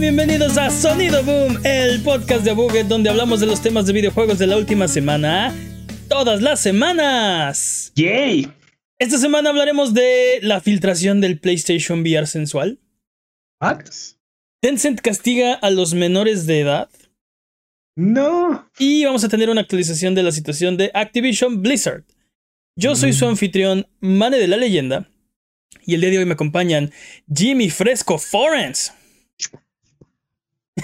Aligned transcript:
Sean 0.00 0.16
bienvenidos 0.16 0.56
a 0.56 0.70
Sonido 0.70 1.22
Boom, 1.22 1.60
el 1.62 2.02
podcast 2.02 2.42
de 2.42 2.52
Buget 2.52 2.86
donde 2.86 3.10
hablamos 3.10 3.38
de 3.38 3.46
los 3.46 3.60
temas 3.60 3.84
de 3.84 3.92
videojuegos 3.92 4.38
de 4.38 4.46
la 4.46 4.56
última 4.56 4.88
semana, 4.88 5.54
todas 6.08 6.40
las 6.40 6.58
semanas. 6.60 7.92
¡Yay! 7.96 8.50
Esta 8.98 9.18
semana 9.18 9.50
hablaremos 9.50 9.92
de 9.92 10.38
la 10.40 10.62
filtración 10.62 11.20
del 11.20 11.38
PlayStation 11.38 12.00
VR 12.00 12.26
sensual. 12.26 12.78
¿What? 13.60 13.84
Tencent 14.62 15.02
castiga 15.02 15.52
a 15.54 15.68
los 15.68 15.92
menores 15.92 16.46
de 16.46 16.60
edad. 16.60 16.88
No. 17.94 18.70
Y 18.78 19.04
vamos 19.04 19.22
a 19.24 19.28
tener 19.28 19.50
una 19.50 19.60
actualización 19.60 20.14
de 20.14 20.22
la 20.22 20.32
situación 20.32 20.78
de 20.78 20.90
Activision 20.94 21.60
Blizzard. 21.60 22.04
Yo 22.74 22.96
soy 22.96 23.12
su 23.12 23.26
anfitrión, 23.26 23.86
Mane 24.00 24.38
de 24.38 24.48
la 24.48 24.56
Leyenda. 24.56 25.10
Y 25.84 25.94
el 25.94 26.00
día 26.00 26.10
de 26.10 26.18
hoy 26.18 26.24
me 26.24 26.34
acompañan 26.34 26.90
Jimmy 27.32 27.68
Fresco 27.68 28.16
Forens. 28.18 28.94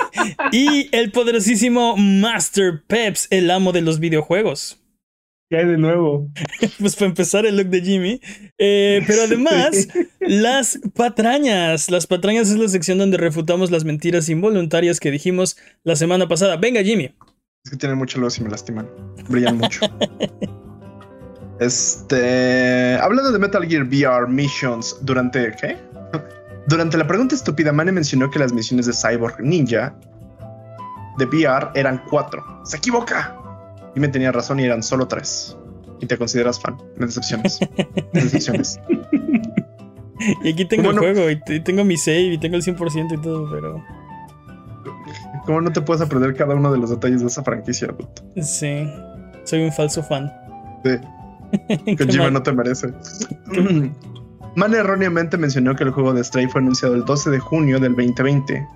y 0.52 0.88
el 0.92 1.10
poderosísimo 1.12 1.96
Master 1.96 2.82
Peps, 2.86 3.28
el 3.30 3.50
amo 3.50 3.72
de 3.72 3.82
los 3.82 4.00
videojuegos. 4.00 4.78
¿Qué 5.48 5.58
hay 5.58 5.66
de 5.66 5.78
nuevo? 5.78 6.28
pues 6.80 6.96
para 6.96 7.06
empezar 7.06 7.46
el 7.46 7.56
look 7.56 7.68
de 7.68 7.80
Jimmy. 7.80 8.20
Eh, 8.58 9.02
pero 9.06 9.22
además, 9.26 9.88
las 10.20 10.78
patrañas. 10.94 11.90
Las 11.90 12.06
patrañas 12.06 12.50
es 12.50 12.56
la 12.56 12.68
sección 12.68 12.98
donde 12.98 13.16
refutamos 13.16 13.70
las 13.70 13.84
mentiras 13.84 14.28
involuntarias 14.28 14.98
que 14.98 15.12
dijimos 15.12 15.56
la 15.84 15.94
semana 15.94 16.26
pasada. 16.26 16.56
Venga, 16.56 16.82
Jimmy. 16.82 17.14
Es 17.64 17.70
que 17.70 17.76
tienen 17.76 17.98
mucha 17.98 18.18
luz 18.18 18.38
y 18.38 18.42
me 18.42 18.50
lastiman. 18.50 18.88
Brillan 19.28 19.58
mucho. 19.58 19.86
este. 21.60 22.96
Hablando 23.00 23.30
de 23.30 23.38
Metal 23.38 23.64
Gear 23.64 23.84
VR 23.84 24.26
Missions, 24.28 24.98
durante. 25.02 25.54
¿Qué? 25.60 25.76
Durante 26.66 26.98
la 26.98 27.06
pregunta 27.06 27.34
estúpida, 27.34 27.72
Mane 27.72 27.92
mencionó 27.92 28.30
que 28.30 28.38
las 28.38 28.52
misiones 28.52 28.86
de 28.86 28.92
Cyborg 28.92 29.40
Ninja 29.40 29.94
de 31.16 31.24
VR 31.24 31.70
eran 31.74 32.02
cuatro. 32.10 32.44
¡Se 32.64 32.76
equivoca! 32.76 33.36
Y 33.94 34.00
me 34.00 34.08
tenía 34.08 34.32
razón 34.32 34.60
y 34.60 34.64
eran 34.64 34.82
solo 34.82 35.06
tres. 35.06 35.56
Y 36.00 36.06
te 36.06 36.18
consideras 36.18 36.60
fan. 36.60 36.76
Me 36.96 37.06
decepciones. 37.06 37.60
Me 38.12 38.20
decepciones. 38.20 38.80
y 40.42 40.52
aquí 40.52 40.64
tengo 40.64 40.90
el 40.90 40.98
juego, 40.98 41.30
y, 41.30 41.60
tengo 41.60 41.84
mi 41.84 41.96
save, 41.96 42.34
y 42.34 42.38
tengo 42.38 42.56
el 42.56 42.62
100% 42.62 43.18
y 43.18 43.22
todo, 43.22 43.48
pero. 43.50 43.82
¿Cómo 45.46 45.60
no 45.60 45.72
te 45.72 45.80
puedes 45.80 46.02
aprender 46.02 46.34
cada 46.34 46.54
uno 46.54 46.72
de 46.72 46.78
los 46.78 46.90
detalles 46.90 47.20
de 47.20 47.28
esa 47.28 47.44
franquicia? 47.44 47.94
Sí, 48.42 48.90
soy 49.44 49.62
un 49.62 49.72
falso 49.72 50.02
fan. 50.02 50.32
Sí. 50.84 51.96
Kojima 51.96 52.30
no 52.30 52.42
te 52.42 52.52
merece. 52.52 52.88
Man 54.56 54.74
erróneamente 54.74 55.36
mencionó 55.36 55.76
que 55.76 55.84
el 55.84 55.90
juego 55.90 56.14
de 56.14 56.24
Stray 56.24 56.46
fue 56.46 56.62
anunciado 56.62 56.94
el 56.94 57.04
12 57.04 57.28
de 57.28 57.38
junio 57.38 57.78
del 57.78 57.94
2020 57.94 58.66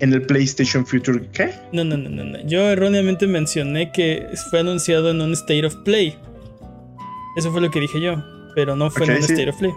en 0.00 0.12
el 0.12 0.20
PlayStation 0.22 0.84
Future. 0.84 1.26
¿Qué? 1.32 1.50
No, 1.72 1.82
no, 1.82 1.96
no, 1.96 2.10
no, 2.10 2.38
Yo 2.46 2.60
erróneamente 2.60 3.26
mencioné 3.26 3.90
que 3.90 4.26
fue 4.50 4.60
anunciado 4.60 5.10
en 5.10 5.22
un 5.22 5.32
State 5.32 5.64
of 5.64 5.74
Play. 5.76 6.14
Eso 7.38 7.50
fue 7.50 7.62
lo 7.62 7.70
que 7.70 7.80
dije 7.80 8.02
yo, 8.02 8.22
pero 8.54 8.76
no 8.76 8.90
fue 8.90 9.06
en 9.06 9.12
un 9.12 9.16
State 9.18 9.48
of 9.48 9.56
Play. 9.56 9.72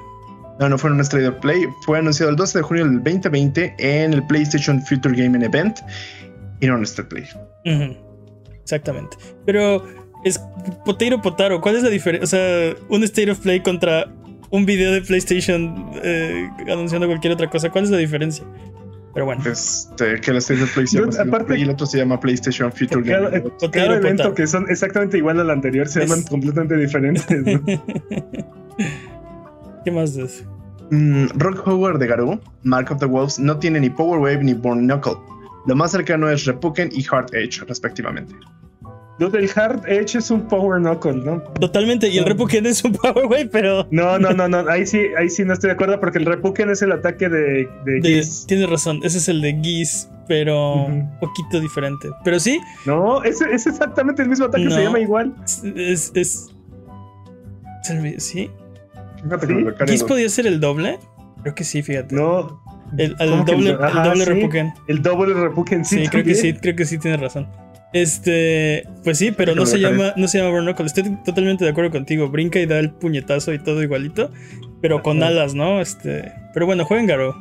No, 0.60 0.68
no 0.68 0.78
fue 0.78 0.90
en 0.90 0.96
un 0.96 1.02
State 1.02 1.28
of 1.30 1.36
Play. 1.36 1.66
Fue 1.86 1.98
anunciado 1.98 2.30
el 2.30 2.36
12 2.36 2.58
de 2.58 2.62
junio 2.62 2.84
del 2.84 2.96
2020 3.02 3.76
en 3.80 4.14
el 4.14 4.28
PlayStation 4.28 4.82
Future 4.82 5.16
Gaming 5.16 5.44
Event 5.44 5.80
y 6.60 6.68
no 6.68 6.76
en 6.76 6.84
State 6.84 7.08
Play. 7.08 7.24
Exactamente. 8.62 9.16
Pero 9.46 9.82
es 10.26 10.42
potero 10.84 11.22
potaro. 11.22 11.62
¿Cuál 11.62 11.78
es 11.78 11.84
la 11.84 11.90
diferencia? 11.90 12.26
O 12.26 12.28
sea, 12.28 12.76
un 12.90 13.02
State 13.06 13.32
of 13.32 13.40
Play 13.40 13.62
contra 13.62 14.14
un 14.52 14.66
video 14.66 14.92
de 14.92 15.02
PlayStation 15.02 15.92
eh, 16.04 16.50
anunciando 16.72 17.08
cualquier 17.08 17.34
otra 17.34 17.50
cosa. 17.50 17.70
¿Cuál 17.70 17.86
es 17.86 17.90
la 17.90 17.98
diferencia? 17.98 18.46
Pero 19.14 19.26
bueno. 19.26 19.44
Este, 19.46 20.20
que 20.22 20.32
la 20.32 20.40
State 20.40 20.64
of 20.64 20.74
Play 20.74 20.88
se 20.88 21.00
llama 21.00 21.12
aparte, 21.20 21.58
y 21.58 21.64
el 21.64 21.70
otro 21.70 21.86
se 21.86 21.98
llama 21.98 22.20
PlayStation 22.20 22.72
Future 22.72 23.04
cada, 23.04 23.30
Game. 23.30 23.52
Cada 23.72 23.96
evento 23.96 24.34
que 24.34 24.48
son 24.48 24.66
exactamente 24.70 25.18
igual 25.18 25.40
al 25.40 25.50
anterior 25.50 25.88
se 25.88 26.02
llaman 26.02 26.24
completamente 26.24 26.78
diferentes. 26.78 27.26
¿Qué 29.86 29.92
más 29.92 30.16
de 30.16 30.24
eso? 30.24 30.44
Mm, 30.92 31.28
Rock 31.36 31.68
Howard 31.68 32.00
de 32.00 32.08
Garou, 32.08 32.40
Mark 32.64 32.92
of 32.92 33.00
the 33.00 33.06
Wolves, 33.06 33.40
no 33.40 33.58
tiene 33.58 33.80
ni 33.80 33.90
Power 33.90 34.20
Wave 34.20 34.44
ni 34.44 34.54
Born 34.54 34.86
Knuckle. 34.86 35.18
Lo 35.68 35.76
más 35.76 35.92
cercano 35.92 36.30
es 36.30 36.46
Repuken 36.46 36.90
y 36.92 37.04
Heart 37.04 37.34
Edge, 37.34 37.64
respectivamente. 37.68 38.34
El 39.20 39.50
Hard 39.54 39.88
Edge 39.88 40.18
es 40.18 40.32
un 40.32 40.48
Power 40.48 40.80
Knuckle, 40.80 41.14
¿no? 41.14 41.42
Totalmente, 41.60 42.08
y 42.08 42.18
el 42.18 42.26
Repuken 42.26 42.66
es 42.66 42.84
un 42.84 42.94
Power 43.02 43.26
Wave, 43.26 43.50
pero. 43.52 43.86
No, 43.92 44.18
no, 44.18 44.32
no, 44.32 44.48
no. 44.48 44.70
Ahí 44.70 44.86
sí, 44.86 45.02
ahí 45.18 45.30
sí 45.30 45.44
no 45.44 45.54
estoy 45.54 45.68
de 45.68 45.74
acuerdo 45.74 46.00
porque 46.00 46.20
el 46.20 46.26
Repuken 46.26 46.70
es 46.70 46.82
el 46.82 46.94
ataque 46.94 47.28
de, 47.28 47.70
de, 47.86 48.28
Tienes 48.48 48.70
razón, 48.70 49.02
ese 49.04 49.18
es 49.18 49.28
el 49.28 49.42
de 49.42 49.60
Geese, 49.62 50.08
pero 50.28 50.86
un 50.86 51.20
poquito 51.20 51.60
diferente. 51.60 52.10
Pero 52.24 52.40
sí. 52.40 52.60
No, 52.86 53.22
es, 53.24 53.42
es 53.42 53.68
exactamente 53.68 54.22
el 54.22 54.30
mismo 54.30 54.46
ataque, 54.46 54.70
se 54.70 54.84
llama 54.84 55.00
igual. 55.00 55.36
Es. 55.76 56.12
es, 56.16 56.50
¿Sí? 58.18 58.50
¿Geese 59.86 60.06
podía 60.06 60.30
ser 60.30 60.48
el 60.48 60.60
doble? 60.60 61.00
Creo 61.42 61.56
que 61.56 61.64
sí, 61.64 61.82
fíjate. 61.82 62.16
No. 62.16 62.62
El, 62.98 63.16
doble, 63.18 63.72
el 63.72 63.78
doble 63.78 64.26
Repuken. 64.26 64.74
El 64.88 65.02
doble 65.02 65.34
Repuken, 65.34 65.86
sí. 65.86 66.04
Sí, 66.04 66.08
creo 66.08 66.24
que 66.24 66.36
sí, 66.36 66.54
creo 66.54 66.76
que 66.76 66.86
sí 66.86 66.98
tienes 66.98 67.20
razón. 67.20 67.48
Este, 67.92 68.88
pues 69.04 69.18
sí, 69.18 69.32
pero 69.32 69.56
no 69.56 69.66
se 69.66 69.80
llama, 69.80 70.14
no 70.16 70.28
se 70.28 70.40
llama 70.40 70.76
Estoy 70.86 71.18
totalmente 71.26 71.66
de 71.66 71.72
acuerdo 71.72 71.92
contigo. 71.92 72.30
Brinca 72.30 72.60
y 72.60 72.66
da 72.66 72.80
el 72.80 72.92
puñetazo 72.92 73.54
y 73.54 73.60
todo 73.60 73.82
igualito, 73.82 74.32
pero 74.82 75.02
con 75.02 75.24
alas, 75.24 75.56
¿no? 75.56 75.82
Este, 75.82 76.32
pero 76.54 76.66
bueno, 76.66 76.86
jueguen 76.86 77.08
Garo. 77.08 77.36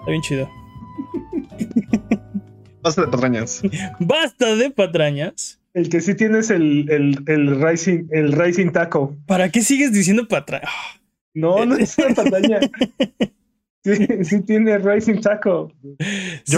Está 0.00 0.10
bien 0.10 0.22
chido. 0.22 0.50
Basta 2.82 3.02
de 3.02 3.08
patrañas. 3.08 3.62
Basta 3.98 4.56
de 4.56 4.70
patrañas. 4.70 5.60
El 5.72 5.88
que 5.88 6.00
sí 6.02 6.14
tienes 6.14 6.50
el, 6.50 6.88
el, 6.90 7.18
el 7.26 7.60
Rising, 7.60 8.08
el 8.10 8.32
Rising 8.32 8.70
Taco. 8.70 9.16
¿Para 9.26 9.48
qué 9.48 9.62
sigues 9.62 9.92
diciendo 9.92 10.28
patraña? 10.28 10.68
No, 11.32 11.64
no 11.64 11.76
es 11.76 11.96
una 11.98 12.14
patraña. 12.14 12.60
Sí, 13.84 14.40
tiene 14.42 14.78
Rising 14.78 15.20
Taco. 15.20 15.70
si, 16.44 16.56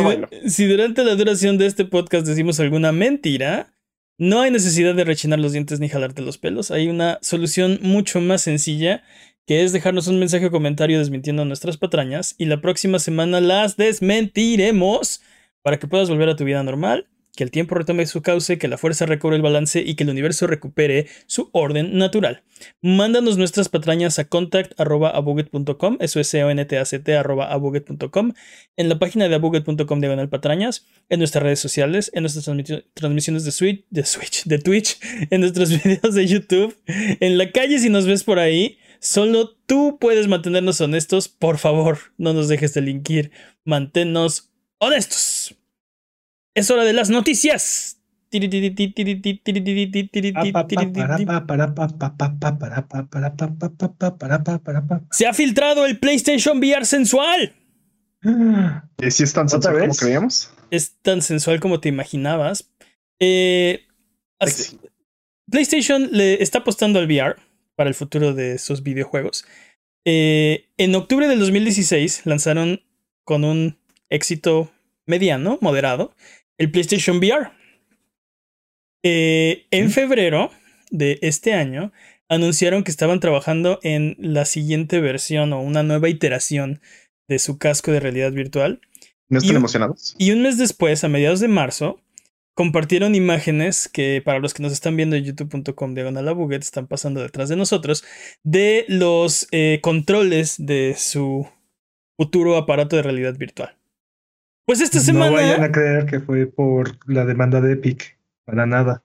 si 0.48 0.66
durante 0.66 1.04
la 1.04 1.16
duración 1.16 1.58
de 1.58 1.66
este 1.66 1.84
podcast 1.84 2.26
decimos 2.26 2.60
alguna 2.60 2.92
mentira, 2.92 3.74
no 4.18 4.40
hay 4.40 4.50
necesidad 4.50 4.94
de 4.94 5.04
rechinar 5.04 5.38
los 5.38 5.52
dientes 5.52 5.80
ni 5.80 5.88
jalarte 5.88 6.22
los 6.22 6.38
pelos. 6.38 6.70
Hay 6.70 6.88
una 6.88 7.18
solución 7.22 7.80
mucho 7.82 8.20
más 8.20 8.42
sencilla 8.42 9.02
que 9.46 9.62
es 9.62 9.72
dejarnos 9.72 10.08
un 10.08 10.18
mensaje 10.18 10.46
o 10.46 10.50
comentario 10.50 10.98
desmintiendo 10.98 11.44
nuestras 11.44 11.76
patrañas 11.76 12.34
y 12.38 12.46
la 12.46 12.60
próxima 12.60 12.98
semana 12.98 13.40
las 13.40 13.76
desmentiremos 13.76 15.22
para 15.62 15.78
que 15.78 15.86
puedas 15.86 16.08
volver 16.08 16.28
a 16.28 16.36
tu 16.36 16.44
vida 16.44 16.62
normal 16.62 17.06
que 17.36 17.44
el 17.44 17.52
tiempo 17.52 17.76
retome 17.76 18.06
su 18.06 18.22
cauce, 18.22 18.58
que 18.58 18.66
la 18.66 18.78
fuerza 18.78 19.06
recobre 19.06 19.36
el 19.36 19.42
balance 19.42 19.80
y 19.80 19.94
que 19.94 20.02
el 20.02 20.10
universo 20.10 20.46
recupere 20.48 21.06
su 21.26 21.50
orden 21.52 21.96
natural. 21.96 22.42
Mándanos 22.80 23.36
nuestras 23.36 23.68
patrañas 23.68 24.18
a 24.18 24.24
contact.abuget.com, 24.24 25.98
eso 26.00 26.18
es 26.18 26.28
c 26.28 26.42
o 26.42 26.50
n 26.50 26.64
t 26.64 26.78
a 26.78 26.84
c 26.84 26.98
t 26.98 27.14
abuget.com, 27.16 28.32
en 28.76 28.88
la 28.88 28.98
página 28.98 29.28
de 29.28 29.34
abuget.com 29.34 30.00
diagonal 30.00 30.28
patrañas, 30.28 30.86
en 31.08 31.20
nuestras 31.20 31.44
redes 31.44 31.60
sociales, 31.60 32.10
en 32.14 32.22
nuestras 32.22 32.50
transmisiones 32.94 33.44
de 33.44 33.52
Switch, 33.52 33.84
de 33.90 34.04
Switch, 34.04 34.44
de 34.44 34.58
Twitch, 34.58 34.98
en 35.30 35.42
nuestros 35.42 35.70
videos 35.70 36.14
de 36.14 36.26
YouTube, 36.26 36.76
en 36.86 37.38
la 37.38 37.52
calle 37.52 37.78
si 37.78 37.90
nos 37.90 38.06
ves 38.06 38.24
por 38.24 38.38
ahí. 38.38 38.78
Solo 38.98 39.50
tú 39.66 39.98
puedes 40.00 40.26
mantenernos 40.26 40.80
honestos. 40.80 41.28
Por 41.28 41.58
favor, 41.58 41.98
no 42.16 42.32
nos 42.32 42.48
dejes 42.48 42.72
delinquir. 42.72 43.30
Manténnos 43.64 44.50
honestos. 44.78 45.35
Es 46.56 46.70
hora 46.70 46.84
de 46.84 46.94
las 46.94 47.10
noticias. 47.10 48.00
Se 55.10 55.26
ha 55.26 55.34
filtrado 55.34 55.84
el 55.84 55.98
PlayStation 55.98 56.56
VR 56.56 56.86
sensual. 56.86 57.54
¿Y 59.02 59.10
si 59.10 59.22
es 59.22 59.34
tan 59.34 59.50
sensual 59.50 59.80
como 59.80 59.94
creíamos? 59.94 60.50
Es 60.70 60.94
tan 61.02 61.20
sensual 61.20 61.60
como 61.60 61.78
te 61.78 61.90
imaginabas. 61.90 62.70
PlayStation 65.50 66.08
le 66.10 66.42
está 66.42 66.60
apostando 66.60 66.98
al 66.98 67.06
VR 67.06 67.36
para 67.74 67.90
el 67.90 67.94
futuro 67.94 68.32
de 68.32 68.56
sus 68.56 68.82
videojuegos. 68.82 69.44
en 70.06 70.94
octubre 70.94 71.28
del 71.28 71.38
2016 71.38 72.22
lanzaron 72.24 72.80
con 73.24 73.44
un 73.44 73.76
éxito 74.08 74.70
mediano, 75.06 75.58
moderado, 75.60 76.14
el 76.58 76.70
PlayStation 76.70 77.18
VR. 77.18 77.50
Eh, 79.02 79.66
en 79.70 79.90
febrero 79.90 80.50
de 80.90 81.18
este 81.22 81.52
año 81.52 81.92
anunciaron 82.28 82.82
que 82.82 82.90
estaban 82.90 83.20
trabajando 83.20 83.78
en 83.82 84.16
la 84.18 84.44
siguiente 84.44 85.00
versión 85.00 85.52
o 85.52 85.60
una 85.60 85.82
nueva 85.82 86.08
iteración 86.08 86.80
de 87.28 87.38
su 87.38 87.58
casco 87.58 87.92
de 87.92 88.00
realidad 88.00 88.32
virtual. 88.32 88.80
¿No 89.28 89.38
están 89.38 89.56
emocionados? 89.56 90.14
Y 90.18 90.30
un 90.32 90.42
mes 90.42 90.58
después, 90.58 91.02
a 91.04 91.08
mediados 91.08 91.40
de 91.40 91.48
marzo, 91.48 92.00
compartieron 92.54 93.14
imágenes 93.14 93.88
que 93.88 94.22
para 94.24 94.38
los 94.38 94.54
que 94.54 94.62
nos 94.62 94.72
están 94.72 94.96
viendo 94.96 95.14
en 95.14 95.24
youtube.com 95.24 95.94
diagonal 95.94 96.34
buget 96.34 96.62
están 96.62 96.86
pasando 96.86 97.20
detrás 97.20 97.48
de 97.48 97.56
nosotros 97.56 98.02
de 98.44 98.86
los 98.88 99.46
eh, 99.50 99.80
controles 99.82 100.56
de 100.58 100.94
su 100.96 101.46
futuro 102.16 102.56
aparato 102.56 102.96
de 102.96 103.02
realidad 103.02 103.36
virtual. 103.36 103.76
Pues 104.66 104.80
esta 104.80 105.00
semana. 105.00 105.30
No 105.30 105.36
vayan 105.36 105.62
a 105.62 105.72
creer 105.72 106.06
que 106.06 106.20
fue 106.20 106.46
por 106.46 106.98
la 107.08 107.24
demanda 107.24 107.60
de 107.60 107.72
Epic. 107.72 108.18
Para 108.44 108.66
nada. 108.66 109.02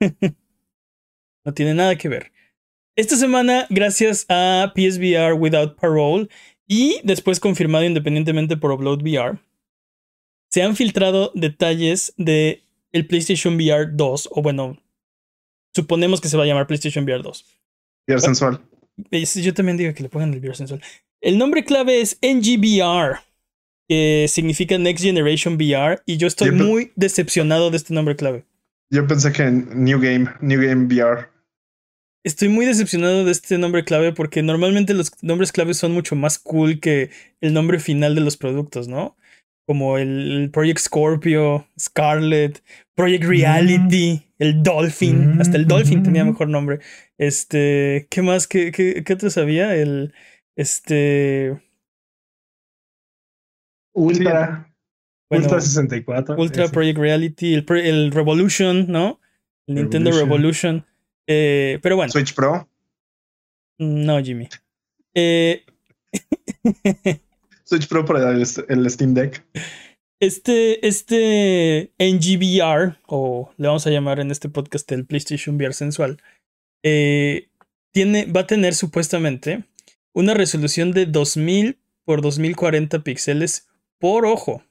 no 1.44 1.54
tiene 1.54 1.74
nada 1.74 1.96
que 1.96 2.08
ver. 2.08 2.32
Esta 2.94 3.16
semana, 3.16 3.66
gracias 3.70 4.26
a 4.28 4.72
PSVR 4.74 5.32
Without 5.32 5.78
Parole 5.78 6.28
y 6.66 7.00
después 7.04 7.40
confirmado 7.40 7.84
independientemente 7.84 8.56
por 8.56 8.70
Upload 8.72 9.02
VR, 9.02 9.38
se 10.50 10.62
han 10.62 10.76
filtrado 10.76 11.32
detalles 11.34 12.12
de 12.16 12.64
el 12.92 13.06
PlayStation 13.06 13.54
VR 13.54 13.90
2, 13.92 14.30
o 14.32 14.42
bueno, 14.42 14.82
suponemos 15.74 16.20
que 16.20 16.28
se 16.28 16.36
va 16.36 16.44
a 16.44 16.46
llamar 16.46 16.66
PlayStation 16.66 17.04
VR 17.04 17.22
2. 17.22 17.44
VR 18.08 18.20
sensual. 18.20 18.60
Yo 19.10 19.54
también 19.54 19.76
digo 19.76 19.94
que 19.94 20.02
le 20.02 20.08
pongan 20.08 20.34
el 20.34 20.40
VR 20.40 20.56
sensual. 20.56 20.82
El 21.20 21.38
nombre 21.38 21.64
clave 21.64 22.00
es 22.00 22.18
NGVR, 22.20 23.20
que 23.88 24.26
significa 24.28 24.76
Next 24.76 25.02
Generation 25.02 25.54
VR, 25.54 26.00
y 26.04 26.18
yo 26.18 26.26
estoy 26.26 26.50
muy 26.50 26.92
decepcionado 26.94 27.70
de 27.70 27.78
este 27.78 27.94
nombre 27.94 28.16
clave. 28.16 28.44
Yo 28.90 29.06
pensé 29.06 29.32
que 29.32 29.50
New 29.50 30.00
Game, 30.00 30.30
New 30.40 30.60
Game 30.60 30.86
VR. 30.86 31.28
Estoy 32.24 32.48
muy 32.48 32.66
decepcionado 32.66 33.24
de 33.24 33.32
este 33.32 33.56
nombre 33.58 33.84
clave 33.84 34.12
porque 34.12 34.42
normalmente 34.42 34.92
los 34.92 35.12
nombres 35.22 35.52
claves 35.52 35.78
son 35.78 35.92
mucho 35.92 36.16
más 36.16 36.38
cool 36.38 36.80
que 36.80 37.10
el 37.40 37.54
nombre 37.54 37.78
final 37.78 38.14
de 38.14 38.20
los 38.20 38.36
productos, 38.36 38.88
¿no? 38.88 39.16
Como 39.66 39.98
el 39.98 40.50
Project 40.52 40.80
Scorpio, 40.80 41.66
Scarlet, 41.78 42.62
Project 42.94 43.24
Reality, 43.24 44.14
mm. 44.14 44.42
el 44.42 44.62
Dolphin, 44.62 45.40
hasta 45.40 45.56
el 45.56 45.66
Dolphin 45.66 46.02
tenía 46.02 46.24
mm. 46.24 46.28
mejor 46.28 46.48
nombre. 46.48 46.80
Este, 47.18 48.06
¿qué 48.10 48.22
más? 48.22 48.46
¿Qué, 48.46 48.72
qué, 48.72 49.02
qué 49.04 49.12
otro 49.12 49.30
sabía? 49.30 49.74
El, 49.74 50.12
este... 50.56 51.67
Ultra. 53.98 54.72
Ultra 55.30 55.60
64. 55.60 56.36
Ultra 56.38 56.68
Project 56.68 56.98
Reality, 56.98 57.54
el, 57.54 57.66
el, 57.70 58.12
Revolution, 58.12 58.86
¿no? 58.88 59.20
El 59.66 59.74
Nintendo 59.74 60.12
Revolution. 60.12 60.86
Eh, 61.26 61.78
pero 61.82 61.96
bueno. 61.96 62.10
Switch 62.10 62.34
Pro. 62.34 62.68
No, 63.78 64.22
Jimmy. 64.22 64.48
Eh... 65.14 65.64
Switch 67.64 67.88
Pro 67.88 68.04
para 68.04 68.30
el, 68.30 68.46
Steam 68.46 69.14
Deck. 69.14 69.44
Este, 70.20 70.86
este 70.86 71.92
NGVR, 71.98 72.98
o 73.06 73.50
le 73.56 73.66
vamos 73.66 73.86
a 73.86 73.90
llamar 73.90 74.20
en 74.20 74.30
este 74.30 74.48
podcast 74.48 74.92
el 74.92 75.06
PlayStation 75.06 75.56
VR 75.56 75.72
sensual, 75.72 76.22
eh, 76.84 77.48
tiene, 77.92 78.26
va 78.26 78.42
a 78.42 78.46
tener 78.46 78.74
supuestamente 78.74 79.64
una 80.14 80.34
resolución 80.34 80.92
de 80.92 81.06
2000 81.06 81.78
por 82.04 82.22
2040 82.22 83.00
píxeles 83.00 83.67
por 83.98 84.26
ojo. 84.26 84.62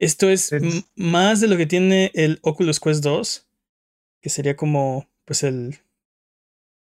Esto 0.00 0.28
es, 0.28 0.52
más 0.94 1.40
de 1.40 1.48
lo 1.48 1.56
que 1.56 1.66
tiene 1.66 2.12
el 2.14 2.38
Oculus 2.42 2.78
Quest 2.78 3.02
2, 3.02 3.48
que 4.22 4.30
sería 4.30 4.56
como 4.56 5.10
pues 5.24 5.42
el, 5.42 5.78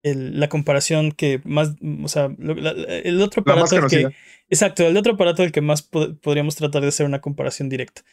el 0.04 0.40
la 0.40 0.48
comparación 0.48 1.12
que 1.12 1.42
más, 1.44 1.74
o 2.04 2.07
sea, 2.07 2.30
el 2.38 3.22
otro 3.22 3.42
aparato 3.42 3.88
que, 3.88 4.10
exacto, 4.48 4.86
el 4.86 4.96
otro 4.96 5.13
aparato 5.13 5.42
del 5.42 5.51
que 5.51 5.62
más 5.62 5.81
podríamos 5.81 6.56
tratar 6.56 6.84
de 6.84 6.90
hacer 6.90 7.06
una 7.06 7.22
comparación 7.22 7.68
directa. 7.68 8.04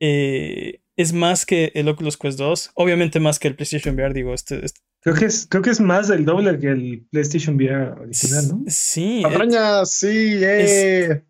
Eh, 0.00 0.80
es 0.96 1.12
más 1.12 1.46
que 1.46 1.70
el 1.74 1.88
Oculus 1.88 2.16
Quest 2.16 2.38
2, 2.38 2.72
obviamente 2.74 3.20
más 3.20 3.38
que 3.38 3.48
el 3.48 3.54
PlayStation 3.54 3.94
VR, 3.94 4.12
digo, 4.12 4.34
este, 4.34 4.64
este 4.64 4.80
Creo 5.02 5.14
que 5.14 5.24
es, 5.24 5.46
creo 5.48 5.62
que 5.62 5.70
es 5.70 5.80
más 5.80 6.08
del 6.08 6.26
doble 6.26 6.58
que 6.58 6.68
el 6.68 7.06
PlayStation 7.10 7.56
VR 7.56 7.92
original, 8.02 8.48
¿no? 8.48 8.64
Sí. 8.66 9.22
sí, 9.86 10.44
eh. 10.44 11.04
es, 11.04 11.22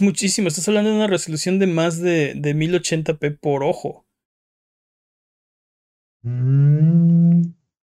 muchísimo. 0.00 0.48
Estás 0.48 0.68
hablando 0.68 0.90
de 0.90 0.96
una 0.96 1.06
resolución 1.06 1.58
de 1.58 1.66
más 1.66 2.00
de, 2.00 2.34
de 2.34 2.54
1080p 2.54 3.38
por 3.38 3.62
ojo. 3.62 4.06
Mm, 6.22 7.42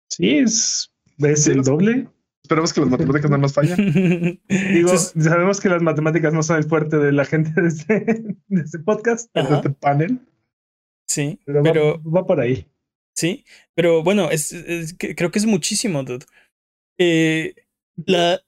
sí, 0.09 0.37
es, 0.37 0.93
es 1.17 1.47
el 1.47 1.63
doble. 1.63 2.07
Esperemos 2.43 2.73
que 2.73 2.81
las 2.81 2.89
matemáticas 2.89 3.29
no 3.29 3.37
nos 3.37 3.53
fallen. 3.53 4.41
Digo, 4.49 4.97
sabemos 4.97 5.59
que 5.59 5.69
las 5.69 5.81
matemáticas 5.81 6.33
no 6.33 6.41
son 6.43 6.57
el 6.57 6.63
fuerte 6.63 6.97
de 6.97 7.11
la 7.11 7.25
gente 7.25 7.59
de 7.61 7.67
este, 7.67 8.05
de 8.47 8.61
este 8.61 8.79
podcast, 8.79 9.33
de 9.33 9.41
este 9.41 9.69
panel. 9.71 10.19
Sí, 11.07 11.39
pero, 11.45 12.01
va, 12.03 12.25
por 12.25 12.39
ahí. 12.39 12.67
Sí, 13.15 13.45
pero 13.75 14.03
bueno, 14.03 14.29
es, 14.29 14.55
creo 14.97 15.31
que 15.31 15.39
es 15.39 15.45
muchísimo, 15.45 16.03
dude. 16.03 16.25
Eh, 16.99 17.55
la, 18.05 18.41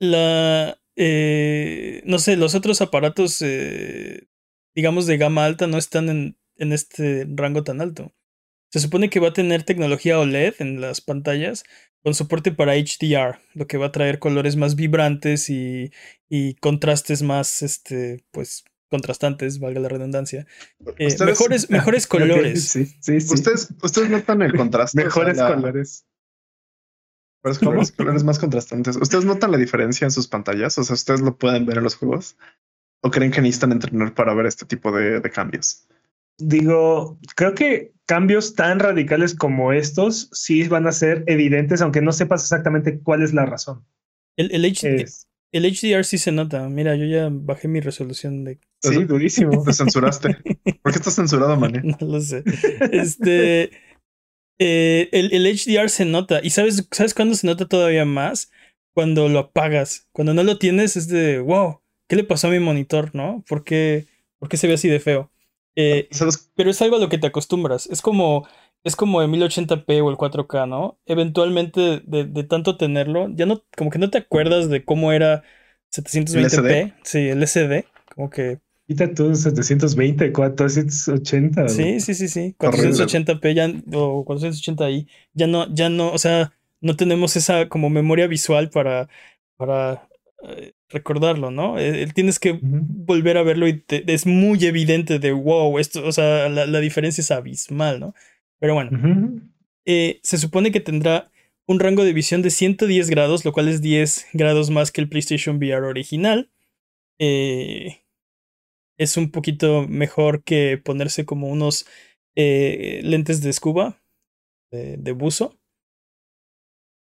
la, 0.00 0.78
eh, 1.00 2.02
no 2.04 2.18
sé, 2.18 2.36
los 2.36 2.56
otros 2.56 2.80
aparatos, 2.80 3.40
eh, 3.40 4.26
digamos, 4.74 5.06
de 5.06 5.16
gama 5.16 5.44
alta 5.44 5.68
no 5.68 5.78
están 5.78 6.08
en, 6.08 6.36
en 6.56 6.72
este 6.72 7.24
rango 7.30 7.62
tan 7.62 7.80
alto. 7.80 8.12
Se 8.72 8.80
supone 8.80 9.08
que 9.08 9.20
va 9.20 9.28
a 9.28 9.32
tener 9.32 9.62
tecnología 9.62 10.18
OLED 10.18 10.54
en 10.58 10.80
las 10.80 11.00
pantallas 11.00 11.62
con 12.02 12.14
soporte 12.14 12.50
para 12.50 12.74
HDR, 12.74 13.38
lo 13.54 13.68
que 13.68 13.78
va 13.78 13.86
a 13.86 13.92
traer 13.92 14.18
colores 14.18 14.56
más 14.56 14.74
vibrantes 14.74 15.48
y, 15.50 15.92
y 16.28 16.54
contrastes 16.56 17.22
más, 17.22 17.62
este, 17.62 18.24
pues, 18.32 18.64
contrastantes, 18.90 19.60
valga 19.60 19.78
la 19.78 19.88
redundancia. 19.88 20.48
Eh, 20.98 21.14
mejores, 21.24 21.70
mejores 21.70 22.06
colores. 22.08 22.68
Sí, 22.70 22.86
sí, 23.00 23.20
sí. 23.20 23.34
Ustedes, 23.34 23.68
ustedes 23.82 24.10
notan 24.10 24.42
el 24.42 24.52
contraste. 24.56 25.00
mejores 25.00 25.38
colores. 25.38 26.07
Mejores 27.48 27.92
colores 27.92 28.24
más 28.24 28.38
contrastantes. 28.38 28.96
¿Ustedes 28.96 29.24
notan 29.24 29.50
la 29.50 29.58
diferencia 29.58 30.04
en 30.04 30.10
sus 30.10 30.28
pantallas? 30.28 30.76
O 30.78 30.84
sea, 30.84 30.94
¿ustedes 30.94 31.20
lo 31.20 31.36
pueden 31.36 31.66
ver 31.66 31.78
en 31.78 31.84
los 31.84 31.96
juegos? 31.96 32.36
¿O 33.02 33.10
creen 33.10 33.30
que 33.30 33.40
necesitan 33.40 33.72
entrenar 33.72 34.14
para 34.14 34.34
ver 34.34 34.46
este 34.46 34.66
tipo 34.66 34.92
de, 34.92 35.20
de 35.20 35.30
cambios? 35.30 35.86
Digo, 36.38 37.18
creo 37.34 37.54
que 37.54 37.92
cambios 38.06 38.54
tan 38.54 38.78
radicales 38.78 39.34
como 39.34 39.72
estos 39.72 40.30
sí 40.32 40.66
van 40.68 40.86
a 40.86 40.92
ser 40.92 41.24
evidentes, 41.26 41.82
aunque 41.82 42.00
no 42.00 42.12
sepas 42.12 42.42
exactamente 42.42 43.00
cuál 43.00 43.22
es 43.22 43.34
la 43.34 43.44
razón. 43.46 43.84
El, 44.36 44.52
el, 44.52 44.64
el 45.50 45.64
HDR 45.64 46.04
sí 46.04 46.18
se 46.18 46.30
nota. 46.30 46.68
Mira, 46.68 46.94
yo 46.94 47.06
ya 47.06 47.28
bajé 47.30 47.68
mi 47.68 47.80
resolución 47.80 48.44
de. 48.44 48.60
Sí, 48.82 49.04
durísimo. 49.04 49.64
Te 49.64 49.72
censuraste. 49.72 50.36
¿Por 50.82 50.92
qué 50.92 50.98
estás 50.98 51.14
censurado, 51.14 51.56
mané? 51.56 51.82
No 52.00 52.06
lo 52.06 52.20
sé. 52.20 52.44
Este. 52.92 53.70
Eh, 54.58 55.08
el, 55.12 55.32
el, 55.32 55.46
HDR 55.46 55.88
se 55.88 56.04
nota. 56.04 56.40
¿Y 56.42 56.50
sabes, 56.50 56.88
sabes 56.90 57.14
cuándo 57.14 57.34
se 57.34 57.46
nota 57.46 57.66
todavía 57.66 58.04
más? 58.04 58.50
Cuando 58.94 59.28
lo 59.28 59.38
apagas. 59.38 60.08
Cuando 60.12 60.34
no 60.34 60.42
lo 60.42 60.58
tienes 60.58 60.96
es 60.96 61.08
de 61.08 61.40
wow. 61.40 61.80
¿Qué 62.08 62.16
le 62.16 62.24
pasó 62.24 62.48
a 62.48 62.50
mi 62.50 62.58
monitor, 62.58 63.14
no? 63.14 63.44
¿Por 63.48 63.64
qué, 63.64 64.06
por 64.38 64.48
qué 64.48 64.56
se 64.56 64.66
ve 64.66 64.74
así 64.74 64.88
de 64.88 65.00
feo? 65.00 65.30
Eh, 65.76 66.08
pero 66.56 66.70
es 66.70 66.82
algo 66.82 66.96
a 66.96 66.98
lo 66.98 67.08
que 67.08 67.18
te 67.18 67.26
acostumbras. 67.26 67.86
Es 67.86 68.02
como 68.02 68.48
es 68.84 68.96
como 68.96 69.22
el 69.22 69.28
1080p 69.28 70.02
o 70.02 70.10
el 70.10 70.16
4K, 70.16 70.68
¿no? 70.68 70.98
Eventualmente, 71.06 72.02
de, 72.04 72.24
de, 72.24 72.44
tanto 72.44 72.76
tenerlo, 72.76 73.28
ya 73.30 73.46
no, 73.46 73.64
como 73.76 73.90
que 73.90 73.98
no 73.98 74.10
te 74.10 74.18
acuerdas 74.18 74.68
de 74.68 74.84
cómo 74.84 75.12
era 75.12 75.42
720p. 75.90 76.94
Sí, 77.02 77.28
el 77.28 77.42
SD, 77.46 77.86
como 78.14 78.30
que. 78.30 78.60
Quita 78.88 79.12
tú 79.12 79.34
720, 79.34 80.32
480. 80.32 81.68
Sí, 81.68 82.00
sí, 82.00 82.14
sí, 82.14 82.26
sí. 82.26 82.56
480p 82.58 83.54
ya, 83.54 83.66
o 83.92 84.24
480i, 84.24 85.06
ya 85.34 85.46
no, 85.46 85.72
ya 85.74 85.90
no, 85.90 86.10
o 86.10 86.16
sea, 86.16 86.54
no 86.80 86.96
tenemos 86.96 87.36
esa 87.36 87.68
como 87.68 87.90
memoria 87.90 88.26
visual 88.26 88.70
para, 88.70 89.10
para 89.58 90.08
eh, 90.42 90.72
recordarlo, 90.88 91.50
¿no? 91.50 91.78
Eh, 91.78 92.08
tienes 92.14 92.38
que 92.38 92.58
volver 92.62 93.36
a 93.36 93.42
verlo 93.42 93.68
y 93.68 93.84
es 93.88 94.24
muy 94.24 94.64
evidente 94.64 95.18
de 95.18 95.32
wow, 95.32 95.78
esto, 95.78 96.06
o 96.06 96.12
sea, 96.12 96.48
la, 96.48 96.64
la 96.64 96.80
diferencia 96.80 97.20
es 97.20 97.30
abismal, 97.30 98.00
¿no? 98.00 98.14
Pero 98.58 98.72
bueno, 98.72 99.38
eh, 99.84 100.18
se 100.22 100.38
supone 100.38 100.72
que 100.72 100.80
tendrá 100.80 101.30
un 101.66 101.78
rango 101.78 102.04
de 102.04 102.14
visión 102.14 102.40
de 102.40 102.48
110 102.48 103.10
grados, 103.10 103.44
lo 103.44 103.52
cual 103.52 103.68
es 103.68 103.82
10 103.82 104.28
grados 104.32 104.70
más 104.70 104.90
que 104.92 105.02
el 105.02 105.10
PlayStation 105.10 105.56
VR 105.56 105.86
original. 105.86 106.50
Eh, 107.18 107.98
es 108.98 109.16
un 109.16 109.30
poquito 109.30 109.86
mejor 109.88 110.42
que 110.42 110.80
ponerse 110.82 111.24
como 111.24 111.48
unos 111.48 111.86
eh, 112.36 113.00
lentes 113.04 113.40
de 113.40 113.52
scuba, 113.52 114.02
de, 114.70 115.12
buzo. 115.12 115.58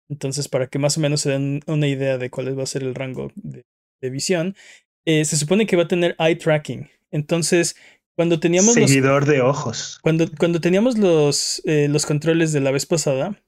Entonces, 0.09 0.49
para 0.49 0.69
que 0.69 0.79
más 0.79 0.97
o 0.97 1.01
menos 1.01 1.23
se 1.23 1.31
den 1.31 1.61
una 1.67 1.89
idea 1.89 2.19
de 2.19 2.31
cuál 2.31 2.57
va 2.57 2.63
a 2.63 2.67
ser 2.67 2.83
el 2.83 2.95
rango 2.95 3.33
de, 3.35 3.65
visión, 4.11 4.55
se 5.05 5.25
supone 5.25 5.67
que 5.67 5.77
va 5.77 5.85
a 5.85 5.89
tener 5.89 6.15
eye 6.19 6.37
tracking. 6.37 6.89
Entonces, 7.11 7.75
cuando 8.19 8.41
teníamos 8.41 8.75
Seguidor 8.75 9.27
de 9.27 9.41
ojos. 9.43 10.01
Cuando, 10.03 10.27
cuando 10.41 10.61
teníamos 10.61 10.99
los, 10.99 11.63
eh, 11.67 11.87
los 11.89 12.05
controles 12.05 12.53
de 12.53 12.59
la 12.59 12.73
vez 12.73 12.85
pasada, 12.85 13.41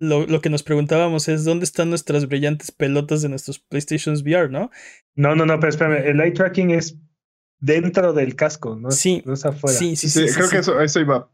lo, 0.00 0.26
lo, 0.26 0.40
que 0.40 0.48
nos 0.48 0.62
preguntábamos 0.62 1.28
es 1.28 1.44
dónde 1.44 1.64
están 1.64 1.90
nuestras 1.90 2.26
brillantes 2.26 2.70
pelotas 2.70 3.20
de 3.20 3.28
nuestros 3.28 3.58
PlayStation 3.58 4.14
VR, 4.14 4.48
¿no? 4.48 4.70
No, 5.14 5.34
no, 5.36 5.44
no, 5.44 5.60
pero 5.60 5.68
espérame, 5.68 6.06
el 6.06 6.22
eye 6.22 6.30
tracking 6.30 6.70
es 6.70 6.98
dentro 7.64 8.12
del 8.12 8.36
casco, 8.36 8.76
¿no? 8.76 8.90
Sí, 8.90 9.22
no 9.24 9.32
es 9.32 9.44
afuera. 9.44 9.76
Sí, 9.76 9.96
sí, 9.96 10.10
sí. 10.10 10.26
creo 10.34 10.50
que 10.50 10.58
eso, 10.58 10.80
eso, 10.80 11.00
iba, 11.00 11.28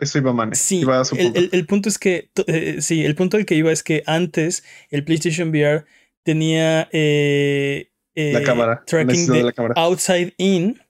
eso 0.00 0.18
iba 0.18 0.32
man. 0.32 0.54
Sí, 0.54 0.84
el, 1.16 1.50
el, 1.52 1.66
punto 1.66 1.88
es 1.88 1.98
que, 1.98 2.30
eh, 2.46 2.76
sí, 2.80 3.04
el 3.04 3.16
punto 3.16 3.36
al 3.36 3.44
que 3.44 3.56
iba 3.56 3.72
es 3.72 3.82
que 3.82 4.04
antes 4.06 4.62
el 4.90 5.04
PlayStation 5.04 5.48
VR 5.48 5.84
tenía 6.22 6.88
eh, 6.92 7.90
la 8.14 8.44
cámara, 8.44 8.84
tracking 8.86 9.26
de, 9.26 9.42
la 9.42 9.52
cámara. 9.52 9.74
outside 9.76 10.34
in 10.38 10.80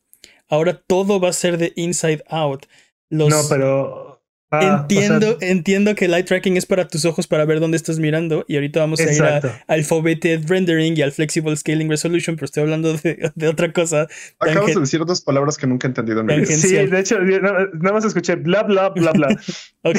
ahora 0.49 0.79
todo 0.87 1.19
va 1.19 1.31
a 1.31 1.33
ser 1.33 1.57
de 1.57 1.73
inside 1.77 2.23
out. 2.29 2.67
no, 3.09 3.29
pero 3.49 4.12
Ah, 4.54 4.80
entiendo, 4.82 5.38
entiendo 5.40 5.94
que 5.94 6.04
el 6.04 6.12
eye 6.12 6.25
tracking 6.25 6.59
es 6.59 6.66
para 6.66 6.87
tus 6.87 7.06
ojos 7.06 7.26
para 7.26 7.47
ver 7.47 7.59
dónde 7.59 7.78
estás 7.78 7.99
mirando. 7.99 8.44
Y 8.47 8.56
ahorita 8.56 8.80
vamos 8.80 9.00
a 9.00 9.11
ir 9.11 9.23
al 9.66 9.85
foveated 9.85 10.47
rendering 10.47 10.94
y 10.94 11.00
al 11.00 11.11
flexible 11.11 11.56
scaling 11.56 11.88
resolution, 11.88 12.37
pero 12.37 12.44
estoy 12.44 12.64
hablando 12.64 12.92
de, 12.92 13.49
otra 13.49 13.73
cosa. 13.73 14.09
Acabas 14.38 14.75
de 14.75 14.80
decir 14.80 15.02
dos 15.06 15.23
palabras 15.23 15.56
que 15.56 15.66
nunca 15.66 15.87
he 15.87 15.88
entendido 15.88 16.21
en 16.21 16.26
mi 16.26 16.37
vida. 16.37 16.47
Sí, 16.47 16.75
de 16.75 17.00
hecho, 17.00 17.18
nada, 17.18 17.71
más 17.94 18.04
escuché 18.04 18.35
bla, 18.35 18.62
bla, 18.64 18.90
bla, 18.90 19.12
bla. 19.12 19.28
ok. 19.85 19.97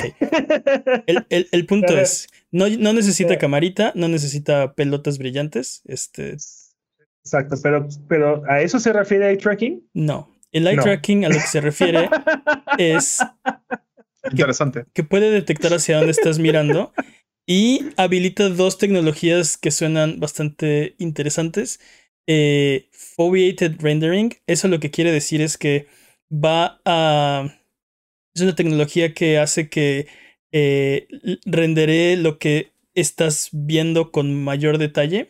El, 1.30 1.66
punto 1.66 1.98
es: 1.98 2.28
no, 2.52 2.70
no 2.70 2.94
necesita 2.94 3.40
camarita, 3.40 3.92
no 3.96 4.08
necesita 4.08 4.76
pelotas 4.76 5.18
brillantes. 5.18 5.82
Este. 5.86 6.38
Exacto, 7.26 7.56
pero, 7.64 7.88
pero 8.08 8.44
¿a 8.48 8.62
eso 8.62 8.80
se 8.80 8.94
refiere 8.94 9.32
eye 9.32 9.38
tracking? 9.38 9.84
No. 9.96 10.30
El 10.52 10.68
eye 10.68 10.78
tracking 10.78 11.26
a 11.26 11.30
lo 11.30 11.36
que 11.36 11.48
se 11.48 11.60
refiere 11.60 12.08
es 12.78 13.18
Interesante. 14.32 14.86
Que, 14.94 15.04
puede 15.04 15.32
detectar 15.32 15.74
hacia 15.74 15.98
dónde 15.98 16.12
estás 16.12 16.40
mirando 16.40 16.94
y 17.46 17.90
habilita 17.98 18.50
dos 18.50 18.78
tecnologías 18.78 19.58
que 19.58 19.72
suenan 19.72 20.20
bastante 20.20 20.96
interesantes. 20.98 21.80
Eh, 22.28 22.88
foveated 22.92 23.82
rendering, 23.82 24.34
eso 24.48 24.68
lo 24.68 24.80
que 24.80 24.92
quiere 24.92 25.12
decir 25.12 25.42
es 25.42 25.58
que 25.58 25.88
va 26.32 26.80
a... 26.86 27.54
Es 28.36 28.42
una 28.42 28.56
tecnología 28.56 29.14
que 29.14 29.38
hace 29.38 29.70
que 29.70 30.08
eh, 30.52 31.08
rendere 31.46 32.16
lo 32.16 32.40
que 32.40 32.72
estás 32.96 33.50
viendo 33.52 34.12
con 34.12 34.44
mayor 34.44 34.78
detalle. 34.78 35.30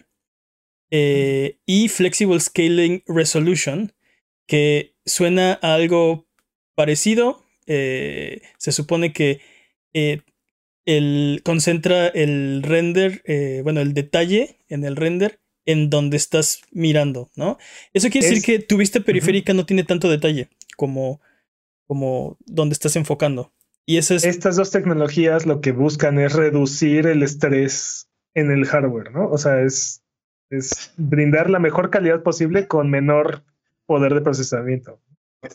Eh, 0.91 1.57
y 1.65 1.89
Flexible 1.89 2.39
Scaling 2.39 3.03
Resolution, 3.07 3.93
que 4.47 4.95
suena 5.05 5.59
a 5.61 5.73
algo 5.73 6.27
parecido, 6.75 7.42
eh, 7.67 8.41
se 8.57 8.71
supone 8.71 9.13
que 9.13 9.41
eh, 9.93 10.21
el, 10.85 11.41
concentra 11.43 12.07
el 12.07 12.61
render, 12.63 13.21
eh, 13.25 13.61
bueno, 13.63 13.81
el 13.81 13.93
detalle 13.93 14.59
en 14.67 14.83
el 14.83 14.95
render 14.95 15.39
en 15.65 15.89
donde 15.89 16.17
estás 16.17 16.61
mirando, 16.71 17.29
¿no? 17.35 17.57
Eso 17.93 18.09
quiere 18.09 18.27
decir 18.27 18.43
que 18.43 18.59
tu 18.59 18.77
vista 18.77 18.99
periférica 18.99 19.53
no 19.53 19.65
tiene 19.65 19.83
tanto 19.83 20.09
detalle 20.09 20.49
como, 20.75 21.21
como 21.87 22.37
donde 22.45 22.73
estás 22.73 22.95
enfocando. 22.95 23.53
Y 23.85 23.97
eso 23.97 24.15
es... 24.15 24.25
Estas 24.25 24.55
dos 24.57 24.71
tecnologías 24.71 25.45
lo 25.45 25.61
que 25.61 25.71
buscan 25.71 26.19
es 26.19 26.33
reducir 26.33 27.07
el 27.07 27.23
estrés 27.23 28.09
en 28.33 28.51
el 28.51 28.65
hardware, 28.65 29.11
¿no? 29.11 29.29
O 29.29 29.37
sea, 29.37 29.61
es, 29.61 30.03
es 30.49 30.93
brindar 30.97 31.49
la 31.49 31.59
mejor 31.59 31.89
calidad 31.89 32.23
posible 32.23 32.67
con 32.67 32.89
menor 32.89 33.43
poder 33.85 34.13
de 34.13 34.21
procesamiento. 34.21 34.99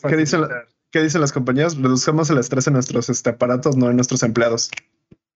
¿Qué 0.07 0.15
dice, 0.15 0.37
la, 0.37 0.65
¿Qué 0.91 1.01
dicen 1.01 1.21
las 1.21 1.31
compañías? 1.31 1.77
Reduzcamos 1.77 2.29
el 2.29 2.39
estrés 2.39 2.67
en 2.67 2.73
nuestros 2.73 3.09
este, 3.09 3.29
aparatos, 3.29 3.77
no 3.77 3.89
en 3.89 3.95
nuestros 3.95 4.23
empleados. 4.23 4.71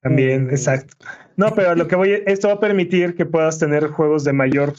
También, 0.02 0.48
mm. 0.48 0.50
exacto. 0.52 0.96
No, 1.38 1.54
pero 1.56 1.76
lo 1.76 1.88
que 1.88 1.96
voy, 1.96 2.24
esto 2.26 2.48
va 2.48 2.56
a 2.56 2.60
permitir 2.60 3.16
que 3.16 3.26
puedas 3.26 3.60
tener 3.60 3.88
juegos 3.88 4.24
de 4.24 4.34
mayor, 4.34 4.74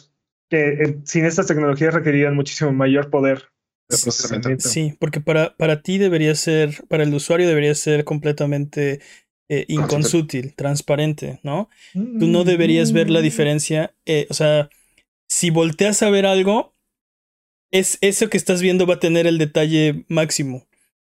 que 0.51 0.69
eh, 0.69 0.99
sin 1.05 1.25
estas 1.25 1.47
tecnologías 1.47 1.95
requerirían 1.95 2.35
muchísimo 2.35 2.73
mayor 2.73 3.11
poder 3.11 3.45
de 3.89 3.99
procesamiento. 3.99 4.69
Sí, 4.69 4.97
porque 4.99 5.21
para, 5.21 5.57
para 5.57 5.83
ti 5.83 5.99
debería 5.99 6.35
ser, 6.35 6.85
para 6.89 7.05
el 7.05 7.15
usuario 7.15 7.49
debería 7.49 7.75
ser 7.75 8.05
completamente 8.05 9.01
eh, 9.49 9.65
inconsútil, 9.69 10.55
transparente, 10.55 11.41
¿no? 11.43 11.69
Tú 11.93 12.27
no 12.27 12.45
deberías 12.45 12.93
ver 12.93 13.11
la 13.11 13.21
mm. 13.21 13.23
diferencia, 13.23 13.95
eh, 14.07 14.27
o 14.31 14.35
sea, 14.35 14.69
si 15.29 15.51
volteas 15.51 16.03
a 16.03 16.11
ver 16.11 16.27
algo, 16.27 16.74
es 17.75 17.99
eso 18.03 18.31
que 18.31 18.37
estás 18.37 18.63
viendo 18.63 18.87
va 18.87 18.95
a 18.95 19.01
tener 19.01 19.27
el 19.27 19.37
detalle 19.37 20.05
máximo. 20.09 20.65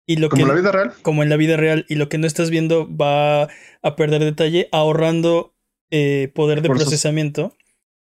Y 0.06 0.18
lo 0.18 0.28
como 0.28 0.42
en 0.42 0.50
la 0.50 0.54
vida 0.56 0.72
real. 0.74 0.94
Como 1.02 1.24
en 1.24 1.30
la 1.30 1.38
vida 1.38 1.56
real. 1.56 1.86
Y 1.88 1.96
lo 1.96 2.10
que 2.10 2.18
no 2.18 2.28
estás 2.28 2.50
viendo 2.50 2.86
va 2.94 3.44
a 3.44 3.96
perder 3.96 4.26
detalle 4.26 4.68
ahorrando 4.74 5.56
eh, 5.90 6.32
poder 6.36 6.62
de 6.62 6.68
procesamiento 6.68 7.56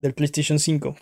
del 0.00 0.14
PlayStation 0.14 0.58
5. 0.58 0.96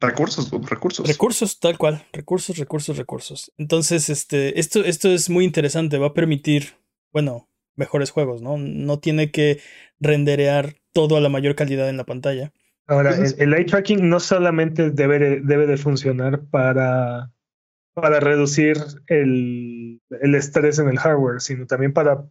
Recursos, 0.00 0.50
recursos. 0.70 1.06
Recursos, 1.06 1.60
tal 1.60 1.76
cual. 1.76 2.06
Recursos, 2.12 2.56
recursos, 2.56 2.96
recursos. 2.96 3.52
Entonces, 3.58 4.08
este, 4.08 4.58
esto, 4.58 4.82
esto 4.84 5.10
es 5.10 5.28
muy 5.28 5.44
interesante. 5.44 5.98
Va 5.98 6.08
a 6.08 6.14
permitir, 6.14 6.76
bueno, 7.12 7.50
mejores 7.76 8.10
juegos, 8.10 8.40
¿no? 8.40 8.56
No 8.56 9.00
tiene 9.00 9.30
que 9.30 9.60
renderear 10.00 10.76
todo 10.94 11.16
a 11.16 11.20
la 11.20 11.28
mayor 11.28 11.56
calidad 11.56 11.90
en 11.90 11.98
la 11.98 12.06
pantalla. 12.06 12.54
Ahora, 12.86 13.14
el, 13.14 13.54
eye 13.54 13.64
tracking 13.64 14.08
no 14.08 14.18
solamente 14.18 14.90
debe, 14.90 15.40
debe 15.40 15.66
de 15.66 15.76
funcionar 15.76 16.44
para, 16.50 17.30
para 17.94 18.20
reducir 18.20 18.76
el, 19.06 20.00
el, 20.20 20.34
estrés 20.34 20.78
en 20.78 20.88
el 20.88 20.98
hardware, 20.98 21.40
sino 21.40 21.66
también 21.66 21.92
para 21.92 22.24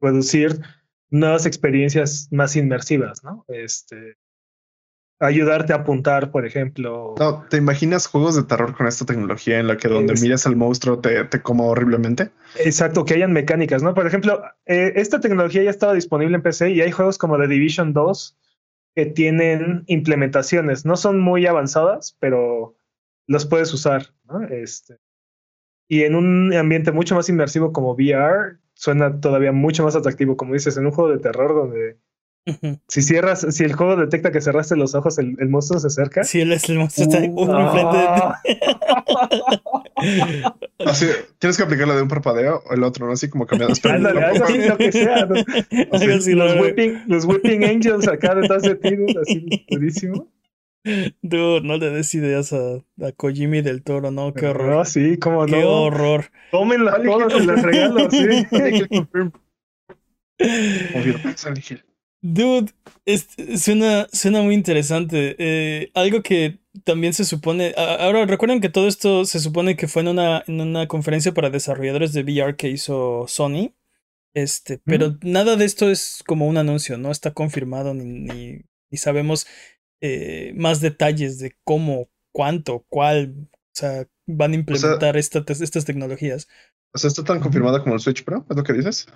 reducir 0.00 0.60
nuevas 1.10 1.46
experiencias 1.46 2.28
más 2.30 2.56
inmersivas, 2.56 3.22
¿no? 3.22 3.44
Este, 3.48 4.16
ayudarte 5.20 5.72
a 5.72 5.76
apuntar, 5.76 6.30
por 6.30 6.44
ejemplo. 6.44 7.14
No, 7.18 7.44
¿te 7.48 7.56
imaginas 7.56 8.06
juegos 8.06 8.34
de 8.34 8.42
terror 8.42 8.76
con 8.76 8.86
esta 8.88 9.06
tecnología 9.06 9.60
en 9.60 9.68
la 9.68 9.76
que 9.76 9.88
donde 9.88 10.14
miras 10.14 10.46
al 10.46 10.56
monstruo 10.56 10.98
te, 10.98 11.24
te 11.24 11.40
coma 11.40 11.64
horriblemente? 11.64 12.30
Exacto, 12.56 13.04
que 13.04 13.14
hayan 13.14 13.32
mecánicas, 13.32 13.82
¿no? 13.82 13.94
Por 13.94 14.06
ejemplo, 14.06 14.42
eh, 14.66 14.92
esta 14.96 15.20
tecnología 15.20 15.62
ya 15.62 15.70
estaba 15.70 15.94
disponible 15.94 16.36
en 16.36 16.42
PC 16.42 16.70
y 16.70 16.80
hay 16.80 16.90
juegos 16.90 17.18
como 17.18 17.38
The 17.38 17.46
Division 17.46 17.92
2 17.92 18.36
que 18.94 19.06
tienen 19.06 19.84
implementaciones. 19.86 20.84
No 20.84 20.96
son 20.96 21.20
muy 21.20 21.46
avanzadas, 21.46 22.16
pero 22.20 22.76
los 23.26 23.46
puedes 23.46 23.72
usar. 23.72 24.12
Este, 24.50 24.98
y 25.88 26.04
en 26.04 26.14
un 26.14 26.52
ambiente 26.54 26.92
mucho 26.92 27.14
más 27.14 27.28
inmersivo 27.28 27.72
como 27.72 27.92
VR, 27.92 28.58
suena 28.74 29.20
todavía 29.20 29.52
mucho 29.52 29.84
más 29.84 29.94
atractivo, 29.94 30.36
como 30.36 30.54
dices, 30.54 30.76
en 30.76 30.86
un 30.86 30.92
juego 30.92 31.10
de 31.10 31.18
terror 31.18 31.54
donde 31.54 31.98
si 32.88 33.02
cierras, 33.02 33.46
si 33.50 33.62
el 33.62 33.74
juego 33.74 33.96
detecta 33.96 34.32
que 34.32 34.40
cerraste 34.40 34.74
los 34.76 34.94
ojos, 34.94 35.18
el, 35.18 35.36
monstruo 35.48 35.78
se 35.78 35.86
acerca. 35.86 36.24
Sí, 36.24 36.40
el, 36.40 36.48
monstruo 36.48 37.06
está 37.06 37.20
uh, 37.24 38.32
Así, 40.86 41.06
tienes 41.38 41.56
que 41.56 41.62
aplicar 41.62 41.86
la 41.86 41.94
de 41.94 42.02
un 42.02 42.08
parpadeo 42.08 42.64
o 42.68 42.74
el 42.74 42.82
otro, 42.82 43.06
¿no? 43.06 43.12
Así 43.12 43.30
como 43.30 43.46
cambiando. 43.46 43.74
lo 43.74 44.76
que 44.76 44.90
sea. 44.90 45.26
los, 46.34 46.60
whipping, 46.60 47.04
los 47.06 47.24
whipping 47.24 47.64
angels 47.64 48.08
acá 48.08 48.34
detrás 48.34 48.62
de 48.62 48.74
ti, 48.74 48.96
así 49.20 49.64
durísimo. 49.70 50.28
Dude, 51.22 51.60
no 51.62 51.76
le 51.76 51.90
des 51.90 52.12
ideas 52.12 52.52
a, 52.52 52.78
a 53.06 53.12
Kojimi 53.16 53.62
del 53.62 53.84
Toro, 53.84 54.10
¿no? 54.10 54.34
Qué 54.34 54.46
horror. 54.48 54.78
No, 54.78 54.84
sí, 54.84 55.16
cómo 55.16 55.46
no. 55.46 55.52
Qué 55.52 55.62
horror. 55.62 56.24
Tómenla 56.50 57.00
todas, 57.04 57.32
se 57.32 57.46
las 57.46 57.62
regalo, 57.62 58.10
sí. 58.10 58.26
Dude, 62.22 62.72
suena, 63.56 64.06
suena 64.12 64.42
muy 64.42 64.54
interesante. 64.54 65.34
Eh, 65.38 65.90
algo 65.94 66.22
que 66.22 66.60
también 66.84 67.12
se 67.12 67.24
supone. 67.24 67.74
Ahora, 67.76 68.24
recuerden 68.26 68.60
que 68.60 68.68
todo 68.68 68.86
esto 68.86 69.24
se 69.24 69.40
supone 69.40 69.76
que 69.76 69.88
fue 69.88 70.02
en 70.02 70.08
una, 70.08 70.44
en 70.46 70.60
una 70.60 70.86
conferencia 70.86 71.34
para 71.34 71.50
desarrolladores 71.50 72.12
de 72.12 72.22
VR 72.22 72.56
que 72.56 72.68
hizo 72.68 73.26
Sony. 73.26 73.74
Este, 74.34 74.78
pero 74.78 75.18
nada 75.22 75.56
de 75.56 75.66
esto 75.66 75.90
es 75.90 76.22
como 76.26 76.46
un 76.46 76.56
anuncio, 76.56 76.96
no 76.96 77.10
está 77.10 77.34
confirmado 77.34 77.92
ni, 77.92 78.62
ni, 78.88 78.96
sabemos 78.96 79.46
eh, 80.00 80.54
más 80.56 80.80
detalles 80.80 81.38
de 81.38 81.54
cómo, 81.64 82.08
cuánto, 82.32 82.86
cuál, 82.88 83.34
o 83.52 83.74
sea, 83.74 84.08
van 84.26 84.52
a 84.52 84.54
implementar 84.54 85.18
estas 85.18 85.84
tecnologías. 85.84 86.48
O 86.94 86.98
sea, 86.98 87.08
está 87.08 87.24
tan 87.24 87.40
confirmada 87.40 87.82
como 87.82 87.94
el 87.94 88.00
Switch 88.00 88.24
Pro, 88.24 88.46
¿es 88.48 88.56
lo 88.56 88.62
que 88.62 88.72
dices? 88.72 89.06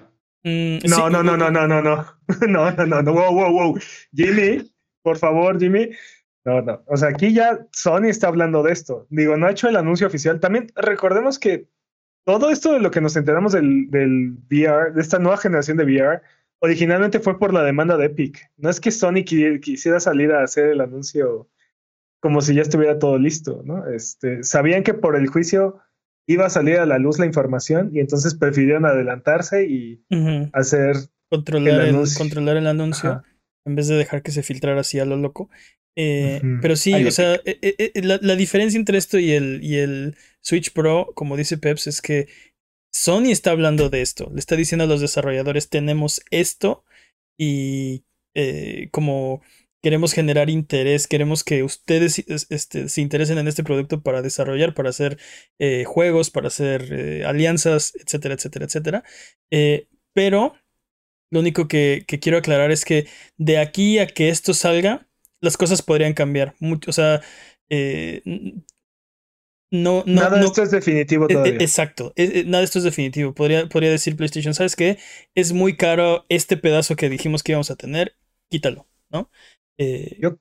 Mm, 0.46 0.78
no, 0.88 1.10
no, 1.10 1.24
no, 1.24 1.36
no, 1.36 1.50
no, 1.50 1.66
no, 1.66 1.82
no, 1.82 2.06
no, 2.46 2.70
no, 2.70 2.86
no, 2.86 3.02
no, 3.02 3.12
wow, 3.12 3.34
wow, 3.34 3.52
wow. 3.52 3.78
Jimmy, 4.14 4.72
por 5.02 5.18
favor, 5.18 5.58
Jimmy. 5.58 5.90
No, 6.44 6.62
no. 6.62 6.84
O 6.86 6.96
sea, 6.96 7.08
aquí 7.08 7.34
ya 7.34 7.66
Sony 7.72 8.04
está 8.04 8.28
hablando 8.28 8.62
de 8.62 8.72
esto. 8.72 9.08
Digo, 9.10 9.36
no 9.36 9.48
ha 9.48 9.50
hecho 9.50 9.68
el 9.68 9.74
anuncio 9.74 10.06
oficial. 10.06 10.38
También 10.38 10.68
recordemos 10.76 11.40
que 11.40 11.66
todo 12.24 12.50
esto 12.50 12.72
de 12.72 12.78
lo 12.78 12.92
que 12.92 13.00
nos 13.00 13.16
enteramos 13.16 13.54
del, 13.54 13.90
del 13.90 14.36
VR, 14.48 14.92
de 14.92 15.00
esta 15.00 15.18
nueva 15.18 15.36
generación 15.36 15.78
de 15.78 15.84
VR, 15.84 16.22
originalmente 16.60 17.18
fue 17.18 17.40
por 17.40 17.52
la 17.52 17.64
demanda 17.64 17.96
de 17.96 18.06
Epic. 18.06 18.48
No 18.56 18.70
es 18.70 18.78
que 18.78 18.92
Sony 18.92 19.24
quisiera 19.24 19.98
salir 19.98 20.30
a 20.30 20.44
hacer 20.44 20.68
el 20.68 20.80
anuncio 20.80 21.48
como 22.20 22.40
si 22.40 22.54
ya 22.54 22.62
estuviera 22.62 23.00
todo 23.00 23.18
listo, 23.18 23.62
¿no? 23.64 23.88
Este, 23.88 24.44
sabían 24.44 24.84
que 24.84 24.94
por 24.94 25.16
el 25.16 25.26
juicio 25.26 25.80
iba 26.26 26.46
a 26.46 26.50
salir 26.50 26.78
a 26.78 26.86
la 26.86 26.98
luz 26.98 27.18
la 27.18 27.26
información 27.26 27.90
y 27.92 28.00
entonces 28.00 28.34
prefirieron 28.34 28.84
adelantarse 28.84 29.66
y 29.66 30.04
hacer 30.52 30.96
controlar 31.30 31.80
el, 31.80 31.88
anuncio, 31.94 32.18
controlar 32.18 32.56
el 32.56 32.66
anuncio 32.66 33.22
en 33.64 33.74
vez 33.74 33.88
de 33.88 33.96
dejar 33.96 34.22
que 34.22 34.32
se 34.32 34.42
filtrara 34.42 34.80
así 34.80 34.98
a 34.98 35.04
lo 35.04 35.16
loco. 35.16 35.50
Eh, 35.98 36.42
pero 36.60 36.76
sí, 36.76 36.92
o 36.92 37.10
sea, 37.10 37.36
eh, 37.46 37.58
eh, 37.62 38.02
la, 38.02 38.36
diferencia 38.36 38.78
entre 38.78 38.98
esto 38.98 39.18
y 39.18 39.32
el, 39.32 39.60
y 39.62 39.76
el 39.76 40.16
Switch 40.42 40.72
Pro, 40.72 41.12
como 41.14 41.36
dice 41.36 41.56
Peps, 41.56 41.86
es 41.86 42.02
que 42.02 42.28
Sony 42.92 43.30
está 43.30 43.50
hablando 43.50 43.88
de 43.88 44.02
esto. 44.02 44.30
Le 44.32 44.38
está 44.38 44.56
diciendo 44.56 44.84
a 44.84 44.88
los 44.88 45.00
desarrolladores, 45.00 45.70
tenemos 45.70 46.22
esto 46.30 46.84
y 47.38 48.04
como 48.90 49.40
queremos 49.86 50.12
generar 50.12 50.50
interés, 50.50 51.06
queremos 51.06 51.44
que 51.44 51.62
ustedes 51.62 52.18
este, 52.50 52.88
se 52.88 53.00
interesen 53.00 53.38
en 53.38 53.46
este 53.46 53.62
producto 53.62 54.02
para 54.02 54.20
desarrollar, 54.20 54.74
para 54.74 54.90
hacer 54.90 55.16
eh, 55.60 55.84
juegos, 55.84 56.30
para 56.30 56.48
hacer 56.48 56.88
eh, 56.90 57.24
alianzas, 57.24 57.94
etcétera, 57.94 58.34
etcétera, 58.34 58.64
etcétera. 58.64 59.04
Eh, 59.52 59.86
pero 60.12 60.54
lo 61.30 61.38
único 61.38 61.68
que, 61.68 62.04
quiero 62.20 62.38
aclarar 62.38 62.72
es 62.72 62.84
que 62.84 63.06
de 63.36 63.58
aquí 63.58 64.00
a 64.00 64.08
que 64.08 64.28
esto 64.28 64.54
salga, 64.54 65.06
las 65.40 65.56
cosas 65.56 65.82
podrían 65.82 66.14
cambiar. 66.14 66.56
Mucho, 66.58 66.90
o 66.90 66.92
sea, 66.92 67.22
no, 69.70 70.02
nada 70.04 70.40
de 70.40 70.46
esto 70.46 70.64
es 70.64 70.72
definitivo 70.72 71.28
e, 71.28 71.32
e, 71.32 71.34
todavía. 71.36 71.58
Exacto, 71.60 72.12
e, 72.16 72.42
nada 72.42 72.58
de 72.58 72.64
esto 72.64 72.78
es 72.78 72.84
definitivo. 72.84 73.34
Podría, 73.34 73.68
podría 73.68 73.92
decir 73.92 74.16
PlayStation, 74.16 74.52
¿sabes 74.52 74.74
qué? 74.74 74.98
Es 75.36 75.52
muy 75.52 75.76
caro 75.76 76.26
este 76.28 76.56
pedazo 76.56 76.96
que 76.96 77.08
dijimos 77.08 77.44
que 77.44 77.52
íbamos 77.52 77.70
a 77.70 77.76
tener, 77.76 78.16
quítalo, 78.48 78.88
¿no? 79.10 79.30
Eh, 79.78 80.18
yo, 80.20 80.38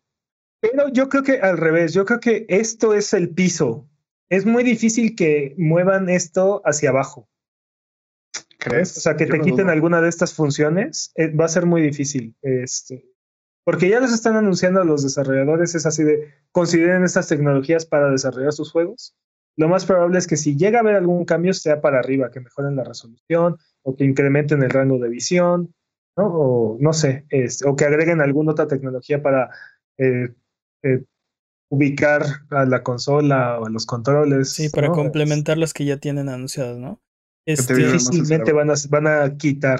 pero 0.60 0.90
yo 0.90 1.10
creo 1.10 1.24
que 1.24 1.40
al 1.40 1.58
revés, 1.58 1.94
yo 1.94 2.06
creo 2.06 2.20
que 2.20 2.46
esto 2.50 2.94
es 2.94 3.14
el 3.14 3.30
piso. 3.30 3.88
Es 4.30 4.46
muy 4.46 4.64
difícil 4.64 5.16
que 5.16 5.54
muevan 5.58 6.10
esto 6.10 6.62
hacia 6.66 6.90
abajo. 6.90 7.30
¿Crees? 8.58 8.98
O 8.98 9.02
sea, 9.02 9.16
que 9.16 9.28
te 9.28 9.40
quiten 9.42 9.70
alguna 9.70 10.02
de 10.02 10.10
estas 10.10 10.34
funciones, 10.34 11.12
eh, 11.16 11.28
va 11.28 11.46
a 11.46 11.50
ser 11.50 11.68
muy 11.68 11.82
difícil. 11.84 12.36
Este, 12.42 13.06
porque 13.64 13.90
ya 13.90 14.00
los 14.00 14.12
están 14.12 14.36
anunciando 14.38 14.82
a 14.82 14.86
los 14.86 15.04
desarrolladores, 15.04 15.76
es 15.76 15.86
así 15.86 16.04
de, 16.04 16.34
consideren 16.52 17.04
estas 17.04 17.28
tecnologías 17.28 17.86
para 17.86 18.10
desarrollar 18.10 18.54
sus 18.54 18.72
juegos. 18.72 19.16
Lo 19.56 19.68
más 19.70 19.86
probable 19.86 20.18
es 20.18 20.26
que 20.26 20.36
si 20.36 20.58
llega 20.58 20.80
a 20.80 20.82
haber 20.82 20.96
algún 20.96 21.26
cambio 21.26 21.54
sea 21.54 21.80
para 21.80 22.00
arriba, 22.00 22.32
que 22.32 22.40
mejoren 22.40 22.76
la 22.76 22.84
resolución 22.84 23.58
o 23.84 23.96
que 23.96 24.04
incrementen 24.04 24.64
el 24.64 24.72
rango 24.72 24.98
de 24.98 25.10
visión 25.10 25.75
¿no? 26.18 26.26
O 26.28 26.78
no 26.80 26.94
sé, 26.94 27.26
este, 27.30 27.68
o 27.68 27.76
que 27.76 27.86
agreguen 27.86 28.22
alguna 28.22 28.52
otra 28.52 28.68
tecnología 28.68 29.22
para 29.22 29.50
eh, 29.98 30.30
eh, 30.84 31.04
ubicar 31.70 32.24
a 32.50 32.66
la 32.66 32.84
consola 32.84 33.60
o 33.60 33.66
a 33.66 33.70
los 33.70 33.86
controles. 33.86 34.54
Sí, 34.54 34.70
para 34.70 34.90
complementar 34.90 35.58
las 35.58 35.74
que 35.74 35.86
ya 35.86 35.98
tienen 35.98 36.30
anunciadas, 36.30 36.78
¿no? 36.78 37.02
Este, 37.48 37.76
difícilmente 37.76 38.54
van 38.54 38.72
a, 38.72 38.74
van 38.90 39.08
a 39.08 39.38
quitar. 39.38 39.80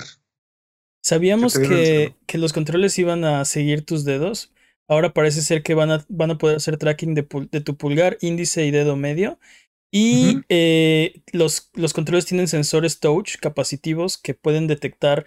Sabíamos 1.04 1.58
que, 1.58 2.16
que, 2.26 2.38
los 2.38 2.54
controles 2.54 2.98
iban 2.98 3.26
a 3.26 3.46
seguir 3.46 3.86
tus 3.86 4.06
dedos. 4.06 4.54
Ahora 4.88 5.14
parece 5.14 5.42
ser 5.42 5.64
que 5.64 5.74
van 5.74 5.92
a, 5.92 6.06
van 6.10 6.32
a 6.32 6.38
poder 6.38 6.58
hacer 6.58 6.78
tracking 6.78 7.16
de, 7.16 7.28
de 7.52 7.62
tu 7.62 7.78
pulgar, 7.78 8.18
índice 8.22 8.66
y 8.66 8.72
dedo 8.72 8.96
medio. 8.96 9.40
Y 9.92 10.42
eh, 10.50 11.22
los, 11.32 11.70
los 11.74 11.94
controles 11.94 12.26
tienen 12.26 12.48
sensores 12.48 13.00
touch 13.00 13.38
capacitivos 13.40 14.18
que 14.18 14.34
pueden 14.34 14.68
detectar 14.68 15.26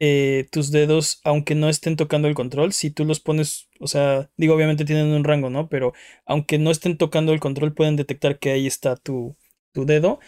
eh, 0.00 0.46
tus 0.52 0.70
dedos, 0.70 1.20
aunque 1.24 1.54
no 1.54 1.68
estén 1.68 1.96
tocando 1.96 2.28
el 2.28 2.34
control, 2.34 2.72
si 2.72 2.90
tú 2.90 3.04
los 3.04 3.20
pones, 3.20 3.68
o 3.80 3.86
sea, 3.88 4.30
digo, 4.36 4.54
obviamente 4.54 4.84
tienen 4.84 5.08
un 5.08 5.24
rango, 5.24 5.50
¿no? 5.50 5.68
Pero 5.68 5.92
aunque 6.24 6.58
no 6.58 6.70
estén 6.70 6.96
tocando 6.96 7.32
el 7.32 7.40
control, 7.40 7.74
pueden 7.74 7.96
detectar 7.96 8.38
que 8.38 8.50
ahí 8.50 8.66
está 8.66 8.96
tu, 8.96 9.36
tu 9.72 9.86
dedo. 9.86 10.20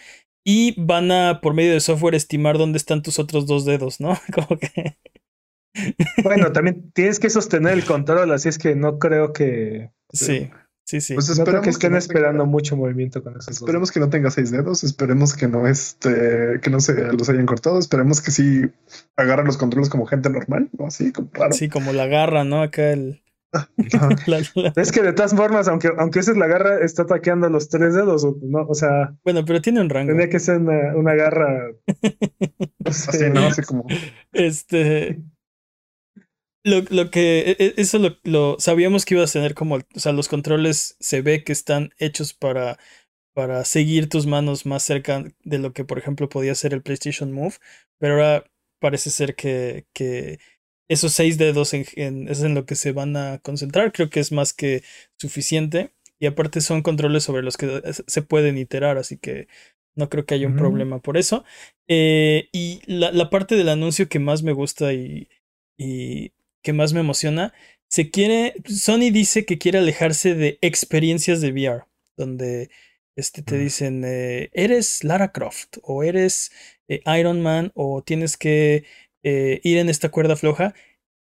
Y 0.43 0.73
van 0.81 1.11
a, 1.11 1.39
por 1.41 1.53
medio 1.53 1.73
de 1.73 1.79
software, 1.79 2.15
estimar 2.15 2.57
dónde 2.57 2.77
están 2.77 3.01
tus 3.03 3.19
otros 3.19 3.45
dos 3.45 3.63
dedos, 3.65 3.99
¿no? 3.99 4.19
Como 4.33 4.59
que. 4.59 4.97
Bueno, 6.23 6.51
también 6.51 6.91
tienes 6.91 7.19
que 7.19 7.29
sostener 7.29 7.73
el 7.73 7.85
control, 7.85 8.31
así 8.31 8.49
es 8.49 8.57
que 8.57 8.75
no 8.75 8.99
creo 8.99 9.33
que. 9.33 9.91
Sí. 10.11 10.49
Sí, 10.91 10.99
sí. 10.99 11.13
Pues 11.13 11.29
esperemos 11.29 11.63
que 11.63 11.69
estén 11.69 11.95
esperando 11.95 12.45
mucho 12.45 12.75
movimiento 12.75 13.23
con 13.23 13.37
eso. 13.37 13.49
Esperemos 13.49 13.93
que 13.93 14.01
no 14.01 14.09
tenga 14.09 14.29
seis 14.29 14.51
dedos, 14.51 14.83
esperemos 14.83 15.33
que 15.37 15.47
no 15.47 15.65
este, 15.65 16.59
que 16.61 16.69
no 16.69 16.81
se 16.81 17.13
los 17.13 17.29
hayan 17.29 17.45
cortado, 17.45 17.79
esperemos 17.79 18.19
que 18.19 18.31
sí 18.31 18.63
agarren 19.15 19.45
los 19.45 19.55
controles 19.55 19.87
como 19.87 20.05
gente 20.05 20.29
normal, 20.29 20.67
¿no? 20.77 20.87
Así 20.87 21.13
como 21.13 21.31
claro. 21.31 21.53
Sí, 21.53 21.69
como 21.69 21.93
la 21.93 22.07
garra, 22.07 22.43
¿no? 22.43 22.61
Acá 22.61 22.91
el. 22.91 23.23
Es 24.75 24.91
que 24.91 25.01
de 25.01 25.13
todas 25.13 25.33
formas, 25.33 25.69
aunque, 25.69 25.91
aunque 25.97 26.19
esa 26.19 26.31
es 26.31 26.37
la 26.37 26.47
garra, 26.47 26.83
está 26.83 27.03
ataqueando 27.03 27.49
los 27.49 27.69
tres 27.69 27.95
dedos, 27.95 28.27
¿no? 28.41 28.67
O 28.67 28.75
sea. 28.75 29.15
Bueno, 29.23 29.45
pero 29.45 29.61
tiene 29.61 29.79
un 29.79 29.89
rango. 29.89 30.09
Tendría 30.09 30.29
que 30.29 30.39
ser 30.41 30.57
una, 30.57 30.93
una 30.93 31.13
garra. 31.13 31.69
Así, 32.83 33.29
¿no? 33.29 33.47
Así 33.47 33.61
como. 33.61 33.85
Este. 34.33 35.21
Lo, 36.63 36.81
lo 36.89 37.09
que, 37.09 37.39
e, 37.39 37.65
e, 37.65 37.73
eso 37.77 37.97
lo, 37.97 38.17
lo, 38.23 38.57
sabíamos 38.59 39.05
que 39.05 39.15
ibas 39.15 39.31
a 39.31 39.33
tener 39.33 39.55
como, 39.55 39.75
o 39.75 39.99
sea, 39.99 40.11
los 40.11 40.27
controles 40.27 40.95
se 40.99 41.21
ve 41.21 41.43
que 41.43 41.51
están 41.53 41.91
hechos 41.97 42.33
para, 42.33 42.77
para 43.33 43.65
seguir 43.65 44.09
tus 44.09 44.27
manos 44.27 44.65
más 44.65 44.83
cerca 44.83 45.23
de 45.43 45.57
lo 45.57 45.73
que, 45.73 45.85
por 45.85 45.97
ejemplo, 45.97 46.29
podía 46.29 46.53
ser 46.53 46.73
el 46.73 46.83
PlayStation 46.83 47.31
Move, 47.31 47.55
pero 47.97 48.13
ahora 48.13 48.45
parece 48.79 49.09
ser 49.09 49.35
que, 49.35 49.87
que 49.93 50.39
esos 50.87 51.13
seis 51.13 51.37
dedos 51.37 51.73
en, 51.73 52.27
es 52.27 52.41
en 52.43 52.53
lo 52.53 52.65
que 52.65 52.75
se 52.75 52.91
van 52.91 53.15
a 53.15 53.39
concentrar, 53.39 53.91
creo 53.91 54.09
que 54.09 54.19
es 54.19 54.31
más 54.31 54.53
que 54.53 54.83
suficiente, 55.17 55.93
y 56.19 56.27
aparte 56.27 56.61
son 56.61 56.83
controles 56.83 57.23
sobre 57.23 57.41
los 57.41 57.57
que 57.57 57.81
se 58.05 58.21
pueden 58.21 58.57
iterar, 58.57 58.97
así 58.97 59.17
que 59.17 59.47
no 59.95 60.09
creo 60.09 60.25
que 60.25 60.35
haya 60.35 60.47
un 60.47 60.55
problema 60.55 60.99
por 60.99 61.17
eso. 61.17 61.43
Eh, 61.87 62.49
y 62.51 62.81
la, 62.85 63.11
la, 63.11 63.29
parte 63.29 63.55
del 63.55 63.69
anuncio 63.69 64.07
que 64.07 64.19
más 64.19 64.43
me 64.43 64.53
gusta 64.53 64.93
y, 64.93 65.29
y 65.77 66.33
que 66.61 66.73
más 66.73 66.93
me 66.93 66.99
emociona. 66.99 67.53
Se 67.87 68.09
quiere, 68.09 68.55
Sony 68.65 69.11
dice 69.11 69.45
que 69.45 69.57
quiere 69.57 69.79
alejarse 69.79 70.35
de 70.35 70.57
experiencias 70.61 71.41
de 71.41 71.51
VR, 71.51 71.83
donde 72.17 72.69
este, 73.15 73.41
te 73.41 73.57
dicen, 73.57 74.03
eh, 74.05 74.49
eres 74.53 75.03
Lara 75.03 75.31
Croft 75.31 75.77
o 75.83 76.03
eres 76.03 76.51
eh, 76.87 77.01
Iron 77.19 77.41
Man 77.41 77.71
o 77.75 78.01
tienes 78.03 78.37
que 78.37 78.85
eh, 79.23 79.59
ir 79.63 79.77
en 79.77 79.89
esta 79.89 80.09
cuerda 80.09 80.35
floja 80.35 80.73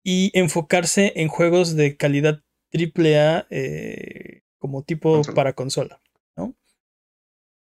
y 0.03 0.31
enfocarse 0.38 1.12
en 1.16 1.29
juegos 1.29 1.77
de 1.77 1.96
calidad 1.96 2.42
AAA 2.72 3.46
como 4.59 4.83
tipo 4.83 5.22
para 5.35 5.53
consola. 5.53 6.01
¿no? 6.37 6.55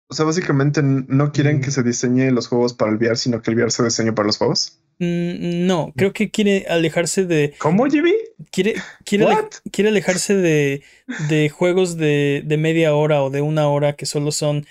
O 0.10 0.14
sea, 0.14 0.26
básicamente 0.26 0.82
no 0.84 1.32
quieren 1.32 1.62
que 1.62 1.70
mm. 1.70 1.72
se 1.72 1.84
diseñe 1.84 2.32
los 2.32 2.48
juegos 2.48 2.74
para 2.74 2.92
el 2.92 2.98
VR, 2.98 3.16
sino 3.16 3.42
que 3.42 3.52
el 3.52 3.58
VR 3.58 3.72
se 3.72 3.84
diseñe 3.84 4.14
para 4.14 4.28
los 4.28 4.38
juegos. 4.38 4.80
Mm, 5.00 5.68
no, 5.68 5.94
creo 5.96 6.14
que 6.14 6.32
quiere 6.32 6.66
alejarse 6.70 7.26
de. 7.26 7.54
¿Cómo, 7.58 7.86
Jimmy? 7.86 8.14
Quiere, 8.52 8.76
quiere, 9.04 9.28
quiere 9.72 9.90
alejarse 9.90 10.36
de, 10.36 10.84
de 11.30 11.50
juegos 11.50 11.98
de, 11.98 12.44
de, 12.46 12.58
media 12.58 12.96
hora 12.96 13.24
o 13.24 13.30
de 13.30 13.42
una 13.42 13.68
hora 13.68 13.96
que 13.96 14.06
solo 14.06 14.32
son 14.32 14.66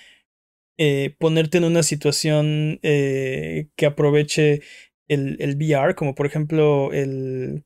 eh, 0.78 1.14
ponerte 1.18 1.58
en 1.58 1.64
una 1.64 1.82
situación 1.82 2.80
eh, 2.82 3.68
que 3.76 3.86
aproveche 3.86 4.62
el, 5.08 5.36
el, 5.40 5.56
VR, 5.56 5.94
como 5.94 6.14
por 6.14 6.26
ejemplo 6.26 6.92
el, 6.92 7.64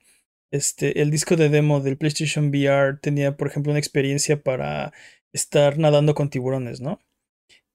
este, 0.50 1.00
el 1.00 1.10
disco 1.10 1.36
de 1.36 1.48
demo 1.48 1.80
del 1.80 1.96
PlayStation 1.96 2.48
VR 2.48 2.98
tenía, 3.00 3.36
por 3.36 3.48
ejemplo, 3.48 3.70
una 3.70 3.78
experiencia 3.78 4.42
para 4.42 4.92
estar 5.32 5.78
nadando 5.78 6.14
con 6.14 6.30
tiburones, 6.30 6.80
¿no? 6.80 6.98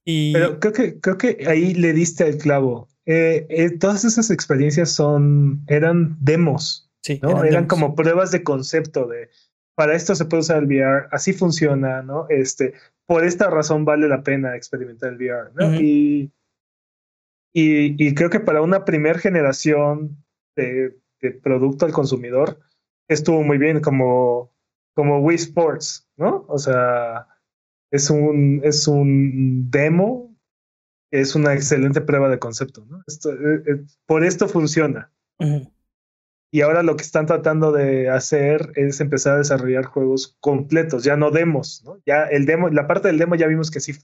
Y... 0.04 0.32
Pero 0.34 0.60
creo 0.60 0.72
que, 0.72 1.00
creo 1.00 1.18
que 1.18 1.44
ahí 1.48 1.74
le 1.74 1.92
diste 1.92 2.26
el 2.28 2.38
clavo. 2.38 2.88
Eh, 3.06 3.46
eh, 3.50 3.78
todas 3.78 4.04
esas 4.04 4.30
experiencias 4.30 4.90
son, 4.90 5.62
eran 5.66 6.16
demos, 6.20 6.90
sí, 7.02 7.20
¿no? 7.22 7.44
Eran, 7.44 7.66
como 7.66 7.94
pruebas 7.94 8.30
de 8.30 8.42
concepto 8.42 9.06
de, 9.06 9.28
para 9.74 9.94
esto 9.94 10.14
se 10.14 10.24
puede 10.24 10.42
usar 10.42 10.58
el 10.58 10.66
VR, 10.66 11.08
así 11.10 11.32
funciona, 11.32 12.02
¿no? 12.02 12.26
Este, 12.30 12.74
por 13.06 13.24
esta 13.24 13.50
razón 13.50 13.84
vale 13.84 14.08
la 14.08 14.22
pena 14.22 14.56
experimentar 14.56 15.12
el 15.12 15.16
VR, 15.16 15.50
¿no? 15.54 15.74
y, 15.74 16.32
y, 17.52 18.06
y, 18.06 18.14
creo 18.14 18.30
que 18.30 18.40
para 18.40 18.62
una 18.62 18.84
primera 18.84 19.18
generación 19.18 20.24
de, 20.56 20.96
de, 21.20 21.30
producto 21.32 21.84
al 21.84 21.92
consumidor 21.92 22.58
estuvo 23.08 23.42
muy 23.42 23.58
bien, 23.58 23.80
como, 23.80 24.50
como 24.94 25.18
Wii 25.20 25.36
Sports, 25.36 26.08
¿no? 26.16 26.46
O 26.48 26.58
sea, 26.58 27.28
es 27.90 28.08
un, 28.08 28.60
es 28.64 28.88
un 28.88 29.70
demo 29.70 30.23
es 31.20 31.36
una 31.36 31.54
excelente 31.54 32.00
prueba 32.00 32.28
de 32.28 32.40
concepto. 32.40 32.84
¿no? 32.90 33.04
Esto, 33.06 33.30
eh, 33.32 33.62
eh, 33.66 33.84
por 34.04 34.24
esto 34.24 34.48
funciona. 34.48 35.12
Y 36.50 36.60
ahora 36.60 36.82
lo 36.82 36.96
que 36.96 37.04
están 37.04 37.26
tratando 37.26 37.70
de 37.70 38.08
hacer 38.10 38.72
es 38.74 39.00
empezar 39.00 39.34
a 39.34 39.38
desarrollar 39.38 39.84
juegos 39.84 40.36
completos, 40.40 41.04
ya 41.04 41.16
no 41.16 41.30
demos. 41.30 41.84
¿no? 41.84 42.00
Ya 42.04 42.24
el 42.24 42.46
demo, 42.46 42.68
la 42.68 42.88
parte 42.88 43.08
del 43.08 43.18
demo 43.18 43.36
ya 43.36 43.46
vimos 43.46 43.70
que 43.70 43.78
sí, 43.78 43.94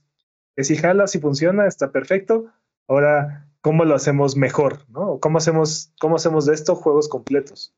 que 0.55 0.63
sí 0.63 0.77
jala, 0.77 1.09
sí 1.09 1.19
funciona, 1.19 1.67
está 1.67 1.91
perfecto. 1.91 2.47
Ahora, 2.87 3.49
¿cómo 3.61 3.85
lo 3.85 3.97
hacemos 3.97 4.37
mejor? 4.37 4.85
¿no? 4.89 5.19
¿Cómo, 5.19 5.39
hacemos, 5.39 5.93
¿Cómo 5.99 6.15
hacemos 6.15 6.47
de 6.47 6.55
esto 6.55 6.77
juegos 6.77 7.09
completos? 7.09 7.75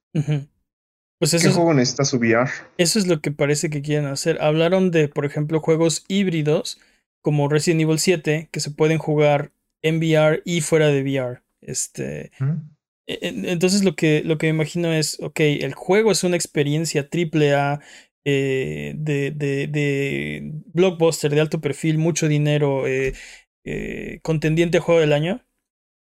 Pues 1.18 1.32
eso 1.32 1.48
¿Qué 1.48 1.54
juego 1.54 1.72
necesita 1.72 2.04
su 2.04 2.18
VR? 2.18 2.50
Eso 2.76 2.98
es 2.98 3.06
lo 3.06 3.22
que 3.22 3.30
parece 3.30 3.70
que 3.70 3.80
quieren 3.80 4.06
hacer. 4.06 4.42
Hablaron 4.42 4.90
de, 4.90 5.08
por 5.08 5.24
ejemplo, 5.24 5.60
juegos 5.60 6.04
híbridos 6.08 6.78
como 7.22 7.48
Resident 7.48 7.80
Evil 7.82 7.98
7, 7.98 8.48
que 8.50 8.60
se 8.60 8.70
pueden 8.70 8.98
jugar 8.98 9.52
en 9.82 9.98
VR 9.98 10.42
y 10.44 10.60
fuera 10.60 10.88
de 10.88 11.02
VR. 11.02 11.42
Este, 11.60 12.32
e, 13.06 13.18
Entonces 13.22 13.84
lo 13.84 13.94
que, 13.94 14.22
lo 14.24 14.38
que 14.38 14.46
me 14.46 14.56
imagino 14.56 14.92
es, 14.92 15.18
ok, 15.20 15.40
el 15.40 15.74
juego 15.74 16.12
es 16.12 16.24
una 16.24 16.36
experiencia 16.36 17.08
triple 17.08 17.54
A 17.54 17.80
eh, 18.24 18.94
de, 18.96 19.32
de, 19.32 19.66
de, 19.66 20.52
blockbuster, 20.72 21.32
de 21.32 21.40
alto 21.40 21.60
perfil, 21.60 21.98
mucho 21.98 22.28
dinero, 22.28 22.86
eh, 22.86 23.14
eh, 23.64 24.20
contendiente 24.22 24.78
juego 24.78 25.00
del 25.00 25.12
año, 25.12 25.44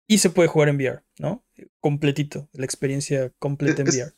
y 0.06 0.18
se 0.18 0.30
puede 0.30 0.48
jugar 0.48 0.68
en 0.68 0.76
VR, 0.76 1.02
¿no? 1.18 1.44
Completito, 1.80 2.48
la 2.52 2.66
experiencia 2.66 3.32
completa 3.38 3.82
en 3.82 3.88
VR. 3.88 4.12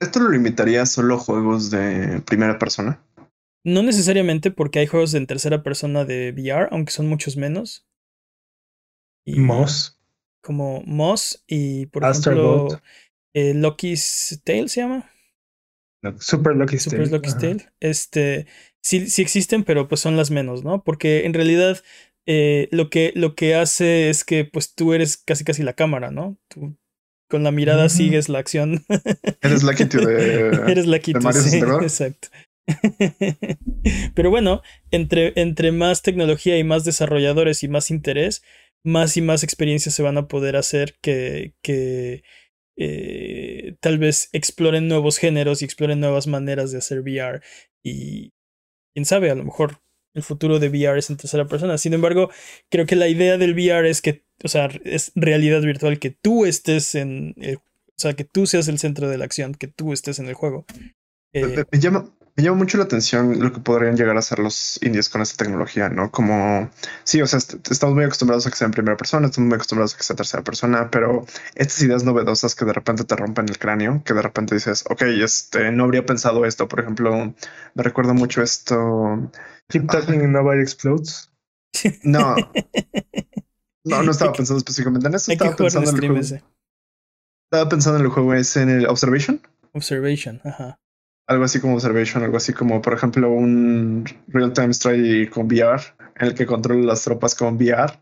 ¿Esto 0.00 0.20
lo 0.20 0.30
limitaría 0.30 0.86
solo 0.86 1.16
a 1.16 1.18
juegos 1.18 1.70
de 1.70 2.22
primera 2.26 2.58
persona? 2.58 3.02
No 3.64 3.82
necesariamente 3.82 4.50
porque 4.50 4.78
hay 4.78 4.86
juegos 4.86 5.14
en 5.14 5.26
tercera 5.26 5.62
persona 5.62 6.04
de 6.04 6.32
VR, 6.32 6.68
aunque 6.70 6.92
son 6.92 7.08
muchos 7.08 7.36
menos. 7.36 7.86
Moss. 9.26 9.98
Como 10.42 10.82
Moss 10.82 11.42
y 11.46 11.86
por 11.86 12.04
ejemplo 12.04 12.68
eh, 13.34 13.54
Lucky's 13.54 14.40
Tale 14.44 14.68
se 14.68 14.82
llama. 14.82 15.10
Super 16.18 16.54
Lucky's 16.54 16.82
Super 16.82 17.10
Lucky's 17.10 17.38
Tale. 17.38 17.66
Este, 17.80 18.46
sí, 18.82 19.08
sí 19.08 19.22
existen, 19.22 19.64
pero 19.64 19.88
pues 19.88 20.02
son 20.02 20.18
las 20.18 20.30
menos, 20.30 20.62
¿no? 20.62 20.84
Porque 20.84 21.24
en 21.24 21.32
realidad 21.32 21.82
eh, 22.26 22.68
lo, 22.70 22.90
que, 22.90 23.12
lo 23.16 23.34
que 23.34 23.54
hace 23.54 24.10
es 24.10 24.24
que 24.24 24.44
pues 24.44 24.74
tú 24.74 24.92
eres 24.92 25.16
casi 25.16 25.44
casi 25.44 25.62
la 25.62 25.72
cámara, 25.72 26.10
¿no? 26.10 26.36
Tú 26.48 26.76
con 27.30 27.42
la 27.42 27.50
mirada 27.50 27.88
sigues 27.88 28.28
la 28.28 28.38
acción. 28.38 28.84
Eres 29.40 29.62
la 29.62 29.72
de. 29.74 30.48
Eres 30.68 30.86
la 30.86 31.00
sí, 31.02 31.12
exacto. 31.82 32.28
Pero 34.14 34.30
bueno, 34.30 34.62
entre, 34.90 35.32
entre 35.36 35.72
más 35.72 36.02
tecnología 36.02 36.58
y 36.58 36.64
más 36.64 36.84
desarrolladores 36.84 37.62
y 37.62 37.68
más 37.68 37.90
interés, 37.90 38.42
más 38.84 39.16
y 39.16 39.22
más 39.22 39.42
experiencias 39.42 39.94
se 39.94 40.02
van 40.02 40.18
a 40.18 40.28
poder 40.28 40.56
hacer 40.56 40.96
que, 41.00 41.54
que 41.62 42.22
eh, 42.76 43.76
tal 43.80 43.98
vez 43.98 44.28
exploren 44.32 44.88
nuevos 44.88 45.18
géneros 45.18 45.62
y 45.62 45.64
exploren 45.64 46.00
nuevas 46.00 46.26
maneras 46.26 46.70
de 46.72 46.78
hacer 46.78 47.00
VR. 47.00 47.40
Y 47.82 48.32
quién 48.94 49.04
sabe, 49.04 49.30
a 49.30 49.34
lo 49.34 49.44
mejor 49.44 49.80
el 50.14 50.22
futuro 50.22 50.58
de 50.58 50.68
VR 50.68 50.98
es 50.98 51.10
en 51.10 51.16
tercera 51.16 51.46
persona. 51.46 51.76
Sin 51.78 51.92
embargo, 51.92 52.30
creo 52.70 52.86
que 52.86 52.96
la 52.96 53.08
idea 53.08 53.36
del 53.36 53.54
VR 53.54 53.88
es 53.88 54.00
que, 54.00 54.24
o 54.42 54.48
sea, 54.48 54.68
es 54.84 55.12
realidad 55.14 55.62
virtual, 55.62 55.98
que 55.98 56.10
tú 56.10 56.46
estés 56.46 56.94
en, 56.94 57.34
o 57.38 57.60
sea, 57.96 58.14
que 58.14 58.24
tú 58.24 58.46
seas 58.46 58.68
el 58.68 58.78
centro 58.78 59.08
de 59.08 59.18
la 59.18 59.24
acción, 59.24 59.54
que 59.54 59.68
tú 59.68 59.92
estés 59.92 60.18
en 60.18 60.26
el 60.26 60.34
juego. 60.34 60.66
Eh, 61.32 61.64
me, 61.70 61.80
llama, 61.80 62.14
me 62.36 62.42
llama 62.42 62.58
mucho 62.58 62.78
la 62.78 62.84
atención 62.84 63.38
lo 63.40 63.52
que 63.52 63.60
podrían 63.60 63.96
llegar 63.96 64.16
a 64.16 64.18
hacer 64.18 64.40
los 64.40 64.82
indies 64.82 65.08
con 65.08 65.22
esta 65.22 65.44
tecnología, 65.44 65.88
¿no? 65.88 66.10
Como, 66.10 66.68
sí, 67.04 67.22
o 67.22 67.26
sea, 67.26 67.38
estamos 67.38 67.94
muy 67.94 68.04
acostumbrados 68.04 68.46
a 68.46 68.50
que 68.50 68.56
sea 68.56 68.66
en 68.66 68.72
primera 68.72 68.96
persona, 68.96 69.26
estamos 69.26 69.48
muy 69.48 69.54
acostumbrados 69.54 69.94
a 69.94 69.96
que 69.96 70.02
sea 70.02 70.16
tercera 70.16 70.42
persona, 70.42 70.90
pero 70.90 71.26
estas 71.54 71.80
ideas 71.82 72.02
novedosas 72.02 72.56
que 72.56 72.64
de 72.64 72.72
repente 72.72 73.04
te 73.04 73.14
rompen 73.14 73.48
el 73.48 73.58
cráneo, 73.58 74.02
que 74.04 74.14
de 74.14 74.22
repente 74.22 74.56
dices, 74.56 74.84
ok, 74.90 75.02
este, 75.02 75.70
no 75.70 75.84
habría 75.84 76.04
pensado 76.04 76.44
esto. 76.44 76.66
Por 76.66 76.80
ejemplo, 76.80 77.34
me 77.74 77.82
recuerda 77.82 78.14
mucho 78.14 78.42
esto. 78.42 79.30
Keep 79.68 79.86
talking 79.86 80.20
and 80.20 80.32
nobody 80.32 80.60
explodes. 80.60 81.30
No. 82.02 82.36
No, 83.86 84.02
no 84.02 84.12
estaba 84.12 84.32
pensando 84.32 84.56
específicamente 84.56 85.08
en 85.08 85.14
eso. 85.14 85.30
Estaba 85.30 85.54
pensando 85.54 85.90
en 85.90 85.96
el 85.96 86.08
juego. 86.08 86.20
Estaba 86.22 87.68
pensando 87.68 87.98
en 87.98 88.06
el 88.06 88.10
juego 88.10 88.32
ese 88.32 88.62
en 88.62 88.70
el 88.70 88.86
Observation. 88.86 89.42
Observation, 89.74 90.40
ajá 90.42 90.78
algo 91.26 91.44
así 91.44 91.60
como 91.60 91.74
Observation, 91.74 92.22
algo 92.22 92.36
así 92.36 92.52
como, 92.52 92.82
por 92.82 92.94
ejemplo, 92.94 93.30
un 93.30 94.04
Real-Time 94.28 94.74
Strategy 94.74 95.28
con 95.28 95.46
VR, 95.46 95.82
en 96.16 96.26
el 96.28 96.34
que 96.34 96.46
controla 96.46 96.84
las 96.84 97.04
tropas 97.04 97.34
con 97.34 97.56
VR. 97.56 97.92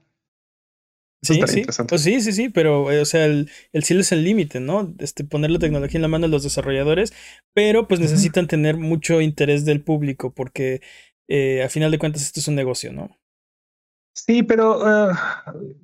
sí, 1.23 1.41
sí. 1.47 1.65
Pues 1.89 2.03
sí, 2.03 2.21
sí, 2.21 2.33
sí, 2.33 2.49
pero, 2.49 2.91
eh, 2.91 3.01
o 3.01 3.05
sea, 3.05 3.27
el, 3.27 3.51
el 3.73 3.85
cielo 3.85 4.01
es 4.01 4.11
el 4.13 4.25
límite, 4.25 4.61
¿no? 4.61 4.93
Este, 4.99 5.25
poner 5.25 5.51
la 5.51 5.59
tecnología 5.61 5.99
en 5.99 6.03
la 6.03 6.09
mano 6.09 6.27
de 6.27 6.33
los 6.33 6.43
desarrolladores, 6.43 7.13
pero 7.55 7.87
pues 7.87 8.01
necesitan 8.01 8.49
tener 8.49 8.77
mucho 8.77 9.21
interés 9.21 9.65
del 9.65 9.83
público, 9.83 10.35
porque 10.35 10.81
eh, 11.29 11.63
a 11.63 11.69
final 11.69 11.91
de 11.91 11.99
cuentas 11.99 12.23
esto 12.23 12.41
es 12.41 12.49
un 12.49 12.57
negocio, 12.57 12.93
¿no? 12.93 13.11
Sí, 14.15 14.43
pero 14.43 14.79
uh, 14.79 15.15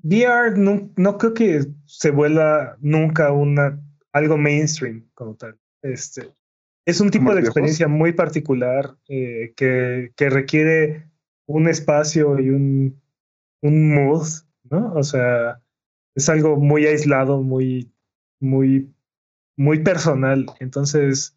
VR 0.03 0.57
no, 0.57 0.91
no 0.97 1.17
creo 1.17 1.33
que 1.33 1.67
se 1.87 2.11
vuelva 2.11 2.77
nunca 2.81 3.33
una 3.33 3.81
algo 4.13 4.37
mainstream 4.37 5.09
como 5.15 5.37
tal. 5.37 5.59
Este, 5.83 6.29
es 6.89 7.03
un 7.03 7.11
tipo 7.11 7.35
de 7.35 7.43
experiencia 7.43 7.87
muy 7.87 8.13
particular 8.13 8.97
eh, 9.11 9.53
que, 9.57 10.11
que, 10.17 10.31
requiere 10.31 11.07
un 11.47 11.69
espacio 11.69 12.41
y 12.41 12.49
un, 12.49 12.99
un 13.61 13.95
mood, 13.95 14.27
¿no? 14.71 14.95
O 14.95 15.03
sea, 15.03 15.61
es 16.15 16.31
algo 16.31 16.57
muy 16.57 16.87
aislado, 16.87 17.43
muy, 17.43 17.93
muy, 18.41 18.91
muy 19.55 19.81
personal. 19.81 20.47
Entonces, 20.61 21.37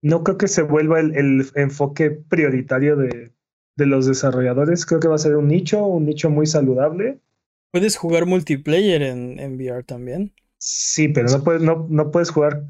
no 0.00 0.24
creo 0.24 0.38
que 0.38 0.48
se 0.48 0.62
vuelva 0.62 0.98
el, 0.98 1.14
el 1.14 1.46
enfoque 1.56 2.10
prioritario 2.10 2.96
de, 2.96 3.32
de 3.76 3.86
los 3.86 4.06
desarrolladores. 4.06 4.86
Creo 4.86 5.00
que 5.00 5.08
va 5.08 5.16
a 5.16 5.18
ser 5.18 5.36
un 5.36 5.48
nicho, 5.48 5.84
un 5.86 6.06
nicho 6.06 6.30
muy 6.30 6.46
saludable. 6.46 7.20
¿Puedes 7.70 7.98
jugar 7.98 8.24
multiplayer 8.24 9.02
en, 9.02 9.38
en 9.40 9.56
VR 9.56 9.82
también? 9.82 10.32
Sí, 10.56 11.08
pero 11.08 11.28
no 11.28 11.44
puedes, 11.44 11.60
no, 11.60 11.86
no 11.90 12.10
puedes 12.10 12.30
jugar 12.30 12.64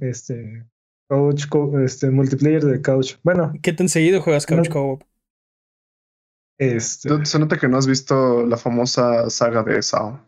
este, 0.00 0.66
Couch, 1.12 1.44
este, 1.84 2.10
multiplayer 2.10 2.64
de 2.64 2.80
Couch. 2.80 3.16
Bueno. 3.22 3.52
¿Qué 3.60 3.74
tan 3.74 3.90
seguido 3.90 4.22
juegas 4.22 4.46
Couch 4.46 4.70
Co-op? 4.70 5.02
Este... 6.58 7.26
Se 7.26 7.38
nota 7.38 7.58
que 7.58 7.68
no 7.68 7.76
has 7.76 7.86
visto 7.86 8.46
la 8.46 8.56
famosa 8.56 9.28
saga 9.28 9.62
de 9.62 9.82
SAO. 9.82 10.24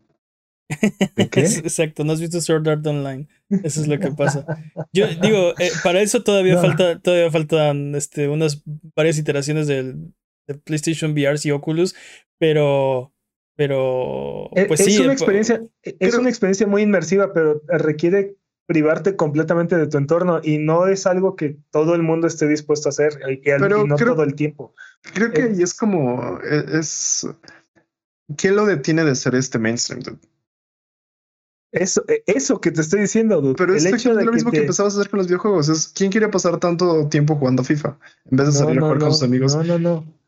¿De 1.16 1.30
qué? 1.30 1.40
Exacto, 1.64 2.04
no 2.04 2.12
has 2.12 2.20
visto 2.20 2.38
Sword 2.38 2.68
Art 2.68 2.86
Online. 2.86 3.28
Eso 3.62 3.80
es 3.80 3.88
lo 3.88 3.98
que 3.98 4.10
pasa. 4.10 4.44
Yo 4.92 5.06
digo, 5.22 5.54
eh, 5.58 5.70
para 5.82 6.02
eso 6.02 6.22
todavía 6.22 6.58
falta, 6.58 7.00
todavía 7.00 7.30
faltan 7.30 7.94
este, 7.94 8.28
unas 8.28 8.62
varias 8.94 9.16
iteraciones 9.16 9.66
del, 9.66 10.12
de 10.46 10.54
PlayStation 10.54 11.12
VR 11.12 11.38
y 11.42 11.50
Oculus, 11.50 11.94
pero 12.38 13.10
pero 13.56 14.50
eh, 14.56 14.64
pues 14.66 14.80
es 14.80 14.86
sí, 14.96 15.00
una 15.00 15.12
experiencia 15.12 15.62
es 15.84 16.14
una 16.16 16.28
experiencia 16.28 16.66
muy 16.66 16.82
inmersiva 16.82 17.32
pero 17.32 17.62
requiere 17.68 18.34
privarte 18.66 19.16
completamente 19.16 19.76
de 19.76 19.86
tu 19.86 19.98
entorno 19.98 20.40
y 20.42 20.58
no 20.58 20.86
es 20.86 21.06
algo 21.06 21.36
que 21.36 21.58
todo 21.70 21.94
el 21.94 22.02
mundo 22.02 22.26
esté 22.26 22.48
dispuesto 22.48 22.88
a 22.88 22.90
hacer 22.90 23.18
y, 23.28 23.42
no 23.58 23.96
todo 23.96 24.22
el 24.22 24.34
tiempo. 24.34 24.74
Creo 25.12 25.30
que 25.32 25.42
ahí 25.42 25.62
es 25.62 25.74
como 25.74 26.38
e, 26.42 26.78
es 26.78 27.26
¿qué 28.36 28.50
lo 28.50 28.64
detiene 28.64 29.04
de 29.04 29.14
ser 29.14 29.34
este 29.34 29.58
mainstream? 29.58 30.18
Eso, 31.72 32.04
e, 32.08 32.22
eso 32.26 32.60
que 32.60 32.70
te 32.70 32.80
estoy 32.80 33.00
diciendo, 33.00 33.40
dude. 33.40 33.56
Pero 33.56 33.74
es 33.74 33.84
hecho 33.84 34.12
lo 34.12 34.32
mismo 34.32 34.50
que 34.50 34.60
empezabas 34.60 34.96
a 34.96 35.00
hacer 35.00 35.10
con 35.10 35.18
los 35.18 35.26
videojuegos. 35.26 35.68
Es 35.68 35.88
quién 35.88 36.10
quiere 36.10 36.28
pasar 36.28 36.58
tanto 36.58 37.08
tiempo 37.08 37.36
jugando 37.36 37.64
FIFA 37.64 37.98
en 38.30 38.36
vez 38.36 38.46
de 38.46 38.52
salir 38.52 38.78
a 38.78 38.82
jugar 38.82 38.98
con 38.98 39.12
sus 39.12 39.22
amigos. 39.22 39.54
No, 39.56 39.64
no, 39.64 39.78
no. 39.78 40.23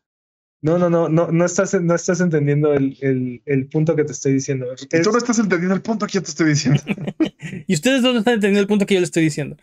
No, 0.63 0.79
no, 0.79 0.89
no, 0.89 1.09
no, 1.09 1.31
no 1.31 1.45
estás, 1.45 1.81
no 1.81 1.95
estás 1.95 2.21
entendiendo 2.21 2.73
el, 2.73 2.97
el, 3.01 3.43
el 3.45 3.69
punto 3.69 3.95
que 3.95 4.05
te 4.05 4.13
estoy 4.13 4.33
diciendo. 4.33 4.67
Tú 4.77 5.13
no 5.13 5.19
estás 5.19 5.39
entendiendo 5.39 5.75
el 5.75 5.83
punto 5.83 6.07
que 6.07 6.15
yo 6.15 6.23
te 6.23 6.31
estoy 6.31 6.49
diciendo. 6.49 6.83
y 7.67 7.75
ustedes 7.75 8.03
no 8.03 8.19
están 8.19 8.35
entendiendo 8.35 8.61
el 8.61 8.67
punto 8.67 8.87
que 8.87 8.95
yo 8.95 9.01
les 9.01 9.09
estoy 9.09 9.25
diciendo. 9.25 9.57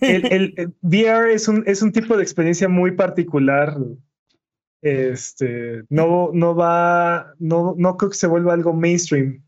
el, 0.00 0.54
el, 0.56 0.74
VR 0.82 1.32
es 1.32 1.48
un, 1.48 1.62
es 1.66 1.82
un 1.82 1.92
tipo 1.92 2.16
de 2.16 2.22
experiencia 2.22 2.68
muy 2.68 2.92
particular. 2.92 3.76
Este, 4.82 5.84
no, 5.88 6.30
no 6.32 6.56
va, 6.56 7.34
no, 7.38 7.74
no 7.78 7.96
creo 7.96 8.10
que 8.10 8.16
se 8.16 8.26
vuelva 8.26 8.52
algo 8.52 8.72
mainstream. 8.72 9.44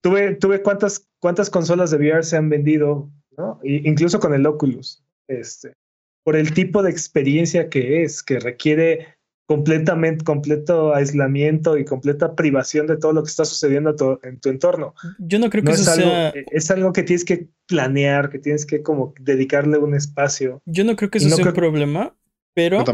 Tuve, 0.00 0.36
tuve 0.36 0.62
cuántas, 0.62 1.08
cuántas 1.18 1.50
consolas 1.50 1.90
de 1.90 1.96
VR 1.96 2.22
se 2.22 2.36
han 2.36 2.48
vendido, 2.48 3.10
¿no? 3.36 3.60
incluso 3.62 4.20
con 4.20 4.32
el 4.32 4.46
Oculus. 4.46 5.04
Este, 5.28 5.72
por 6.24 6.36
el 6.36 6.54
tipo 6.54 6.82
de 6.82 6.90
experiencia 6.90 7.68
que 7.68 8.02
es, 8.02 8.22
que 8.22 8.38
requiere 8.38 9.16
completamente, 9.46 10.24
completo 10.24 10.94
aislamiento 10.94 11.76
y 11.76 11.84
completa 11.84 12.34
privación 12.34 12.86
de 12.86 12.96
todo 12.96 13.12
lo 13.12 13.22
que 13.22 13.30
está 13.30 13.44
sucediendo 13.44 13.94
en 14.22 14.40
tu 14.40 14.48
entorno. 14.48 14.94
Yo 15.18 15.38
no 15.38 15.50
creo 15.50 15.64
que 15.64 15.72
eso 15.72 15.82
es 15.82 15.88
algo, 15.88 16.10
sea... 16.10 16.32
Es 16.50 16.70
algo 16.70 16.92
que 16.92 17.02
tienes 17.02 17.24
que 17.24 17.48
planear, 17.66 18.30
que 18.30 18.38
tienes 18.38 18.64
que 18.66 18.82
como 18.82 19.14
dedicarle 19.20 19.78
un 19.78 19.94
espacio. 19.94 20.62
Yo 20.64 20.84
no 20.84 20.96
creo 20.96 21.10
que 21.10 21.18
eso 21.18 21.28
sea 21.28 21.44
un 21.44 21.52
problema, 21.52 22.16
pero 22.54 22.84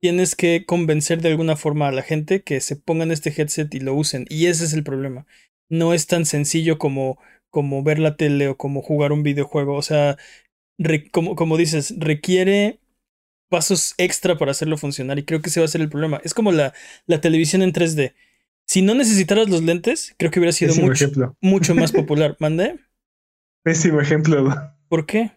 tienes 0.00 0.34
que 0.34 0.64
convencer 0.66 1.22
de 1.22 1.28
alguna 1.28 1.56
forma 1.56 1.88
a 1.88 1.92
la 1.92 2.02
gente 2.02 2.42
que 2.42 2.60
se 2.60 2.76
pongan 2.76 3.12
este 3.12 3.32
headset 3.34 3.72
y 3.72 3.80
lo 3.80 3.94
usen. 3.94 4.26
Y 4.28 4.46
ese 4.46 4.64
es 4.64 4.72
el 4.72 4.82
problema. 4.82 5.26
No 5.70 5.94
es 5.94 6.08
tan 6.08 6.26
sencillo 6.26 6.76
como, 6.76 7.18
como 7.48 7.82
ver 7.84 8.00
la 8.00 8.16
tele 8.16 8.48
o 8.48 8.56
como 8.56 8.82
jugar 8.82 9.12
un 9.12 9.22
videojuego. 9.22 9.76
O 9.76 9.82
sea, 9.82 10.18
como, 11.12 11.36
como 11.36 11.56
dices, 11.56 11.94
requiere 11.98 12.80
pasos 13.52 13.92
extra 13.98 14.38
para 14.38 14.52
hacerlo 14.52 14.78
funcionar 14.78 15.18
y 15.18 15.24
creo 15.24 15.42
que 15.42 15.50
ese 15.50 15.60
va 15.60 15.66
a 15.66 15.68
ser 15.68 15.82
el 15.82 15.90
problema. 15.90 16.22
Es 16.24 16.32
como 16.32 16.52
la, 16.52 16.72
la 17.04 17.20
televisión 17.20 17.60
en 17.60 17.74
3D. 17.74 18.14
Si 18.64 18.80
no 18.80 18.94
necesitaras 18.94 19.50
los 19.50 19.62
lentes, 19.62 20.14
creo 20.16 20.30
que 20.30 20.40
hubiera 20.40 20.52
sido 20.52 20.74
mucho, 20.76 21.36
mucho, 21.42 21.74
más 21.74 21.92
popular. 22.00 22.34
¿Mande? 22.40 22.78
Pésimo 23.62 24.00
ejemplo. 24.00 24.72
¿Por 24.88 25.04
qué? 25.04 25.32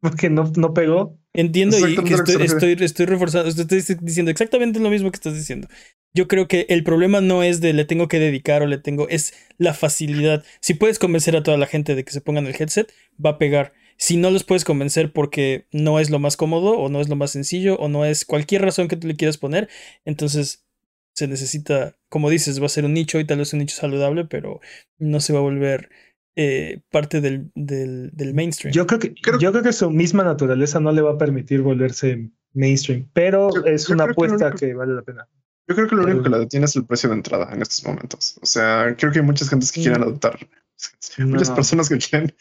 Porque 0.00 0.28
no, 0.28 0.52
no 0.54 0.74
pegó. 0.74 1.18
Entiendo 1.32 1.78
y 1.78 1.96
que 1.96 2.12
estoy, 2.12 2.42
estoy, 2.42 2.76
estoy 2.78 3.06
reforzando, 3.06 3.48
estoy 3.48 3.82
diciendo 4.02 4.30
exactamente 4.30 4.78
lo 4.78 4.90
mismo 4.90 5.10
que 5.10 5.16
estás 5.16 5.34
diciendo. 5.34 5.66
Yo 6.12 6.28
creo 6.28 6.48
que 6.48 6.66
el 6.68 6.84
problema 6.84 7.22
no 7.22 7.42
es 7.42 7.62
de 7.62 7.72
le 7.72 7.86
tengo 7.86 8.06
que 8.06 8.18
dedicar 8.18 8.60
o 8.60 8.66
le 8.66 8.76
tengo, 8.76 9.08
es 9.08 9.32
la 9.56 9.72
facilidad. 9.72 10.44
Si 10.60 10.74
puedes 10.74 10.98
convencer 10.98 11.36
a 11.36 11.42
toda 11.42 11.56
la 11.56 11.66
gente 11.66 11.94
de 11.94 12.04
que 12.04 12.12
se 12.12 12.20
pongan 12.20 12.46
el 12.46 12.54
headset, 12.54 12.92
va 13.24 13.30
a 13.30 13.38
pegar. 13.38 13.72
Si 13.96 14.16
no 14.16 14.30
los 14.30 14.44
puedes 14.44 14.64
convencer 14.64 15.12
porque 15.12 15.66
no 15.72 15.98
es 16.00 16.10
lo 16.10 16.18
más 16.18 16.36
cómodo 16.36 16.78
o 16.78 16.88
no 16.88 17.00
es 17.00 17.08
lo 17.08 17.16
más 17.16 17.30
sencillo 17.30 17.76
o 17.76 17.88
no 17.88 18.04
es 18.04 18.24
cualquier 18.24 18.62
razón 18.62 18.88
que 18.88 18.96
tú 18.96 19.06
le 19.06 19.16
quieras 19.16 19.38
poner, 19.38 19.68
entonces 20.04 20.66
se 21.14 21.26
necesita, 21.28 21.96
como 22.10 22.28
dices, 22.28 22.60
va 22.60 22.66
a 22.66 22.68
ser 22.68 22.84
un 22.84 22.92
nicho 22.92 23.18
y 23.18 23.24
tal 23.24 23.38
vez 23.38 23.52
un 23.54 23.60
nicho 23.60 23.76
saludable, 23.76 24.26
pero 24.26 24.60
no 24.98 25.20
se 25.20 25.32
va 25.32 25.38
a 25.38 25.42
volver 25.42 25.88
eh, 26.36 26.82
parte 26.90 27.22
del, 27.22 27.50
del, 27.54 28.34
mainstream. 28.34 28.74
Yo 28.74 28.86
creo, 28.86 29.00
que, 29.00 29.14
yo 29.40 29.50
creo 29.50 29.62
que 29.62 29.72
su 29.72 29.90
misma 29.90 30.22
naturaleza 30.22 30.78
no 30.78 30.92
le 30.92 31.00
va 31.00 31.12
a 31.12 31.18
permitir 31.18 31.62
volverse 31.62 32.30
mainstream, 32.52 33.08
pero 33.14 33.64
es 33.64 33.88
una 33.88 34.04
apuesta 34.04 34.52
que, 34.52 34.74
vale 34.74 34.92
la 34.92 35.02
pena. 35.02 35.26
Yo 35.66 35.74
creo 35.74 35.88
que 35.88 35.96
lo 35.96 36.04
único 36.04 36.22
que 36.22 36.28
la 36.28 36.38
detiene 36.38 36.66
es 36.66 36.76
el 36.76 36.84
precio 36.84 37.08
de 37.08 37.16
entrada 37.16 37.48
en 37.52 37.62
estos 37.62 37.84
momentos. 37.86 38.38
O 38.42 38.46
sea, 38.46 38.94
creo 38.96 39.10
que 39.10 39.20
hay 39.20 39.24
muchas 39.24 39.48
gentes 39.48 39.72
que 39.72 39.80
quieren 39.80 40.00
mm. 40.00 40.04
adoptar, 40.04 40.38
muchas 41.18 41.50
personas 41.50 41.88
que 41.88 41.96
quieren 41.96 42.34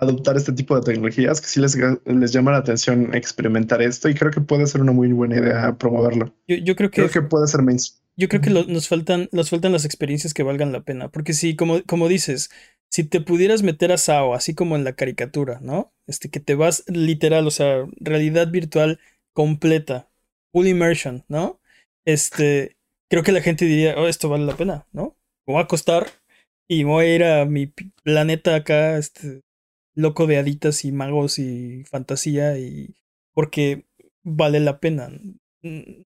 adoptar 0.00 0.36
este 0.36 0.52
tipo 0.52 0.74
de 0.74 0.82
tecnologías 0.82 1.40
que 1.40 1.46
sí 1.46 1.60
les, 1.60 1.76
les 2.06 2.32
llama 2.32 2.52
la 2.52 2.58
atención 2.58 3.14
experimentar 3.14 3.82
esto 3.82 4.08
y 4.08 4.14
creo 4.14 4.30
que 4.30 4.40
puede 4.40 4.66
ser 4.66 4.80
una 4.80 4.92
muy 4.92 5.12
buena 5.12 5.36
idea 5.36 5.76
promoverlo. 5.76 6.34
Yo, 6.48 6.74
creo 6.74 6.90
que, 6.90 7.02
creo 7.02 7.10
que 7.10 7.22
puede 7.22 7.46
ser 7.46 7.62
mainstream. 7.62 8.00
Yo 8.16 8.28
creo 8.28 8.40
que 8.40 8.50
nos 8.50 8.88
faltan, 8.88 9.28
nos 9.32 9.50
faltan 9.50 9.72
las 9.72 9.84
experiencias 9.84 10.34
que 10.34 10.42
valgan 10.42 10.72
la 10.72 10.82
pena, 10.82 11.10
porque 11.10 11.34
si, 11.34 11.54
como, 11.54 11.82
como 11.84 12.08
dices, 12.08 12.50
si 12.90 13.04
te 13.04 13.20
pudieras 13.20 13.62
meter 13.62 13.92
a 13.92 13.98
SAO, 13.98 14.34
así 14.34 14.54
como 14.54 14.74
en 14.74 14.84
la 14.84 14.94
caricatura, 14.94 15.60
¿no? 15.62 15.92
Este, 16.06 16.30
que 16.30 16.40
te 16.40 16.54
vas 16.54 16.84
literal, 16.88 17.46
o 17.46 17.50
sea, 17.50 17.86
realidad 18.00 18.50
virtual 18.50 18.98
completa, 19.32 20.10
full 20.52 20.66
immersion, 20.66 21.24
¿no? 21.28 21.60
Este, 22.06 22.76
creo 23.10 23.22
que 23.22 23.32
la 23.32 23.42
gente 23.42 23.66
diría, 23.66 23.94
oh, 23.96 24.08
esto 24.08 24.28
vale 24.28 24.44
la 24.44 24.56
pena, 24.56 24.86
¿no? 24.92 25.16
Me 25.46 25.54
voy 25.54 25.60
a 25.60 25.64
acostar 25.64 26.08
y 26.68 26.84
voy 26.84 27.04
a 27.04 27.14
ir 27.14 27.24
a 27.24 27.44
mi 27.44 27.66
planeta 28.02 28.54
acá, 28.54 28.96
este, 28.98 29.42
loco 29.94 30.26
de 30.26 30.38
haditas 30.38 30.84
y 30.84 30.92
magos 30.92 31.38
y 31.38 31.84
fantasía 31.84 32.58
y 32.58 32.94
porque 33.32 33.86
vale 34.22 34.60
la 34.60 34.80
pena. 34.80 35.10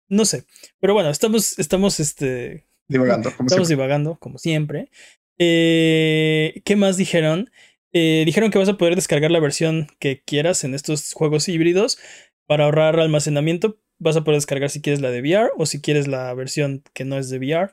No 0.09 0.25
sé, 0.25 0.45
pero 0.81 0.95
bueno, 0.95 1.11
estamos, 1.11 1.59
estamos, 1.59 2.01
este, 2.01 2.67
divagando, 2.89 3.31
como 3.37 3.47
estamos 3.47 3.69
divagando 3.69 4.17
como 4.19 4.39
siempre. 4.39 4.91
Eh, 5.39 6.63
¿Qué 6.65 6.77
más 6.77 6.97
dijeron? 6.97 7.51
Eh, 7.93 8.25
dijeron 8.27 8.51
que 8.51 8.59
vas 8.59 8.69
a 8.69 8.77
poder 8.77 8.97
descargar 8.97 9.31
la 9.31 9.41
versión 9.41 9.87
que 10.01 10.23
quieras 10.25 10.65
en 10.65 10.75
estos 10.75 11.13
juegos 11.13 11.49
híbridos 11.49 11.99
para 12.47 12.65
ahorrar 12.65 12.99
almacenamiento. 12.99 13.79
Vas 13.99 14.17
a 14.17 14.25
poder 14.25 14.39
descargar 14.39 14.71
si 14.71 14.83
quieres 14.83 15.01
la 15.01 15.11
de 15.11 15.21
VR 15.21 15.53
o 15.57 15.67
si 15.67 15.81
quieres 15.81 16.09
la 16.09 16.35
versión 16.35 16.83
que 16.93 17.05
no 17.05 17.19
es 17.19 17.31
de 17.31 17.39
VR 17.39 17.73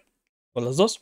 o 0.54 0.62
las 0.62 0.78
dos. 0.78 1.02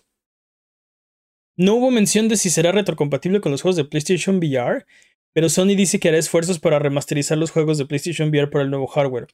No 1.60 1.76
hubo 1.76 1.92
mención 1.92 2.30
de 2.30 2.38
si 2.38 2.50
será 2.50 2.72
retrocompatible 2.72 3.42
con 3.42 3.52
los 3.52 3.62
juegos 3.62 3.76
de 3.76 3.84
PlayStation 3.84 4.38
VR, 4.38 4.86
pero 5.34 5.50
Sony 5.50 5.76
dice 5.76 6.00
que 6.00 6.08
hará 6.08 6.18
esfuerzos 6.18 6.58
para 6.58 6.80
remasterizar 6.80 7.38
los 7.38 7.52
juegos 7.52 7.78
de 7.78 7.86
PlayStation 7.86 8.30
VR 8.30 8.50
para 8.50 8.64
el 8.64 8.70
nuevo 8.70 8.88
hardware. 8.88 9.28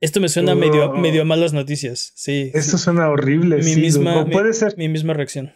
Esto 0.00 0.20
me 0.20 0.28
suena 0.28 0.54
medio, 0.54 0.92
medio 0.92 1.22
a 1.22 1.24
malas 1.24 1.52
noticias. 1.52 2.12
Sí. 2.14 2.52
Esto 2.54 2.78
suena 2.78 3.08
horrible. 3.08 3.56
Mi 3.56 3.74
misma, 3.74 4.24
puede 4.26 4.52
ser. 4.52 4.78
Mi 4.78 4.88
misma 4.88 5.14
reacción. 5.14 5.52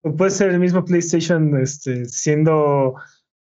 O 0.00 0.16
puede 0.16 0.30
ser 0.30 0.48
el 0.48 0.58
mismo 0.58 0.86
PlayStation 0.86 1.60
este, 1.60 2.06
siendo 2.06 2.94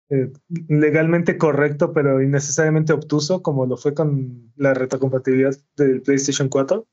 eh, 0.10 0.32
legalmente 0.68 1.38
correcto, 1.38 1.94
pero 1.94 2.20
innecesariamente 2.20 2.94
obtuso, 2.94 3.44
como 3.44 3.68
lo 3.68 3.78
fue 3.78 3.94
con 3.94 4.52
la 4.56 4.74
retrocompatibilidad 4.74 5.56
del 5.78 6.02
PlayStation 6.02 6.50
4. 6.50 6.88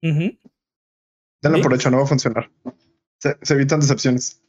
Denlo 0.00 1.60
por 1.60 1.74
hecho, 1.74 1.90
no 1.90 1.98
va 1.98 2.04
a 2.04 2.06
funcionar. 2.06 2.50
Se, 3.18 3.36
evitan 3.54 3.80
decepciones. 3.80 4.40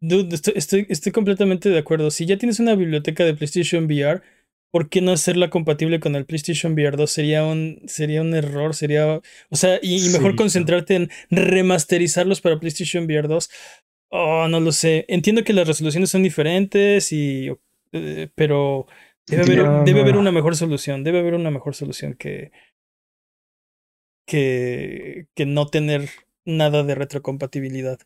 Dude, 0.00 0.34
estoy, 0.34 0.86
estoy, 0.88 1.12
completamente 1.12 1.68
de 1.68 1.78
acuerdo. 1.78 2.10
Si 2.10 2.26
ya 2.26 2.38
tienes 2.38 2.60
una 2.60 2.74
biblioteca 2.74 3.24
de 3.24 3.34
PlayStation 3.34 3.84
VR, 3.84 4.22
¿por 4.70 4.88
qué 4.88 5.00
no 5.00 5.12
hacerla 5.12 5.50
compatible 5.50 6.00
con 6.00 6.16
el 6.16 6.26
PlayStation 6.26 6.74
VR 6.74 6.96
2? 6.96 7.10
Sería 7.10 7.44
un, 7.44 7.82
sería 7.86 8.20
un 8.20 8.34
error, 8.34 8.74
sería... 8.74 9.20
O 9.50 9.56
sea, 9.56 9.78
y, 9.82 10.08
mejor 10.10 10.36
concentrarte 10.36 10.94
en 10.96 11.10
remasterizarlos 11.30 12.40
para 12.40 12.58
PlayStation 12.58 13.04
VR 13.04 13.28
2. 13.28 13.50
Oh, 14.10 14.48
no 14.48 14.60
lo 14.60 14.72
sé. 14.72 15.04
Entiendo 15.08 15.44
que 15.44 15.52
las 15.52 15.66
resoluciones 15.66 16.10
son 16.10 16.22
diferentes 16.22 17.12
y... 17.12 17.50
Eh, 17.92 18.28
pero 18.34 18.86
debe 19.26 19.42
haber, 19.42 19.84
debe 19.84 20.00
haber 20.00 20.16
una 20.16 20.32
mejor 20.32 20.56
solución. 20.56 21.04
Debe 21.04 21.20
haber 21.20 21.34
una 21.34 21.50
mejor 21.50 21.74
solución 21.74 22.14
que... 22.14 22.52
Que, 24.28 25.28
que 25.36 25.46
no 25.46 25.68
tener 25.68 26.10
nada 26.46 26.82
de 26.82 26.94
retrocompatibilidad. 26.94 27.98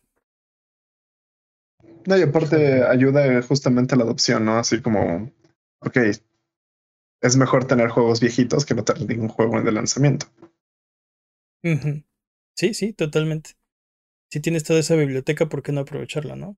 No, 2.05 2.17
y 2.17 2.23
aparte 2.23 2.83
ayuda 2.83 3.41
justamente 3.43 3.95
a 3.95 3.97
la 3.97 4.03
adopción, 4.03 4.43
¿no? 4.43 4.57
Así 4.57 4.81
como, 4.81 5.31
ok, 5.79 5.97
es 7.21 7.37
mejor 7.37 7.65
tener 7.65 7.89
juegos 7.89 8.19
viejitos 8.19 8.65
que 8.65 8.73
no 8.73 8.83
tener 8.83 9.07
ningún 9.07 9.29
juego 9.29 9.61
de 9.61 9.71
lanzamiento. 9.71 10.25
Sí, 12.55 12.73
sí, 12.73 12.93
totalmente. 12.93 13.51
Si 14.31 14.39
tienes 14.39 14.63
toda 14.63 14.79
esa 14.79 14.95
biblioteca, 14.95 15.47
¿por 15.47 15.61
qué 15.61 15.71
no 15.71 15.81
aprovecharla, 15.81 16.35
no? 16.35 16.57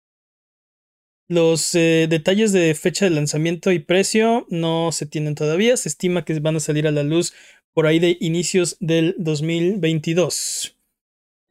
Los 1.28 1.74
eh, 1.76 2.08
detalles 2.10 2.52
de 2.52 2.76
fecha 2.76 3.06
de 3.06 3.12
lanzamiento 3.12 3.72
y 3.72 3.80
precio 3.80 4.46
no 4.50 4.92
se 4.92 5.06
tienen 5.06 5.36
todavía. 5.36 5.76
Se 5.78 5.90
estima 5.90 6.26
que 6.26 6.40
van 6.40 6.58
a 6.58 6.60
salir 6.60 6.88
a 6.88 6.92
la 6.92 7.04
luz 7.04 7.34
por 7.74 7.88
ahí 7.88 8.00
de 8.00 8.18
inicios 8.20 8.78
del 8.80 9.16
2022. 9.18 10.73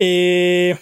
Eh, 0.05 0.77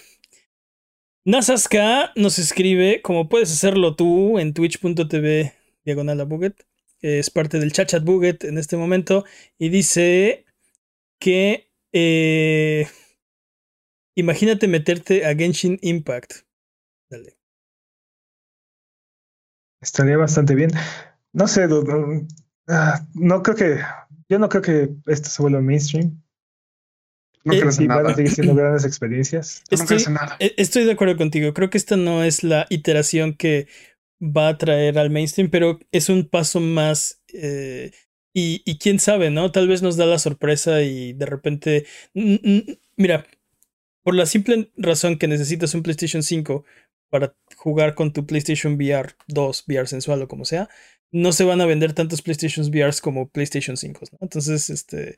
Nasaska 1.25 2.11
nos 2.15 2.39
escribe, 2.39 3.03
como 3.03 3.29
puedes 3.29 3.51
hacerlo 3.51 3.95
tú 3.95 4.39
en 4.39 4.55
twitch.tv 4.55 5.53
diagonal 5.85 6.21
a 6.21 6.23
Buget, 6.23 6.65
es 7.01 7.29
parte 7.29 7.59
del 7.59 7.71
chat 7.71 7.87
chat 7.87 8.03
Buget 8.03 8.43
en 8.45 8.57
este 8.57 8.77
momento, 8.77 9.23
y 9.59 9.69
dice 9.69 10.45
que 11.19 11.71
eh, 11.93 12.87
imagínate 14.15 14.67
meterte 14.67 15.23
a 15.27 15.35
Genshin 15.35 15.77
Impact. 15.83 16.37
Dale. 17.07 17.37
Estaría 19.81 20.17
bastante 20.17 20.55
bien. 20.55 20.71
No 21.31 21.47
sé, 21.47 21.67
ah, 22.69 23.07
no 23.13 23.43
creo 23.43 23.55
que, 23.55 23.81
yo 24.29 24.39
no 24.39 24.49
creo 24.49 24.63
que 24.63 24.89
esto 25.05 25.29
se 25.29 25.43
vuelva 25.43 25.61
mainstream. 25.61 26.20
No 27.43 27.53
eh, 27.53 27.63
Van 27.87 28.07
a 28.07 28.15
seguir 28.15 28.31
siendo 28.31 28.55
grandes 28.55 28.85
experiencias. 28.85 29.63
Estoy, 29.69 30.03
e, 30.39 30.53
estoy 30.57 30.83
de 30.83 30.91
acuerdo 30.91 31.17
contigo. 31.17 31.53
Creo 31.53 31.69
que 31.69 31.77
esta 31.77 31.97
no 31.97 32.23
es 32.23 32.43
la 32.43 32.67
iteración 32.69 33.33
que 33.33 33.67
va 34.21 34.49
a 34.49 34.57
traer 34.57 34.99
al 34.99 35.09
mainstream, 35.09 35.49
pero 35.49 35.79
es 35.91 36.09
un 36.09 36.27
paso 36.27 36.59
más. 36.59 37.21
Eh, 37.33 37.91
y, 38.33 38.61
y, 38.65 38.77
quién 38.77 38.99
sabe, 38.99 39.29
¿no? 39.29 39.51
Tal 39.51 39.67
vez 39.67 39.81
nos 39.81 39.97
da 39.97 40.05
la 40.05 40.19
sorpresa 40.19 40.81
y 40.83 41.13
de 41.13 41.25
repente. 41.25 41.85
Mira, 42.95 43.25
por 44.03 44.15
la 44.15 44.25
simple 44.25 44.71
razón 44.77 45.17
que 45.17 45.27
necesitas 45.27 45.73
un 45.73 45.83
PlayStation 45.83 46.23
5 46.23 46.63
para 47.09 47.35
jugar 47.57 47.93
con 47.93 48.13
tu 48.13 48.25
PlayStation 48.25 48.75
VR 48.75 49.15
2, 49.27 49.65
VR 49.67 49.87
sensual 49.87 50.21
o 50.21 50.27
como 50.27 50.45
sea, 50.45 50.69
no 51.11 51.33
se 51.33 51.43
van 51.43 51.59
a 51.61 51.65
vender 51.65 51.93
tantos 51.93 52.21
PlayStation 52.21 52.65
VRs 52.71 53.01
como 53.01 53.29
PlayStation 53.29 53.77
5. 53.77 53.99
¿no? 54.13 54.17
Entonces, 54.21 54.69
este. 54.69 55.17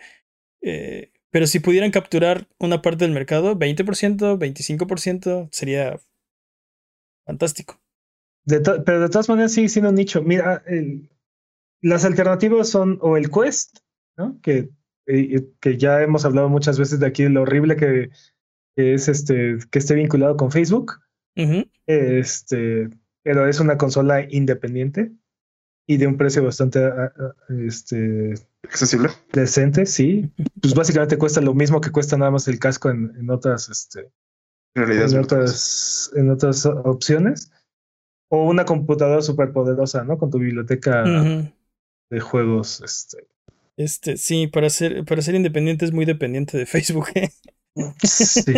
Eh, 0.62 1.12
pero 1.34 1.48
si 1.48 1.60
pudieran 1.60 1.90
capturar 1.90 2.48
una 2.60 2.84
parte 2.84 3.06
del 3.06 3.14
mercado, 3.14 3.58
20%, 3.58 4.38
25%, 4.38 5.50
sería 5.52 6.00
fantástico. 7.26 7.82
pero 8.46 9.02
de 9.02 9.10
todas 9.10 9.30
maneras 9.30 9.52
sigue 9.52 9.68
siendo 9.68 9.90
un 9.90 9.96
nicho. 9.96 10.22
Mira, 10.22 10.64
las 11.82 12.06
alternativas 12.06 12.70
son 12.70 13.00
o 13.02 13.18
el 13.18 13.32
Quest, 13.32 13.80
¿no? 14.16 14.40
Que, 14.44 14.70
eh, 15.08 15.50
que 15.60 15.78
ya 15.80 16.04
hemos 16.04 16.24
hablado 16.24 16.50
muchas 16.50 16.78
veces 16.78 17.00
de 17.00 17.08
aquí, 17.08 17.28
lo 17.28 17.42
horrible 17.42 17.78
que, 17.78 18.12
es 18.76 19.08
este, 19.08 19.58
que 19.72 19.80
esté 19.80 19.96
vinculado 19.96 20.38
con 20.38 20.52
Facebook. 20.52 21.00
Este, 21.88 22.90
pero 23.24 23.48
es 23.50 23.60
una 23.60 23.80
consola 23.80 24.22
independiente 24.30 25.12
y 25.88 25.98
de 25.98 26.06
un 26.06 26.16
precio 26.16 26.44
bastante 26.44 26.80
este, 27.66 28.36
accesible. 28.64 29.10
Decente, 29.32 29.86
sí. 29.86 30.32
Pues 30.62 30.74
básicamente 30.74 31.18
cuesta 31.18 31.42
lo 31.42 31.54
mismo 31.54 31.82
que 31.82 31.92
cuesta 31.92 32.18
nada 32.18 32.32
más 32.32 32.48
el 32.48 32.60
casco 32.60 32.90
en, 32.90 33.14
en 33.18 33.30
otras, 33.30 33.70
este, 33.70 34.12
en 34.76 35.18
otras, 35.18 36.12
en 36.16 36.32
otras 36.32 36.66
opciones. 36.66 37.52
O 38.30 38.50
una 38.50 38.66
computadora 38.66 39.22
súper 39.22 39.52
poderosa, 39.52 40.04
¿no? 40.04 40.18
Con 40.18 40.32
tu 40.32 40.40
biblioteca 40.40 41.04
de 41.04 42.20
juegos. 42.20 42.82
Este. 42.82 43.28
Este, 43.76 44.18
sí, 44.18 44.48
para 44.48 44.70
ser, 44.70 45.04
para 45.06 45.22
ser 45.22 45.36
independiente 45.36 45.86
es 45.86 45.92
muy 45.92 46.06
dependiente 46.06 46.58
de 46.58 46.66
Facebook. 46.66 47.08
¿eh? 47.16 47.30
Sí. 48.04 48.54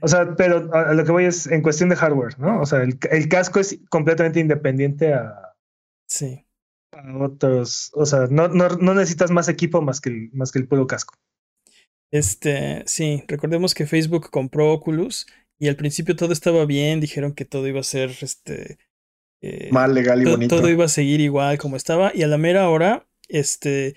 O 0.00 0.08
sea, 0.08 0.36
pero 0.36 0.72
a, 0.74 0.94
lo 0.94 1.04
que 1.04 1.12
voy 1.12 1.24
es 1.24 1.46
en 1.46 1.60
cuestión 1.60 1.88
de 1.88 1.96
hardware, 1.96 2.38
¿no? 2.38 2.60
O 2.60 2.66
sea, 2.66 2.82
el, 2.82 2.98
el 3.10 3.28
casco 3.28 3.58
es 3.58 3.80
completamente 3.90 4.38
independiente 4.38 5.12
a, 5.12 5.52
Sí. 6.12 6.44
A 6.92 7.24
otros, 7.24 7.90
o 7.94 8.04
sea, 8.06 8.26
no, 8.30 8.48
no, 8.48 8.68
no 8.68 8.94
necesitas 8.94 9.30
más 9.30 9.48
equipo 9.48 9.80
más 9.80 10.00
que 10.00 10.10
el, 10.10 10.30
más 10.32 10.52
que 10.52 10.58
el 10.58 10.68
puro 10.68 10.86
casco. 10.86 11.14
Este, 12.10 12.82
sí, 12.86 13.24
recordemos 13.26 13.74
que 13.74 13.86
Facebook 13.86 14.30
compró 14.30 14.72
Oculus 14.72 15.26
y 15.58 15.68
al 15.68 15.76
principio 15.76 16.14
todo 16.14 16.32
estaba 16.32 16.66
bien, 16.66 17.00
dijeron 17.00 17.32
que 17.34 17.46
todo 17.46 17.66
iba 17.66 17.80
a 17.80 17.84
ser 17.84 18.10
este 18.20 18.78
eh, 19.40 19.70
mal 19.72 19.94
legal 19.94 20.20
y 20.20 20.30
bonito. 20.30 20.56
Todo 20.56 20.68
iba 20.68 20.84
a 20.84 20.88
seguir 20.88 21.20
igual 21.20 21.56
como 21.58 21.76
estaba 21.76 22.12
y 22.14 22.22
a 22.22 22.28
la 22.28 22.36
mera 22.36 22.68
hora 22.68 23.08
este 23.28 23.96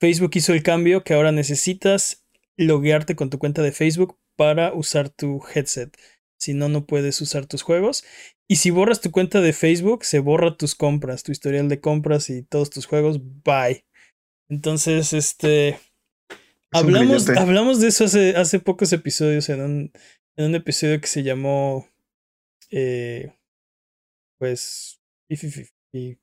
Facebook 0.00 0.32
hizo 0.34 0.52
el 0.52 0.64
cambio 0.64 1.04
que 1.04 1.14
ahora 1.14 1.30
necesitas 1.30 2.26
loguearte 2.56 3.14
con 3.14 3.30
tu 3.30 3.38
cuenta 3.38 3.62
de 3.62 3.72
Facebook 3.72 4.18
para 4.36 4.74
usar 4.74 5.08
tu 5.08 5.40
headset. 5.54 5.96
Si 6.38 6.54
no 6.54 6.68
no 6.68 6.86
puedes 6.86 7.20
usar 7.20 7.46
tus 7.46 7.62
juegos 7.62 8.04
Y 8.52 8.56
si 8.56 8.68
borras 8.68 9.00
tu 9.00 9.10
cuenta 9.10 9.40
de 9.40 9.54
Facebook, 9.54 10.04
se 10.04 10.18
borra 10.18 10.58
tus 10.58 10.74
compras, 10.74 11.22
tu 11.22 11.32
historial 11.32 11.70
de 11.70 11.80
compras 11.80 12.28
y 12.28 12.42
todos 12.42 12.68
tus 12.68 12.84
juegos. 12.84 13.18
Bye. 13.42 13.86
Entonces, 14.50 15.14
este. 15.14 15.80
Hablamos, 16.70 17.30
hablamos 17.30 17.80
de 17.80 17.88
eso 17.88 18.04
hace, 18.04 18.36
hace 18.36 18.60
pocos 18.60 18.92
episodios 18.92 19.48
en 19.48 19.62
un, 19.62 19.92
en 20.36 20.44
un 20.44 20.54
episodio 20.54 21.00
que 21.00 21.06
se 21.06 21.22
llamó. 21.22 21.88
Eh, 22.70 23.32
pues. 24.38 25.00
Y, 25.94 26.18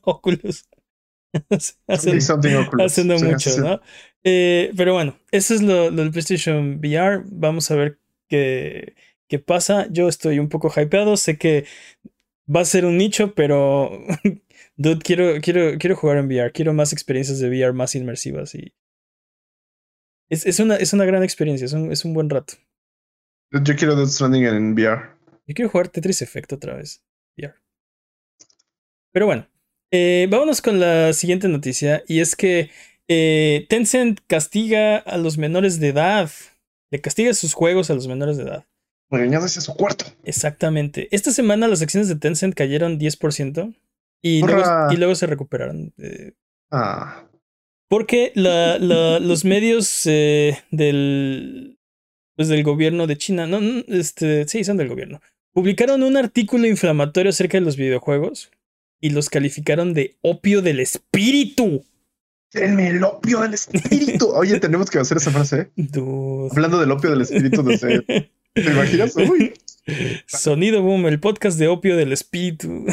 Oculus. 0.00 0.66
haciendo, 2.78 3.18
mucho, 3.18 3.60
¿no? 3.60 3.82
Eh, 4.22 4.72
pero 4.78 4.94
bueno, 4.94 5.18
eso 5.30 5.52
es 5.52 5.60
lo, 5.60 5.90
lo, 5.90 6.04
del 6.04 6.10
PlayStation 6.10 6.78
VR. 6.78 7.22
Vamos 7.26 7.70
a 7.70 7.74
ver 7.74 7.98
qué, 8.30 8.94
qué 9.28 9.38
pasa. 9.38 9.86
Yo 9.90 10.08
estoy 10.08 10.38
un 10.38 10.48
poco 10.48 10.72
hypeado. 10.74 11.16
Sé 11.16 11.38
que 11.38 11.66
va 12.54 12.60
a 12.60 12.64
ser 12.64 12.84
un 12.84 12.98
nicho, 12.98 13.34
pero. 13.34 13.90
Dude, 14.76 15.00
quiero, 15.02 15.40
quiero, 15.40 15.78
quiero 15.78 15.96
jugar 15.96 16.18
en 16.18 16.26
VR. 16.26 16.52
Quiero 16.52 16.72
más 16.72 16.92
experiencias 16.92 17.38
de 17.38 17.48
VR 17.48 17.72
más 17.72 17.94
inmersivas. 17.94 18.54
Y. 18.54 18.74
Es, 20.28 20.46
es, 20.46 20.60
una, 20.60 20.76
es 20.76 20.92
una 20.92 21.04
gran 21.04 21.22
experiencia. 21.22 21.64
Es 21.64 21.72
un, 21.72 21.92
es 21.92 22.04
un 22.04 22.14
buen 22.14 22.30
rato. 22.30 22.54
Yo 23.50 23.76
quiero 23.76 23.94
Death 23.94 24.08
Stranding 24.08 24.44
en 24.46 24.72
VR. 24.72 25.10
Yo 25.46 25.54
quiero 25.54 25.70
jugar 25.70 25.88
Tetris 25.88 26.22
Effect 26.22 26.52
otra 26.52 26.74
vez. 26.74 27.02
VR. 27.36 27.54
Pero 29.12 29.26
bueno. 29.26 29.48
Eh, 29.96 30.26
vámonos 30.28 30.60
con 30.60 30.80
la 30.80 31.12
siguiente 31.12 31.46
noticia. 31.46 32.02
Y 32.08 32.18
es 32.18 32.34
que 32.34 32.70
eh, 33.06 33.66
Tencent 33.68 34.20
castiga 34.26 34.96
a 34.96 35.18
los 35.18 35.38
menores 35.38 35.78
de 35.78 35.88
edad. 35.88 36.30
Le 36.90 37.00
castiga 37.00 37.32
sus 37.34 37.54
juegos 37.54 37.90
a 37.90 37.94
los 37.94 38.08
menores 38.08 38.36
de 38.36 38.42
edad. 38.42 38.66
Regañados 39.16 39.56
a 39.56 39.60
su 39.60 39.74
cuarto. 39.74 40.06
Exactamente. 40.24 41.08
Esta 41.10 41.30
semana 41.30 41.68
las 41.68 41.82
acciones 41.82 42.08
de 42.08 42.16
Tencent 42.16 42.54
cayeron 42.54 42.98
10% 42.98 43.74
y, 44.22 44.40
luego, 44.40 44.62
y 44.90 44.96
luego, 44.96 45.14
se 45.14 45.26
recuperaron. 45.26 45.92
Eh, 45.98 46.32
ah. 46.70 47.24
Porque 47.88 48.32
la, 48.34 48.78
los 48.78 49.44
medios 49.44 50.02
del, 50.04 51.78
pues 52.36 52.48
del 52.48 52.62
gobierno 52.62 53.06
de 53.06 53.18
China, 53.18 53.46
no, 53.46 53.60
este, 53.88 54.48
sí, 54.48 54.64
son 54.64 54.76
del 54.76 54.88
gobierno, 54.88 55.20
publicaron 55.52 56.02
un 56.02 56.16
artículo 56.16 56.66
inflamatorio 56.66 57.30
acerca 57.30 57.58
de 57.58 57.64
los 57.64 57.76
videojuegos 57.76 58.50
y 59.00 59.10
los 59.10 59.28
calificaron 59.28 59.94
de 59.94 60.16
opio 60.22 60.62
del 60.62 60.80
espíritu. 60.80 61.84
Denme 62.52 62.88
el 62.88 63.04
opio 63.04 63.40
del 63.40 63.54
espíritu. 63.54 64.30
Oye, 64.34 64.58
tenemos 64.60 64.90
que 64.90 64.98
hacer 64.98 65.18
esa 65.18 65.30
frase. 65.30 65.70
¿eh? 65.76 66.48
Hablando 66.50 66.80
del 66.80 66.90
opio 66.90 67.10
del 67.10 67.20
espíritu, 67.20 67.62
no 67.62 67.76
sé. 67.76 68.04
¿Te 68.54 68.70
imaginas? 68.70 69.16
Uy. 69.16 69.52
Sonido 70.26 70.80
Boom, 70.80 71.06
el 71.06 71.20
podcast 71.20 71.58
de 71.58 71.68
opio 71.68 71.96
del 71.96 72.12
espíritu. 72.12 72.86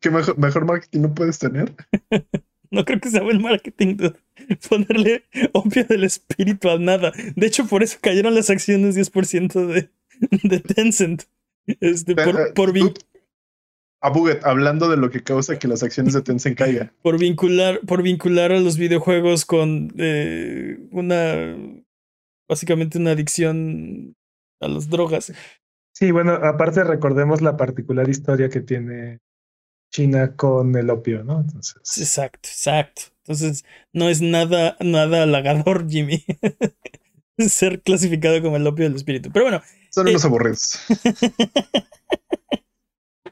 ¿Qué 0.00 0.10
mejor, 0.10 0.38
mejor, 0.38 0.64
marketing 0.66 1.00
no 1.00 1.14
puedes 1.14 1.38
tener? 1.38 1.74
No 2.70 2.84
creo 2.84 3.00
que 3.00 3.10
sea 3.10 3.22
el 3.22 3.40
marketing 3.40 3.96
ponerle 4.68 5.24
opio 5.52 5.84
del 5.84 6.04
espíritu 6.04 6.68
a 6.68 6.78
nada. 6.78 7.12
De 7.34 7.46
hecho, 7.46 7.66
por 7.66 7.82
eso 7.82 7.98
cayeron 8.00 8.34
las 8.34 8.50
acciones 8.50 8.96
10% 8.96 9.66
de, 9.66 9.90
de 10.42 10.60
Tencent. 10.60 11.24
Este, 11.80 12.14
por, 12.14 12.54
por, 12.54 12.72
a 14.02 14.10
Buget, 14.10 14.44
hablando 14.44 14.88
de 14.88 14.96
lo 14.96 15.10
que 15.10 15.22
causa 15.22 15.58
que 15.58 15.68
las 15.68 15.82
acciones 15.82 16.14
de 16.14 16.22
Tencent 16.22 16.56
caigan. 16.56 16.92
Por 17.02 17.18
vincular, 17.18 17.80
por 17.80 18.02
vincular 18.02 18.52
a 18.52 18.60
los 18.60 18.76
videojuegos 18.76 19.44
con 19.44 19.92
eh, 19.98 20.78
una 20.92 21.56
básicamente 22.50 22.98
una 22.98 23.12
adicción 23.12 24.16
a 24.60 24.68
las 24.68 24.90
drogas. 24.90 25.32
Sí, 25.94 26.10
bueno, 26.10 26.32
aparte 26.32 26.82
recordemos 26.82 27.40
la 27.40 27.56
particular 27.56 28.08
historia 28.08 28.48
que 28.48 28.60
tiene 28.60 29.20
China 29.92 30.34
con 30.34 30.74
el 30.76 30.90
opio, 30.90 31.22
¿no? 31.22 31.40
Entonces. 31.40 31.76
Exacto, 31.96 32.48
exacto. 32.48 33.02
Entonces, 33.24 33.64
no 33.92 34.08
es 34.08 34.20
nada, 34.20 34.76
nada 34.80 35.22
halagador, 35.22 35.86
Jimmy. 35.88 36.24
ser 37.38 37.82
clasificado 37.82 38.42
como 38.42 38.56
el 38.56 38.66
opio 38.66 38.84
del 38.84 38.96
espíritu. 38.96 39.30
Pero 39.32 39.44
bueno. 39.44 39.62
Son 39.90 40.08
unos 40.08 40.24
eh, 40.24 40.26
aburridos. 40.26 40.80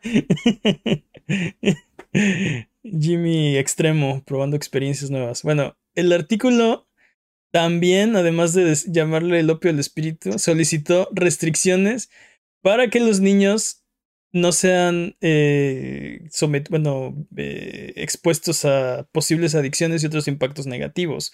Jimmy 2.82 3.56
extremo, 3.56 4.22
probando 4.24 4.56
experiencias 4.56 5.10
nuevas. 5.10 5.42
Bueno, 5.42 5.76
el 5.94 6.12
artículo 6.12 6.87
también, 7.50 8.16
además 8.16 8.52
de 8.52 8.74
llamarle 8.86 9.40
el 9.40 9.50
opio 9.50 9.70
del 9.70 9.80
espíritu, 9.80 10.38
solicitó 10.38 11.08
restricciones 11.12 12.10
para 12.62 12.90
que 12.90 13.00
los 13.00 13.20
niños 13.20 13.84
no 14.32 14.52
sean 14.52 15.16
eh, 15.20 16.28
bueno, 16.70 17.14
eh, 17.36 17.94
expuestos 17.96 18.64
a 18.64 19.08
posibles 19.12 19.54
adicciones 19.54 20.02
y 20.02 20.06
otros 20.06 20.28
impactos 20.28 20.66
negativos. 20.66 21.32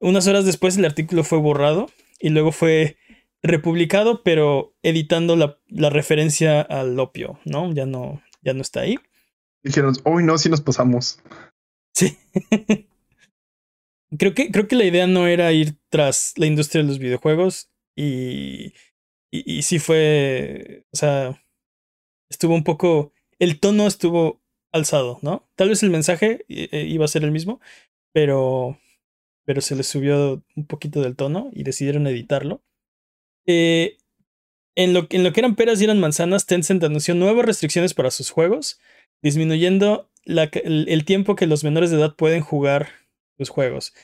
Unas 0.00 0.26
horas 0.26 0.44
después 0.44 0.76
el 0.76 0.84
artículo 0.84 1.24
fue 1.24 1.38
borrado 1.38 1.90
y 2.20 2.28
luego 2.28 2.52
fue 2.52 2.98
republicado, 3.42 4.22
pero 4.22 4.74
editando 4.82 5.36
la, 5.36 5.58
la, 5.68 5.90
referencia 5.90 6.60
al 6.60 6.98
opio, 7.00 7.40
¿no? 7.44 7.72
Ya 7.72 7.86
no, 7.86 8.22
ya 8.42 8.52
no 8.52 8.62
está 8.62 8.80
ahí. 8.80 8.98
Dijeron, 9.62 9.94
hoy 10.04 10.24
no, 10.24 10.38
si 10.38 10.48
nos 10.48 10.60
pasamos. 10.60 11.20
Sí. 11.94 12.18
creo, 14.18 14.34
que, 14.34 14.50
creo 14.50 14.68
que 14.68 14.76
la 14.76 14.84
idea 14.84 15.06
no 15.06 15.26
era 15.26 15.52
ir 15.52 15.76
tras 15.88 16.34
la 16.36 16.46
industria 16.46 16.82
de 16.82 16.88
los 16.88 16.98
videojuegos 16.98 17.70
y, 17.96 18.74
y, 19.30 19.62
sí 19.62 19.78
fue, 19.78 20.84
o 20.92 20.96
sea, 20.96 21.42
estuvo 22.28 22.54
un 22.54 22.64
poco, 22.64 23.12
el 23.38 23.60
tono 23.60 23.86
estuvo 23.86 24.42
alzado, 24.72 25.18
¿no? 25.22 25.48
Tal 25.56 25.68
vez 25.68 25.82
el 25.82 25.90
mensaje 25.90 26.44
eh, 26.48 26.68
eh, 26.72 26.86
iba 26.88 27.04
a 27.04 27.08
ser 27.08 27.24
el 27.24 27.32
mismo, 27.32 27.60
pero, 28.12 28.78
pero 29.44 29.60
se 29.60 29.76
le 29.76 29.82
subió 29.82 30.42
un 30.56 30.66
poquito 30.66 31.02
del 31.02 31.16
tono 31.16 31.50
y 31.52 31.64
decidieron 31.64 32.06
editarlo. 32.06 32.62
Eh, 33.46 33.98
en, 34.74 34.94
lo, 34.94 35.06
en 35.10 35.24
lo 35.24 35.32
que 35.32 35.40
eran 35.40 35.56
peras 35.56 35.80
y 35.80 35.84
eran 35.84 36.00
manzanas, 36.00 36.46
Tencent 36.46 36.82
anunció 36.84 37.14
nuevas 37.14 37.44
restricciones 37.44 37.92
para 37.94 38.10
sus 38.10 38.30
juegos, 38.30 38.80
disminuyendo 39.22 40.10
el, 40.24 41.04
tiempo 41.04 41.36
que 41.36 41.46
los 41.46 41.64
menores 41.64 41.90
de 41.90 41.98
edad 41.98 42.14
pueden 42.16 42.42
jugar 42.42 42.88
los 43.38 43.48
juegos. 43.48 43.94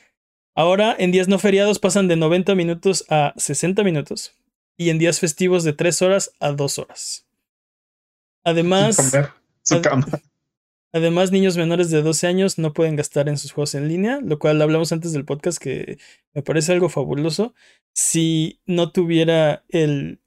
Ahora, 0.55 0.95
en 0.99 1.12
días 1.12 1.29
no 1.29 1.38
feriados 1.38 1.79
pasan 1.79 2.09
de 2.09 2.17
90 2.17 2.55
minutos 2.55 3.05
a 3.09 3.33
60 3.37 3.85
minutos 3.85 4.35
y 4.77 4.91
en 4.91 4.99
días 4.99 5.21
festivos 5.21 5.64
de 5.64 5.73
3 5.73 6.03
horas 6.03 6.33
a 6.41 6.53
2 6.53 6.79
horas. 6.79 7.27
Además, 8.45 9.12
Además, 10.93 11.31
niños 11.33 11.57
menores 11.57 11.91
de 11.91 12.03
12 12.03 12.27
años 12.27 12.59
no 12.59 12.73
pueden 12.73 12.97
gastar 12.97 13.29
en 13.29 13.37
sus 13.37 13.53
juegos 13.53 13.75
en 13.75 13.88
línea, 13.88 14.21
lo 14.23 14.38
cual 14.38 14.61
hablamos 14.62 14.91
antes 14.91 15.12
del 15.12 15.27
podcast 15.27 15.59
que 15.59 15.99
me 16.33 16.43
parece 16.43 16.73
algo 16.73 16.88
fabuloso. 16.88 17.55
Si 17.93 18.61
no 18.64 18.91
tuviera 18.91 19.64
el, 19.69 20.21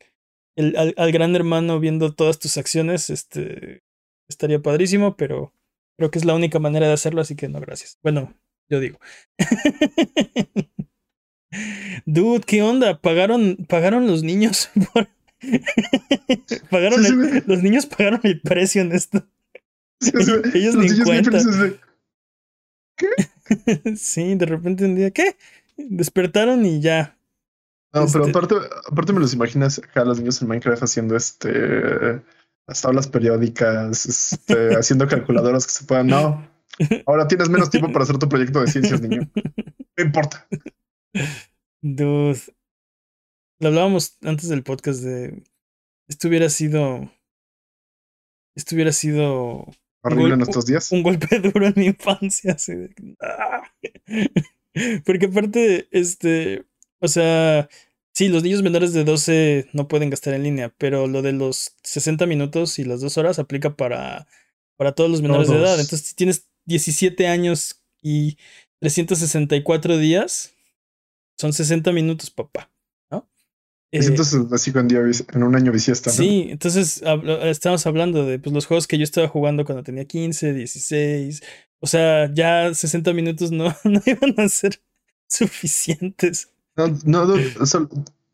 el 0.56 0.78
al, 0.78 1.12
gran 1.12 1.36
hermano 1.36 1.80
viendo 1.80 2.14
todas 2.14 2.38
tus 2.38 2.58
acciones, 2.58 3.10
este 3.10 3.84
estaría 4.30 4.62
padrísimo, 4.62 5.18
pero 5.18 5.54
creo 5.98 6.12
que 6.12 6.20
es 6.20 6.26
la 6.26 6.36
única 6.36 6.60
manera 6.60 6.88
de 6.88 6.94
hacerlo, 6.94 7.22
así 7.22 7.36
que 7.36 7.50
no, 7.50 7.60
gracias. 7.60 7.98
Bueno, 8.04 8.36
yo 8.72 8.80
digo. 8.80 9.00
Dude, 12.06 12.46
¿qué 12.46 12.64
onda? 12.64 13.00
¿Pagaron, 13.00 13.58
pagaron 13.68 14.08
los 14.08 14.24
niños 14.24 14.70
pagaron 16.70 17.04
los 17.46 17.62
niños 17.62 17.86
pagaron 17.86 18.22
el 18.24 18.40
precio 18.42 18.82
en 18.82 18.94
esto. 18.94 19.28
Ellos 20.54 20.76
ni 20.76 21.04
cuenta. 21.04 21.38
¿Qué? 22.96 23.08
sí, 23.98 24.36
de 24.36 24.46
repente 24.46 24.86
un 24.86 24.96
día, 24.96 25.12
¿qué? 25.12 25.36
Despertaron 25.76 26.66
y 26.66 26.80
ya. 26.80 27.18
No, 27.94 28.08
pero 28.08 28.26
este 28.26 28.38
aparte, 28.38 28.56
aparte 28.90 29.12
me 29.12 29.20
los 29.20 29.34
imaginas 29.34 29.82
a 29.94 30.06
los 30.06 30.20
niños 30.20 30.42
en 30.42 30.48
Minecraft 30.48 30.84
haciendo 30.84 31.18
este 31.18 32.22
las 32.68 32.82
tablas 32.82 33.08
periódicas, 33.08 34.06
este, 34.06 34.76
haciendo 34.76 35.08
calculadoras 35.08 35.66
que 35.66 35.74
se 35.74 35.84
puedan. 35.84 36.08
No. 36.08 36.51
Ahora 37.06 37.28
tienes 37.28 37.50
menos 37.50 37.70
tiempo 37.70 37.92
para 37.92 38.04
hacer 38.04 38.18
tu 38.18 38.30
proyecto 38.30 38.62
de 38.62 38.68
ciencias, 38.68 39.02
niño. 39.02 39.30
No 39.98 40.06
importa. 40.06 40.48
Dude. 41.82 42.40
Lo 43.60 43.68
hablábamos 43.68 44.18
antes 44.22 44.48
del 44.48 44.64
podcast 44.64 45.02
de. 45.02 45.44
Esto 46.08 46.30
hubiera 46.30 46.50
sido. 46.50 47.12
Esto 48.56 48.76
hubiera 48.76 48.94
sido 48.94 49.68
horrible 50.02 50.34
en 50.36 50.42
estos 50.42 50.66
días. 50.66 50.92
Un 50.92 51.04
golpe 51.04 51.40
duro 51.40 51.68
en 51.68 51.74
mi 51.76 51.86
infancia. 51.88 52.56
¡ah! 53.22 53.64
Porque 55.06 55.26
aparte, 55.26 55.88
este, 55.92 56.66
o 57.00 57.08
sea, 57.08 57.70
sí, 58.14 58.30
los 58.30 58.44
niños 58.44 58.64
menores 58.64 58.94
de 58.94 59.04
12 59.04 59.70
no 59.74 59.88
pueden 59.88 60.10
gastar 60.10 60.34
en 60.34 60.44
línea, 60.44 60.74
pero 60.78 61.08
lo 61.08 61.22
de 61.22 61.34
los 61.34 61.76
60 61.84 62.26
minutos 62.26 62.80
y 62.80 62.86
las 62.86 63.02
2 63.02 63.18
horas 63.18 63.40
aplica 63.40 63.76
para, 63.76 64.28
para 64.78 64.94
todos 64.94 65.10
los 65.10 65.22
menores 65.22 65.50
de 65.50 65.58
edad. 65.58 65.80
Entonces, 65.80 66.08
si 66.08 66.16
tienes 66.16 66.48
17 66.66 67.28
años 67.28 67.82
y 68.02 68.38
364 68.80 69.98
días, 69.98 70.54
son 71.38 71.54
60 71.54 71.92
minutos, 71.92 72.30
papá. 72.30 72.72
¿no? 73.10 73.30
Eh, 73.92 74.00
entonces 74.04 74.40
así 74.52 74.72
con 74.72 74.88
día, 74.88 75.02
en 75.34 75.44
un 75.44 75.56
año 75.56 75.72
bisiesto. 75.72 76.10
Sí, 76.10 76.48
entonces 76.50 77.04
estamos 77.44 77.86
hablando 77.86 78.26
de 78.26 78.40
pues, 78.40 78.54
los 78.54 78.66
juegos 78.66 78.88
que 78.88 78.98
yo 78.98 79.04
estaba 79.04 79.28
jugando 79.28 79.66
cuando 79.66 79.84
tenía 79.84 80.06
15, 80.06 80.54
16. 80.54 81.42
O 81.80 81.88
sea, 81.88 82.32
ya 82.34 82.74
60 82.74 83.14
minutos 83.14 83.52
no, 83.52 83.76
no 83.84 84.02
iban 84.06 84.40
a 84.40 84.50
ser 84.50 84.80
suficientes. 85.28 86.50
No, 86.76 86.88
no, 87.06 87.26
no 87.26 87.36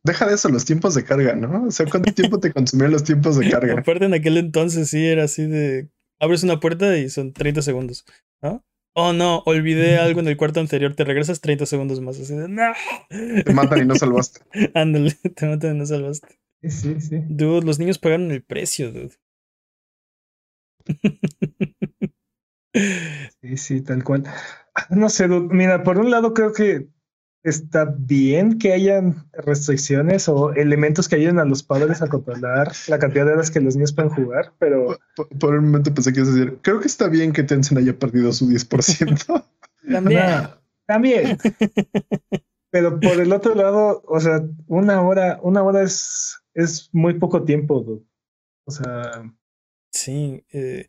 deja 0.08 0.26
de 0.26 0.36
eso, 0.36 0.50
los 0.50 0.66
tiempos 0.66 0.96
de 0.96 1.04
carga, 1.04 1.36
¿no? 1.36 1.66
O 1.68 1.72
sea, 1.72 1.86
¿cuánto 1.86 2.12
tiempo 2.14 2.40
te 2.40 2.52
consumían 2.52 2.92
los 2.92 3.04
tiempos 3.04 3.38
de 3.38 3.50
carga? 3.50 3.74
Aparte, 3.80 4.06
en 4.06 4.14
aquel 4.14 4.38
entonces 4.38 4.90
sí 4.90 5.06
era 5.06 5.26
así 5.26 5.46
de 5.46 5.90
abres 6.20 6.43
una 6.43 6.59
puerta 6.59 6.97
y 6.97 7.09
son 7.09 7.34
30 7.34 7.61
segundos, 7.61 8.05
¿no? 8.41 8.63
Oh 8.93 9.13
no, 9.13 9.43
olvidé 9.45 9.97
algo 9.97 10.22
en 10.22 10.28
el 10.28 10.38
cuarto 10.38 10.59
anterior, 10.59 10.95
te 10.95 11.03
regresas 11.03 11.39
30 11.39 11.68
segundos 11.68 12.01
más. 12.01 12.20
Así 12.20 12.36
de, 12.36 12.47
no. 12.47 12.74
Te 13.09 13.53
matan 13.53 13.84
y 13.84 13.86
no 13.86 13.95
salvaste. 13.95 14.41
Ándale, 14.74 15.11
te 15.36 15.45
matan 15.45 15.76
y 15.76 15.80
no 15.80 15.86
salvaste. 15.86 16.39
Sí, 16.63 16.99
sí. 16.99 17.22
Dude, 17.30 17.65
los 17.65 17.78
niños 17.78 17.99
pagaron 17.99 18.32
el 18.32 18.43
precio, 18.43 18.91
dude. 18.91 19.15
Sí, 23.41 23.57
sí, 23.57 23.82
tal 23.82 24.03
cual. 24.03 24.26
No 24.91 25.09
sé, 25.09 25.28
dude. 25.28 25.53
Mira, 25.53 25.82
por 25.82 25.97
un 25.97 26.11
lado 26.11 26.36
creo 26.36 26.53
que 26.53 26.88
está 27.44 27.86
bien 27.98 28.58
que 28.58 28.74
hayan 28.74 29.30
restricciones 29.34 30.28
o 30.28 30.54
elementos 30.54 31.08
que 31.08 31.16
ayuden 31.16 31.40
a 31.40 31.46
los 31.46 31.64
padres 31.64 32.02
a 32.02 32.08
controlar 32.08 32.72
la 32.88 33.00
cantidad 33.00 33.26
de 33.26 33.34
horas 33.34 33.52
que 33.52 33.62
los 33.62 33.76
niños 33.76 33.94
pueden 33.94 34.12
jugar, 34.12 34.54
pero... 34.60 34.98
Por, 35.40 35.56
un 35.56 35.66
momento 35.66 35.94
pensé 35.94 36.12
que 36.12 36.20
ibas 36.20 36.32
a 36.32 36.36
decir, 36.36 36.60
creo 36.62 36.80
que 36.80 36.88
está 36.88 37.08
bien 37.08 37.32
que 37.32 37.44
Tencent 37.44 37.80
haya 37.80 37.98
perdido 37.98 38.32
su 38.34 38.50
10%. 38.50 39.46
también. 39.92 40.24
también. 40.86 41.38
pero 42.70 43.00
por 43.00 43.20
el 43.20 43.32
otro 43.32 43.56
lado, 43.56 44.04
o 44.08 44.20
sea, 44.20 44.42
una 44.68 45.02
hora, 45.02 45.40
una 45.42 45.64
hora 45.64 45.84
es, 45.84 46.38
es 46.54 46.90
muy 46.92 47.16
poco 47.20 47.44
tiempo, 47.44 48.04
O 48.66 48.72
sea... 48.72 49.34
Sí, 49.92 50.44
eh, 50.52 50.88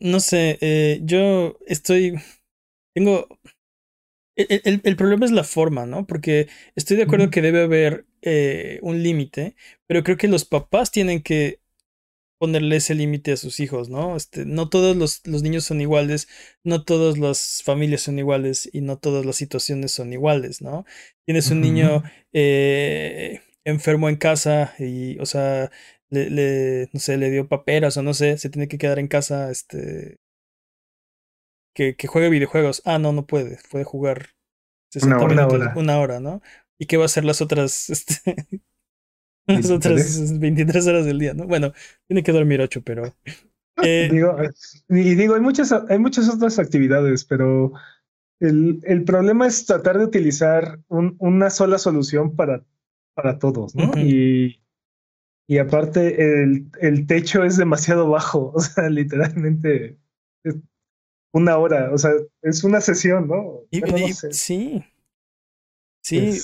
no 0.00 0.20
sé, 0.20 0.58
eh, 0.60 1.00
yo 1.02 1.58
estoy... 1.66 2.20
Tengo 2.94 3.26
el, 4.36 4.80
el, 4.84 4.96
problema 4.96 5.26
es 5.26 5.32
la 5.32 5.44
forma, 5.44 5.86
¿no? 5.86 6.06
Porque 6.06 6.48
estoy 6.74 6.96
de 6.96 7.04
acuerdo 7.04 7.30
que 7.30 7.42
debe 7.42 7.62
haber 7.62 8.06
eh, 8.22 8.78
un 8.82 9.02
límite, 9.02 9.56
pero 9.86 10.04
creo 10.04 10.16
que 10.16 10.28
los 10.28 10.44
papás 10.44 10.90
tienen 10.90 11.22
que 11.22 11.60
ponerle 12.38 12.76
ese 12.76 12.94
límite 12.94 13.32
a 13.32 13.36
sus 13.36 13.60
hijos, 13.60 13.88
¿no? 13.88 14.16
Este, 14.16 14.44
no 14.44 14.68
todos 14.68 14.96
los, 14.96 15.26
los, 15.26 15.42
niños 15.42 15.64
son 15.64 15.80
iguales, 15.80 16.28
no 16.64 16.84
todas 16.84 17.18
las 17.18 17.62
familias 17.64 18.02
son 18.02 18.18
iguales 18.18 18.68
y 18.72 18.82
no 18.82 18.98
todas 18.98 19.24
las 19.24 19.36
situaciones 19.36 19.92
son 19.92 20.12
iguales, 20.12 20.60
¿no? 20.62 20.84
Tienes 21.24 21.50
un 21.50 21.60
niño 21.62 22.02
eh, 22.32 23.40
enfermo 23.64 24.08
en 24.08 24.16
casa 24.16 24.74
y, 24.78 25.18
o 25.18 25.26
sea, 25.26 25.70
le, 26.10 26.30
le, 26.30 26.90
no 26.92 27.00
sé, 27.00 27.16
le 27.16 27.30
dio 27.30 27.48
paperas 27.48 27.96
o 27.96 28.02
no 28.02 28.14
sé, 28.14 28.38
se 28.38 28.50
tiene 28.50 28.68
que 28.68 28.78
quedar 28.78 28.98
en 28.98 29.08
casa, 29.08 29.50
este, 29.50 30.18
que, 31.76 31.94
que 31.94 32.08
juegue 32.08 32.30
videojuegos. 32.30 32.80
Ah, 32.86 32.98
no, 32.98 33.12
no 33.12 33.26
puede. 33.26 33.58
Puede 33.70 33.84
jugar 33.84 34.30
una 35.02 35.46
hora, 35.46 35.74
una 35.76 35.98
hora, 35.98 36.20
¿no? 36.20 36.40
¿Y 36.78 36.86
qué 36.86 36.96
va 36.96 37.04
a 37.04 37.06
hacer 37.06 37.24
las 37.24 37.42
otras, 37.42 37.90
este, 37.90 38.34
las 39.46 39.70
otras 39.70 40.40
23 40.40 40.86
horas 40.88 41.04
del 41.04 41.18
día, 41.18 41.34
¿no? 41.34 41.46
Bueno, 41.46 41.72
tiene 42.08 42.22
que 42.22 42.32
dormir 42.32 42.60
8, 42.60 42.82
pero... 42.82 43.14
Eh, 43.84 44.08
digo, 44.10 44.34
y 44.88 45.14
digo, 45.16 45.34
hay 45.34 45.42
muchas, 45.42 45.70
hay 45.70 45.98
muchas 45.98 46.30
otras 46.30 46.58
actividades, 46.58 47.26
pero 47.26 47.72
el, 48.40 48.80
el 48.84 49.04
problema 49.04 49.46
es 49.46 49.66
tratar 49.66 49.98
de 49.98 50.06
utilizar 50.06 50.80
un, 50.88 51.14
una 51.18 51.50
sola 51.50 51.76
solución 51.76 52.34
para, 52.34 52.64
para 53.14 53.38
todos, 53.38 53.74
¿no? 53.74 53.92
y, 53.98 54.62
y 55.46 55.58
aparte, 55.58 56.42
el, 56.42 56.70
el 56.80 57.06
techo 57.06 57.44
es 57.44 57.58
demasiado 57.58 58.08
bajo, 58.08 58.50
o 58.54 58.60
sea, 58.60 58.88
literalmente 58.88 59.98
una 61.36 61.58
hora, 61.58 61.90
o 61.92 61.98
sea, 61.98 62.12
es 62.40 62.64
una 62.64 62.80
sesión, 62.80 63.28
¿no? 63.28 63.64
Sí. 64.30 64.82
Sí. 66.02 66.40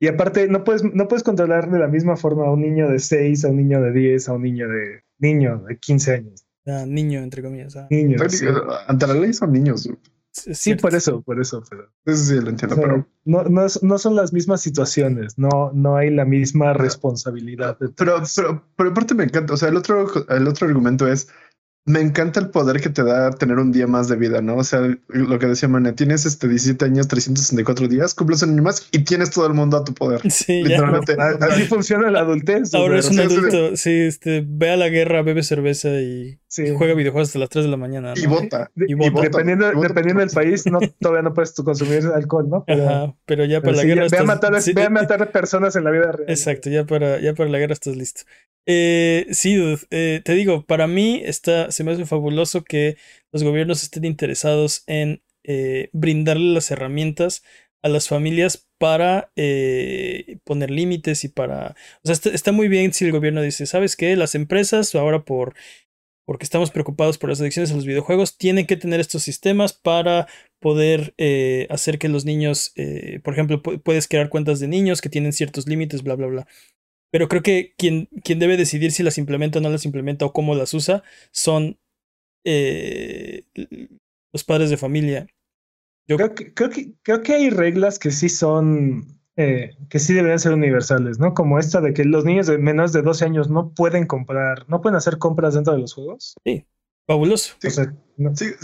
y 0.00 0.06
aparte, 0.08 0.48
no 0.48 0.64
puedes, 0.64 0.82
no 0.82 1.08
puedes 1.08 1.22
controlar 1.22 1.70
de 1.70 1.78
la 1.78 1.88
misma 1.88 2.16
forma 2.16 2.46
a 2.46 2.50
un 2.50 2.62
niño 2.62 2.88
de 2.88 2.98
6, 2.98 3.44
a 3.44 3.48
un 3.48 3.56
niño 3.56 3.82
de 3.82 3.92
10, 3.92 4.28
a 4.28 4.32
un 4.32 4.42
niño 4.42 4.66
de 4.66 5.02
niño 5.18 5.62
de 5.68 5.78
15 5.78 6.14
años. 6.14 6.46
Ah, 6.66 6.84
niño, 6.86 7.20
entre 7.20 7.42
comillas. 7.42 7.76
Ah. 7.76 7.86
Niño. 7.90 8.16
Ante 8.86 9.06
la 9.06 9.14
ley 9.14 9.34
son 9.34 9.52
niños. 9.52 9.88
Sí, 10.30 10.76
por 10.76 10.94
eso, 10.94 11.20
por 11.20 11.38
eso, 11.38 11.62
pero. 11.68 11.92
Eso 12.06 12.24
sí 12.24 12.40
lo 12.40 12.48
entiendo, 12.48 12.76
pero. 12.76 13.06
No, 13.26 13.44
no, 13.44 13.66
no, 13.82 13.98
son 13.98 14.16
las 14.16 14.32
mismas 14.32 14.62
situaciones, 14.62 15.36
no, 15.36 15.70
no 15.74 15.96
hay 15.96 16.08
la 16.08 16.24
misma 16.24 16.72
responsabilidad. 16.72 17.76
pero, 17.78 18.22
pero, 18.34 18.64
pero 18.74 18.90
aparte 18.90 19.14
me 19.14 19.24
encanta. 19.24 19.52
O 19.52 19.56
sea, 19.58 19.68
el 19.68 19.76
otro, 19.76 20.06
el 20.30 20.48
otro 20.48 20.66
argumento 20.66 21.06
es 21.06 21.28
me 21.84 22.00
encanta 22.00 22.38
el 22.38 22.50
poder 22.50 22.80
que 22.80 22.90
te 22.90 23.02
da 23.02 23.32
tener 23.32 23.58
un 23.58 23.72
día 23.72 23.88
más 23.88 24.08
de 24.08 24.16
vida, 24.16 24.40
¿no? 24.40 24.56
O 24.56 24.64
sea, 24.64 24.80
lo 25.08 25.38
que 25.38 25.46
decía 25.46 25.68
Mané, 25.68 25.92
tienes 25.92 26.24
este 26.26 26.46
17 26.46 26.84
años, 26.84 27.08
364 27.08 27.88
días, 27.88 28.14
cumples 28.14 28.42
un 28.42 28.50
año 28.50 28.62
más 28.62 28.88
y 28.92 29.00
tienes 29.00 29.30
todo 29.30 29.46
el 29.46 29.54
mundo 29.54 29.76
a 29.76 29.84
tu 29.84 29.94
poder. 29.94 30.20
Sí, 30.32 30.62
literalmente. 30.62 31.14
Así 31.40 31.64
funciona 31.64 32.10
la 32.10 32.20
adultez. 32.20 32.74
Ahora 32.74 32.98
es 32.98 33.10
un 33.10 33.20
adulto, 33.20 33.76
sí, 33.76 33.90
este, 33.90 34.42
ve 34.46 34.70
a 34.70 34.76
la 34.76 34.88
guerra, 34.88 35.22
bebe 35.22 35.42
cerveza 35.42 35.88
y 36.00 36.40
juega 36.76 36.94
videojuegos 36.94 37.28
hasta 37.28 37.38
las 37.38 37.48
3 37.48 37.66
de 37.66 37.70
la 37.70 37.76
mañana. 37.76 38.14
Y 38.16 38.26
vota. 38.26 38.70
Y, 38.76 38.94
vota. 38.94 39.20
Dependiendo, 39.20 39.70
dependiendo 39.80 40.20
del 40.20 40.30
país, 40.30 40.66
no, 40.66 40.80
todavía 41.00 41.22
no 41.22 41.34
puedes 41.34 41.52
consumir 41.52 42.06
alcohol, 42.14 42.48
¿no? 42.48 42.64
Pero, 42.66 42.88
Ajá, 42.88 43.14
pero 43.24 43.44
ya 43.44 43.60
para 43.60 43.76
la 43.76 43.84
guerra. 43.84 44.06
Ve, 44.10 44.18
a 44.18 44.24
matar, 44.24 44.52
ve 44.74 44.82
a 44.82 44.90
matar 44.90 45.32
personas 45.32 45.76
en 45.76 45.84
la 45.84 45.90
vida 45.90 46.12
real. 46.12 46.30
Exacto, 46.30 46.70
ya 46.70 46.84
para, 46.84 47.20
ya 47.20 47.34
para 47.34 47.50
la 47.50 47.58
guerra 47.58 47.74
estás 47.74 47.96
listo. 47.96 48.22
Eh, 48.64 49.26
sí, 49.30 49.76
eh, 49.90 50.20
te 50.24 50.32
digo, 50.34 50.64
para 50.66 50.86
mí 50.86 51.20
está, 51.24 51.71
se 51.72 51.84
me 51.84 51.92
hace 51.92 52.06
fabuloso 52.06 52.62
que 52.64 52.96
los 53.32 53.42
gobiernos 53.42 53.82
estén 53.82 54.04
interesados 54.04 54.84
en 54.86 55.22
eh, 55.44 55.90
brindarle 55.92 56.54
las 56.54 56.70
herramientas 56.70 57.42
a 57.82 57.88
las 57.88 58.06
familias 58.06 58.68
para 58.78 59.32
eh, 59.34 60.38
poner 60.44 60.70
límites 60.70 61.24
y 61.24 61.28
para... 61.28 61.74
O 62.04 62.12
sea, 62.12 62.32
está, 62.32 62.52
muy 62.52 62.68
bien 62.68 62.92
si 62.92 63.04
el 63.04 63.12
gobierno 63.12 63.42
dice, 63.42 63.66
¿sabes 63.66 63.96
qué? 63.96 64.14
Las 64.16 64.34
empresas 64.34 64.94
ahora 64.94 65.24
por... 65.24 65.54
Porque 66.24 66.44
estamos 66.44 66.70
preocupados 66.70 67.18
por 67.18 67.30
las 67.30 67.40
adicciones 67.40 67.72
a 67.72 67.74
los 67.74 67.84
videojuegos, 67.84 68.38
tienen 68.38 68.66
que 68.66 68.76
tener 68.76 69.00
estos 69.00 69.24
sistemas 69.24 69.72
para 69.72 70.28
poder 70.60 71.14
eh, 71.18 71.66
hacer 71.68 71.98
que 71.98 72.08
los 72.08 72.24
niños, 72.24 72.72
por 73.24 73.34
ejemplo, 73.34 73.60
puedes 73.60 74.06
crear 74.06 74.28
cuentas 74.28 74.60
de 74.60 74.68
niños 74.68 75.00
que 75.00 75.08
tienen 75.08 75.32
ciertos 75.32 75.66
límites, 75.66 76.04
bla, 76.04 76.14
bla, 76.14 76.28
bla. 76.28 76.46
Pero 77.12 77.28
creo 77.28 77.42
que 77.42 77.74
quien, 77.76 78.08
quien 78.24 78.38
debe 78.38 78.56
decidir 78.56 78.90
si 78.90 79.02
las 79.02 79.18
implementa 79.18 79.58
o 79.58 79.62
no 79.62 79.68
las 79.68 79.84
implementa 79.84 80.24
o 80.24 80.32
cómo 80.32 80.54
las 80.54 80.72
usa 80.72 81.02
son 81.30 81.78
eh, 82.42 83.44
los 84.32 84.44
padres 84.44 84.70
de 84.70 84.78
familia. 84.78 85.26
Yo 86.08 86.16
creo 86.16 86.34
que, 86.34 86.54
creo 86.54 86.70
que, 86.70 86.94
creo 87.02 87.22
que 87.22 87.34
hay 87.34 87.50
reglas 87.50 87.98
que 87.98 88.10
sí 88.10 88.30
son, 88.30 89.20
eh, 89.36 89.76
que 89.90 89.98
sí 89.98 90.14
deberían 90.14 90.38
ser 90.38 90.54
universales, 90.54 91.18
¿no? 91.18 91.34
Como 91.34 91.58
esta 91.58 91.82
de 91.82 91.92
que 91.92 92.04
los 92.06 92.24
niños 92.24 92.46
de 92.46 92.56
menos 92.56 92.94
de 92.94 93.02
12 93.02 93.26
años 93.26 93.50
no 93.50 93.74
pueden 93.74 94.06
comprar, 94.06 94.66
no 94.68 94.80
pueden 94.80 94.96
hacer 94.96 95.18
compras 95.18 95.52
dentro 95.52 95.74
de 95.74 95.80
los 95.80 95.92
juegos. 95.92 96.34
Sí, 96.44 96.64
Fabuloso. 97.06 97.56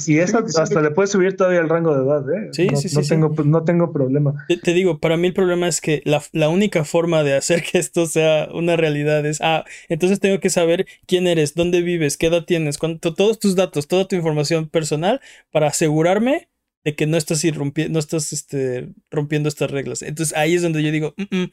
y 0.07 0.19
eso 0.19 0.39
hasta 0.39 0.81
le 0.81 0.93
puedes 0.93 1.11
subir 1.11 1.37
todavía 1.37 1.59
el 1.61 1.69
rango 1.69 1.97
de 1.97 2.05
edad, 2.05 2.31
¿eh? 2.31 2.49
Sí, 2.53 2.69
sí, 2.77 2.89
sí. 2.89 2.97
No, 2.97 3.03
tengo, 3.03 3.45
no 3.45 3.65
tengo 3.65 3.93
problema. 3.93 4.47
Te, 4.63 4.73
digo, 4.73 5.01
para 5.01 5.17
mí 5.17 5.27
el 5.27 5.35
problema 5.35 5.67
es 5.67 5.81
que 5.81 6.03
la, 6.05 6.23
la, 6.33 6.49
única 6.49 6.85
forma 6.85 7.25
de 7.25 7.35
hacer 7.35 7.65
que 7.65 7.79
esto 7.79 8.07
sea 8.07 8.49
una 8.53 8.77
realidad 8.77 9.27
es, 9.27 9.41
ah, 9.41 9.65
entonces 9.89 10.21
tengo 10.21 10.39
que 10.39 10.51
saber 10.51 10.87
quién 11.07 11.27
eres, 11.27 11.55
dónde 11.55 11.83
vives, 11.83 12.17
qué 12.17 12.27
edad 12.29 12.45
tienes, 12.45 12.79
cuánto, 12.79 13.15
todos 13.15 13.41
tus 13.41 13.57
datos, 13.57 13.89
toda 13.89 14.07
tu 14.07 14.15
información 14.15 14.69
personal 14.69 15.21
para 15.51 15.67
asegurarme 15.67 16.49
de 16.85 16.95
que 16.95 17.07
no 17.07 17.17
estás 17.17 17.45
irrumpiendo, 17.45 17.95
no 17.95 17.99
estás 17.99 18.33
este, 18.33 18.89
rompiendo 19.11 19.49
estas 19.49 19.71
reglas. 19.71 20.03
Entonces 20.03 20.37
ahí 20.37 20.55
es 20.55 20.63
donde 20.63 20.83
yo 20.83 20.93
digo, 20.93 21.15
mm, 21.17 21.37
mm, 21.37 21.51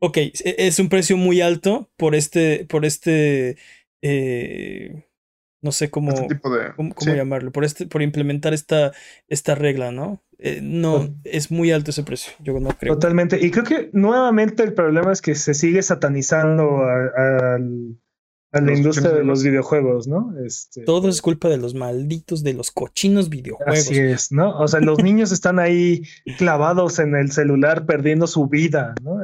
ok, 0.00 0.16
e, 0.18 0.34
es 0.58 0.78
un 0.78 0.90
precio 0.90 1.16
muy 1.16 1.40
alto 1.40 1.90
por 1.96 2.14
este, 2.14 2.66
por 2.66 2.84
este, 2.84 3.56
eh, 4.02 5.06
no 5.62 5.72
sé 5.72 5.90
cómo, 5.90 6.12
este 6.12 6.40
cómo, 6.40 7.14
llamarlo, 7.14 7.50
por, 7.52 7.64
este, 7.64 7.86
por 7.86 8.02
implementar 8.02 8.54
esta, 8.54 8.92
esta 9.28 9.54
regla, 9.54 9.90
¿no? 9.90 10.22
Eh, 10.38 10.60
no, 10.62 11.08
es 11.24 11.50
muy 11.50 11.72
alto 11.72 11.90
ese 11.90 12.02
precio, 12.02 12.32
yo 12.40 12.58
no 12.60 12.70
creo. 12.70 12.94
Totalmente, 12.94 13.44
y 13.44 13.50
creo 13.50 13.64
que 13.64 13.90
nuevamente 13.92 14.62
el 14.62 14.74
problema 14.74 15.12
es 15.12 15.22
que 15.22 15.34
se 15.34 15.54
sigue 15.54 15.82
satanizando 15.82 16.82
a, 16.82 17.58
la 18.52 18.72
industria 18.72 19.10
de 19.10 19.24
los 19.24 19.42
videojuegos, 19.42 20.08
¿no? 20.08 20.34
Este, 20.44 20.82
Todo 20.84 21.08
es 21.08 21.20
culpa 21.20 21.48
de 21.48 21.58
los 21.58 21.74
malditos, 21.74 22.42
de 22.42 22.54
los 22.54 22.70
cochinos 22.70 23.28
videojuegos. 23.28 23.78
Así 23.78 23.98
es, 23.98 24.32
¿no? 24.32 24.58
O 24.58 24.68
sea, 24.68 24.80
los 24.80 25.02
niños 25.02 25.30
están 25.30 25.58
ahí 25.58 26.02
clavados 26.38 26.98
en 26.98 27.14
el 27.14 27.32
celular 27.32 27.84
perdiendo 27.84 28.26
su 28.26 28.46
vida, 28.46 28.94
¿no? 29.02 29.18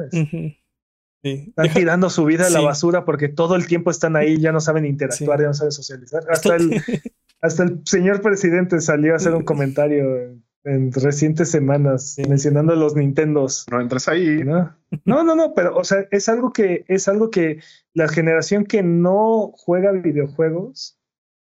Están 1.23 1.73
tirando 1.73 2.09
su 2.09 2.25
vida 2.25 2.47
a 2.47 2.49
la 2.49 2.59
basura 2.59 3.05
porque 3.05 3.29
todo 3.29 3.55
el 3.55 3.65
tiempo 3.65 3.89
están 3.89 4.17
ahí, 4.17 4.39
ya 4.39 4.51
no 4.51 4.59
saben 4.59 4.85
interactuar, 4.85 5.39
ya 5.39 5.47
no 5.47 5.53
saben 5.53 5.71
socializar. 5.71 6.23
Hasta 6.29 6.55
el, 6.55 6.71
hasta 7.41 7.63
el 7.63 7.81
señor 7.85 8.21
presidente 8.21 8.81
salió 8.81 9.13
a 9.13 9.15
hacer 9.15 9.33
un 9.33 9.43
comentario 9.45 10.35
en 10.65 10.91
recientes 10.91 11.49
semanas 11.49 12.17
mencionando 12.27 12.75
los 12.75 12.95
Nintendos. 12.95 13.65
No 13.71 13.79
entras 13.79 14.09
ahí. 14.09 14.43
¿no? 14.43 14.75
no, 15.05 15.23
no, 15.23 15.53
pero 15.53 15.77
o 15.77 15.83
sea, 15.83 16.05
es 16.11 16.27
algo 16.27 16.51
que 16.51 16.83
es 16.87 17.07
algo 17.07 17.29
que 17.29 17.59
la 17.93 18.09
generación 18.09 18.65
que 18.65 18.83
no 18.83 19.53
juega 19.55 19.91
videojuegos, 19.91 20.99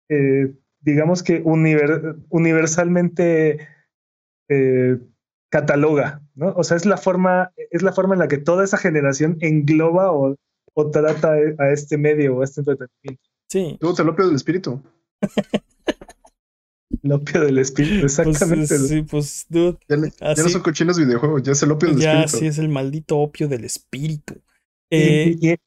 eh, 0.10 0.54
digamos 0.82 1.24
que 1.24 1.42
universalmente 1.44 3.68
eh, 4.50 5.00
cataloga, 5.54 6.20
¿no? 6.34 6.52
O 6.56 6.64
sea, 6.64 6.76
es 6.76 6.88
la 6.88 6.98
forma, 6.98 7.54
es 7.70 7.84
la 7.84 7.94
forma 7.94 8.16
en 8.16 8.20
la 8.20 8.28
que 8.28 8.40
toda 8.40 8.64
esa 8.64 8.80
generación 8.80 9.38
engloba 9.40 10.12
o, 10.12 10.36
o 10.74 10.90
trata 10.90 11.34
a 11.60 11.70
este 11.70 11.96
medio 12.00 12.38
o 12.38 12.42
a 12.42 12.46
este 12.46 12.62
entretenimiento. 12.62 13.30
Sí. 13.48 13.78
Tú 13.80 13.94
te 13.94 14.04
lo 14.04 14.14
del 14.14 14.34
espíritu. 14.34 14.82
El 17.04 17.12
opio 17.12 17.42
del 17.42 17.58
espíritu, 17.58 18.02
pues, 18.02 18.18
exactamente. 18.18 18.78
sí, 18.78 19.02
pues, 19.02 19.46
dude. 19.50 19.78
Ya, 19.90 19.98
no 19.98 20.50
son 20.50 20.62
cochinos 20.62 20.98
videojuegos, 20.98 21.44
ya 21.44 21.52
es 21.52 21.64
el 21.64 21.72
opio 21.72 21.90
del 21.90 21.98
espíritu. 21.98 22.22
Ya, 22.22 22.28
sí, 22.28 22.46
es 22.46 22.60
el 22.60 22.70
maldito 22.70 23.18
opio 23.18 23.48
del 23.48 23.66
espíritu. 23.66 24.36
y, 24.90 25.50
eh, 25.50 25.58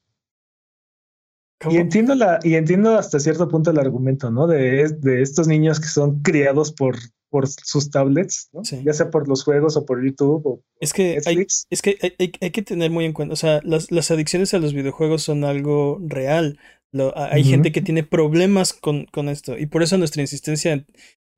entiendo 1.61 2.15
la, 2.15 2.39
y 2.43 2.55
entiendo 2.55 2.97
hasta 2.97 3.19
cierto 3.19 3.49
punto 3.49 3.71
el 3.71 3.79
argumento, 3.79 4.31
¿no? 4.31 4.47
De, 4.47 4.89
de 4.89 5.21
estos 5.21 5.47
niños 5.47 5.79
que 5.79 5.89
son 5.89 6.23
criados 6.23 6.73
por, 6.73 6.97
por 7.31 7.49
sus 7.49 7.91
tablets, 7.91 8.49
¿no? 8.53 8.63
Ya 8.63 8.93
sea 8.93 9.11
por 9.11 9.29
los 9.29 9.45
juegos 9.45 9.77
o 9.77 9.85
por 9.85 10.05
YouTube 10.05 10.47
o 10.47 10.63
es 10.81 10.93
que 10.93 11.17
Netflix. 11.17 11.67
Hay, 11.71 11.75
es 11.75 11.83
que 11.83 11.99
hay, 12.03 12.13
hay, 12.19 12.33
hay, 12.41 12.51
que 12.51 12.63
tener 12.63 12.91
muy 12.91 13.05
en 13.05 13.13
cuenta, 13.13 13.33
o 13.33 13.37
sea, 13.37 13.61
las, 13.65 13.91
las 13.91 14.11
adicciones 14.11 14.55
a 14.55 14.59
los 14.59 14.73
videojuegos 14.75 15.23
son 15.23 15.45
algo 15.45 15.99
real. 16.03 16.59
Lo, 16.93 17.17
hay 17.19 17.45
gente 17.45 17.73
que 17.73 17.83
tiene 17.83 18.05
problemas 18.05 18.73
con, 18.73 19.07
con, 19.07 19.29
esto 19.29 19.59
y 19.59 19.67
por 19.67 19.83
eso 19.83 19.99
nuestra 19.99 20.23
insistencia 20.23 20.87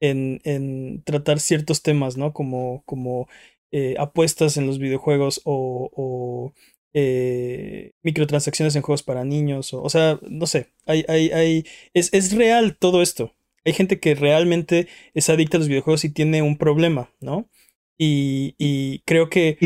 en, 0.01 0.41
en 0.45 1.03
tratar 1.05 1.41
ciertos 1.41 1.83
temas, 1.83 2.17
¿no? 2.17 2.33
Como, 2.33 2.83
como 2.87 3.29
eh, 3.73 3.97
apuestas 3.99 4.57
en 4.57 4.67
los 4.67 4.79
videojuegos 4.79 5.41
o, 5.45 5.91
o 5.95 6.53
eh, 6.95 7.93
microtransacciones 8.03 8.77
en 8.77 8.83
juegos 8.83 9.03
para 9.03 9.25
niños. 9.25 9.75
O, 9.75 9.83
o 9.83 9.91
sea, 9.91 10.19
no 10.23 10.47
sé, 10.47 10.73
hay, 10.87 11.05
hay, 11.09 11.31
hay, 11.31 11.65
es, 11.95 12.13
es 12.13 12.35
real 12.35 12.77
todo 12.79 13.03
esto. 13.03 13.35
Hay 13.69 13.75
gente 13.75 14.01
que 14.01 14.15
realmente 14.15 14.89
es 15.13 15.29
adicta 15.29 15.59
a 15.59 15.61
los 15.61 15.69
videojuegos 15.69 16.05
y 16.05 16.09
tiene 16.09 16.41
un 16.41 16.57
problema, 16.57 17.11
¿no? 17.21 17.51
Y, 17.99 18.55
y 18.57 19.01
creo 19.01 19.29
que... 19.29 19.59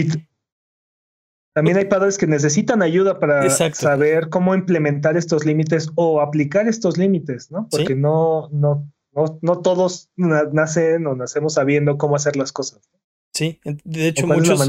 también 1.55 1.77
hay 1.77 1.85
padres 1.85 2.19
que 2.19 2.27
necesitan 2.27 2.83
ayuda 2.83 3.21
para 3.21 3.49
saber 3.49 4.29
cómo 4.29 4.57
implementar 4.57 5.17
estos 5.17 5.47
límites 5.47 5.89
o 5.95 6.21
aplicar 6.21 6.67
estos 6.67 6.99
límites, 6.99 7.53
¿no? 7.53 7.69
Porque 7.71 7.95
no, 7.95 8.49
no, 8.51 8.91
no, 9.13 9.39
no 9.41 9.61
todos 9.61 10.11
nacen 10.17 11.07
o 11.07 11.15
nacemos 11.15 11.55
sabiendo 11.55 11.97
cómo 11.97 12.17
hacer 12.17 12.35
las 12.35 12.51
cosas. 12.51 12.81
Sí, 13.35 13.61
de 13.65 14.09
hecho, 14.09 14.27
muchos, 14.27 14.61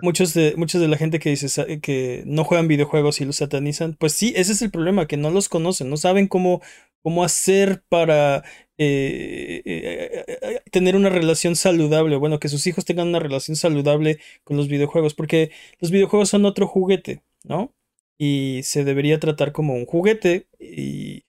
muchos, 0.00 0.32
de, 0.32 0.54
muchos 0.56 0.80
de 0.80 0.88
la 0.88 0.96
gente 0.96 1.18
que 1.18 1.28
dice 1.28 1.80
que 1.80 2.22
no 2.24 2.44
juegan 2.44 2.66
videojuegos 2.66 3.20
y 3.20 3.26
los 3.26 3.36
satanizan, 3.36 3.94
pues 3.98 4.14
sí, 4.14 4.32
ese 4.36 4.52
es 4.52 4.62
el 4.62 4.70
problema, 4.70 5.06
que 5.06 5.18
no 5.18 5.30
los 5.30 5.50
conocen, 5.50 5.90
no 5.90 5.98
saben 5.98 6.26
cómo, 6.26 6.62
cómo 7.02 7.24
hacer 7.24 7.82
para 7.90 8.42
eh, 8.78 9.60
eh, 9.66 10.24
eh, 10.26 10.60
tener 10.70 10.96
una 10.96 11.10
relación 11.10 11.56
saludable, 11.56 12.16
bueno, 12.16 12.40
que 12.40 12.48
sus 12.48 12.66
hijos 12.66 12.86
tengan 12.86 13.08
una 13.08 13.18
relación 13.18 13.54
saludable 13.54 14.18
con 14.44 14.56
los 14.56 14.68
videojuegos, 14.68 15.12
porque 15.12 15.50
los 15.78 15.90
videojuegos 15.90 16.30
son 16.30 16.46
otro 16.46 16.66
juguete, 16.66 17.22
¿no? 17.44 17.74
Y 18.16 18.60
se 18.64 18.84
debería 18.84 19.20
tratar 19.20 19.52
como 19.52 19.74
un 19.74 19.84
juguete 19.84 20.46
y 20.58 21.24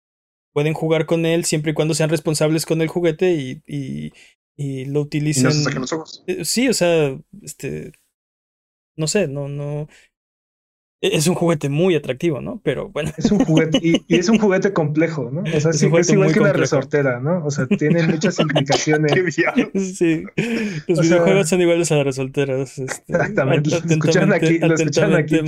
pueden 0.53 0.74
jugar 0.74 1.05
con 1.05 1.26
él 1.26 1.43
siempre 1.43 1.72
y 1.72 1.74
cuando 1.74 1.93
sean 1.93 2.09
responsables 2.09 2.65
con 2.65 2.82
el 2.82 2.88
juguete 2.88 3.32
y, 3.34 3.61
y, 3.67 4.13
y 4.62 4.86
lo 4.86 5.01
utilicen. 5.01 5.45
no 5.45 5.51
se 5.51 5.64
saquen 5.64 5.82
los 5.82 5.93
ojos. 5.93 6.24
Eh, 6.28 6.45
sí, 6.45 6.70
o 6.70 6.74
sea, 6.74 7.18
este. 7.41 7.91
No 8.95 9.07
sé, 9.07 9.28
no, 9.28 9.47
no. 9.47 9.88
E-, 11.02 11.18
es 11.18 11.28
un 11.28 11.36
juguete 11.36 11.68
muy 11.68 11.95
atractivo, 11.95 12.39
¿no? 12.41 12.62
Pero 12.64 12.89
bueno. 12.89 13.12
Es 13.18 13.32
un 13.32 13.43
juguete, 13.43 13.80
y, 13.82 14.06
es 14.08 14.30
un 14.30 14.38
juguete 14.38 14.72
complejo, 14.72 15.32
¿no? 15.32 15.41
O 15.41 15.60
sea, 15.60 15.72
es, 15.72 15.82
igual 15.82 16.06
que 16.06 16.16
una 16.39 16.54
resortera, 16.54 17.20
¿no? 17.20 17.43
O 17.43 17.52
sea, 17.52 17.66
tiene 17.66 18.08
muchas 18.08 18.39
implicaciones. 18.39 19.12
sí. 19.95 20.24
Los 20.88 21.02
videojuegos 21.02 21.49
son 21.49 21.62
iguales 21.62 21.91
a 21.91 21.95
las 21.95 22.06
resorteras. 22.06 22.78
Este, 22.78 23.12
exactamente. 23.12 23.72
Lo 23.72 23.78
escuchan 23.78 24.32
aquí, 24.32 24.60
lo 24.60 24.76
escuchan 24.76 25.16
aquí 25.16 25.39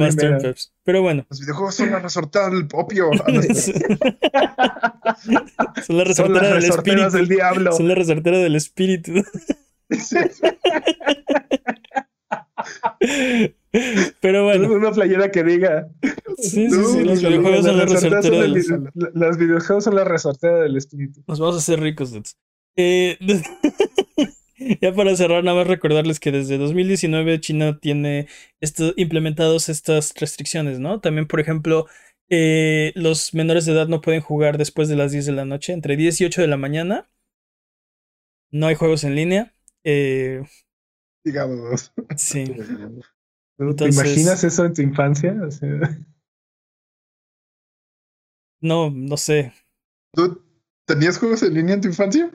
Pero 0.84 1.04
bueno. 1.04 1.26
Los 1.30 1.40
videojuegos 1.40 1.76
son 1.76 1.92
la 1.92 2.00
resortera 2.00 2.50
del 2.50 2.68
opio. 2.74 3.12
son 5.86 5.98
la 5.98 6.04
resortera 6.04 6.56
del 6.56 6.66
espíritu. 6.66 7.12
del 7.12 7.28
diablo. 7.28 7.74
Son 7.74 7.88
la 7.88 7.94
resortera 7.96 8.40
del 8.40 8.56
espíritu. 8.56 9.24
Pero 14.22 14.44
bueno. 14.44 14.72
Una 14.72 14.92
playera 14.92 15.32
que 15.32 15.44
diga. 15.44 15.90
Sí, 16.38 16.70
sí, 16.70 16.84
sí. 16.86 17.04
Los 17.04 17.22
videojuegos 17.22 17.66
son 17.66 17.78
la 17.78 17.86
resortera 17.86 18.42
del 18.42 18.54
Los 19.14 19.38
videojuegos 19.38 19.84
son 19.84 19.96
la 19.96 20.04
resortera 20.04 20.60
del 20.60 20.78
espíritu. 20.78 21.24
Nos 21.28 21.40
vamos 21.40 21.56
a 21.56 21.60
hacer 21.60 21.80
ricos, 21.80 22.14
eh, 22.76 23.18
ya 24.82 24.94
para 24.94 25.16
cerrar, 25.16 25.44
nada 25.44 25.58
más 25.58 25.68
recordarles 25.68 26.20
que 26.20 26.32
desde 26.32 26.58
2019 26.58 27.40
China 27.40 27.80
tiene 27.80 28.28
esto, 28.62 28.94
implementados 28.96 29.70
estas 29.70 30.14
restricciones, 30.20 30.80
¿no? 30.80 31.00
También, 31.00 31.28
por 31.28 31.40
ejemplo, 31.40 31.88
eh, 32.30 32.92
los 32.96 33.34
menores 33.34 33.66
de 33.66 33.74
edad 33.74 33.88
no 33.88 34.02
pueden 34.02 34.22
jugar 34.22 34.58
después 34.58 34.88
de 34.88 34.96
las 34.96 35.12
10 35.12 35.28
de 35.28 35.32
la 35.34 35.46
noche, 35.46 35.74
entre 35.74 35.98
10 35.98 36.22
y 36.22 36.26
8 36.26 36.42
de 36.42 36.48
la 36.48 36.58
mañana. 36.58 37.10
No 38.52 38.68
hay 38.68 38.76
juegos 38.76 39.04
en 39.04 39.16
línea. 39.16 39.56
Eh, 39.84 40.44
Digamos. 41.24 41.92
Sí. 42.16 42.46
¿Te 43.58 43.90
imaginas 43.90 44.44
eso 44.44 44.66
en 44.66 44.74
tu 44.74 44.82
infancia? 44.82 45.36
No, 48.62 48.90
no 48.90 49.18
sé. 49.18 49.54
¿Tú 50.14 50.42
tenías 50.86 51.18
juegos 51.18 51.44
en 51.44 51.54
línea 51.54 51.76
en 51.76 51.82
tu 51.82 51.90
infancia? 51.90 52.32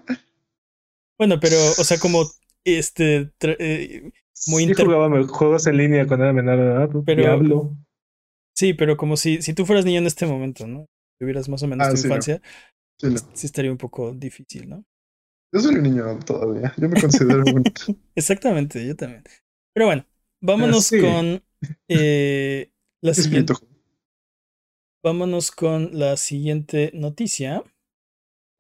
Bueno, 1.19 1.41
pero, 1.41 1.57
o 1.57 1.85
sea, 1.85 1.99
como 1.99 2.23
este 2.65 3.33
eh, 3.41 4.13
muy 4.47 4.67
sí, 4.67 4.75
jugaba 4.75 5.27
juegos 5.27 5.67
en 5.67 5.77
línea 5.77 6.07
cuando 6.07 6.25
era 6.25 6.33
menor 6.33 6.59
edad, 6.59 6.91
pero 7.05 7.23
Diablo. 7.23 7.77
Sí, 8.55 8.75
pero 8.75 8.97
como 8.97 9.17
si, 9.17 9.43
si 9.43 9.55
tú 9.55 9.67
fueras 9.67 9.85
niño 9.85 9.99
en 9.99 10.07
este 10.07 10.27
momento, 10.27 10.67
¿no? 10.67 10.87
Tuvieras 11.19 11.49
más 11.49 11.63
o 11.63 11.67
menos 11.67 11.89
ah, 11.89 11.95
tu 11.95 12.01
infancia, 12.01 12.41
sí, 13.01 13.09
sí, 13.33 13.47
estaría 13.47 13.71
un 13.71 13.79
poco 13.79 14.13
difícil, 14.13 14.69
¿no? 14.69 14.85
Yo 15.53 15.61
soy 15.61 15.77
un 15.77 15.83
niño 15.83 16.19
todavía. 16.27 16.75
Yo 16.77 16.89
me 16.89 17.01
considero 17.01 17.43
un. 17.43 17.65
Exactamente, 18.15 18.87
yo 18.87 18.95
también. 18.95 19.25
Pero 19.73 19.87
bueno, 19.87 20.05
vámonos 20.41 20.91
con 20.91 21.43
eh, 21.89 22.71
la 23.01 23.15
siguiente. 23.15 23.55
Vámonos 25.03 25.51
con 25.51 25.91
la 25.99 26.17
siguiente 26.17 26.91
noticia. 26.95 27.65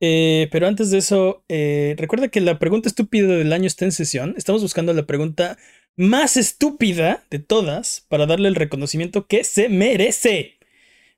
Eh, 0.00 0.48
pero 0.52 0.68
antes 0.68 0.90
de 0.90 0.98
eso, 0.98 1.44
eh, 1.48 1.96
recuerda 1.98 2.28
que 2.28 2.40
la 2.40 2.58
pregunta 2.58 2.88
estúpida 2.88 3.26
del 3.26 3.52
año 3.52 3.66
está 3.66 3.84
en 3.84 3.92
sesión. 3.92 4.34
Estamos 4.36 4.62
buscando 4.62 4.92
la 4.92 5.06
pregunta 5.06 5.58
más 5.96 6.36
estúpida 6.36 7.24
de 7.30 7.40
todas 7.40 8.06
para 8.08 8.26
darle 8.26 8.48
el 8.48 8.54
reconocimiento 8.54 9.26
que 9.26 9.42
se 9.42 9.68
merece. 9.68 10.57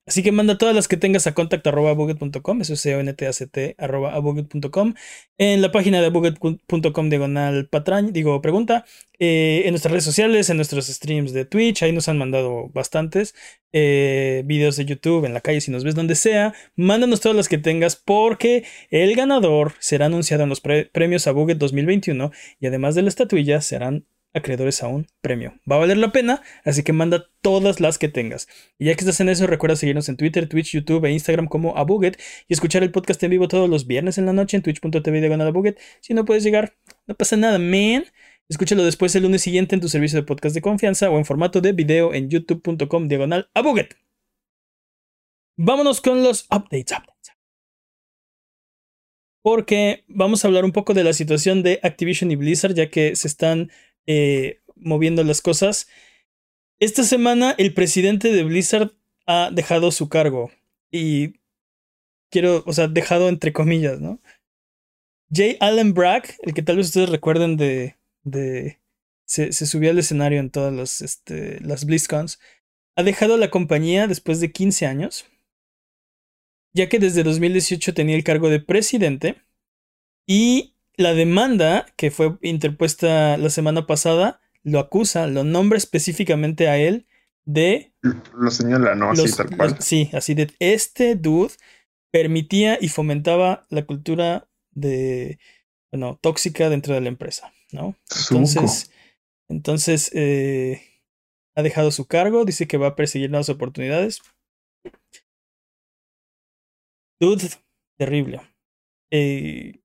Así 0.06 0.22
que 0.22 0.32
manda 0.32 0.58
todas 0.58 0.74
las 0.74 0.88
que 0.88 0.96
tengas 0.96 1.26
a 1.26 1.34
contact.buget.com, 1.34 2.60
eso 2.62 2.72
es 2.72 2.80
c 2.80 2.96
o 2.96 3.00
n 3.00 3.12
t 3.14 3.26
a 3.26 3.32
c 3.32 3.48
en 5.38 5.62
la 5.62 5.72
página 5.72 6.02
de 6.02 6.10
buget.com 6.10 7.08
diagonal 7.10 7.68
patrañ, 7.68 8.12
digo 8.12 8.40
pregunta, 8.42 8.84
eh, 9.18 9.62
en 9.66 9.70
nuestras 9.70 9.92
redes 9.92 10.04
sociales, 10.04 10.50
en 10.50 10.56
nuestros 10.56 10.86
streams 10.86 11.32
de 11.32 11.44
Twitch, 11.44 11.82
ahí 11.82 11.92
nos 11.92 12.08
han 12.08 12.18
mandado 12.18 12.70
bastantes, 12.70 13.34
eh, 13.72 14.42
videos 14.46 14.76
de 14.76 14.84
YouTube, 14.86 15.24
en 15.26 15.34
la 15.34 15.40
calle, 15.42 15.60
si 15.60 15.70
nos 15.70 15.84
ves 15.84 15.94
donde 15.94 16.14
sea, 16.14 16.54
mándanos 16.76 17.20
todas 17.20 17.36
las 17.36 17.48
que 17.48 17.58
tengas 17.58 17.96
porque 17.96 18.64
el 18.90 19.14
ganador 19.14 19.74
será 19.78 20.06
anunciado 20.06 20.42
en 20.42 20.48
los 20.48 20.60
premios 20.60 21.26
a 21.26 21.32
Buget 21.32 21.58
2021 21.58 22.32
y 22.58 22.66
además 22.66 22.94
de 22.94 23.02
la 23.02 23.08
estatuilla 23.10 23.60
serán 23.60 24.06
acreedores 24.34 24.82
a 24.82 24.88
un 24.88 25.06
premio. 25.20 25.54
Va 25.70 25.76
a 25.76 25.80
valer 25.80 25.96
la 25.96 26.12
pena, 26.12 26.42
así 26.64 26.82
que 26.82 26.92
manda 26.92 27.26
todas 27.40 27.80
las 27.80 27.98
que 27.98 28.08
tengas. 28.08 28.48
Y 28.78 28.86
ya 28.86 28.94
que 28.94 29.00
estás 29.00 29.20
en 29.20 29.28
eso, 29.28 29.46
recuerda 29.46 29.76
seguirnos 29.76 30.08
en 30.08 30.16
Twitter, 30.16 30.48
Twitch, 30.48 30.72
YouTube 30.72 31.04
e 31.04 31.12
Instagram 31.12 31.46
como 31.46 31.76
Abuget 31.76 32.20
y 32.48 32.52
escuchar 32.52 32.82
el 32.82 32.92
podcast 32.92 33.22
en 33.22 33.30
vivo 33.30 33.48
todos 33.48 33.68
los 33.68 33.86
viernes 33.86 34.18
en 34.18 34.26
la 34.26 34.32
noche 34.32 34.56
en 34.56 34.62
twitch.tv 34.62 35.20
diagonal 35.20 35.48
Abuget. 35.48 35.78
Si 36.00 36.14
no 36.14 36.24
puedes 36.24 36.44
llegar, 36.44 36.76
no 37.06 37.14
pasa 37.14 37.36
nada, 37.36 37.58
man. 37.58 38.04
Escúchalo 38.48 38.84
después 38.84 39.14
el 39.14 39.22
lunes 39.22 39.42
siguiente 39.42 39.74
en 39.76 39.80
tu 39.80 39.88
servicio 39.88 40.18
de 40.18 40.26
podcast 40.26 40.54
de 40.54 40.60
confianza 40.60 41.08
o 41.08 41.18
en 41.18 41.24
formato 41.24 41.60
de 41.60 41.72
video 41.72 42.12
en 42.12 42.28
youtube.com 42.28 43.08
diagonal 43.08 43.48
Abuget. 43.54 43.96
Vámonos 45.56 46.00
con 46.00 46.22
los 46.22 46.44
updates, 46.44 46.90
updates. 46.90 47.32
Porque 49.42 50.04
vamos 50.08 50.44
a 50.44 50.48
hablar 50.48 50.64
un 50.64 50.72
poco 50.72 50.94
de 50.94 51.04
la 51.04 51.12
situación 51.12 51.62
de 51.62 51.80
Activision 51.82 52.30
y 52.30 52.36
Blizzard, 52.36 52.74
ya 52.74 52.90
que 52.90 53.14
se 53.16 53.28
están 53.28 53.70
eh, 54.06 54.60
moviendo 54.76 55.24
las 55.24 55.40
cosas. 55.40 55.88
Esta 56.78 57.04
semana 57.04 57.54
el 57.58 57.74
presidente 57.74 58.32
de 58.32 58.44
Blizzard 58.44 58.92
ha 59.26 59.50
dejado 59.52 59.90
su 59.92 60.08
cargo 60.08 60.50
y 60.90 61.34
quiero, 62.30 62.62
o 62.66 62.72
sea, 62.72 62.88
dejado 62.88 63.28
entre 63.28 63.52
comillas, 63.52 64.00
¿no? 64.00 64.20
Jay 65.32 65.56
Allen 65.60 65.94
Bragg, 65.94 66.24
el 66.42 66.54
que 66.54 66.62
tal 66.62 66.76
vez 66.76 66.86
ustedes 66.86 67.08
recuerden 67.08 67.56
de 67.56 68.00
de... 68.24 68.80
Se, 69.24 69.52
se 69.52 69.66
subió 69.66 69.90
al 69.90 69.98
escenario 69.98 70.40
en 70.40 70.50
todas 70.50 70.72
las, 70.72 71.00
este, 71.02 71.60
las 71.60 71.84
BlizzCons. 71.84 72.40
Ha 72.96 73.04
dejado 73.04 73.36
la 73.36 73.50
compañía 73.50 74.08
después 74.08 74.40
de 74.40 74.50
15 74.50 74.86
años, 74.86 75.24
ya 76.72 76.88
que 76.88 76.98
desde 76.98 77.22
2018 77.22 77.94
tenía 77.94 78.16
el 78.16 78.24
cargo 78.24 78.48
de 78.48 78.58
presidente 78.58 79.40
y 80.26 80.74
la 81.00 81.14
demanda 81.14 81.86
que 81.96 82.10
fue 82.10 82.36
interpuesta 82.42 83.36
la 83.38 83.50
semana 83.50 83.86
pasada 83.86 84.40
lo 84.62 84.78
acusa, 84.78 85.26
lo 85.26 85.44
nombra 85.44 85.78
específicamente 85.78 86.68
a 86.68 86.76
él 86.76 87.06
de... 87.44 87.94
Lo 88.34 88.50
señala, 88.50 88.94
¿no? 88.94 89.10
Así 89.10 89.34
tal 89.34 89.56
cual. 89.56 89.76
sí, 89.80 90.10
así 90.12 90.34
de 90.34 90.52
este 90.58 91.16
dude 91.16 91.54
permitía 92.12 92.76
y 92.80 92.88
fomentaba 92.88 93.66
la 93.70 93.86
cultura 93.86 94.48
de, 94.72 95.38
bueno, 95.90 96.18
tóxica 96.20 96.68
dentro 96.68 96.94
de 96.94 97.00
la 97.00 97.08
empresa, 97.08 97.52
¿no? 97.72 97.96
Entonces, 98.30 98.92
entonces 99.48 100.10
eh, 100.14 100.82
ha 101.54 101.62
dejado 101.62 101.90
su 101.92 102.06
cargo, 102.06 102.44
dice 102.44 102.68
que 102.68 102.76
va 102.76 102.88
a 102.88 102.96
perseguir 102.96 103.30
nuevas 103.30 103.48
oportunidades. 103.48 104.20
Dude, 107.18 107.48
terrible. 107.98 108.40
Eh, 109.10 109.79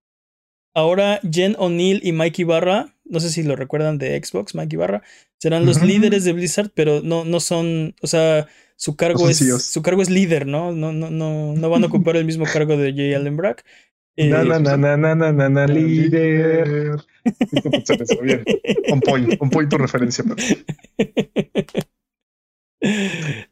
ahora 0.75 1.19
Jen 1.29 1.55
O'Neill 1.57 2.01
y 2.03 2.11
Mikey 2.11 2.45
Barra, 2.45 2.93
no 3.05 3.19
sé 3.19 3.31
si 3.31 3.41
lo 3.41 3.55
recuerdan 3.55 3.97
de 3.97 4.21
Xbox, 4.23 4.53
Mikey 4.53 4.77
Barra, 4.77 5.01
serán 5.37 5.65
los 5.65 5.81
líderes 5.81 6.23
de 6.23 6.33
Blizzard, 6.33 6.69
pero 6.75 7.01
no, 7.01 7.25
no 7.25 7.39
son, 7.39 7.95
o 8.01 8.07
sea, 8.07 8.47
su 8.75 8.95
cargo 8.95 9.29
es 9.29 9.39
su 9.39 9.81
cargo 9.81 10.01
es 10.01 10.09
líder, 10.09 10.45
¿no? 10.45 10.71
No, 10.73 10.91
no, 10.91 11.09
no, 11.09 11.53
no 11.55 11.69
van 11.69 11.83
a 11.83 11.87
ocupar 11.87 12.17
el 12.17 12.25
mismo 12.25 12.45
cargo 12.45 12.77
de 12.77 12.93
Jay 12.93 13.13
Allen 13.13 13.37
Brack. 13.37 13.65
Eh, 14.17 14.29
na, 14.29 14.43
na, 14.43 14.59
na, 14.59 14.77
na, 14.77 15.15
na, 15.15 15.31
na, 15.33 15.49
na, 15.49 15.67
líder. 15.67 16.95
Bien. 18.21 18.43
Un 18.87 19.01
point, 19.01 19.41
un 19.41 19.49
point 19.49 19.69
tu 19.69 19.77
referencia. 19.77 20.23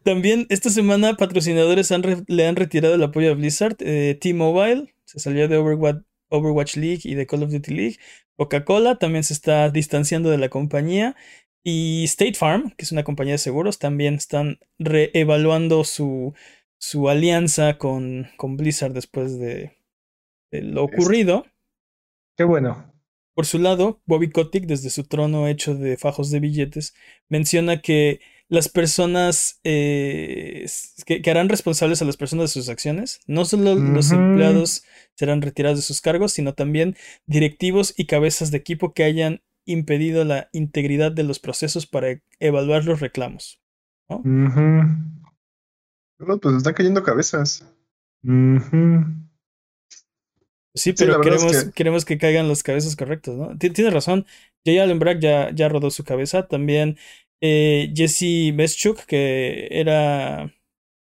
También 0.04 0.46
esta 0.50 0.70
semana 0.70 1.16
patrocinadores 1.16 1.92
han 1.92 2.24
le 2.28 2.48
han 2.48 2.56
retirado 2.56 2.96
el 2.96 3.04
apoyo 3.04 3.32
a 3.32 3.34
Blizzard. 3.34 3.76
Eh, 3.80 4.18
T-Mobile 4.20 4.94
se 5.06 5.20
salió 5.20 5.48
de 5.48 5.58
Overwatch, 5.58 6.04
Overwatch 6.34 6.76
League 6.78 7.02
y 7.04 7.16
de 7.16 7.28
Call 7.28 7.44
of 7.44 7.52
Duty 7.52 7.74
League. 7.74 7.98
Coca-Cola 8.36 8.98
también 8.98 9.24
se 9.24 9.34
está 9.34 9.70
distanciando 9.70 10.30
de 10.30 10.38
la 10.38 10.50
compañía. 10.50 11.16
Y 11.64 12.04
State 12.06 12.34
Farm, 12.34 12.72
que 12.72 12.84
es 12.84 12.92
una 12.92 13.04
compañía 13.04 13.36
de 13.36 13.38
seguros, 13.38 13.80
también 13.80 14.16
están 14.16 14.60
reevaluando 14.80 15.86
su, 15.86 16.34
su 16.78 17.08
alianza 17.08 17.78
con, 17.78 18.28
con 18.36 18.58
Blizzard 18.58 18.92
después 18.92 19.40
de, 19.40 19.78
lo 20.52 20.84
ocurrido. 20.84 21.46
Qué 22.36 22.44
bueno. 22.44 22.92
Por 23.34 23.46
su 23.46 23.60
lado, 23.60 24.02
Bobby 24.06 24.30
Kotick, 24.30 24.66
desde 24.66 24.90
su 24.90 25.06
trono 25.06 25.48
hecho 25.48 25.76
de 25.76 25.98
fajos 25.98 26.30
de 26.32 26.40
billetes, 26.40 26.94
menciona 27.30 27.82
que 27.82 28.20
las 28.50 28.70
personas 28.70 29.60
eh, 29.64 30.68
que, 31.06 31.22
harán 31.32 31.50
responsables 31.50 32.02
a 32.02 32.06
las 32.06 32.18
personas 32.18 32.54
de 32.54 32.62
sus 32.62 32.70
acciones, 32.70 33.22
no 33.26 33.46
solo 33.46 33.76
los 33.76 34.12
empleados 34.12 34.84
serán 35.16 35.42
retirados 35.42 35.80
de 35.80 35.84
sus 35.84 36.02
cargos, 36.02 36.34
sino 36.34 36.54
también 36.54 36.96
directivos 37.26 37.94
y 37.98 38.06
cabezas 38.06 38.52
de 38.52 38.58
equipo 38.58 38.94
que 38.94 39.04
hayan 39.04 39.42
impedido 39.66 40.26
la 40.26 40.50
integridad 40.52 41.12
de 41.12 41.24
los 41.24 41.40
procesos 41.40 41.86
para 41.88 42.22
evaluar 42.40 42.86
los 42.86 43.00
reclamos. 43.00 43.62
¿no? 44.10 44.22
pues 46.42 46.56
están 46.56 46.74
cayendo 46.74 47.04
cabezas. 47.04 47.66
Sí, 50.76 50.94
pero 50.94 51.22
queremos, 51.22 51.66
que... 51.66 51.72
queremos 51.72 52.06
que 52.06 52.18
caigan 52.18 52.48
los 52.48 52.64
cabezas 52.64 52.96
correctos, 52.96 53.36
¿no? 53.36 53.58
Tiene 53.58 53.90
razón. 53.90 54.26
Jay 54.66 54.80
Allen 54.80 55.00
Brack 55.00 55.20
ya, 55.20 55.52
ya 55.54 55.70
rodó 55.70 55.92
su 55.92 56.04
cabeza. 56.04 56.48
También 56.48 56.98
eh, 57.42 57.92
Jesse 57.96 58.54
Meschuk, 58.54 59.06
que 59.06 59.68
era 59.72 60.52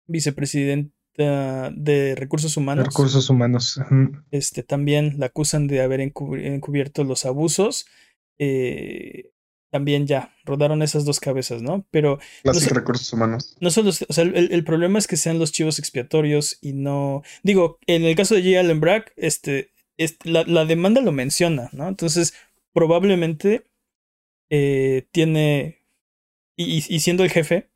vicepresidenta 0.08 0.95
de 1.18 2.16
recursos 2.18 2.57
humanos. 2.57 2.86
Recursos 2.88 3.30
humanos. 3.30 3.80
Este, 4.32 4.63
también 4.63 5.16
la 5.18 5.28
acusan 5.28 5.68
de 5.68 5.82
haber 5.82 6.01
encubierto 6.01 7.03
los 7.03 7.26
abusos 7.26 7.86
eh, 8.38 9.32
también 9.72 10.07
ya 10.07 10.34
rodaron 10.45 10.82
esas 10.82 11.03
dos 11.03 11.20
cabezas, 11.20 11.61
¿no? 11.61 11.86
Pero. 11.91 12.20
Los 12.43 12.66
recursos 12.72 13.11
humanos. 13.11 13.57
No 13.59 13.70
solo. 13.72 13.89
O 13.89 14.13
sea, 14.13 14.24
el, 14.24 14.63
problema 14.63 14.99
es 14.99 15.07
que 15.07 15.18
sean 15.18 15.38
los 15.38 15.51
chivos 15.51 15.80
expiatorios 15.80 16.57
y 16.61 16.74
no. 16.74 17.24
Digo, 17.43 17.80
en 17.86 18.05
el 18.05 18.16
caso 18.16 18.36
de 18.36 18.41
J. 18.41 18.59
Allen 18.59 18.80
Brack, 18.80 19.11
este, 19.18 19.72
la, 20.24 20.66
demanda 20.66 21.01
lo 21.01 21.11
menciona, 21.11 21.70
¿no? 21.74 21.89
Entonces, 21.89 22.34
probablemente 22.74 23.66
eh, 24.49 25.07
tiene. 25.11 25.82
Y, 26.55 26.78
y 26.88 26.99
siendo 27.01 27.26
el 27.26 27.32
jefe, 27.32 27.70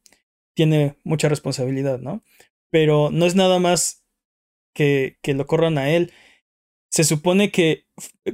tiene 0.53 0.95
mucha 1.03 1.27
responsabilidad, 1.27 1.99
¿no? 1.99 2.23
Pero 2.72 3.09
no 3.11 3.26
es 3.26 3.36
nada 3.36 3.59
más 3.59 4.03
que, 4.74 5.17
que 5.22 5.34
lo 5.34 5.47
corran 5.47 5.78
a 5.78 5.89
él 5.89 6.11
se 6.89 7.03
supone 7.03 7.51
que 7.51 7.86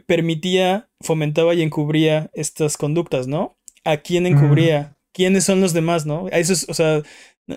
permitía, 0.06 0.90
fomentaba 1.02 1.54
y 1.54 1.62
encubría 1.62 2.30
estas 2.34 2.78
conductas, 2.78 3.28
¿no? 3.28 3.58
¿A 3.84 3.98
quién 3.98 4.26
encubría? 4.26 4.98
¿Quiénes 5.14 5.44
son 5.44 5.62
los 5.62 5.74
demás, 5.74 6.06
no? 6.06 6.28
Eso 6.30 6.54
es, 6.54 6.68
o 6.70 6.74
sea, 6.74 7.04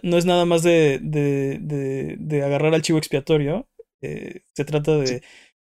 no 0.02 0.18
es 0.18 0.26
nada 0.26 0.44
más 0.44 0.62
de, 0.62 0.98
de, 1.00 2.16
de, 2.18 2.42
agarrar 2.42 2.74
al 2.74 2.82
chivo 2.82 2.98
expiatorio. 2.98 3.68
Eh, 4.00 4.42
se 4.52 4.64
trata 4.64 4.96
de, 4.96 5.22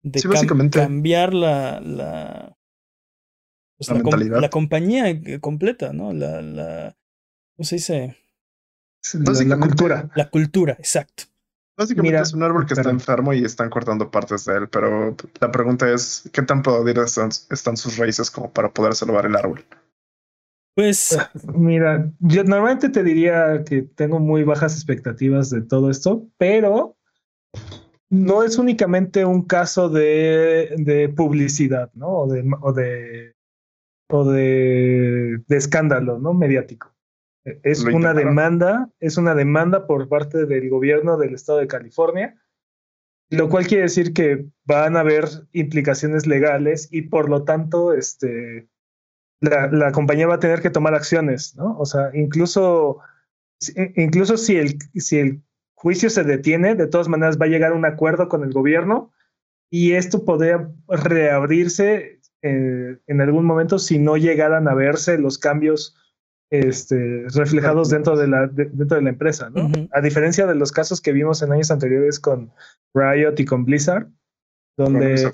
de 0.03 0.21
cambiar 0.69 1.33
la, 1.33 1.81
la, 1.81 2.57
pues, 3.77 3.89
la, 3.89 4.39
la, 4.39 4.49
compañía 4.49 5.09
eh, 5.09 5.39
completa, 5.39 5.93
¿no? 5.93 6.13
La, 6.13 6.41
la, 6.41 6.97
¿cómo 7.55 7.65
se 7.65 7.75
dice? 7.75 8.15
La 9.45 9.59
cultura. 9.59 10.09
La 10.15 10.29
cultura, 10.29 10.73
exacto. 10.73 11.23
Básicamente 11.75 12.19
es 12.19 12.33
un 12.33 12.43
árbol 12.43 12.65
que 12.67 12.75
está 12.75 12.89
enfermo 12.89 13.33
y 13.33 13.43
están 13.43 13.69
cortando 13.69 14.11
partes 14.11 14.45
de 14.45 14.57
él, 14.57 14.69
pero 14.69 15.15
la 15.39 15.51
pregunta 15.51 15.91
es, 15.91 16.29
¿qué 16.31 16.43
tan 16.43 16.61
podridas 16.61 17.17
están, 17.49 17.77
sus 17.77 17.97
raíces 17.97 18.29
como 18.29 18.53
para 18.53 18.71
poder 18.71 18.93
salvar 18.93 19.25
el 19.25 19.35
árbol? 19.35 19.65
Pues 20.75 21.17
ah, 21.17 21.31
mira, 21.55 22.11
yo 22.19 22.43
normalmente 22.43 22.89
te 22.89 23.03
diría 23.03 23.63
que 23.63 23.81
tengo 23.81 24.19
muy 24.19 24.43
bajas 24.43 24.75
expectativas 24.75 25.49
de 25.49 25.61
todo 25.61 25.89
esto, 25.89 26.27
pero 26.37 26.95
no 28.09 28.43
es 28.43 28.59
únicamente 28.59 29.25
un 29.25 29.43
caso 29.43 29.89
de, 29.89 30.75
de 30.77 31.09
publicidad, 31.09 31.91
¿no? 31.95 32.09
O 32.09 32.27
de, 32.27 32.43
o 32.61 32.71
de, 32.71 33.35
o 34.09 34.25
de, 34.25 35.41
de 35.47 35.57
escándalo, 35.57 36.19
¿no? 36.19 36.33
Mediático. 36.35 36.92
Es 37.45 37.83
una 37.83 38.13
demanda, 38.13 38.89
es 38.99 39.17
una 39.17 39.35
demanda 39.35 39.85
por 39.85 40.07
parte 40.07 40.45
del 40.45 40.69
gobierno 40.69 41.17
del 41.17 41.33
estado 41.33 41.59
de 41.59 41.67
California, 41.67 42.41
lo 43.29 43.49
cual 43.49 43.67
quiere 43.67 43.83
decir 43.83 44.13
que 44.13 44.45
van 44.63 44.95
a 44.95 45.01
haber 45.01 45.25
implicaciones 45.51 46.25
legales 46.25 46.87
y 46.91 47.03
por 47.03 47.29
lo 47.29 47.43
tanto, 47.43 47.93
este, 47.93 48.69
la, 49.41 49.67
la 49.67 49.91
compañía 49.91 50.27
va 50.27 50.35
a 50.35 50.39
tener 50.39 50.61
que 50.61 50.69
tomar 50.69 50.95
acciones, 50.95 51.55
¿no? 51.55 51.77
O 51.77 51.85
sea, 51.85 52.11
incluso, 52.13 52.99
incluso 53.95 54.37
si 54.37 54.55
el, 54.55 54.77
si 54.95 55.19
el 55.19 55.41
juicio 55.73 56.09
se 56.09 56.23
detiene, 56.23 56.75
de 56.75 56.87
todas 56.87 57.09
maneras 57.09 57.37
va 57.39 57.45
a 57.45 57.49
llegar 57.49 57.73
a 57.73 57.75
un 57.75 57.85
acuerdo 57.85 58.29
con 58.29 58.43
el 58.43 58.53
gobierno 58.53 59.11
y 59.69 59.93
esto 59.93 60.23
podría 60.23 60.69
reabrirse 60.87 62.21
eh, 62.41 62.97
en 63.07 63.21
algún 63.21 63.45
momento 63.45 63.79
si 63.79 63.99
no 63.99 64.15
llegaran 64.15 64.67
a 64.69 64.75
verse 64.75 65.17
los 65.17 65.37
cambios 65.37 65.97
este, 66.49 67.25
reflejados 67.29 67.89
dentro 67.89 68.15
de 68.15 68.27
la, 68.27 68.47
dentro 68.47 68.97
de 68.97 69.01
la 69.01 69.09
empresa, 69.09 69.49
¿no? 69.49 69.71
A 69.91 70.01
diferencia 70.01 70.45
de 70.45 70.55
los 70.55 70.71
casos 70.71 71.01
que 71.01 71.11
vimos 71.11 71.41
en 71.41 71.51
años 71.51 71.71
anteriores 71.71 72.19
con 72.19 72.51
Riot 72.93 73.35
y 73.39 73.45
con 73.45 73.65
Blizzard, 73.65 74.07
donde, 74.77 75.31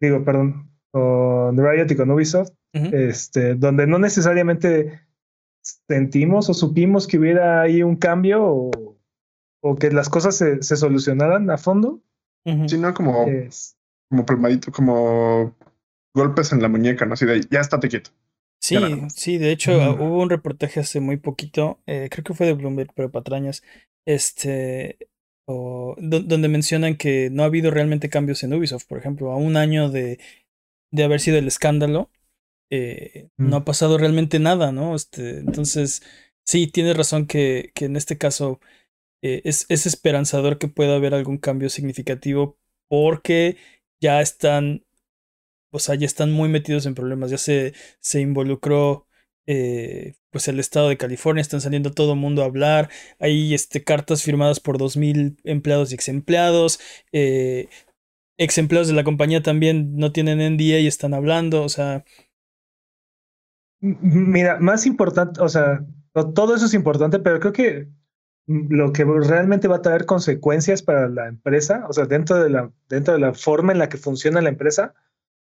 digo, 0.00 0.24
perdón, 0.24 0.70
con 0.90 1.56
Riot 1.56 1.86
y 1.90 1.96
con 1.96 2.10
Ubisoft, 2.10 2.52
este, 2.72 3.54
donde 3.54 3.86
no 3.86 3.98
necesariamente 3.98 5.00
sentimos 5.88 6.48
o 6.48 6.54
supimos 6.54 7.06
que 7.06 7.18
hubiera 7.18 7.62
ahí 7.62 7.82
un 7.82 7.96
cambio 7.96 8.44
o, 8.44 8.70
o 9.62 9.76
que 9.76 9.90
las 9.90 10.08
cosas 10.08 10.36
se, 10.36 10.62
se 10.62 10.76
solucionaran 10.76 11.50
a 11.50 11.58
fondo. 11.58 12.00
Sino 12.66 12.94
como, 12.94 13.26
como 14.08 14.24
palmadito, 14.24 14.72
como 14.72 15.54
golpes 16.14 16.52
en 16.52 16.62
la 16.62 16.68
muñeca, 16.68 17.04
¿no? 17.04 17.12
Así 17.12 17.26
de 17.26 17.42
ya 17.50 17.60
estate 17.60 17.88
quieto. 17.88 18.10
Sí, 18.68 18.76
sí, 19.14 19.38
de 19.38 19.52
hecho 19.52 19.72
hubo 19.94 20.20
un 20.20 20.30
reportaje 20.30 20.80
hace 20.80 21.00
muy 21.00 21.16
poquito, 21.16 21.80
eh, 21.86 22.08
creo 22.10 22.24
que 22.24 22.34
fue 22.34 22.46
de 22.46 22.52
Bloomberg, 22.52 22.92
pero 22.94 23.10
patrañas, 23.10 23.62
este, 24.06 24.98
donde 25.46 26.48
mencionan 26.48 26.96
que 26.96 27.30
no 27.30 27.42
ha 27.42 27.46
habido 27.46 27.70
realmente 27.70 28.10
cambios 28.10 28.42
en 28.42 28.52
Ubisoft, 28.52 28.86
por 28.86 28.98
ejemplo, 28.98 29.32
a 29.32 29.36
un 29.36 29.56
año 29.56 29.90
de, 29.90 30.18
de 30.92 31.04
haber 31.04 31.20
sido 31.20 31.38
el 31.38 31.46
escándalo, 31.46 32.10
eh, 32.70 33.28
no 33.38 33.56
ha 33.56 33.64
pasado 33.64 33.96
realmente 33.96 34.38
nada, 34.38 34.72
¿no? 34.72 34.94
Este, 34.94 35.38
entonces, 35.38 36.02
sí, 36.46 36.66
tienes 36.66 36.96
razón 36.96 37.26
que, 37.26 37.72
que 37.74 37.86
en 37.86 37.96
este 37.96 38.18
caso 38.18 38.60
eh, 39.22 39.40
es, 39.44 39.66
es 39.68 39.86
esperanzador 39.86 40.58
que 40.58 40.68
pueda 40.68 40.96
haber 40.96 41.14
algún 41.14 41.38
cambio 41.38 41.70
significativo 41.70 42.58
porque 42.88 43.56
ya 44.00 44.20
están 44.20 44.84
o 45.70 45.78
sea, 45.78 45.94
ya 45.94 46.06
están 46.06 46.32
muy 46.32 46.48
metidos 46.48 46.86
en 46.86 46.94
problemas, 46.94 47.30
ya 47.30 47.38
se, 47.38 47.74
se 48.00 48.20
involucró 48.20 49.06
eh, 49.46 50.14
pues 50.30 50.46
el 50.48 50.60
estado 50.60 50.90
de 50.90 50.98
California, 50.98 51.40
están 51.40 51.62
saliendo 51.62 51.92
todo 51.92 52.12
el 52.12 52.18
mundo 52.18 52.42
a 52.42 52.46
hablar, 52.46 52.90
hay 53.18 53.54
este, 53.54 53.82
cartas 53.82 54.22
firmadas 54.22 54.60
por 54.60 54.78
2.000 54.78 55.38
empleados 55.44 55.90
y 55.90 55.94
ex 55.94 56.08
empleados, 56.08 56.80
eh, 57.12 57.68
ex 58.36 58.58
empleados 58.58 58.88
de 58.88 58.94
la 58.94 59.04
compañía 59.04 59.42
también 59.42 59.96
no 59.96 60.12
tienen 60.12 60.38
NDA 60.38 60.80
y 60.80 60.86
están 60.86 61.14
hablando, 61.14 61.62
o 61.62 61.68
sea... 61.68 62.04
Mira, 63.80 64.58
más 64.58 64.86
importante, 64.86 65.40
o 65.40 65.48
sea, 65.48 65.84
todo 66.34 66.54
eso 66.54 66.66
es 66.66 66.74
importante, 66.74 67.18
pero 67.18 67.40
creo 67.40 67.52
que 67.52 67.88
lo 68.48 68.92
que 68.92 69.04
realmente 69.04 69.68
va 69.68 69.76
a 69.76 69.82
traer 69.82 70.04
consecuencias 70.04 70.82
para 70.82 71.08
la 71.08 71.28
empresa, 71.28 71.84
o 71.88 71.92
sea, 71.92 72.06
dentro 72.06 72.42
de 72.42 72.50
la, 72.50 72.70
dentro 72.88 73.14
de 73.14 73.20
la 73.20 73.34
forma 73.34 73.72
en 73.72 73.78
la 73.78 73.88
que 73.88 73.98
funciona 73.98 74.40
la 74.40 74.48
empresa, 74.48 74.94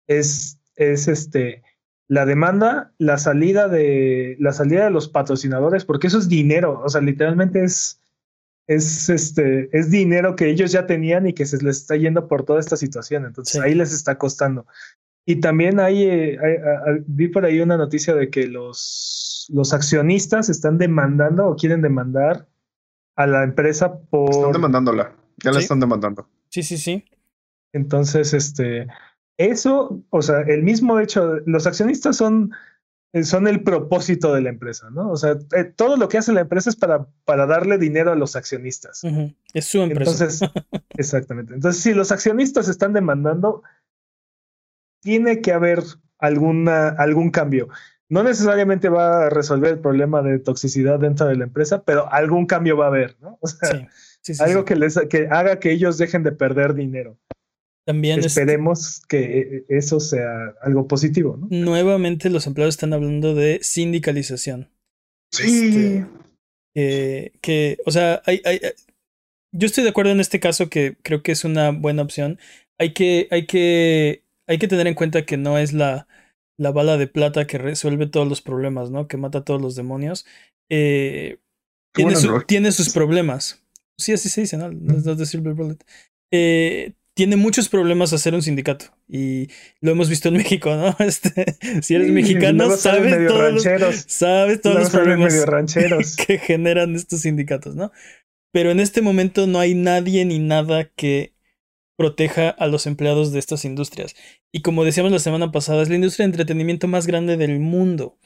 es, 0.07 0.59
es 0.77 1.09
este, 1.09 1.63
la 2.09 2.27
demanda, 2.27 2.93
la 2.99 3.19
salida 3.19 3.69
de 3.69 4.37
la 4.39 4.53
salida 4.53 4.85
de 4.85 4.91
los 4.91 5.09
patrocinadores, 5.09 5.85
porque 5.85 6.07
eso 6.07 6.19
es 6.19 6.29
dinero, 6.29 6.81
o 6.85 6.89
sea, 6.89 7.01
literalmente 7.01 7.65
es 7.65 8.01
es 8.69 9.09
este 9.09 9.69
es 9.77 9.91
dinero 9.91 10.35
que 10.35 10.49
ellos 10.49 10.73
ya 10.73 10.87
tenían 10.87 11.27
y 11.27 11.33
que 11.33 11.47
se 11.47 11.63
les 11.63 11.79
está 11.79 11.97
yendo 11.97 12.27
por 12.29 12.45
toda 12.45 12.61
esta 12.61 12.77
situación, 12.77 13.25
entonces 13.25 13.61
ahí 13.61 13.75
les 13.75 13.93
está 13.93 14.19
costando. 14.19 14.67
Y 15.29 15.37
también 15.37 15.81
hay, 15.81 16.05
eh, 16.05 16.39
vi 17.07 17.27
por 17.27 17.45
ahí 17.45 17.61
una 17.61 17.77
noticia 17.77 18.15
de 18.15 18.31
que 18.31 18.47
los 18.47 19.49
los 19.53 19.73
accionistas 19.73 20.49
están 20.49 20.79
demandando 20.79 21.47
o 21.47 21.57
quieren 21.57 21.83
demandar 21.83 22.49
a 23.15 23.27
la 23.27 23.45
empresa 23.45 23.99
por 24.11 24.31
están 24.31 24.53
demandándola, 24.53 25.13
ya 25.43 25.53
la 25.53 25.61
están 25.61 25.81
demandando. 25.81 26.29
Sí, 26.49 26.63
sí, 26.63 26.79
sí. 26.79 27.05
Entonces, 27.73 28.35
este 28.35 28.87
eso, 29.39 30.03
o 30.11 30.23
sea, 30.23 30.41
el 30.41 30.63
mismo 30.63 30.99
hecho, 31.01 31.41
los 31.47 31.67
accionistas 31.67 32.17
son, 32.17 32.53
eh, 33.13 33.23
son 33.23 33.47
el 33.49 33.63
propósito 33.63 34.33
de 34.35 34.41
la 34.41 34.49
empresa, 34.49 34.89
¿no? 34.91 35.11
O 35.11 35.17
sea, 35.17 35.37
eh, 35.57 35.65
todo 35.65 35.97
lo 35.97 36.09
que 36.09 36.19
hace 36.19 36.33
la 36.33 36.43
empresa 36.43 36.71
es 36.71 36.77
para, 36.77 37.07
para 37.25 37.47
darle 37.47 37.79
dinero 37.79 38.13
a 38.13 38.17
los 38.17 38.37
accionistas. 38.37 39.03
Es 39.53 39.67
su 39.67 39.83
empresa. 39.83 40.11
Entonces, 40.11 40.41
exactamente. 40.97 41.55
Entonces, 41.55 41.83
si 41.83 41.93
los 41.93 42.13
accionistas 42.13 42.69
están 42.69 42.93
demandando, 42.93 43.63
tiene 45.03 45.41
que 45.41 45.53
haber 45.53 45.83
alguna, 46.19 46.89
algún 46.89 47.31
cambio. 47.31 47.69
No 48.09 48.23
necesariamente 48.23 48.89
va 48.89 49.27
a 49.27 49.31
resolver 49.31 49.73
el 49.73 49.79
problema 49.81 50.23
de 50.23 50.39
toxicidad 50.39 50.99
dentro 50.99 51.27
de 51.27 51.37
la 51.37 51.45
empresa, 51.45 51.83
pero 51.83 52.11
algún 52.13 52.47
cambio 52.47 52.77
va 52.77 52.87
a 52.87 52.89
haber, 52.89 53.17
¿no? 53.21 53.39
O 53.41 53.49
sea, 53.49 53.89
algo 54.41 54.65
Que, 54.65 54.77
les, 54.77 54.99
que 55.09 55.29
haga 55.31 55.59
que 55.59 55.73
ellos 55.73 55.99
dejen 55.99 56.23
de 56.23 56.33
perder 56.33 56.75
dinero. 56.75 57.19
También 57.87 58.19
esperemos 58.25 59.01
que 59.09 59.41
eh, 59.41 59.65
eso 59.69 60.01
sea 60.01 60.55
algo 60.61 60.89
positivo. 60.89 61.37
¿no? 61.37 61.47
Nuevamente 61.51 62.31
los 62.31 62.47
empleados 62.49 62.75
están 62.75 62.93
hablando 62.93 63.35
de 63.35 63.61
sindicalización. 63.63 64.69
Sí. 65.31 66.05
Este, 66.75 67.33
que, 67.41 67.79
o 67.87 67.91
sea, 67.93 68.23
hay, 68.27 68.43
hay, 68.45 68.61
yo 69.53 69.67
estoy 69.67 69.85
de 69.85 69.91
acuerdo 69.91 70.11
en 70.11 70.21
este 70.21 70.41
caso 70.41 70.69
que 70.69 70.97
creo 71.03 71.23
que 71.23 71.33
es 71.33 71.45
una 71.45 71.71
buena 71.71 72.03
opción. 72.03 72.39
Hay 72.79 72.93
que, 72.93 73.29
hay 73.31 73.47
que, 73.47 74.25
hay 74.49 74.59
que 74.59 74.69
tener 74.69 74.89
en 74.89 74.95
cuenta 74.95 75.25
que 75.25 75.37
no 75.37 75.57
es 75.57 75.73
la, 75.73 76.09
la 76.59 76.73
bala 76.73 76.97
de 76.97 77.07
plata 77.07 77.47
que 77.47 77.59
resuelve 77.59 78.07
todos 78.07 78.29
los 78.29 78.43
problemas, 78.43 78.91
¿no? 78.91 79.09
Que 79.09 79.17
mata 79.17 79.39
a 79.39 79.45
todos 79.45 79.63
los 79.63 79.77
demonios. 79.77 80.27
Eh, 80.71 81.39
tiene, 81.95 82.15
tiene, 82.47 82.73
sus 82.73 82.91
problemas. 82.91 83.63
Sí, 83.97 84.13
así 84.13 84.29
se 84.29 84.43
dice, 84.43 84.57
¿no? 84.57 84.71
No 84.71 85.13
es 85.13 85.29
Silver 85.29 85.55
Bullet. 85.55 85.79
Eh, 86.33 86.93
tiene 87.17 87.37
muchos 87.37 87.71
problemas 87.71 88.13
hacer 88.13 88.35
un 88.35 88.43
sindicato 88.43 88.95
y 89.09 89.49
lo 89.81 89.91
hemos 89.91 90.11
visto 90.11 90.29
en 90.29 90.35
México, 90.37 90.77
¿no? 90.77 90.95
Este, 91.05 91.57
si 91.81 91.95
eres 91.95 92.11
mexicano, 92.11 92.71
sabes 92.77 93.27
todos, 93.27 93.65
los, 93.65 94.05
sabes 94.07 94.61
todos 94.61 94.77
los 94.77 94.91
problemas 94.91 95.35
que 96.27 96.39
generan 96.39 96.95
estos 96.95 97.23
sindicatos, 97.23 97.75
¿no? 97.75 97.91
Pero 98.53 98.71
en 98.71 98.81
este 98.81 99.01
momento 99.01 99.47
no 99.47 99.59
hay 99.59 99.75
nadie 99.75 100.27
ni 100.27 100.39
nada 100.39 100.91
que 100.95 101.35
proteja 101.97 102.51
a 102.51 102.67
los 102.67 102.87
empleados 102.87 103.33
de 103.33 103.39
estas 103.39 103.65
industrias. 103.65 104.15
Y 104.53 104.61
como 104.61 104.85
decíamos 104.85 105.11
la 105.11 105.19
semana 105.19 105.51
pasada, 105.51 105.83
es 105.83 105.89
la 105.89 105.95
industria 105.95 106.25
de 106.25 106.33
entretenimiento 106.33 106.87
más 106.87 107.07
grande 107.07 107.39
del 107.39 107.59
mundo. 107.61 108.19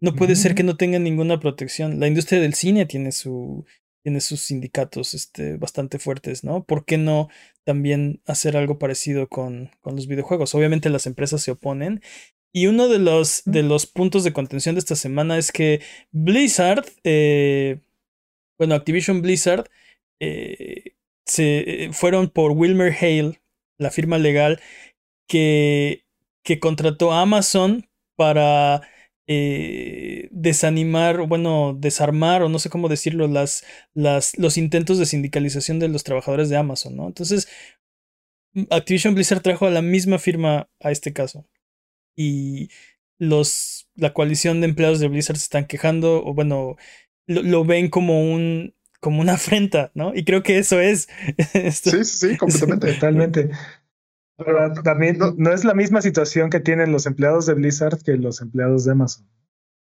No 0.00 0.16
puede 0.16 0.34
ser 0.34 0.56
que 0.56 0.64
no 0.64 0.76
tenga 0.76 0.98
ninguna 0.98 1.38
protección. 1.38 2.00
La 2.00 2.08
industria 2.08 2.40
del 2.40 2.54
cine 2.54 2.84
tiene 2.84 3.12
su 3.12 3.64
tiene 4.04 4.20
sus 4.20 4.40
sindicatos 4.40 5.14
este, 5.14 5.56
bastante 5.56 5.98
fuertes, 5.98 6.44
¿no? 6.44 6.62
¿Por 6.64 6.84
qué 6.84 6.98
no 6.98 7.30
también 7.64 8.20
hacer 8.26 8.56
algo 8.56 8.78
parecido 8.78 9.28
con, 9.28 9.70
con 9.80 9.96
los 9.96 10.06
videojuegos? 10.06 10.54
Obviamente 10.54 10.90
las 10.90 11.06
empresas 11.06 11.42
se 11.42 11.50
oponen. 11.50 12.02
Y 12.52 12.68
uno 12.68 12.88
de 12.88 13.00
los, 13.00 13.42
de 13.46 13.64
los 13.64 13.86
puntos 13.86 14.22
de 14.22 14.32
contención 14.32 14.76
de 14.76 14.78
esta 14.78 14.94
semana 14.94 15.38
es 15.38 15.50
que 15.50 15.80
Blizzard, 16.12 16.84
eh, 17.02 17.80
bueno, 18.58 18.76
Activision 18.76 19.22
Blizzard, 19.22 19.68
eh, 20.20 20.92
se 21.26 21.90
fueron 21.92 22.30
por 22.30 22.52
Wilmer 22.52 22.92
Hale, 22.92 23.40
la 23.76 23.90
firma 23.90 24.18
legal, 24.18 24.60
que, 25.26 26.04
que 26.44 26.60
contrató 26.60 27.12
a 27.12 27.22
Amazon 27.22 27.88
para 28.14 28.82
eh, 29.26 30.28
desanimar, 30.30 31.26
bueno, 31.26 31.76
desarmar 31.78 32.42
o 32.42 32.48
no 32.48 32.58
sé 32.58 32.68
cómo 32.70 32.88
decirlo, 32.88 33.26
las, 33.26 33.64
las, 33.94 34.36
los 34.38 34.58
intentos 34.58 34.98
de 34.98 35.06
sindicalización 35.06 35.78
de 35.78 35.88
los 35.88 36.04
trabajadores 36.04 36.48
de 36.48 36.56
Amazon, 36.56 36.96
¿no? 36.96 37.06
Entonces, 37.06 37.48
Activision 38.70 39.14
Blizzard 39.14 39.42
trajo 39.42 39.66
a 39.66 39.70
la 39.70 39.82
misma 39.82 40.18
firma 40.18 40.68
a 40.80 40.90
este 40.90 41.12
caso. 41.12 41.46
Y 42.16 42.68
los, 43.18 43.88
la 43.96 44.12
coalición 44.12 44.60
de 44.60 44.68
empleados 44.68 45.00
de 45.00 45.08
Blizzard 45.08 45.36
se 45.36 45.44
están 45.44 45.66
quejando, 45.66 46.24
o 46.24 46.34
bueno, 46.34 46.76
lo, 47.26 47.64
ven 47.64 47.88
como 47.88 48.22
un 48.22 48.74
como 49.00 49.20
una 49.20 49.34
afrenta, 49.34 49.90
¿no? 49.94 50.14
Y 50.14 50.24
creo 50.24 50.42
que 50.42 50.58
eso 50.58 50.80
es. 50.80 51.08
sí, 51.72 52.04
sí, 52.04 52.36
completamente. 52.36 52.92
Totalmente. 52.94 53.50
Pero 54.36 54.72
también 54.82 55.18
no, 55.36 55.52
es 55.52 55.64
la 55.64 55.74
misma 55.74 56.02
situación 56.02 56.50
que 56.50 56.60
tienen 56.60 56.92
los 56.92 57.06
empleados 57.06 57.46
de 57.46 57.54
Blizzard 57.54 58.02
que 58.02 58.16
los 58.16 58.40
empleados 58.40 58.84
de 58.84 58.92
Amazon. 58.92 59.26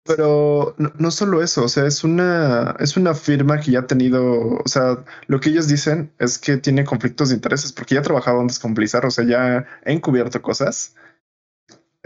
Pero 0.03 0.75
no, 0.77 1.09
solo 1.09 1.41
eso, 1.41 1.63
o 1.63 1.67
sea, 1.67 1.87
es 1.87 2.03
una, 2.03 2.75
es 2.79 2.95
una 2.95 3.15
firma 3.15 3.59
que 3.59 3.71
ya 3.71 3.79
ha 3.79 3.87
tenido, 3.87 4.59
o 4.63 4.67
sea, 4.67 5.03
lo 5.25 5.39
que 5.39 5.49
ellos 5.49 5.67
dicen 5.67 6.13
es 6.19 6.37
que 6.37 6.57
tiene 6.57 6.85
conflictos 6.85 7.29
de 7.29 7.35
intereses 7.35 7.73
porque 7.73 7.95
ya 7.95 8.01
ha 8.01 8.03
trabajado 8.03 8.39
antes 8.39 8.59
con 8.59 8.75
Blizzard, 8.75 9.07
o 9.07 9.09
sea, 9.09 9.25
ya 9.25 9.57
ha 9.57 9.91
encubierto 9.91 10.43
cosas. 10.43 10.95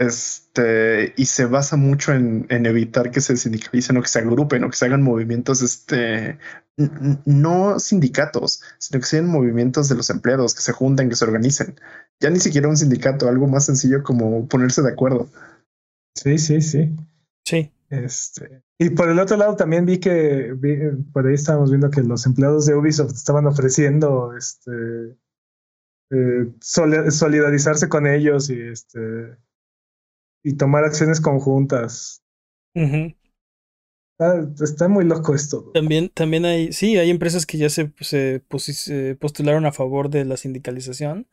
Este, 0.00 1.12
y 1.18 1.26
se 1.26 1.44
basa 1.44 1.76
mucho 1.76 2.14
en, 2.14 2.46
en 2.48 2.64
evitar 2.64 3.10
que 3.10 3.20
se 3.20 3.36
sindicalicen 3.36 3.98
o 3.98 4.00
que 4.00 4.08
se 4.08 4.18
agrupen 4.18 4.64
o 4.64 4.70
que 4.70 4.76
se 4.76 4.86
hagan 4.86 5.02
movimientos, 5.02 5.60
este, 5.60 6.38
no 7.26 7.78
sindicatos, 7.78 8.62
sino 8.78 8.98
que 8.98 9.06
sean 9.06 9.26
movimientos 9.26 9.90
de 9.90 9.96
los 9.96 10.08
empleados 10.08 10.54
que 10.54 10.62
se 10.62 10.72
junten, 10.72 11.10
que 11.10 11.16
se 11.16 11.26
organicen. 11.26 11.78
Ya 12.18 12.30
ni 12.30 12.40
siquiera 12.40 12.68
un 12.68 12.78
sindicato, 12.78 13.28
algo 13.28 13.46
más 13.46 13.66
sencillo 13.66 14.02
como 14.02 14.48
ponerse 14.48 14.80
de 14.80 14.90
acuerdo. 14.90 15.28
Sí, 16.14 16.38
sí, 16.38 16.62
sí. 16.62 16.96
Sí. 17.44 17.70
Este, 17.90 18.62
y 18.78 18.88
por 18.88 19.10
el 19.10 19.18
otro 19.18 19.36
lado 19.36 19.54
también 19.54 19.84
vi 19.84 19.98
que 19.98 20.56
por 21.12 21.26
ahí 21.26 21.34
estábamos 21.34 21.68
viendo 21.70 21.90
que 21.90 22.00
los 22.02 22.24
empleados 22.24 22.64
de 22.64 22.74
Ubisoft 22.74 23.12
estaban 23.12 23.46
ofreciendo 23.46 24.34
este 24.34 25.18
eh, 26.10 26.52
solidarizarse 26.60 27.90
con 27.90 28.06
ellos 28.06 28.48
y 28.48 28.62
este 28.62 29.36
y 30.42 30.56
tomar 30.56 30.84
acciones 30.84 31.20
conjuntas. 31.20 32.22
está, 34.62 34.88
muy 34.88 35.04
loco 35.04 35.34
esto. 35.34 35.70
También, 35.72 36.10
también 36.10 36.44
hay, 36.44 36.72
sí, 36.72 36.96
hay 36.98 37.10
empresas 37.10 37.46
que 37.46 37.58
ya 37.58 37.68
se, 37.68 37.92
se, 38.00 38.40
postularon 39.18 39.66
a 39.66 39.72
favor 39.72 40.10
de 40.10 40.24
la 40.24 40.36
sindicalización, 40.36 41.28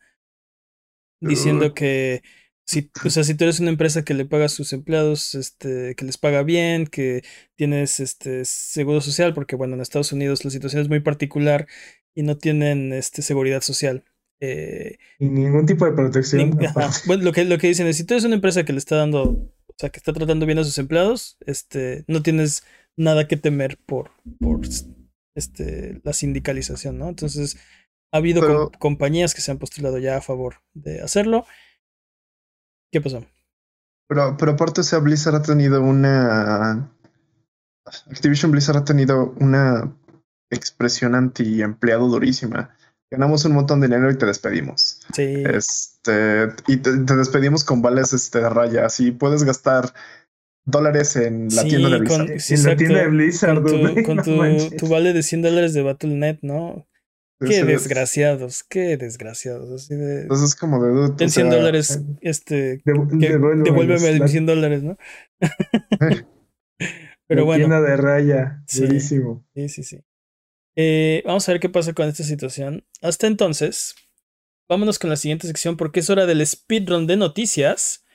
diciendo 1.19 1.73
que 1.73 2.21
si, 2.65 2.91
o 3.05 3.09
sea, 3.09 3.23
si 3.23 3.33
tú 3.33 3.45
eres 3.45 3.61
una 3.61 3.69
empresa 3.69 4.03
que 4.03 4.13
le 4.13 4.25
paga 4.25 4.45
a 4.45 4.49
sus 4.49 4.73
empleados, 4.73 5.35
este, 5.35 5.95
que 5.95 6.03
les 6.03 6.17
paga 6.17 6.43
bien, 6.43 6.85
que 6.85 7.23
tienes 7.55 8.01
este 8.01 8.43
seguro 8.43 8.99
social, 8.99 9.33
porque 9.33 9.55
bueno, 9.55 9.75
en 9.75 9.81
Estados 9.81 10.11
Unidos 10.11 10.43
la 10.43 10.51
situación 10.51 10.81
es 10.81 10.89
muy 10.89 10.99
particular 10.99 11.67
y 12.13 12.23
no 12.23 12.37
tienen 12.37 12.91
este 12.91 13.21
seguridad 13.21 13.61
social. 13.61 14.03
Eh, 14.39 14.97
ningún 15.19 15.65
tipo 15.65 15.85
de 15.85 15.93
protección. 15.93 16.57
bueno, 17.05 17.23
lo 17.23 17.31
que, 17.31 17.45
lo 17.45 17.57
que 17.57 17.67
dicen 17.67 17.87
es, 17.87 17.97
si 17.97 18.03
tú 18.03 18.13
eres 18.13 18.25
una 18.25 18.35
empresa 18.35 18.63
que 18.63 18.73
le 18.73 18.79
está 18.79 18.95
dando, 18.95 19.23
o 19.23 19.75
sea, 19.77 19.89
que 19.89 19.97
está 19.97 20.13
tratando 20.13 20.45
bien 20.45 20.59
a 20.59 20.63
sus 20.63 20.77
empleados, 20.77 21.37
este, 21.45 22.05
no 22.07 22.21
tienes 22.21 22.63
nada 22.95 23.27
que 23.27 23.37
temer 23.37 23.77
por, 23.85 24.11
por 24.39 24.61
este, 25.35 26.01
la 26.03 26.13
sindicalización, 26.13 26.97
¿no? 26.97 27.09
Entonces, 27.09 27.57
ha 28.11 28.17
habido 28.17 28.71
compañías 28.79 29.33
que 29.33 29.41
se 29.41 29.51
han 29.51 29.57
postulado 29.57 29.97
ya 29.97 30.17
a 30.17 30.21
favor 30.21 30.55
de 30.73 31.01
hacerlo. 31.01 31.45
¿Qué 32.91 33.01
pasó? 33.01 33.25
Pero, 34.07 34.37
pero 34.37 34.53
aparte, 34.53 34.81
o 34.81 34.83
sea, 34.83 34.99
Blizzard 34.99 35.35
ha 35.35 35.41
tenido 35.41 35.81
una... 35.81 36.91
Activision 38.09 38.51
Blizzard 38.51 38.77
ha 38.77 38.85
tenido 38.85 39.33
una 39.39 39.95
expresión 40.49 41.15
anti-empleado 41.15 42.07
durísima. 42.07 42.75
Ganamos 43.11 43.45
un 43.45 43.53
montón 43.53 43.79
de 43.79 43.87
dinero 43.87 44.11
y 44.11 44.17
te 44.17 44.25
despedimos. 44.25 44.99
Sí. 45.13 45.43
Este, 45.45 46.49
y 46.67 46.77
te, 46.77 46.91
despedimos 47.15 47.63
con 47.63 47.81
vales 47.81 48.13
este, 48.13 48.39
de 48.39 48.49
raya. 48.49 48.85
Así 48.85 49.11
puedes 49.11 49.43
gastar 49.43 49.93
dólares 50.65 51.15
en 51.15 51.47
la 51.55 51.63
tienda 51.63 51.89
de 51.89 51.99
Blizzard. 51.99 52.29
en 52.31 52.63
la 52.63 52.75
tienda 52.75 52.99
de 52.99 53.07
Blizzard. 53.07 53.63
Con, 54.03 54.21
tu, 54.21 54.75
tu, 54.77 54.87
vale 54.87 55.13
de 55.13 55.23
100 55.23 55.41
dólares 55.41 55.73
de 55.73 55.81
Battle.net, 55.81 56.39
¿no? 56.41 56.87
Qué 57.39 57.63
desgraciados, 57.63 58.63
qué 58.63 58.97
desgraciados. 58.97 59.71
Así 59.71 59.95
de. 59.95 60.21
Entonces 60.23 60.49
es 60.49 60.55
como 60.55 60.83
de. 60.83 61.13
En 61.23 61.29
100 61.29 61.49
dólares, 61.49 62.01
este. 62.21 62.81
devuélveme 62.83 64.27
100 64.27 64.45
dólares, 64.45 64.83
¿no? 64.83 64.97
Pero 67.27 67.45
bueno. 67.45 67.67
Tienda 67.67 67.81
de 67.81 67.97
raya. 67.97 68.63
Sí, 68.65 68.99
Sí, 68.99 69.69
sí, 69.69 69.83
sí. 69.83 70.03
Eh, 70.79 71.23
vamos 71.25 71.49
a 71.49 71.51
ver 71.51 71.59
qué 71.59 71.69
pasa 71.69 71.93
con 71.93 72.07
esta 72.07 72.23
situación. 72.23 72.85
Hasta 73.01 73.25
entonces, 73.25 73.95
vámonos 74.69 74.99
con 74.99 75.09
la 75.09 75.15
siguiente 75.15 75.47
sección 75.47 75.75
porque 75.75 76.01
es 76.01 76.09
hora 76.11 76.27
del 76.27 76.45
speedrun 76.45 77.07
de 77.07 77.17
noticias. 77.17 78.05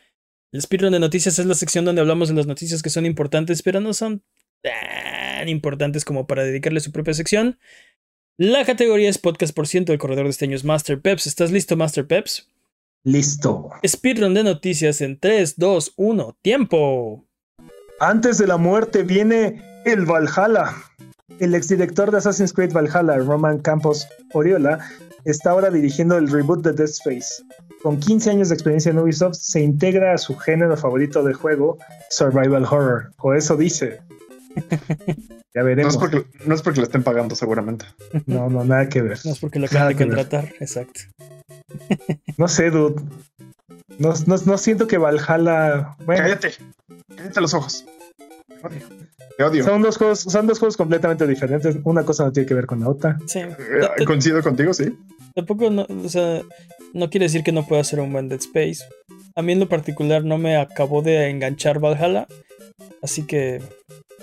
El 0.53 0.63
speedrun 0.63 0.93
de 0.93 1.01
noticias 1.01 1.41
es 1.41 1.47
la 1.47 1.55
sección 1.55 1.85
donde 1.85 2.03
hablamos 2.03 2.29
de 2.29 2.35
las 2.35 2.47
noticias 2.47 2.81
que 2.81 2.91
son 2.91 3.05
importantes, 3.05 3.63
pero 3.63 3.81
no 3.81 3.93
son 3.93 4.23
tan 4.63 5.49
importantes 5.49 6.05
como 6.05 6.29
para 6.29 6.45
dedicarle 6.45 6.79
su 6.79 6.93
propia 6.93 7.15
sección. 7.15 7.59
La 8.39 8.65
categoría 8.65 9.11
es 9.11 9.19
podcast 9.19 9.55
por 9.55 9.67
ciento. 9.67 9.93
El 9.93 9.99
corredor 9.99 10.25
de 10.25 10.31
este 10.31 10.45
año 10.45 10.55
es 10.55 10.65
Master 10.65 11.01
Peps. 11.01 11.27
¿Estás 11.27 11.51
listo, 11.51 11.77
Master 11.77 12.07
Peps? 12.07 12.49
Listo. 13.03 13.71
Speedrun 13.85 14.35
de 14.35 14.45
noticias 14.45 15.01
en 15.01 15.19
3, 15.19 15.59
2, 15.59 15.95
1. 15.97 16.39
¡Tiempo! 16.41 17.27
Antes 17.99 18.39
de 18.39 18.47
la 18.47 18.57
muerte 18.57 19.03
viene 19.03 19.61
el 19.85 20.07
Valhalla. 20.07 20.77
El 21.41 21.55
exdirector 21.55 22.11
de 22.11 22.19
Assassin's 22.19 22.53
Creed 22.53 22.73
Valhalla, 22.73 23.19
Roman 23.19 23.59
Campos 23.59 24.07
Oriola, 24.33 24.79
está 25.25 25.51
ahora 25.51 25.71
dirigiendo 25.71 26.17
el 26.17 26.31
reboot 26.31 26.65
de 26.65 26.73
Dead 26.73 26.89
Space. 26.89 27.43
Con 27.83 27.99
15 27.99 28.31
años 28.31 28.49
de 28.49 28.55
experiencia 28.55 28.91
en 28.91 28.99
Ubisoft, 28.99 29.35
se 29.35 29.61
integra 29.61 30.15
a 30.15 30.19
su 30.19 30.37
género 30.37 30.77
favorito 30.77 31.23
de 31.23 31.35
juego, 31.35 31.79
Survival 32.11 32.65
Horror, 32.65 33.13
o 33.19 33.35
eso 33.35 33.57
dice. 33.57 34.01
ya 35.55 35.63
veremos. 35.63 35.97
No 35.97 36.05
es, 36.05 36.11
porque, 36.11 36.29
no 36.47 36.55
es 36.55 36.63
porque 36.63 36.81
le 36.81 36.85
estén 36.85 37.03
pagando, 37.03 37.35
seguramente. 37.35 37.87
No, 38.27 38.49
no, 38.49 38.65
nada 38.65 38.89
que 38.89 39.03
ver. 39.03 39.19
No 39.25 39.33
es 39.33 39.39
porque 39.39 39.59
lo 39.59 39.67
acaban 39.67 39.89
de 39.89 39.97
contratar, 39.97 40.53
exacto. 40.61 41.01
no 42.37 42.49
sé, 42.49 42.71
dude. 42.71 43.03
No, 43.99 44.15
no, 44.27 44.59
siento 44.59 44.87
que 44.87 44.99
Valhalla. 44.99 45.97
Cállate. 46.07 46.53
Cállate 47.17 47.41
los 47.41 47.55
ojos. 47.55 47.85
Son 49.65 49.83
dos 49.83 49.97
juegos, 49.97 50.21
son 50.21 50.47
dos 50.47 50.59
juegos 50.59 50.77
completamente 50.77 51.27
diferentes. 51.27 51.77
Una 51.85 52.05
cosa 52.05 52.25
no 52.25 52.33
tiene 52.33 52.47
que 52.47 52.55
ver 52.55 52.67
con 52.67 52.81
la 52.81 52.89
otra. 52.89 53.19
Sí. 53.27 53.41
Eh, 53.41 54.05
coincido 54.07 54.43
contigo, 54.43 54.73
sí. 54.73 54.97
Tampoco, 55.35 55.71
no, 55.71 55.87
o 56.05 56.09
sea, 56.09 56.43
no 56.93 57.11
quiere 57.11 57.27
decir 57.27 57.43
que 57.43 57.53
no 57.53 57.67
pueda 57.67 57.83
ser 57.85 58.01
un 58.01 58.13
buen 58.13 58.29
Dead 58.29 58.41
Space. 58.41 58.85
A 59.35 59.43
mí 59.43 59.53
en 59.53 59.61
lo 59.61 59.69
particular 59.69 60.25
no 60.25 60.39
me 60.39 60.57
acabó 60.57 61.03
de 61.03 61.31
enganchar 61.31 61.81
Valhalla. 61.81 62.27
Así 63.03 63.23
que. 63.23 63.61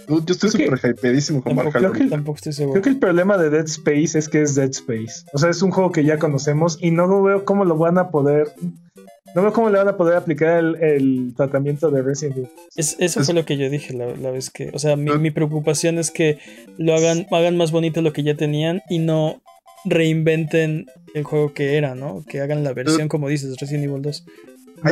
Yo 0.08 0.24
estoy 0.28 0.50
súper 0.50 0.80
hypeadísimo 0.84 1.44
con 1.44 1.56
Valhalla. 1.56 1.72
Creo 1.72 1.92
que, 1.92 2.06
tampoco 2.06 2.38
estoy 2.38 2.54
seguro. 2.54 2.74
Creo 2.74 2.84
que 2.84 2.90
el 2.90 3.00
problema 3.00 3.38
de 3.38 3.50
Dead 3.50 3.66
Space 3.66 4.18
es 4.18 4.30
que 4.30 4.42
es 4.42 4.56
Dead 4.56 4.70
Space. 4.70 5.26
O 5.34 5.38
sea, 5.38 5.50
es 5.50 5.62
un 5.62 5.72
juego 5.72 5.92
que 5.92 6.04
ya 6.04 6.18
conocemos 6.18 6.78
y 6.80 6.92
no 6.92 7.22
veo 7.22 7.46
cómo 7.46 7.66
lo 7.66 7.78
van 7.78 7.98
a 7.98 8.10
poder 8.10 8.54
no 9.36 9.42
veo 9.42 9.54
cómo 9.54 9.70
le 9.70 9.78
van 9.78 9.88
a 9.88 9.98
poder 9.98 10.18
aplicar 10.18 10.64
el, 10.82 11.34
tratamiento 11.36 11.92
de 11.92 12.02
Resident 12.02 12.38
Evil. 12.38 12.50
eso 12.76 13.24
fue 13.24 13.34
lo 13.34 13.46
que 13.46 13.58
yo 13.58 13.70
dije 13.70 13.94
la, 13.94 14.32
vez 14.32 14.50
que. 14.50 14.72
O 14.74 14.80
sea, 14.80 14.96
mi, 14.96 15.32
preocupación 15.32 15.98
es 15.98 16.12
que 16.12 16.40
lo 16.78 16.96
hagan, 16.96 17.28
hagan 17.32 17.58
más 17.58 17.72
bonito 17.72 18.02
lo 18.02 18.14
que 18.14 18.24
ya 18.24 18.36
tenían 18.36 18.82
y 18.90 19.00
no 19.00 19.42
reinventen 19.86 20.88
el 21.14 21.24
juego 21.24 21.54
que 21.54 21.78
era, 21.78 21.96
¿no? 21.96 22.24
Que 22.28 22.42
hagan 22.42 22.64
la 22.64 22.74
versión, 22.74 23.08
como 23.08 23.30
dices, 23.30 23.56
Resident 23.60 23.86
Evil 23.86 24.02
2. 24.02 24.26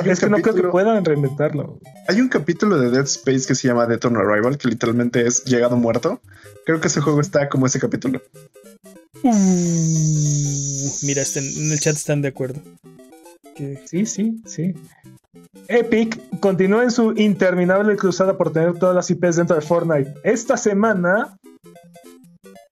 es 0.05 0.19
que 0.19 0.29
no 0.29 0.37
creo 0.37 0.55
que 0.55 0.63
puedan 0.63 1.03
reinventarlo. 1.03 1.79
Hay 2.07 2.21
un 2.21 2.29
capítulo 2.29 2.79
de 2.79 2.89
Dead 2.91 3.05
Space 3.05 3.47
que 3.47 3.55
se 3.55 3.67
llama 3.67 3.85
Death 3.87 4.05
on 4.05 4.17
Arrival, 4.17 4.57
que 4.57 4.67
literalmente 4.67 5.25
es 5.25 5.43
llegado 5.45 5.75
muerto. 5.77 6.21
Creo 6.65 6.79
que 6.79 6.87
ese 6.87 7.01
juego 7.01 7.21
está 7.21 7.49
como 7.49 7.65
ese 7.65 7.79
capítulo. 7.79 8.21
mira, 9.23 11.21
este, 11.21 11.39
en 11.39 11.71
el 11.71 11.79
chat 11.79 11.95
están 11.95 12.21
de 12.21 12.29
acuerdo. 12.29 12.61
Sí, 13.85 14.05
sí, 14.05 14.41
sí. 14.45 14.73
Epic 15.67 16.19
continúa 16.39 16.83
en 16.83 16.91
su 16.91 17.13
interminable 17.17 17.95
cruzada 17.95 18.37
por 18.37 18.53
tener 18.53 18.73
todas 18.77 18.95
las 18.95 19.09
IPs 19.09 19.37
dentro 19.37 19.55
de 19.55 19.61
Fortnite. 19.61 20.13
Esta 20.23 20.57
semana, 20.57 21.37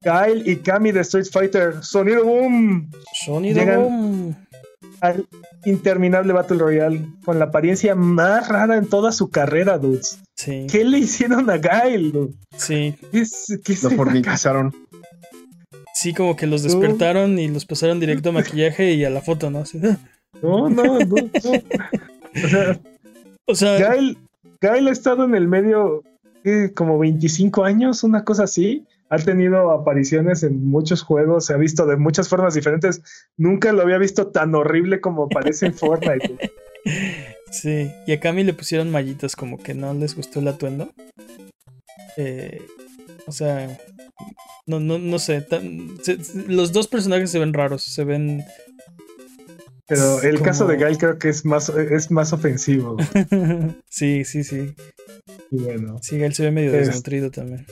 Kyle 0.02 0.44
y 0.46 0.58
Kami 0.58 0.92
de 0.92 1.02
Street 1.02 1.28
Fighter, 1.32 1.84
Sonido 1.84 2.24
Boom, 2.24 2.90
Sonido 3.26 3.66
Boom, 3.66 4.36
al 5.02 5.28
interminable 5.66 6.34
Battle 6.34 6.58
Royale 6.58 7.06
con 7.24 7.40
la 7.40 7.46
apariencia 7.46 7.96
más 7.96 8.48
rara 8.48 8.78
en 8.78 8.88
toda 8.88 9.12
su 9.12 9.30
carrera, 9.30 9.78
dudes. 9.78 10.20
Sí. 10.36 10.68
¿Qué 10.70 10.84
le 10.84 11.00
hicieron 11.00 11.50
a 11.50 11.60
Kyle? 11.60 12.12
Dude? 12.12 12.34
Sí. 12.56 12.96
¿Qué, 13.12 13.76
Lo 13.84 13.90
fornicazaron. 13.92 14.74
Sí, 15.94 16.14
como 16.14 16.36
que 16.36 16.46
los 16.46 16.62
despertaron 16.62 17.40
y 17.40 17.48
los 17.48 17.66
pasaron 17.66 18.00
directo 18.00 18.30
a 18.30 18.32
maquillaje 18.34 18.94
y 18.94 19.06
a 19.06 19.10
la 19.10 19.22
foto, 19.22 19.50
¿no? 19.50 19.64
No, 20.42 20.70
no, 20.70 21.00
no. 21.00 21.16
O 23.48 23.56
sea, 23.56 23.78
Gail, 23.78 24.88
ha 24.88 24.92
estado 24.92 25.24
en 25.26 25.36
el 25.36 25.48
medio 25.48 26.04
como 26.74 27.00
25 27.00 27.64
años, 27.64 28.04
una 28.04 28.24
cosa 28.24 28.44
así. 28.44 28.86
Ha 29.10 29.18
tenido 29.20 29.72
apariciones 29.72 30.42
en 30.44 30.66
muchos 30.66 31.04
juegos, 31.04 31.46
se 31.46 31.54
ha 31.54 31.58
visto 31.58 31.86
de 31.86 31.96
muchas 31.96 32.28
formas 32.28 32.56
diferentes. 32.56 33.02
Nunca 33.38 33.72
lo 33.72 33.84
había 33.84 34.00
visto 34.00 34.28
tan 34.28 34.56
horrible 34.56 35.00
como 35.00 35.26
aparece 35.26 35.68
en 35.68 35.74
Fortnite. 35.74 36.52
Sí, 37.52 37.92
y 38.06 38.12
a 38.12 38.20
Cami 38.20 38.44
le 38.44 38.54
pusieron 38.54 38.92
mallitas 38.92 39.36
como 39.36 39.58
que 39.58 39.74
no 39.74 39.94
les 39.94 40.16
gustó 40.16 40.40
el 40.40 40.48
atuendo. 40.48 40.92
Eh, 42.18 42.62
o 43.28 43.32
sea, 43.32 43.78
no, 44.66 44.80
no, 44.80 44.98
no 44.98 45.20
sé. 45.20 45.46
los 46.48 46.74
dos 46.74 46.88
personajes 46.88 47.32
se 47.32 47.40
ven 47.40 47.54
raros, 47.54 47.84
se 47.84 48.04
ven 48.04 48.44
pero 49.88 50.22
el 50.22 50.42
caso 50.42 50.66
de 50.66 50.78
Gail 50.78 50.98
creo 50.98 51.20
que 51.20 51.30
es 51.30 51.46
más, 51.46 51.70
es 51.70 52.10
más 52.10 52.34
ofensivo. 52.34 52.98
sí, 53.90 54.26
sí, 54.26 54.44
sí. 54.44 54.74
Y 55.52 55.58
bueno. 55.58 56.00
Sí, 56.02 56.18
Gail 56.18 56.34
se 56.34 56.44
ve 56.44 56.52
medio 56.52 56.72
desnutrido 56.72 57.30
también. 57.30 57.68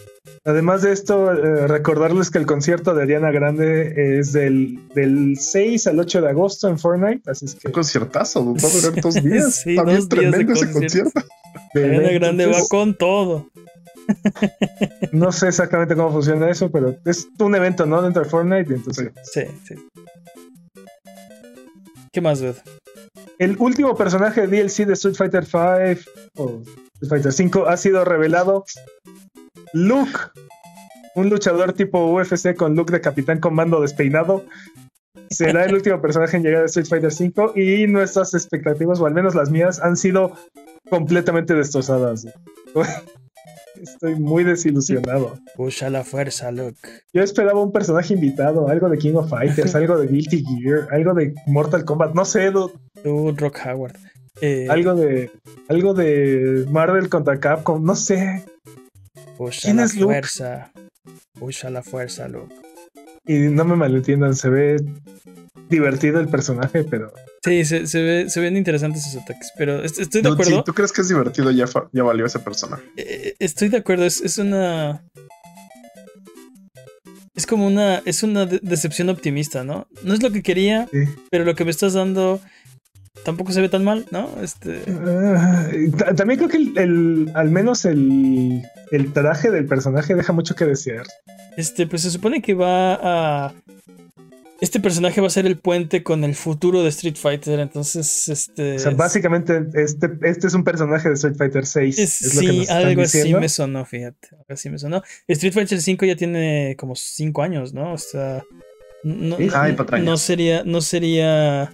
Además 0.45 0.84
de 0.84 0.91
esto, 0.91 1.32
eh, 1.32 1.68
recordarles 1.68 2.30
que 2.30 2.38
el 2.38 2.45
concierto 2.45 2.93
de 2.93 3.03
Ariana 3.03 3.32
Grande 3.32 4.20
es 4.20 4.32
del, 4.32 4.80
del 4.93 5.38
6 5.39 5.88
al 5.88 5.99
8 5.99 6.22
de 6.22 6.30
agosto 6.30 6.70
en 6.70 6.78
Fortnite. 6.78 7.30
Así 7.30 7.45
es 7.45 7.55
que. 7.55 7.70
Un 7.70 7.74
conciertazo, 7.74 8.45
va 8.45 8.51
a 8.51 8.72
durar 8.72 8.95
dos 9.01 9.16
días. 9.16 9.55
sí, 9.55 9.76
También 9.76 9.99
dos 9.99 10.09
tremendo 10.09 10.53
ese 10.53 10.72
concierto. 10.72 11.22
Ariana 11.76 12.11
Grande 12.11 12.45
va 12.45 12.59
con 12.70 12.95
todo. 12.95 13.49
no 15.11 15.32
sé 15.32 15.47
exactamente 15.47 15.95
cómo 15.95 16.11
funciona 16.11 16.49
eso, 16.49 16.70
pero 16.70 16.95
es 17.05 17.28
un 17.39 17.55
evento, 17.55 17.88
¿no? 17.88 18.01
Dentro 18.03 18.24
de 18.24 18.30
Fortnite. 18.30 18.72
Entonces... 18.72 19.11
Sí, 19.24 19.41
sí. 19.64 19.76
¿Qué 22.14 22.22
más? 22.22 22.43
El 23.39 23.57
último 23.57 23.95
personaje 23.95 24.45
de 24.45 24.47
DLC 24.47 24.86
de 24.86 24.93
Street 24.93 25.16
Fighter 25.16 25.43
V 25.51 25.99
o 26.38 26.61
Street 26.61 27.09
Fighter 27.09 27.34
5 27.34 27.68
ha 27.68 27.76
sido 27.76 28.05
revelado. 28.05 28.66
Luke, 29.74 30.11
un 31.16 31.32
luchador 31.32 31.74
tipo 31.74 32.14
UFC 32.14 32.55
con 32.55 32.76
look 32.76 32.91
de 32.91 33.01
capitán 33.01 33.39
comando 33.39 33.82
despeinado, 33.82 34.45
será 35.32 35.66
el 35.66 35.74
último 35.74 35.99
personaje 36.01 36.38
en 36.38 36.43
llegar 36.43 36.61
a 36.61 36.66
Street 36.68 36.86
Fighter 36.86 37.11
5 37.11 37.53
y 37.55 37.88
nuestras 37.88 38.36
expectativas, 38.36 38.99
o 38.99 39.07
al 39.07 39.16
menos 39.16 39.34
las 39.34 39.49
mías, 39.49 39.82
han 39.82 39.97
sido 39.97 40.36
completamente 40.91 41.55
destrozadas. 41.55 42.28
Estoy 43.82 44.15
muy 44.15 44.43
desilusionado. 44.43 45.38
Pucha 45.55 45.89
la 45.89 46.03
fuerza, 46.03 46.51
Luke. 46.51 46.78
Yo 47.13 47.24
esperaba 47.24 47.61
un 47.61 47.71
personaje 47.71 48.13
invitado, 48.13 48.67
algo 48.67 48.89
de 48.89 48.97
King 48.97 49.15
of 49.15 49.30
Fighters, 49.30 49.76
algo 49.76 49.97
de 49.97 50.07
Guilty 50.07 50.43
Gear, 50.43 50.88
algo 50.91 51.13
de 51.13 51.34
Mortal 51.47 51.86
Kombat, 51.86 52.13
no 52.13 52.26
sé, 52.26 52.51
dude. 52.51 52.74
Rock 53.03 53.59
Howard. 53.65 53.95
Eh, 54.41 54.67
algo 54.69 54.95
de 54.95 55.30
algo 55.67 55.93
de 55.93 56.65
Marvel 56.69 57.09
contra 57.09 57.39
Capcom, 57.39 57.84
no 57.84 57.95
sé. 57.95 58.43
Pucha 59.38 59.74
la 59.74 59.88
fuerza. 59.88 60.71
Pucha 61.39 61.69
la 61.69 61.84
fuerza, 61.84 62.28
Luke. 62.28 62.53
Y 63.26 63.39
no 63.49 63.63
me 63.63 63.76
malentiendan, 63.76 64.36
se 64.36 64.49
ve 64.49 64.78
divertido 65.74 66.19
el 66.19 66.28
personaje, 66.28 66.84
pero. 66.84 67.11
Sí, 67.43 67.65
se, 67.65 67.88
se, 67.88 68.01
ve, 68.01 68.30
se 68.30 68.39
ven 68.39 68.55
interesantes 68.55 69.05
esos 69.05 69.24
ataques, 69.24 69.51
pero 69.57 69.84
estoy 69.84 70.21
de 70.21 70.30
acuerdo. 70.30 70.57
Si 70.57 70.63
tú 70.63 70.74
crees 70.74 70.91
que 70.91 71.01
es 71.01 71.09
divertido, 71.09 71.51
ya, 71.51 71.65
ya 71.91 72.03
valió 72.03 72.26
ese 72.26 72.39
personaje. 72.39 72.84
Eh, 72.97 73.36
estoy 73.39 73.69
de 73.69 73.78
acuerdo, 73.78 74.05
es, 74.05 74.21
es, 74.21 74.38
una. 74.38 75.03
Es 77.36 77.45
como 77.45 77.67
una. 77.67 78.01
Es 78.05 78.24
una 78.24 78.45
decepción 78.45 79.09
optimista, 79.09 79.63
¿no? 79.63 79.88
No 80.03 80.13
es 80.13 80.24
lo 80.24 80.32
que 80.32 80.43
quería, 80.43 80.88
pero 81.30 81.43
lo 81.43 81.55
que 81.55 81.65
me 81.65 81.71
estás 81.71 81.93
dando 81.93 82.39
tampoco 83.24 83.51
se 83.51 83.61
ve 83.61 83.69
tan 83.69 83.84
mal, 83.84 84.05
¿no? 84.11 84.30
Este... 84.41 84.82
Ah, 84.88 85.69
también 86.15 86.39
creo 86.39 86.49
que 86.49 86.82
el, 86.82 87.32
al 87.36 87.49
menos 87.51 87.86
el, 87.86 88.63
el 88.91 89.13
traje 89.13 89.51
del 89.51 89.65
personaje 89.65 90.15
deja 90.15 90.34
mucho 90.34 90.55
que 90.55 90.65
desear. 90.65 91.05
Este, 91.57 91.88
pues 91.88 92.01
se 92.01 92.11
supone 92.11 92.41
que 92.41 92.53
va 92.53 92.95
a 92.95 93.53
este 94.62 94.80
personaje 94.80 95.20
va 95.20 95.28
a 95.28 95.30
ser 95.30 95.45
el 95.45 95.58
puente 95.58 96.04
con 96.04 96.24
el 96.24 96.36
futuro 96.36 96.84
de 96.84 96.89
Street 96.89 97.16
Fighter. 97.16 97.60
Entonces, 97.60 98.28
este. 98.30 98.76
O 98.76 98.80
sea, 98.80 98.91
básicamente, 98.91 99.66
este, 99.74 100.10
este 100.22 100.47
es 100.47 100.54
un 100.54 100.64
personaje 100.64 101.10
de 101.10 101.16
Street 101.16 101.36
Fighter 101.36 101.66
6. 101.66 101.95
sí, 101.95 102.66
algo 102.70 103.01
así 103.01 103.34
me 103.34 103.49
sonó, 103.49 103.86
fíjate. 103.86 104.30
Algo 104.32 104.45
así 104.49 104.70
me 104.70 104.80
sonó. 104.80 105.04
Street 105.28 105.54
Fighter 105.54 105.82
5 105.82 106.06
ya 106.06 106.16
tiene 106.16 106.76
como 106.78 106.95
5 106.95 107.41
años, 107.41 107.74
¿no? 107.74 107.93
O 107.93 107.97
sea. 107.97 108.43
No, 109.04 109.38
no, 109.38 110.18
sería, 110.18 110.64
no 110.64 110.80
sería. 110.80 111.74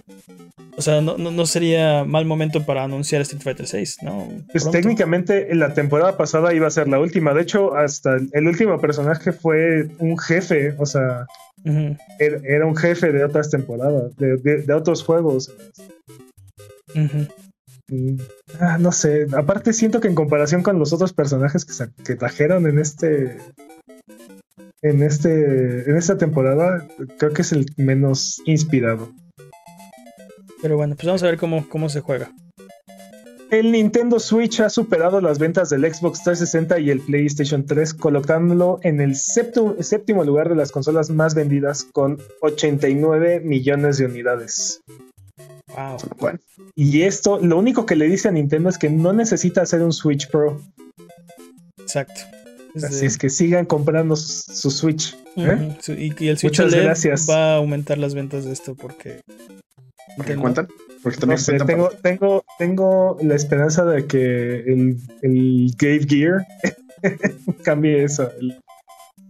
O 0.76 0.82
sea, 0.82 1.00
no, 1.00 1.16
no, 1.16 1.46
sería 1.46 2.04
mal 2.04 2.24
momento 2.24 2.64
para 2.64 2.82
anunciar 2.82 3.20
Street 3.22 3.42
Fighter 3.42 3.66
6, 3.68 3.98
¿no? 4.02 4.28
Pues 4.50 4.68
técnicamente 4.68 5.54
la 5.54 5.74
temporada 5.74 6.16
pasada 6.16 6.54
iba 6.54 6.66
a 6.66 6.70
ser 6.70 6.88
la 6.88 6.98
última. 6.98 7.34
De 7.34 7.42
hecho, 7.42 7.76
hasta 7.76 8.16
el 8.32 8.46
último 8.48 8.80
personaje 8.80 9.32
fue 9.32 9.90
un 9.98 10.18
jefe. 10.18 10.74
O 10.78 10.86
sea, 10.86 11.26
era, 12.18 12.66
un 12.66 12.76
jefe 12.76 13.12
de 13.12 13.24
otras 13.24 13.50
temporadas, 13.50 14.16
de, 14.16 14.72
otros 14.72 15.02
juegos. 15.02 15.52
Ah, 18.60 18.78
no 18.78 18.92
sé, 18.92 19.26
aparte 19.36 19.72
siento 19.72 20.00
que 20.00 20.08
en 20.08 20.14
comparación 20.14 20.62
con 20.62 20.78
los 20.78 20.92
otros 20.92 21.12
personajes 21.12 21.64
que, 21.64 22.02
que 22.04 22.14
trajeron 22.14 22.66
en 22.66 22.78
este 22.78 23.38
en 24.82 25.02
este 25.02 25.90
en 25.90 25.96
esta 25.96 26.16
temporada 26.16 26.86
creo 27.18 27.32
que 27.32 27.42
es 27.42 27.52
el 27.52 27.66
menos 27.76 28.40
inspirado. 28.46 29.12
Pero 30.62 30.76
bueno, 30.76 30.94
pues 30.94 31.06
vamos 31.06 31.22
a 31.22 31.26
ver 31.26 31.38
cómo, 31.38 31.68
cómo 31.68 31.88
se 31.88 32.00
juega. 32.00 32.30
El 33.50 33.72
Nintendo 33.72 34.20
Switch 34.20 34.60
ha 34.60 34.70
superado 34.70 35.20
las 35.20 35.40
ventas 35.40 35.70
del 35.70 35.82
Xbox 35.82 36.22
360 36.22 36.78
y 36.78 36.90
el 36.90 37.00
PlayStation 37.00 37.66
3, 37.66 37.94
colocándolo 37.94 38.78
en 38.82 39.00
el 39.00 39.16
séptimo, 39.16 40.22
lugar 40.24 40.48
de 40.48 40.54
las 40.54 40.70
consolas 40.70 41.10
más 41.10 41.34
vendidas 41.34 41.82
con 41.82 42.18
89 42.42 43.40
millones 43.40 43.98
de 43.98 44.06
unidades. 44.06 44.80
Wow. 45.74 46.38
Y 46.76 47.02
esto, 47.02 47.40
lo 47.40 47.58
único 47.58 47.86
que 47.86 47.96
le 47.96 48.06
dice 48.06 48.28
a 48.28 48.30
Nintendo 48.30 48.68
es 48.68 48.78
que 48.78 48.88
no 48.88 49.12
necesita 49.12 49.62
hacer 49.62 49.82
un 49.82 49.92
Switch 49.92 50.28
Pro. 50.30 50.60
Exacto. 51.80 52.20
Así 52.76 53.06
es 53.06 53.18
que 53.18 53.30
sigan 53.30 53.66
comprando 53.66 54.14
su, 54.14 54.70
Switch. 54.70 55.16
¿eh? 55.36 55.76
y, 55.88 56.28
el 56.28 56.38
Switch 56.38 56.60
Muchas 56.60 57.28
va 57.28 57.54
a 57.54 57.56
aumentar 57.56 57.98
las 57.98 58.14
ventas 58.14 58.44
de 58.44 58.52
esto 58.52 58.76
porque. 58.76 59.22
¿Por 60.16 60.24
qué 60.24 60.36
cuentan? 60.36 60.68
Porque 61.02 61.18
también 61.18 61.40
tengo, 61.66 61.90
tengo, 62.02 62.44
tengo 62.58 63.16
la 63.22 63.34
esperanza 63.34 63.84
de 63.84 64.06
que 64.06 64.60
el, 64.60 64.98
el 65.22 65.74
Game 65.78 66.06
Gear 66.06 66.46
cambie 67.64 68.04
eso. 68.04 68.30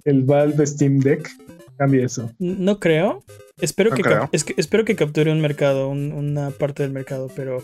El, 0.05 0.23
Valve 0.25 0.67
Steam 0.67 0.99
Deck 0.99 1.31
cambie 1.77 2.05
eso. 2.05 2.31
No 2.39 2.81
creo. 2.81 3.23
Espero, 3.61 3.91
que, 3.91 4.03
Es 4.33 4.45
que, 4.45 4.55
espero 4.57 4.85
que 4.85 4.97
capture 4.97 5.31
un 5.31 5.41
mercado, 5.41 5.89
una 5.91 6.51
parte 6.51 6.83
del 6.83 6.93
mercado, 6.93 7.31
pero 7.37 7.63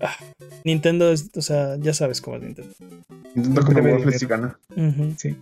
ah, 0.00 0.16
Nintendo 0.64 1.10
es, 1.12 1.30
o 1.34 1.42
sea, 1.42 1.76
ya 1.76 1.92
sabes 1.92 2.20
cómo 2.20 2.36
es 2.36 2.44
Nintendo. 2.44 2.72
Nintendo 3.34 3.64
como 3.64 3.82
Waffles 3.82 4.22
y 4.22 4.26
gana. 4.26 4.58
Sí. 5.18 5.36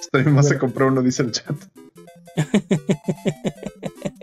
Estoy 0.00 0.24
más 0.24 0.48
se 0.48 0.58
compró 0.58 0.88
uno, 0.88 1.02
dice 1.02 1.22
el 1.22 1.32
chat. 1.32 1.56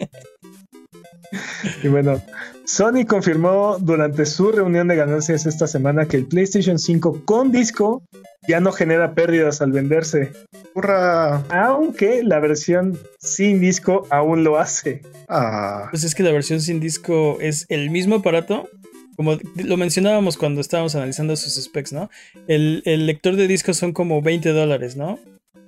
y 1.83 1.88
bueno, 1.88 2.21
Sony 2.65 3.05
confirmó 3.07 3.77
durante 3.79 4.25
su 4.25 4.51
reunión 4.51 4.88
de 4.88 4.95
ganancias 4.95 5.45
esta 5.45 5.67
semana 5.67 6.07
que 6.07 6.17
el 6.17 6.25
PlayStation 6.25 6.79
5 6.79 7.23
con 7.25 7.51
disco 7.51 8.03
ya 8.47 8.59
no 8.59 8.71
genera 8.71 9.13
pérdidas 9.13 9.61
al 9.61 9.71
venderse. 9.71 10.31
¡Hurra! 10.73 11.43
Aunque 11.49 12.23
la 12.23 12.39
versión 12.39 12.97
sin 13.19 13.59
disco 13.59 14.07
aún 14.09 14.43
lo 14.43 14.57
hace. 14.57 15.01
Ah. 15.29 15.88
Pues 15.91 16.03
es 16.03 16.15
que 16.15 16.23
la 16.23 16.31
versión 16.31 16.59
sin 16.59 16.79
disco 16.79 17.38
es 17.39 17.65
el 17.69 17.91
mismo 17.91 18.15
aparato. 18.15 18.67
Como 19.15 19.38
lo 19.63 19.77
mencionábamos 19.77 20.36
cuando 20.36 20.59
estábamos 20.59 20.95
analizando 20.95 21.36
sus 21.36 21.53
specs, 21.53 21.93
¿no? 21.93 22.09
El, 22.47 22.81
lector 23.05 23.36
de 23.36 23.47
discos 23.47 23.77
son 23.77 23.93
como 23.93 24.21
20 24.21 24.49
dólares, 24.49 24.97
¿no? 24.97 25.19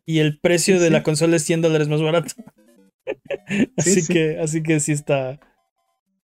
Y 0.06 0.20
el 0.20 0.40
precio 0.40 0.80
de 0.80 0.90
la 0.90 1.04
consola 1.04 1.38
es 1.38 1.44
100 1.44 1.62
dólares 1.62 1.88
más 1.88 2.02
barato. 2.02 2.34
así, 3.78 4.06
Que, 4.06 4.40
así 4.40 4.64
que 4.64 4.80
sí 4.82 4.92
está, 4.92 5.40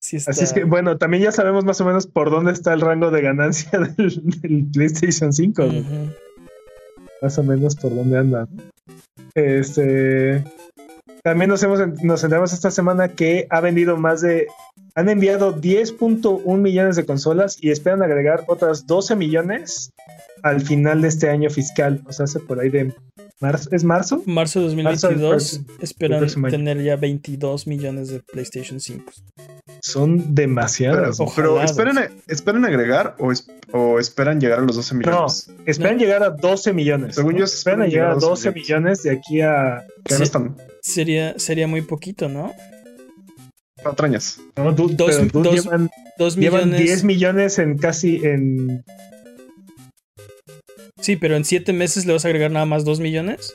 Así 0.03 0.43
es 0.43 0.51
que, 0.51 0.65
bueno, 0.65 0.97
también 0.97 1.23
ya 1.23 1.31
sabemos 1.31 1.63
más 1.63 1.79
o 1.79 1.85
menos 1.85 2.07
por 2.07 2.29
dónde 2.29 2.51
está 2.51 2.73
el 2.73 2.81
rango 2.81 3.09
de 3.09 3.21
ganancia 3.21 3.71
del, 3.97 4.67
PlayStation 4.73 5.31
5. 5.31 5.65
Más 7.21 7.37
o 7.37 7.43
menos 7.43 7.75
por 7.77 7.95
dónde 7.95 8.17
anda. 8.17 8.47
Este. 9.33 10.43
También 11.23 11.49
nos, 11.49 11.63
hemos, 11.63 11.79
nos 12.03 12.21
enteramos 12.21 12.51
esta 12.51 12.69
semana 12.69 13.07
que 13.07 13.47
ha 13.49 13.61
vendido 13.61 13.95
más 13.95 14.19
de. 14.19 14.47
Han 14.95 15.07
enviado 15.07 15.55
10.1 15.55 16.57
millones 16.57 16.97
de 16.97 17.05
consolas 17.05 17.57
y 17.61 17.71
esperan 17.71 18.03
agregar 18.03 18.43
otras 18.47 18.85
12 18.85 19.15
millones 19.15 19.93
al 20.43 20.59
final 20.59 21.01
de 21.01 21.07
este 21.07 21.29
año 21.29 21.49
fiscal. 21.49 22.03
O 22.05 22.11
sea, 22.11 22.25
hace 22.25 22.41
por 22.41 22.59
ahí 22.59 22.69
de 22.69 22.93
marzo. 23.39 23.69
¿Es 23.71 23.85
marzo? 23.85 24.21
Marzo 24.25 24.59
de 24.59 24.65
2022. 24.65 25.61
esperan 25.79 26.27
tener 26.49 26.83
ya 26.83 26.97
22 26.97 27.67
millones 27.67 28.09
de 28.09 28.19
PlayStation 28.19 28.81
5 28.81 29.05
son 29.83 30.33
demasiadas. 30.33 31.17
Pero, 31.35 31.61
¿esperan, 31.61 32.65
agregar 32.65 33.17
o, 33.19 33.99
esperan 33.99 34.39
llegar 34.39 34.59
a 34.59 34.61
los 34.61 34.77
12 34.77 34.95
millones? 34.95 35.49
No, 35.49 35.63
esperan 35.65 35.99
llegar 35.99 36.23
a 36.23 36.29
12 36.29 36.73
millones. 36.73 37.15
Según 37.15 37.35
yo, 37.35 37.43
esperan, 37.43 37.89
llegar 37.89 38.11
a 38.11 38.15
12 38.15 38.51
millones. 38.53 39.03
de 39.03 39.11
aquí 39.11 39.41
a. 39.41 39.85
Sería, 40.81 41.37
sería 41.37 41.67
muy 41.67 41.81
poquito, 41.81 42.29
¿no? 42.29 42.53
Patrañas. 43.83 44.39
No, 44.55 44.71
dos, 44.71 44.91
llevan, 44.95 45.89
llevan 46.37 46.71
10 46.71 47.03
millones 47.03 47.59
en 47.59 47.77
casi 47.77 48.25
en. 48.25 48.85
Sí, 51.01 51.17
pero 51.17 51.35
en 51.35 51.43
7 51.43 51.73
meses 51.73 52.05
le 52.05 52.13
vas 52.13 52.23
a 52.23 52.29
agregar 52.29 52.51
nada 52.51 52.65
más 52.65 52.85
2 52.85 53.01
millones. 53.01 53.53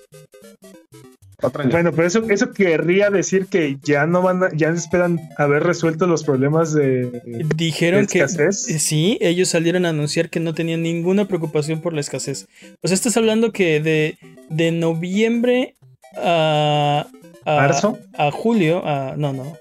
Bueno, 1.71 1.93
pero 1.93 2.09
eso, 2.09 2.29
eso 2.29 2.53
querría 2.53 3.11
decir 3.11 3.47
que 3.47 3.79
ya 3.85 4.07
no 4.07 4.23
van 4.23 4.43
a, 4.43 4.49
ya 4.57 4.71
esperan 4.71 5.21
haber 5.37 5.63
resuelto 5.63 6.09
los 6.09 6.25
problemas 6.25 6.75
de 6.75 7.23
dijeron 7.55 8.09
que 8.09 8.23
eh, 8.23 8.53
sí, 8.53 9.19
ellos 9.21 9.49
salieron 9.49 9.87
a 9.87 9.91
anunciar 9.91 10.31
que 10.31 10.41
no 10.41 10.53
tenían 10.53 10.83
ninguna 10.83 11.29
preocupación 11.29 11.81
por 11.81 11.93
la 11.93 12.01
escasez. 12.01 12.49
O 12.83 12.89
sea, 12.89 12.97
estás 12.97 13.17
hablando 13.17 13.53
que 13.53 13.81
de, 13.81 14.19
de 14.51 14.73
noviembre 14.73 15.77
a, 16.17 17.07
marzo 17.47 18.01
a 18.15 18.33
julio, 18.33 18.85
a, 18.85 19.15
no, 19.17 19.33
no. 19.33 19.57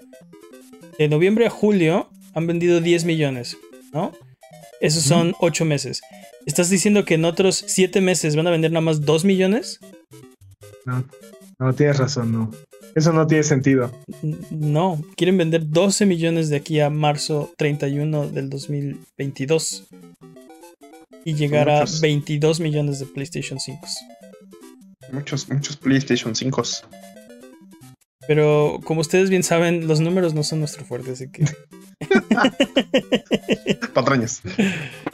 De 0.98 1.08
noviembre 1.08 1.46
a 1.46 1.52
julio 1.52 2.10
han 2.34 2.48
vendido 2.48 2.82
10 2.82 3.06
millones, 3.06 3.56
¿no? 3.94 4.14
Esos 4.82 5.04
son 5.04 5.36
8 5.42 5.64
meses. 5.64 6.02
¿Estás 6.48 6.72
diciendo 6.72 7.06
que 7.06 7.16
en 7.16 7.26
otros 7.26 7.64
7 7.68 8.02
meses 8.02 8.36
van 8.36 8.48
a 8.48 8.52
vender 8.52 8.72
nada 8.72 8.82
más 8.82 9.02
2 9.02 9.26
millones? 9.26 9.80
No. 10.86 11.06
No, 11.60 11.74
tienes 11.74 11.98
razón, 11.98 12.32
no. 12.32 12.52
Eso 12.94 13.14
no 13.14 13.26
tiene 13.26 13.44
sentido. 13.44 13.92
No, 14.52 15.02
quieren 15.16 15.38
vender 15.38 15.68
12 15.70 16.06
millones 16.06 16.50
de 16.50 16.58
aquí 16.58 16.80
a 16.80 16.90
marzo 16.90 17.52
31 17.58 18.28
del 18.30 18.50
2022 18.50 19.88
y 21.26 21.34
llegar 21.34 21.70
a 21.70 21.86
22 22.02 22.60
millones 22.60 23.00
de 23.00 23.08
PlayStation 23.08 23.60
5. 23.60 23.88
Muchos, 25.12 25.50
muchos 25.50 25.78
PlayStation 25.78 26.36
5. 26.36 26.64
Pero 28.28 28.80
como 28.84 29.02
ustedes 29.02 29.30
bien 29.30 29.44
saben, 29.44 29.88
los 29.88 30.00
números 30.00 30.34
no 30.34 30.44
son 30.44 30.60
nuestro 30.60 30.86
fuerte, 30.86 31.12
así 31.12 31.32
que. 31.32 31.46
Patrañas. 33.94 34.42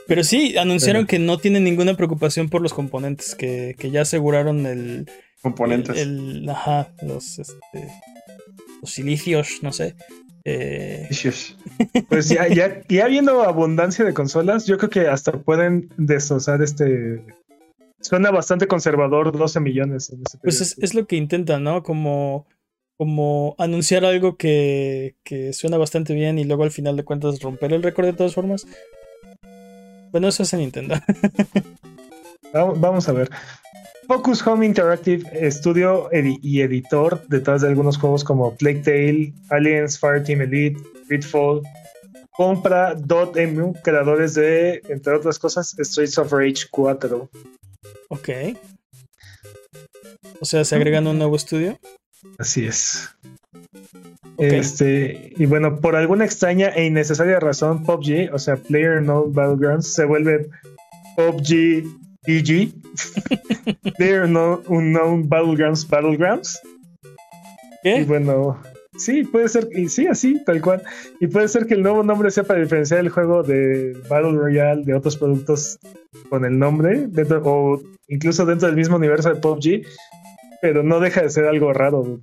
Pero 0.07 0.23
sí, 0.23 0.57
anunciaron 0.57 1.05
que 1.05 1.19
no 1.19 1.37
tienen 1.37 1.63
ninguna 1.63 1.95
preocupación 1.95 2.49
por 2.49 2.61
los 2.61 2.73
componentes, 2.73 3.35
que, 3.35 3.75
que 3.77 3.91
ya 3.91 4.01
aseguraron 4.01 4.65
el, 4.65 5.07
componentes. 5.43 5.97
El, 5.97 6.49
ajá, 6.49 6.91
los, 7.03 7.37
este, 7.37 7.89
los 8.81 8.89
silicios, 8.89 9.59
no 9.61 9.71
sé. 9.71 9.95
Eh... 10.45 11.09
Pues 12.09 12.29
ya, 12.29 12.47
ya, 12.47 12.81
ya 12.87 13.05
habiendo 13.05 13.43
abundancia 13.43 14.03
de 14.03 14.13
consolas, 14.13 14.65
yo 14.65 14.77
creo 14.77 14.89
que 14.89 15.07
hasta 15.07 15.31
pueden 15.33 15.89
destrozar 15.97 16.61
este. 16.61 17.23
Suena 18.01 18.31
bastante 18.31 18.67
conservador, 18.67 19.31
12 19.31 19.59
millones. 19.59 20.09
En 20.09 20.23
ese 20.25 20.37
pues 20.39 20.59
es, 20.59 20.77
es, 20.79 20.93
lo 20.93 21.07
que 21.07 21.15
intentan, 21.15 21.63
¿no? 21.63 21.83
Como, 21.83 22.45
como 22.97 23.55
anunciar 23.57 24.03
algo 24.03 24.35
que, 24.35 25.15
que 25.23 25.53
suena 25.53 25.77
bastante 25.77 26.13
bien 26.13 26.37
y 26.37 26.43
luego 26.43 26.63
al 26.63 26.71
final 26.71 26.97
de 26.97 27.05
cuentas 27.05 27.39
romper 27.41 27.71
el 27.71 27.83
récord 27.83 28.07
de 28.07 28.13
todas 28.13 28.33
formas. 28.33 28.67
Bueno, 30.11 30.27
eso 30.27 30.43
es 30.43 30.53
en 30.53 30.59
Nintendo. 30.59 30.95
Vamos 32.53 33.09
a 33.09 33.13
ver. 33.13 33.29
Focus 34.07 34.45
Home 34.45 34.65
Interactive, 34.65 35.23
estudio 35.33 36.09
y 36.11 36.61
editor 36.61 37.25
detrás 37.29 37.61
de 37.61 37.69
algunos 37.69 37.97
juegos 37.97 38.23
como 38.23 38.55
Plague 38.55 38.81
Tale, 38.81 39.33
Aliens, 39.49 39.97
Fireteam 39.97 40.41
Elite, 40.41 40.79
Pitfall, 41.07 41.61
compra 42.31 42.95
Dotemu, 42.95 43.73
creadores 43.81 44.33
de, 44.33 44.81
entre 44.89 45.13
otras 45.13 45.39
cosas, 45.39 45.75
Streets 45.79 46.17
of 46.17 46.31
Rage 46.31 46.65
4. 46.71 47.29
Ok. 48.09 48.29
O 50.39 50.45
sea, 50.45 50.65
¿se 50.65 50.75
agregan 50.75 51.07
un 51.07 51.17
nuevo 51.17 51.35
estudio? 51.35 51.79
Así 52.37 52.65
es. 52.65 53.09
Este, 54.37 55.31
y 55.37 55.45
bueno, 55.45 55.79
por 55.79 55.95
alguna 55.95 56.25
extraña 56.25 56.69
e 56.69 56.85
innecesaria 56.85 57.39
razón, 57.39 57.83
PUBG, 57.83 58.33
o 58.33 58.39
sea, 58.39 58.57
Player 58.57 59.01
No 59.01 59.27
Battlegrounds, 59.27 59.93
se 59.93 60.05
vuelve 60.05 60.49
PUBG 61.15 62.02
PG. 62.25 62.73
Player 63.97 64.27
No 64.29 64.61
Unknown 64.67 65.27
Battlegrounds 65.27 65.87
Battlegrounds. 65.87 66.59
¿Qué? 67.83 67.97
Y 67.97 68.03
bueno, 68.05 68.61
sí, 68.97 69.23
puede 69.23 69.49
ser, 69.49 69.67
y 69.73 69.89
sí, 69.89 70.07
así, 70.07 70.41
tal 70.45 70.61
cual. 70.61 70.83
Y 71.19 71.27
puede 71.27 71.47
ser 71.47 71.65
que 71.65 71.73
el 71.73 71.83
nuevo 71.83 72.03
nombre 72.03 72.31
sea 72.31 72.43
para 72.43 72.61
diferenciar 72.61 73.01
el 73.01 73.09
juego 73.09 73.43
de 73.43 73.97
Battle 74.09 74.37
Royale 74.37 74.83
de 74.83 74.93
otros 74.93 75.17
productos 75.17 75.77
con 76.29 76.45
el 76.45 76.57
nombre, 76.57 77.09
o 77.43 77.81
incluso 78.07 78.45
dentro 78.45 78.67
del 78.67 78.77
mismo 78.77 78.95
universo 78.95 79.33
de 79.33 79.39
PUBG, 79.41 79.85
pero 80.61 80.83
no 80.83 80.99
deja 80.99 81.21
de 81.21 81.29
ser 81.29 81.45
algo 81.45 81.73
raro. 81.73 82.19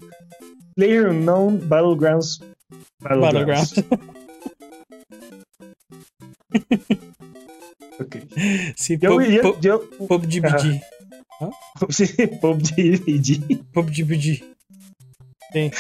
Player 0.75 1.09
Unknown 1.09 1.69
Battlegrounds. 1.69 2.43
Battlegrounds. 3.01 3.85
okay. 8.01 8.23
Sí, 8.77 8.99
yo, 9.01 9.11
pop, 9.11 9.23
yo, 9.23 9.61
yo, 9.61 9.91
PUBG 10.09 10.41
BG. 10.41 10.83
¿Ah? 11.41 11.51
Sí, 11.89 12.07
PUBG 12.41 13.05
BG. 13.05 13.65
PUBG 13.73 14.05
BG. 14.07 14.45
Sí. 15.53 15.71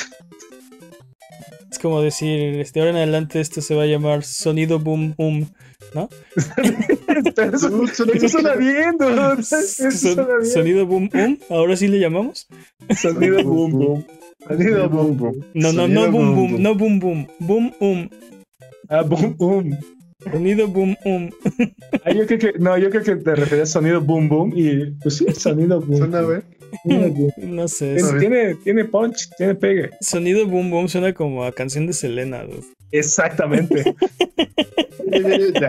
Es 1.71 1.79
como 1.79 2.01
decir, 2.01 2.67
de 2.71 2.81
ahora 2.81 2.91
en 2.91 2.97
adelante 2.97 3.41
esto 3.41 3.61
se 3.61 3.75
va 3.75 3.85
a 3.85 3.87
llamar 3.87 4.25
Sonido 4.25 4.79
Boom 4.79 5.15
Boom, 5.17 5.49
¿no? 5.95 6.09
eso, 7.55 7.87
suena 7.87 8.55
bien, 8.57 8.97
Sonido 10.53 10.87
Boom 10.87 11.09
Boom, 11.13 11.39
ahora 11.49 11.77
sí 11.77 11.89
le 11.89 12.01
llamamos. 12.01 12.49
Sonido 12.97 13.45
Boom 13.45 13.73
Boom. 13.73 14.05
Sonido 14.49 14.89
boom 14.89 15.17
boom. 15.17 15.45
No, 15.55 15.73
no, 15.73 15.87
no 15.87 16.11
boom 16.11 16.35
boom, 16.35 16.63
no 16.63 16.75
boom 16.75 16.99
boom. 16.99 17.27
Boom 17.39 17.73
um. 17.81 18.09
Ah, 18.89 19.03
boom 19.03 19.37
um. 19.39 20.00
Sonido 20.25 20.69
boom 20.69 20.97
um. 21.05 21.31
Ah, 22.05 22.13
yo 22.13 22.27
creo 22.27 22.39
que, 22.39 22.53
no, 22.59 22.79
yo 22.79 22.91
creo 22.91 23.03
que 23.03 23.17
te 23.17 23.35
referías 23.35 23.71
a 23.71 23.73
sonido 23.73 24.01
boom 24.01 24.29
boom 24.29 24.53
y 24.55 24.93
pues 25.03 25.17
sí, 25.17 25.27
sonido 25.33 25.81
boom. 25.81 25.99
Suena 25.99 26.19
a 26.19 26.23
ver. 26.23 26.43
No 27.37 27.67
sé. 27.69 27.97
Tiene, 28.19 28.55
tiene, 28.57 28.85
punch, 28.85 29.29
tiene 29.37 29.55
pegue. 29.55 29.91
Sonido 30.01 30.47
boom 30.47 30.71
boom 30.71 30.89
suena 30.89 31.13
como 31.13 31.45
a 31.45 31.53
canción 31.53 31.87
de 31.87 31.93
Selena. 31.93 32.45
Exactamente. 32.93 33.95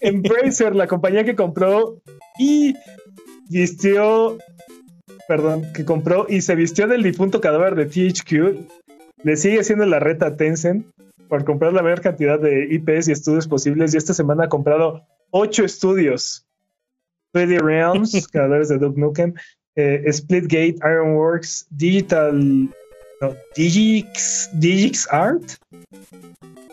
Embracer, 0.00 0.74
la 0.74 0.86
compañía 0.86 1.24
que 1.24 1.36
compró 1.36 2.00
y 2.38 2.74
vistió 3.50 4.38
perdón, 5.28 5.66
que 5.74 5.84
compró 5.84 6.26
y 6.28 6.40
se 6.40 6.54
vistió 6.54 6.86
del 6.86 7.02
difunto 7.02 7.40
cadáver 7.40 7.74
de 7.74 7.86
THQ, 7.86 8.68
le 9.22 9.36
sigue 9.36 9.64
siendo 9.64 9.86
la 9.86 9.98
reta 9.98 10.36
Tencent 10.36 10.86
por 11.28 11.44
comprar 11.44 11.72
la 11.72 11.82
mayor 11.82 12.00
cantidad 12.00 12.38
de 12.38 12.66
IPs 12.70 13.08
y 13.08 13.12
estudios 13.12 13.46
posibles 13.46 13.94
y 13.94 13.96
esta 13.96 14.14
semana 14.14 14.44
ha 14.44 14.48
comprado 14.48 15.02
ocho 15.30 15.64
estudios. 15.64 16.46
3D 17.34 17.60
Realms, 17.60 18.28
creadores 18.32 18.68
de 18.68 18.78
Duke 18.78 18.98
Nukem, 18.98 19.34
eh, 19.76 20.04
Splitgate, 20.10 20.76
Ironworks, 20.82 21.66
Digital, 21.70 22.68
Digix, 23.56 24.48
Digix 24.54 25.06
Art, 25.12 25.42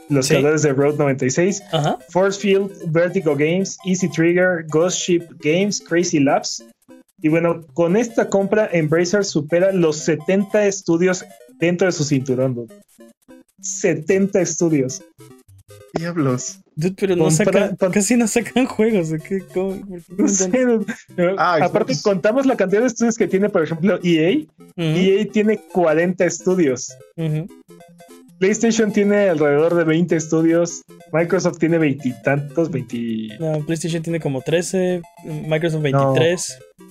los 0.10 0.28
creadores 0.28 0.62
de 0.62 0.74
Road 0.74 0.98
96, 0.98 1.62
Force 2.10 2.40
Field, 2.40 2.72
Vertigo 2.92 3.36
Games, 3.36 3.78
Easy 3.86 4.08
Trigger, 4.10 4.66
Ghost 4.70 5.00
Ship 5.00 5.24
Games, 5.42 5.82
Crazy 5.82 6.20
Labs, 6.20 6.64
y 7.24 7.30
bueno, 7.30 7.66
con 7.74 7.96
esta 7.96 8.30
compra, 8.30 8.70
Embracer 8.74 9.24
supera 9.24 9.72
los 9.72 9.96
70 10.00 10.66
estudios 10.68 11.26
dentro 11.58 11.86
de 11.86 11.94
su 11.94 12.04
cinturón. 12.04 12.68
70 13.64 14.42
estudios. 14.42 15.02
Diablos. 15.96 16.60
pero 16.98 17.16
no 17.16 17.30
sacan, 17.30 17.76
casi 17.76 18.18
no 18.18 18.28
sacan 18.28 18.66
juegos. 18.66 19.12
¿Qué, 19.28 19.44
ah, 21.38 21.60
aparte, 21.62 21.94
contamos 22.02 22.46
la 22.46 22.56
cantidad 22.56 22.82
de 22.82 22.88
estudios 22.88 23.16
que 23.16 23.28
tiene, 23.28 23.50
por 23.50 23.64
ejemplo, 23.64 24.00
EA. 24.04 24.46
EA 24.76 25.28
tiene 25.32 25.60
40 25.72 26.26
estudios. 26.26 26.98
PlayStation 28.40 28.92
tiene 28.92 29.30
alrededor 29.30 29.76
de 29.76 29.84
20 29.84 30.16
estudios. 30.16 30.82
Microsoft 31.14 31.60
tiene 31.60 31.78
veintitantos, 31.78 32.72
20. 32.72 33.38
No, 33.40 33.66
PlayStation 33.66 34.02
tiene 34.02 34.20
como 34.20 34.42
13. 34.42 35.02
Microsoft 35.48 35.84
23. 35.84 36.60
No, 36.80 36.86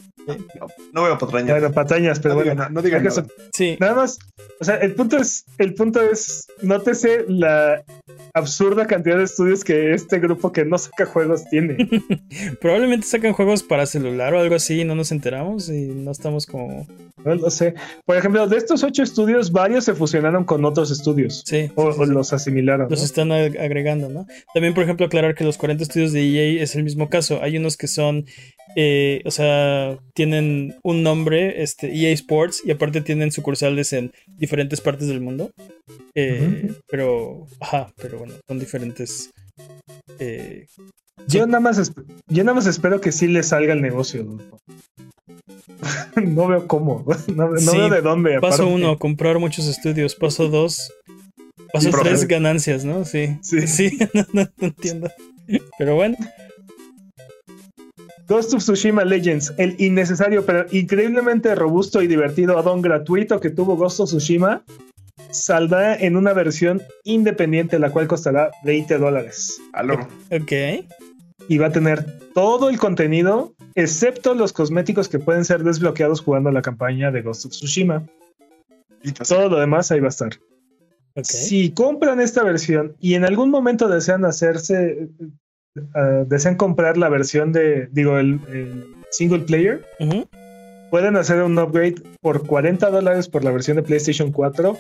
veo 0.93 1.19
patrañas. 1.19 1.61
Bueno, 1.61 1.73
patrañas, 1.73 2.21
pero 2.21 2.35
no 2.35 2.45
bueno. 2.45 2.69
no 2.71 2.83
digan 2.83 3.05
nada. 3.05 3.27
Sí. 3.53 3.77
Nada 3.81 3.95
más, 3.95 4.19
o 4.61 4.65
sea, 4.65 4.77
el 4.77 4.95
punto 4.95 5.19
es, 5.19 5.45
el 5.59 5.75
punto 5.75 6.01
es, 6.01 6.47
nótese 6.61 7.25
la 7.29 7.83
absurda 8.35 8.87
cantidad 8.87 9.19
de 9.19 9.25
estudios 9.25 9.65
que 9.65 9.93
este 9.93 10.19
grupo 10.19 10.53
que 10.53 10.65
no 10.65 10.79
saca 10.79 11.05
juegos 11.05 11.45
tiene. 11.51 11.89
Probablemente 12.61 13.07
sacan 13.07 13.33
juegos 13.33 13.63
para 13.63 13.87
celular 13.87 14.33
o 14.35 14.41
algo 14.41 14.55
así 14.55 14.81
y 14.81 14.85
no 14.85 14.95
nos 14.95 15.13
enteramos 15.13 15.69
y 15.69 15.89
no 15.89 16.11
estamos 16.11 16.47
como... 16.47 16.87
No 17.25 17.35
lo 17.35 17.51
sé. 17.51 17.75
Por 18.05 18.17
ejemplo, 18.17 18.47
de 18.49 18.57
estos 18.57 18.83
ocho 18.83 19.03
estudios, 19.03 19.53
varios 19.53 19.85
se 19.85 19.95
fusionaron 19.95 20.45
con 20.45 20.65
otros 20.65 20.91
estudios. 20.91 21.43
Sí. 21.47 21.71
O, 21.77 22.05
los 22.05 22.33
asimilaron. 22.33 22.89
Los 22.91 23.03
están 23.03 23.31
agregando, 23.31 24.09
¿no? 24.09 24.27
También, 24.55 24.75
por 24.75 24.83
ejemplo, 24.83 25.07
aclarar 25.07 25.35
que 25.35 25.45
los 25.45 25.57
40 25.57 25.85
estudios 25.85 26.13
de 26.13 26.23
EA 26.23 26.63
es 26.63 26.75
el 26.75 26.83
mismo 26.83 27.09
caso. 27.09 27.41
Hay 27.43 27.57
unos 27.57 27.77
que 27.77 27.87
son 27.87 28.27
eh, 28.77 29.23
o 29.25 29.31
sea, 29.31 29.99
tienen 30.15 30.77
un 30.83 31.03
nombre, 31.03 31.63
este, 31.63 31.93
EA 31.95 32.13
Sports, 32.13 32.63
y 32.65 32.71
aparte 32.71 33.01
tienen 33.01 33.33
sucursales 33.33 33.93
en 33.93 34.13
diferentes 34.39 34.81
partes 34.81 35.09
del 35.09 35.21
mundo. 35.21 35.51
Eh, 36.15 36.73
pero, 36.89 37.47
ajá, 37.61 37.93
pero 37.97 38.19
bueno, 38.19 38.35
son 38.49 38.59
diferentes. 38.59 39.31
Eh, 40.19 40.67
yo, 41.27 41.47
nada 41.47 41.61
más 41.61 41.93
yo 42.29 42.45
nada 42.45 42.55
más 42.55 42.67
espero 42.67 43.01
que 43.01 43.13
sí 43.13 43.29
le 43.29 43.43
salga 43.43 43.75
el 43.75 43.83
negocio. 43.83 44.39
no 46.23 46.49
veo 46.49 46.67
cómo, 46.67 47.05
no, 47.35 47.51
veo 47.51 47.91
de 47.91 48.01
dónde. 48.01 48.41
Paso 48.41 48.67
uno, 48.67 48.99
comprar 48.99 49.39
muchos 49.39 49.67
estudios. 49.67 50.15
Paso 50.15 50.49
dos, 50.49 50.93
paso 51.73 51.91
tres, 52.03 52.27
ganancias, 52.27 52.85
¿no? 52.85 53.05
Sí, 53.05 53.39
sí, 53.43 53.67
sí 53.67 53.99
no 54.33 54.49
entiendo. 54.61 55.11
Pero 55.79 55.95
bueno. 55.95 56.17
Ghost 58.29 58.55
of 58.55 58.63
Tsushima 58.63 59.05
Legends, 59.05 59.53
el 59.59 59.75
innecesario 59.79 60.45
pero 60.47 60.67
increíblemente 60.71 61.55
robusto 61.55 62.03
y 62.03 62.07
divertido 62.07 62.59
addon 62.59 62.81
gratuito 62.81 63.41
que 63.41 63.51
tuvo 63.51 63.77
Ghost 63.77 64.01
of 64.01 64.09
Tsushima, 64.09 64.65
saldrá 65.31 65.97
en 65.97 66.17
una 66.17 66.33
versión 66.33 66.83
independiente, 67.05 67.79
la 67.79 67.91
cual 67.91 68.07
costará 68.07 68.51
20 68.65 68.99
dólares. 68.99 69.61
Ok. 70.31 70.53
Y 71.49 71.59
va 71.59 71.67
a 71.67 71.73
tener 71.73 72.05
todo 72.35 72.71
el 72.71 72.79
contenido, 72.79 73.55
excepto 73.75 74.35
los 74.35 74.53
cosméticos 74.53 75.09
que 75.09 75.19
pueden 75.19 75.45
ser 75.45 75.65
desbloqueados 75.65 76.21
jugando 76.21 76.51
la 76.51 76.63
campaña 76.63 77.11
de 77.11 77.23
Ghost 77.23 77.47
of 77.47 77.53
Tsushima. 77.53 78.07
Y 79.03 79.13
todo 79.13 79.49
lo 79.49 79.59
demás 79.59 79.91
ahí 79.91 80.01
va 80.01 80.07
a 80.07 80.11
estar. 80.11 80.31
Si 81.23 81.73
compran 81.73 82.21
esta 82.21 82.43
versión 82.43 82.97
y 83.01 83.15
en 83.15 83.25
algún 83.25 83.51
momento 83.51 83.89
desean 83.89 84.25
hacerse, 84.25 85.09
uh, 85.77 86.25
desean 86.27 86.57
comprar 86.57 86.97
la 86.97 87.09
versión 87.09 87.53
de, 87.53 87.89
digo, 87.93 88.19
el, 88.19 88.41
single 89.11 89.41
player, 89.41 89.85
pueden 90.91 91.17
hacer 91.17 91.43
un 91.43 91.59
upgrade 91.59 91.97
por 92.21 92.47
40 92.47 92.91
dólares 92.91 93.29
por 93.29 93.45
la 93.45 93.51
versión 93.51 93.77
de 93.77 93.83
PlayStation 93.83 94.33
4 94.33 94.79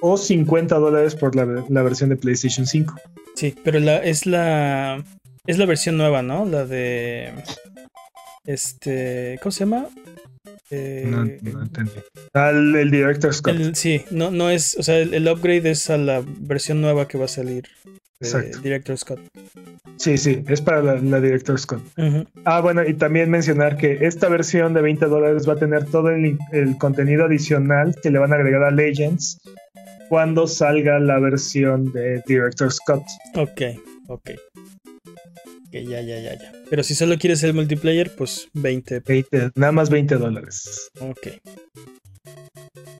o 0.00 0.16
50 0.16 0.74
dólares 0.76 1.14
por 1.14 1.36
la, 1.36 1.44
versión 1.82 2.10
de 2.10 2.16
PlayStation 2.16 2.66
5. 2.66 2.94
Sí, 3.34 3.54
pero 3.62 3.78
la, 3.80 3.98
es 3.98 4.26
la 4.26 5.04
es 5.46 5.58
la 5.58 5.66
versión 5.66 5.98
nueva, 5.98 6.22
¿no? 6.22 6.46
La 6.46 6.64
de 6.64 7.32
este, 8.46 9.38
¿cómo 9.42 9.52
se 9.52 9.60
llama? 9.60 9.88
Eh, 10.70 11.04
no, 11.06 11.22
entendí. 11.22 11.92
Al 12.32 12.74
el 12.74 12.90
Director's 12.90 13.40
Cut. 13.42 13.74
sí, 13.74 14.04
no, 14.10 14.30
no 14.30 14.50
es, 14.50 14.76
o 14.78 14.82
sea, 14.82 14.98
el, 14.98 15.28
upgrade 15.28 15.70
es 15.70 15.90
a 15.90 15.98
la 15.98 16.22
versión 16.26 16.80
nueva 16.80 17.06
que 17.08 17.18
va 17.18 17.26
a 17.26 17.28
salir. 17.28 17.68
Exacto. 18.24 18.60
Director 18.60 18.96
Scott. 18.96 19.20
Sí, 19.96 20.18
sí, 20.18 20.42
es 20.48 20.60
para 20.60 20.82
la, 20.82 20.94
la 20.96 21.20
Director 21.20 21.58
Scott. 21.58 21.82
Ah, 22.44 22.60
bueno, 22.60 22.84
y 22.84 22.94
también 22.94 23.30
mencionar 23.30 23.76
que 23.76 23.98
esta 24.06 24.28
versión 24.28 24.74
de 24.74 24.82
20 24.82 25.06
dólares 25.06 25.48
va 25.48 25.54
a 25.54 25.56
tener 25.56 25.84
todo 25.86 26.10
el, 26.10 26.38
contenido 26.78 27.24
adicional 27.24 27.94
que 28.02 28.10
le 28.10 28.18
van 28.18 28.32
a 28.32 28.36
agregar 28.36 28.64
a 28.64 28.70
Legends 28.70 29.40
cuando 30.08 30.46
salga 30.46 30.98
la 30.98 31.18
versión 31.18 31.92
de 31.92 32.22
Director 32.26 32.72
Scott. 32.72 33.04
Ok, 33.36 33.62
ok. 34.08 34.30
Ok, 35.66 35.72
ya, 35.72 36.00
ya, 36.00 36.18
ya, 36.18 36.34
ya. 36.34 36.52
Pero 36.70 36.82
si 36.82 36.94
solo 36.94 37.16
quieres 37.18 37.42
el 37.42 37.54
multiplayer, 37.54 38.14
pues 38.16 38.48
20. 38.54 39.00
20 39.00 39.50
nada 39.54 39.72
más 39.72 39.90
20 39.90 40.16
dólares. 40.16 40.90
Ok. 41.00 41.28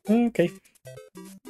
Ok. 0.09 0.41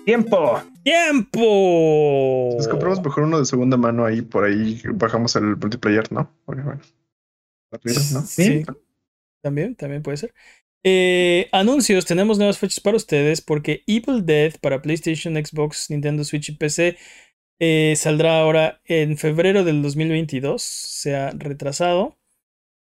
¡Tiempo! 0.04 0.62
¡Tiempo! 0.82 2.54
Nos 2.56 2.68
compramos 2.68 3.02
mejor 3.02 3.24
uno 3.24 3.38
de 3.38 3.44
segunda 3.44 3.76
mano 3.76 4.04
ahí, 4.04 4.22
por 4.22 4.44
ahí 4.44 4.80
bajamos 4.94 5.34
el 5.36 5.56
multiplayer, 5.56 6.12
¿no? 6.12 6.30
Sí, 8.26 8.64
también, 9.42 9.74
también 9.74 10.02
puede 10.02 10.18
ser. 10.18 10.34
Eh, 10.86 11.48
anuncios, 11.52 12.04
tenemos 12.04 12.36
nuevas 12.36 12.58
fechas 12.58 12.80
para 12.80 12.96
ustedes 12.96 13.40
porque 13.40 13.82
Evil 13.86 14.26
Dead 14.26 14.52
para 14.60 14.82
PlayStation, 14.82 15.34
Xbox, 15.34 15.88
Nintendo 15.88 16.24
Switch 16.24 16.50
y 16.50 16.56
PC 16.56 16.98
eh, 17.58 17.94
saldrá 17.96 18.40
ahora 18.40 18.82
en 18.84 19.16
febrero 19.16 19.64
del 19.64 19.80
2022, 19.82 20.62
se 20.62 21.16
ha 21.16 21.30
retrasado. 21.30 22.18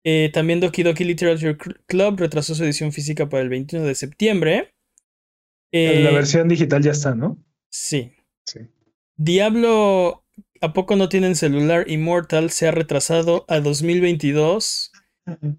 Eh, 0.04 0.30
también 0.32 0.60
Doki 0.60 0.82
Doki 0.82 1.04
Literature 1.04 1.58
Club 1.86 2.18
retrasó 2.18 2.54
su 2.54 2.64
edición 2.64 2.90
física 2.92 3.28
para 3.28 3.42
el 3.42 3.50
21 3.50 3.84
de 3.84 3.94
septiembre. 3.94 4.74
La 5.72 6.10
versión 6.10 6.48
digital 6.48 6.82
ya 6.82 6.92
está, 6.92 7.14
¿no? 7.14 7.38
Sí. 7.70 8.12
sí. 8.44 8.60
Diablo, 9.16 10.24
¿a 10.60 10.72
poco 10.72 10.96
no 10.96 11.08
tienen 11.08 11.36
celular? 11.36 11.88
Immortal 11.88 12.50
se 12.50 12.68
ha 12.68 12.70
retrasado 12.70 13.44
a 13.48 13.60
2022. 13.60 14.92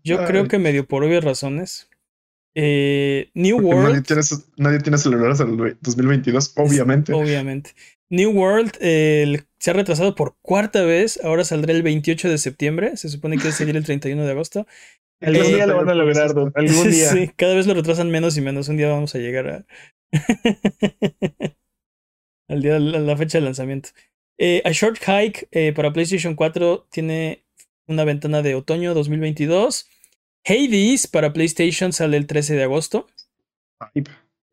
Yo 0.04 0.26
creo 0.26 0.48
que 0.48 0.60
medio 0.60 0.86
por 0.88 1.04
obvias 1.04 1.24
razones. 1.24 1.90
Eh, 2.56 3.30
New 3.34 3.60
World. 3.60 3.90
Nadie 3.90 4.02
tiene, 4.02 4.22
nadie 4.58 4.80
tiene 4.80 4.98
celulares 4.98 5.40
en 5.40 5.60
el 5.60 5.78
2022, 5.80 6.54
obviamente. 6.58 7.14
Obviamente. 7.14 7.72
New 8.10 8.32
World 8.32 8.72
se 8.78 9.70
ha 9.70 9.74
retrasado 9.74 10.16
por 10.16 10.36
cuarta 10.42 10.84
vez. 10.84 11.20
Ahora 11.24 11.46
saldrá 11.46 11.72
el 11.72 11.84
28 11.84 12.30
de 12.30 12.38
septiembre. 12.38 12.98
Se 12.98 13.10
supone 13.10 13.38
que 13.38 13.44
va 13.44 13.50
a 13.50 13.54
salir 13.54 13.78
el 13.78 13.86
31 13.86 14.26
de 14.26 14.32
agosto. 14.32 14.68
Algún 15.22 15.48
día 15.48 15.68
lo 15.68 15.78
van 15.78 15.90
a 15.90 15.94
lograr, 15.94 16.30
algún 16.56 16.90
día. 16.90 17.10
Sí, 17.10 17.32
cada 17.36 17.54
vez 17.54 17.68
lo 17.68 17.74
retrasan 17.74 18.10
menos 18.10 18.36
y 18.38 18.42
menos. 18.42 18.68
Un 18.68 18.78
día 18.78 18.90
vamos 18.90 19.16
a 19.16 19.20
llegar 19.20 19.48
a. 19.48 19.66
al 22.48 22.62
día, 22.62 22.76
a 22.76 22.80
la 22.80 23.18
fecha 23.18 23.40
de 23.40 23.46
lanzamiento. 23.46 23.90
Eh, 24.38 24.62
a 24.66 24.72
Short 24.72 24.98
Hike 24.98 25.48
eh, 25.52 25.72
para 25.74 25.94
PlayStation 25.94 26.36
4 26.36 26.88
tiene 26.90 27.46
una 27.88 28.04
ventana 28.04 28.42
de 28.42 28.56
otoño 28.56 28.94
2022. 28.94 29.88
Hades 30.44 31.08
para 31.08 31.34
PlayStation 31.34 31.94
sale 31.94 32.18
el 32.18 32.26
13 32.28 32.56
de 32.56 32.64
agosto. 32.64 33.08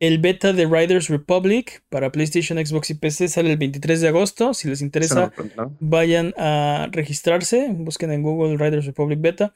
El 0.01 0.19
beta 0.19 0.53
de 0.53 0.67
Riders 0.67 1.09
Republic 1.09 1.83
para 1.89 2.13
PlayStation, 2.13 2.65
Xbox 2.65 2.91
y 2.91 2.95
PC 2.95 3.29
sale 3.29 3.51
el 3.51 3.57
23 3.57 4.01
de 4.01 4.09
agosto. 4.09 4.55
Si 4.55 4.69
les 4.69 4.81
interesa, 4.81 5.33
vayan 5.81 6.35
a 6.37 6.89
registrarse. 6.93 7.69
Busquen 7.71 8.13
en 8.13 8.23
Google 8.23 8.57
Riders 8.59 8.87
Republic 8.87 9.21
Beta. 9.21 9.55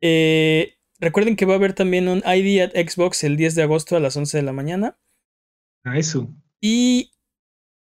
Eh, 0.00 0.74
recuerden 0.98 1.36
que 1.36 1.46
va 1.46 1.54
a 1.54 1.56
haber 1.56 1.72
también 1.72 2.08
un 2.08 2.18
ID 2.18 2.60
at 2.60 2.72
Xbox 2.72 3.24
el 3.24 3.36
10 3.36 3.54
de 3.54 3.62
agosto 3.62 3.96
a 3.96 4.00
las 4.00 4.16
11 4.16 4.36
de 4.36 4.42
la 4.42 4.52
mañana. 4.52 4.98
Eso. 5.96 6.28
Y 6.60 7.12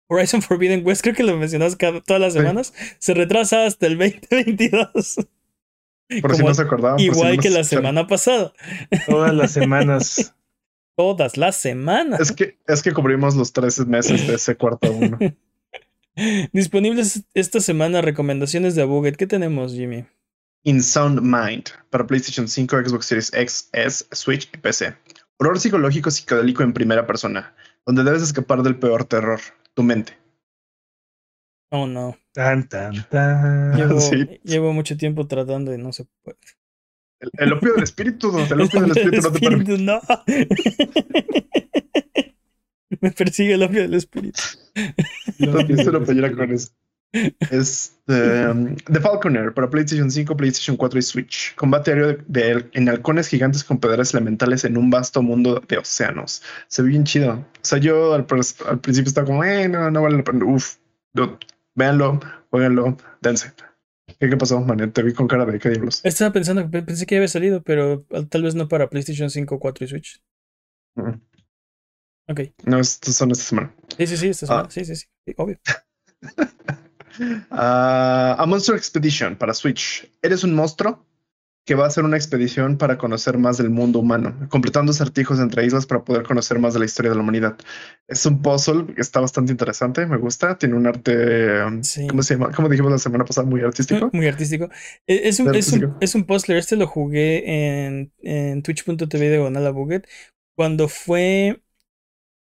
Horizon 0.09 0.43
Forbidden 0.43 0.87
West, 0.87 1.03
creo 1.03 1.15
que 1.15 1.23
lo 1.23 1.37
mencionas 1.37 1.77
todas 1.79 2.21
las 2.21 2.33
semanas, 2.33 2.73
se 2.99 3.15
retrasa 3.15 3.67
hasta 3.67 3.87
el 3.87 3.99
2022. 3.99 5.27
Por 6.21 6.37
si 6.37 6.43
no 6.45 6.55
se 6.55 6.63
acordaban. 6.63 7.01
Igual 7.01 7.39
que 7.39 7.51
la 7.51 7.65
semana 7.65 8.07
pasada. 8.07 8.53
Todas 9.07 9.35
las 9.35 9.53
semanas. 9.53 10.35
Todas 10.97 11.37
las 11.37 11.57
semanas. 11.57 12.21
Es 12.21 12.33
que, 12.33 12.59
es 12.67 12.83
que 12.83 12.93
cubrimos 12.93 13.37
los 13.37 13.53
13 13.53 13.85
meses 13.85 14.27
de 14.27 14.35
ese 14.35 14.57
cuarto 14.57 14.91
uno. 14.91 15.19
Disponibles 16.53 17.25
esta 17.35 17.61
semana 17.61 18.01
recomendaciones 18.01 18.75
de 18.75 18.83
Abuget. 18.83 19.17
¿Qué 19.17 19.27
tenemos, 19.27 19.73
Jimmy? 19.73 20.07
In 20.63 20.83
Sound 20.83 21.21
Mind 21.21 21.67
para 21.91 22.07
PlayStation 22.07 22.49
5, 22.49 22.79
Xbox 22.87 23.07
Series 23.07 23.33
X, 23.35 23.69
S, 23.73 24.07
Switch 24.13 24.49
y 24.55 24.57
PC. 24.57 24.95
Horror 25.37 25.61
psicológico 25.61 26.11
psicodélico 26.11 26.63
en 26.63 26.73
primera 26.73 27.07
persona, 27.07 27.55
donde 27.87 28.05
debes 28.05 28.23
escapar 28.23 28.63
del 28.63 28.79
peor 28.79 29.05
terror, 29.05 29.41
tu 29.75 29.83
mente. 29.83 30.19
Oh 31.71 31.87
no. 31.87 32.17
Tan, 32.33 32.69
tan, 32.69 33.09
tan. 33.09 33.77
Llevo, 34.45 34.73
mucho 34.75 34.97
tiempo 34.97 35.27
tratando 35.27 35.73
y 35.75 35.79
no 35.79 35.93
se 35.93 36.07
puede. 36.23 36.39
El, 37.39 37.53
opio 37.53 37.73
del 37.75 37.85
espíritu, 37.85 38.29
el 38.39 38.61
opio 38.61 38.83
del 38.83 38.91
espíritu, 38.91 39.23
no 39.23 39.33
te 39.33 39.41
permite. 39.41 39.79
No. 39.79 40.01
Me 43.01 43.11
persigue 43.11 43.55
el 43.55 43.63
opio 43.63 43.83
del 43.83 43.95
espíritu. 43.95 44.41
No 45.39 45.67
pienso 45.67 45.91
lo 45.91 46.05
con 46.05 46.53
eso. 46.53 46.71
Es 47.51 47.99
um, 48.09 48.77
The 48.77 49.01
Falconer 49.01 49.53
para 49.55 49.71
PlayStation 49.71 50.11
5, 50.11 50.37
PlayStation 50.37 50.77
4 50.77 50.99
y 50.99 51.03
Switch. 51.03 51.55
Combate 51.55 51.93
aéreo 51.93 52.19
de, 52.27 52.69
en 52.73 52.89
halcones 52.89 53.29
gigantes 53.29 53.65
con 53.65 53.79
pedras 53.79 54.13
elementales 54.13 54.65
en 54.65 54.77
un 54.77 54.91
vasto 54.91 55.23
mundo 55.23 55.63
de 55.67 55.79
océanos. 55.79 56.43
Se 56.69 56.83
ve 56.83 56.91
bien 56.91 57.05
chido. 57.05 57.35
O 57.35 57.45
sea, 57.63 57.79
yo 57.79 58.15
al, 58.15 58.27
principio 58.27 59.09
estaba 59.09 59.27
como, 59.27 59.45
eh, 59.45 59.69
no, 59.69 59.91
no 59.91 60.03
vale 60.03 60.19
la 60.19 60.25
pena. 60.25 60.45
Uf, 60.45 60.77
véanlo, 61.75 62.21
jueguenlo, 62.51 62.97
dense. 63.21 63.53
¿Qué, 64.19 64.29
¿Qué, 64.29 64.37
pasó, 64.37 64.61
man? 64.61 64.93
Te 64.93 65.03
vi 65.03 65.13
con 65.13 65.27
cara 65.27 65.45
de 65.47 65.59
qué 65.59 65.71
diablos. 65.71 66.01
Estaba 66.05 66.33
pensando, 66.33 66.71
pensé 66.71 67.07
que 67.07 67.17
había 67.17 67.29
salido, 67.29 67.63
pero 67.63 68.05
tal 68.29 68.43
vez 68.43 68.55
no 68.55 68.69
para 68.69 68.89
PlayStation 68.89 69.31
5, 69.31 69.59
4 69.59 69.85
y 69.85 69.89
Switch. 69.89 70.23
Ok. 72.29 72.41
No, 72.65 72.79
estos 72.79 73.15
son 73.15 73.31
esta 73.31 73.45
semana. 73.45 73.75
Sí, 73.97 74.07
sí, 74.07 74.17
sí, 74.17 74.29
esta 74.29 74.47
semana. 74.47 74.65
Ah. 74.69 74.71
Sí, 74.71 74.85
sí, 74.85 74.97
sí, 74.97 75.07
obvio. 75.37 75.59
a 77.51 78.45
Monster 78.47 78.75
Expedition 78.77 79.37
para 79.37 79.55
Switch. 79.55 80.11
¿Eres 80.23 80.45
un 80.45 80.55
monstruo? 80.55 81.07
que 81.67 81.75
va 81.75 81.85
a 81.85 81.91
ser 81.91 82.05
una 82.05 82.17
expedición 82.17 82.79
para 82.79 82.97
conocer 82.97 83.39
más 83.39 83.59
del 83.59 83.71
mundo 83.71 83.99
humano, 83.99 84.47
completando 84.51 84.93
acertijos 84.93 85.41
entre 85.41 85.67
islas 85.67 85.85
para 85.85 86.05
poder 86.05 86.23
conocer 86.23 86.61
más 86.61 86.75
de 86.75 86.79
la 86.79 86.85
historia 86.85 87.11
de 87.11 87.17
la 87.17 87.23
humanidad. 87.23 87.59
Es 88.07 88.25
un 88.25 88.41
puzzle 88.41 88.95
que 88.95 89.01
está 89.01 89.19
bastante 89.19 89.51
interesante, 89.51 90.07
me 90.07 90.17
gusta, 90.17 90.57
tiene 90.57 90.77
un 90.77 90.87
arte, 90.87 91.59
¿cómo 92.09 92.23
se 92.23 92.35
llama? 92.35 92.53
Como 92.53 92.69
dijimos 92.69 92.93
la 92.93 92.99
semana 92.99 93.25
pasada, 93.25 93.49
muy 93.49 93.63
artístico. 93.63 94.11
Muy 94.13 94.29
artístico. 94.29 94.71
E, 95.09 95.29
es 95.29 95.41
un, 95.41 95.53
es 95.55 95.73
un, 95.73 95.97
es 96.01 96.15
un 96.15 96.25
puzzler, 96.25 96.57
este 96.57 96.77
lo 96.77 96.87
jugué 96.87 97.85
en, 97.85 98.13
en 98.23 98.63
twitch.tv 98.63 99.29
de 99.29 99.39
Gonala 99.39 99.71
Buget 99.71 100.07
cuando 100.55 100.87
fue, 100.87 101.63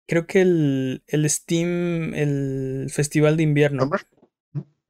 creo 0.06 0.26
que 0.26 0.43
el, 0.43 1.02
el 1.06 1.28
Steam, 1.30 2.12
el 2.12 2.88
festival 2.90 3.38
de 3.38 3.44
invierno. 3.44 3.90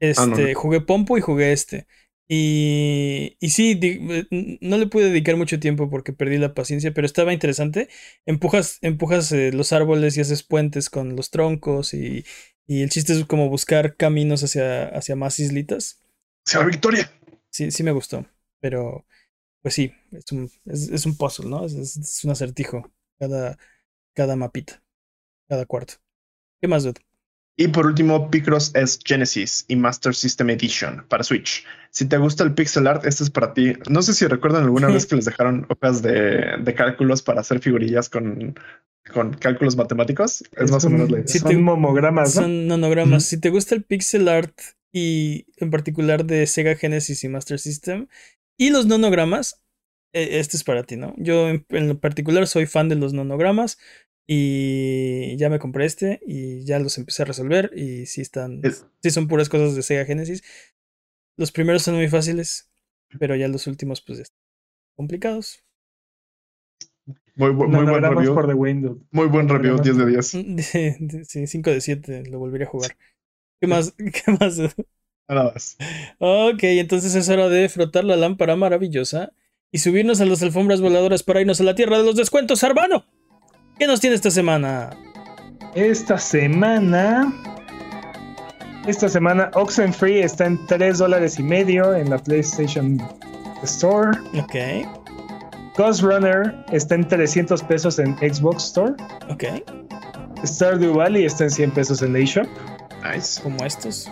Ah, 0.00 0.26
este, 0.28 0.54
jugué 0.54 0.80
Pompo 0.80 1.16
y 1.16 1.20
jugué 1.20 1.52
este. 1.52 1.86
Y, 2.28 3.36
y 3.40 3.50
sí, 3.50 3.78
eh, 3.82 4.58
no 4.60 4.78
le 4.78 4.88
pude 4.88 5.10
dedicar 5.10 5.36
mucho 5.36 5.60
tiempo 5.60 5.88
porque 5.88 6.12
perdí 6.12 6.38
la 6.38 6.54
paciencia, 6.54 6.92
pero 6.92 7.06
estaba 7.06 7.32
interesante. 7.32 7.88
Empujas, 8.24 8.78
empujas 8.82 9.30
eh, 9.32 9.52
los 9.52 9.72
árboles 9.72 10.16
y 10.16 10.20
haces 10.20 10.42
puentes 10.42 10.90
con 10.90 11.14
los 11.14 11.30
troncos 11.30 11.94
y, 11.94 12.24
y, 12.66 12.82
el 12.82 12.90
chiste 12.90 13.12
es 13.12 13.24
como 13.26 13.48
buscar 13.48 13.96
caminos 13.96 14.42
hacia, 14.42 14.88
hacia 14.88 15.14
más 15.14 15.38
islitas. 15.38 16.02
¡Sea 16.44 16.64
victoria! 16.64 17.10
Sí, 17.50 17.70
sí 17.70 17.82
me 17.84 17.92
gustó, 17.92 18.26
pero 18.60 19.06
pues 19.62 19.74
sí, 19.74 19.92
es 20.10 20.30
un, 20.32 20.50
es, 20.64 21.06
un 21.06 21.16
puzzle, 21.16 21.48
¿no? 21.48 21.64
Es, 21.64 21.74
es, 21.74 22.24
un 22.24 22.30
acertijo 22.32 22.92
cada, 23.18 23.56
cada 24.14 24.36
mapita, 24.36 24.82
cada 25.48 25.64
cuarto. 25.64 25.94
¿Qué 26.60 26.68
más, 26.68 26.84
dude? 26.84 27.00
Y 27.58 27.68
por 27.68 27.86
último, 27.86 28.30
Picross 28.30 28.70
S 28.74 28.98
Genesis 29.02 29.64
y 29.68 29.76
Master 29.76 30.14
System 30.14 30.50
Edition 30.50 31.06
para 31.08 31.24
Switch. 31.24 31.64
Si 31.90 32.04
te 32.04 32.18
gusta 32.18 32.44
el 32.44 32.52
pixel 32.52 32.86
art, 32.86 33.06
este 33.06 33.24
es 33.24 33.30
para 33.30 33.54
ti. 33.54 33.72
No 33.88 34.02
sé 34.02 34.12
si 34.12 34.26
recuerdan 34.26 34.64
alguna 34.64 34.88
vez 34.88 35.06
que 35.06 35.16
les 35.16 35.24
dejaron 35.24 35.66
hojas 35.70 36.02
de, 36.02 36.58
de 36.62 36.74
cálculos 36.74 37.22
para 37.22 37.40
hacer 37.40 37.60
figurillas 37.60 38.10
con, 38.10 38.54
con 39.12 39.32
cálculos 39.32 39.76
matemáticos. 39.76 40.44
Es, 40.52 40.70
más 40.70 40.84
o 40.84 40.90
menos 40.90 41.10
la 41.10 41.20
idea. 41.20 41.28
son 41.28 41.62
monogramas. 41.62 42.34
Son 42.34 42.66
nonogramas. 42.66 43.24
Si 43.24 43.40
te 43.40 43.48
gusta 43.48 43.74
el 43.74 43.84
pixel 43.84 44.28
art 44.28 44.52
y 44.92 45.46
en 45.56 45.70
particular 45.70 46.26
de 46.26 46.46
Sega 46.46 46.74
Genesis 46.76 47.24
y 47.24 47.28
Master 47.28 47.58
System 47.58 48.08
y 48.58 48.68
los 48.68 48.84
nonogramas, 48.84 49.64
e, 50.12 50.38
este 50.40 50.58
es 50.58 50.64
para 50.64 50.82
ti, 50.82 50.96
¿no? 50.96 51.14
Yo 51.16 51.48
en, 51.48 51.64
en 51.70 51.96
particular 51.96 52.46
soy 52.46 52.66
fan 52.66 52.90
de 52.90 52.96
los 52.96 53.14
nonogramas. 53.14 53.78
Y 54.26 55.36
ya 55.36 55.48
me 55.48 55.60
compré 55.60 55.84
este 55.84 56.20
y 56.26 56.64
ya 56.64 56.78
los 56.80 56.98
empecé 56.98 57.22
a 57.22 57.26
resolver. 57.26 57.70
Y 57.76 58.06
sí 58.06 58.20
están. 58.20 58.60
Sí 59.02 59.10
son 59.10 59.28
puras 59.28 59.48
cosas 59.48 59.76
de 59.76 59.82
Sega 59.82 60.04
Genesis. 60.04 60.42
Los 61.36 61.52
primeros 61.52 61.82
son 61.82 61.96
muy 61.96 62.08
fáciles, 62.08 62.70
pero 63.18 63.36
ya 63.36 63.48
los 63.48 63.66
últimos, 63.66 64.00
pues, 64.00 64.20
están 64.20 64.38
complicados. 64.96 65.62
Muy, 67.36 67.52
muy, 67.52 67.68
buen 67.68 68.02
review. 68.02 69.06
Muy 69.10 69.26
buen 69.26 69.48
review, 69.48 69.78
10 69.78 69.96
de 69.96 70.06
10. 70.06 70.36
Sí, 71.28 71.46
5 71.46 71.70
de 71.70 71.80
7, 71.80 72.22
lo 72.30 72.38
volvería 72.38 72.66
a 72.66 72.70
jugar. 72.70 72.96
¿Qué 73.60 73.66
más? 73.66 73.92
¿Qué 73.96 74.32
más? 74.40 74.58
Nada 75.28 75.52
más. 75.52 75.76
Ok, 76.18 76.62
entonces 76.62 77.14
es 77.14 77.28
hora 77.28 77.48
de 77.48 77.68
frotar 77.68 78.04
la 78.04 78.16
lámpara 78.16 78.56
maravillosa 78.56 79.32
y 79.70 79.78
subirnos 79.78 80.20
a 80.20 80.24
las 80.24 80.42
alfombras 80.42 80.80
voladoras 80.80 81.22
para 81.22 81.40
irnos 81.42 81.60
a 81.60 81.64
la 81.64 81.74
tierra 81.74 81.98
de 81.98 82.04
los 82.04 82.16
descuentos, 82.16 82.62
hermano. 82.62 83.04
¿Qué 83.78 83.86
nos 83.86 84.00
tiene 84.00 84.16
esta 84.16 84.30
semana? 84.30 84.90
Esta 85.74 86.16
semana. 86.16 87.30
Esta 88.86 89.08
semana 89.08 89.50
Oxenfree 89.52 90.22
está 90.22 90.46
en 90.46 90.64
3 90.66 90.96
dólares 90.96 91.38
y 91.38 91.42
medio 91.42 91.94
en 91.94 92.08
la 92.08 92.16
PlayStation 92.16 92.98
Store. 93.62 94.18
Ok. 94.38 94.86
Ghost 95.76 96.00
Runner 96.00 96.54
está 96.72 96.94
en 96.94 97.06
300 97.06 97.62
pesos 97.64 97.98
en 97.98 98.16
Xbox 98.16 98.64
Store. 98.64 98.94
Ok. 99.28 99.44
Stardew 100.44 100.94
Valley 100.94 101.26
está 101.26 101.44
en 101.44 101.50
100 101.50 101.70
pesos 101.72 102.00
en 102.00 102.14
la 102.14 102.20
eShop. 102.20 102.46
Nice. 103.04 103.42
Como 103.42 103.62
estos. 103.62 104.10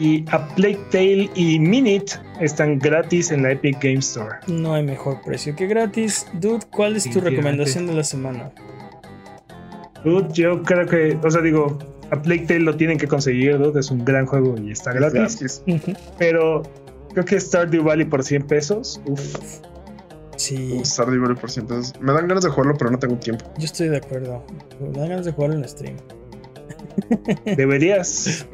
Y 0.00 0.24
A 0.32 0.48
Plague 0.56 0.80
Tale 0.90 1.30
y 1.36 1.60
Minute 1.60 2.14
están 2.40 2.80
gratis 2.80 3.30
en 3.30 3.44
la 3.44 3.52
Epic 3.52 3.80
Game 3.80 3.98
Store. 3.98 4.38
No 4.48 4.74
hay 4.74 4.82
mejor 4.82 5.20
precio 5.22 5.54
que 5.54 5.68
gratis. 5.68 6.26
Dude, 6.32 6.66
¿cuál 6.72 6.96
es 6.96 7.08
tu 7.08 7.20
recomendación 7.20 7.86
de 7.86 7.92
la 7.92 8.02
semana? 8.02 8.50
Dude, 10.04 10.28
yo 10.32 10.62
creo 10.62 10.86
que, 10.86 11.18
o 11.22 11.30
sea, 11.30 11.40
digo, 11.42 11.78
A 12.10 12.20
Plague 12.20 12.46
Tale 12.46 12.60
lo 12.60 12.76
tienen 12.76 12.98
que 12.98 13.06
conseguir, 13.06 13.58
Dude, 13.58 13.80
es 13.80 13.90
un 13.90 14.04
gran 14.04 14.26
juego 14.26 14.54
y 14.62 14.72
está 14.72 14.92
gratis. 14.92 15.62
Pero 16.18 16.62
creo 17.12 17.24
que 17.24 17.38
Stardew 17.38 17.84
Valley 17.84 18.04
por 18.06 18.22
100 18.22 18.46
pesos, 18.46 19.00
uff. 19.06 19.60
Sí. 20.36 20.80
Stardew 20.84 21.20
Valley 21.22 21.36
por 21.36 21.50
100 21.50 21.66
pesos. 21.66 21.92
Me 22.00 22.12
dan 22.12 22.26
ganas 22.26 22.44
de 22.44 22.50
jugarlo, 22.50 22.76
pero 22.76 22.90
no 22.90 22.98
tengo 22.98 23.16
tiempo. 23.16 23.44
Yo 23.58 23.64
estoy 23.66 23.88
de 23.88 23.98
acuerdo. 23.98 24.44
Me 24.80 24.98
dan 24.98 25.08
ganas 25.10 25.26
de 25.26 25.32
jugarlo 25.32 25.56
en 25.56 25.68
stream. 25.68 25.96
Deberías. 27.56 28.46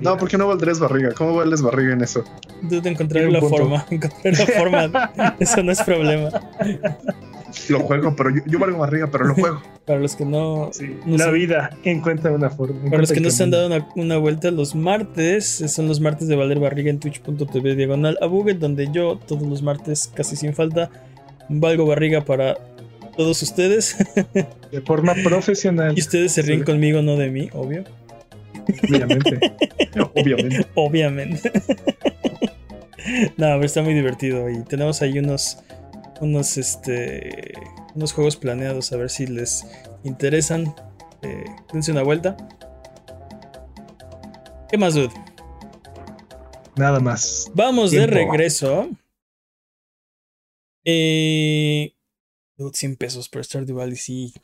No, 0.00 0.16
porque 0.16 0.36
no 0.36 0.48
valdrías 0.48 0.80
barriga. 0.80 1.12
¿Cómo 1.12 1.34
vales 1.34 1.62
barriga 1.62 1.92
en 1.92 2.02
eso? 2.02 2.24
Dude, 2.62 2.88
encontré 2.88 3.30
la 3.30 3.40
forma. 3.40 3.86
Encontré 3.90 4.32
la 4.32 4.46
forma. 4.46 5.12
eso 5.38 5.62
no 5.62 5.72
es 5.72 5.82
problema. 5.82 6.30
Lo 7.68 7.80
juego, 7.80 8.14
pero 8.16 8.30
yo, 8.46 8.58
valgo 8.58 8.78
barriga, 8.78 9.10
pero 9.10 9.26
lo 9.26 9.34
juego. 9.34 9.62
Para 9.86 10.00
los 10.00 10.16
que 10.16 10.24
no. 10.24 10.70
la 11.06 11.30
vida 11.30 11.70
encuentra 11.82 12.30
una 12.30 12.50
forma. 12.50 12.90
Para 12.90 12.98
los 12.98 13.12
que 13.12 13.20
no 13.20 13.30
se 13.30 13.42
han 13.42 13.50
dado 13.50 13.70
una, 13.96 14.18
vuelta, 14.18 14.50
los 14.50 14.74
martes 14.74 15.64
son 15.66 15.88
los 15.88 16.00
martes 16.00 16.28
de 16.28 16.36
Valer 16.36 16.60
Barriga 16.60 16.90
en 16.90 17.00
twitch.tv 17.00 17.74
diagonal 17.74 18.18
a 18.20 18.26
Buget, 18.26 18.58
donde 18.58 18.90
yo 18.92 19.18
todos 19.26 19.48
los 19.48 19.62
martes, 19.62 20.12
casi 20.14 20.36
sin 20.36 20.52
falta, 20.52 20.90
valgo 21.48 21.86
barriga 21.86 22.24
para 22.24 22.58
todos 23.16 23.42
ustedes. 23.42 23.96
De 24.70 24.82
forma 24.82 25.14
profesional. 25.24 25.94
Y 25.96 26.00
ustedes 26.00 26.32
se 26.32 26.42
ríen 26.42 26.64
conmigo, 26.64 27.00
no 27.00 27.16
de 27.16 27.30
mí, 27.30 27.48
obvio. 27.54 27.84
Obviamente. 28.84 29.40
Obviamente. 30.14 30.66
Obviamente. 30.74 31.52
no, 33.36 33.46
pero 33.46 33.64
está 33.64 33.82
muy 33.82 33.94
divertido. 33.94 34.50
Y 34.50 34.62
tenemos 34.64 35.00
ahí 35.00 35.18
unos. 35.18 35.58
Unos 36.20 36.56
este. 36.56 37.52
Unos 37.94 38.12
juegos 38.12 38.36
planeados. 38.36 38.92
A 38.92 38.96
ver 38.96 39.10
si 39.10 39.26
les 39.26 39.66
interesan. 40.04 40.74
Eh, 41.22 41.44
dense 41.72 41.92
una 41.92 42.02
vuelta. 42.02 42.36
¿Qué 44.70 44.78
más, 44.78 44.94
dude? 44.94 45.14
Nada 46.76 47.00
más. 47.00 47.50
Vamos 47.54 47.90
de 47.90 48.06
regreso. 48.06 48.90
Eh. 50.84 51.94
Dude, 52.56 52.76
100 52.76 52.96
pesos 52.96 53.28
por 53.28 53.44
Stardew 53.44 53.76
Valley, 53.76 53.96
sí. 53.96 54.34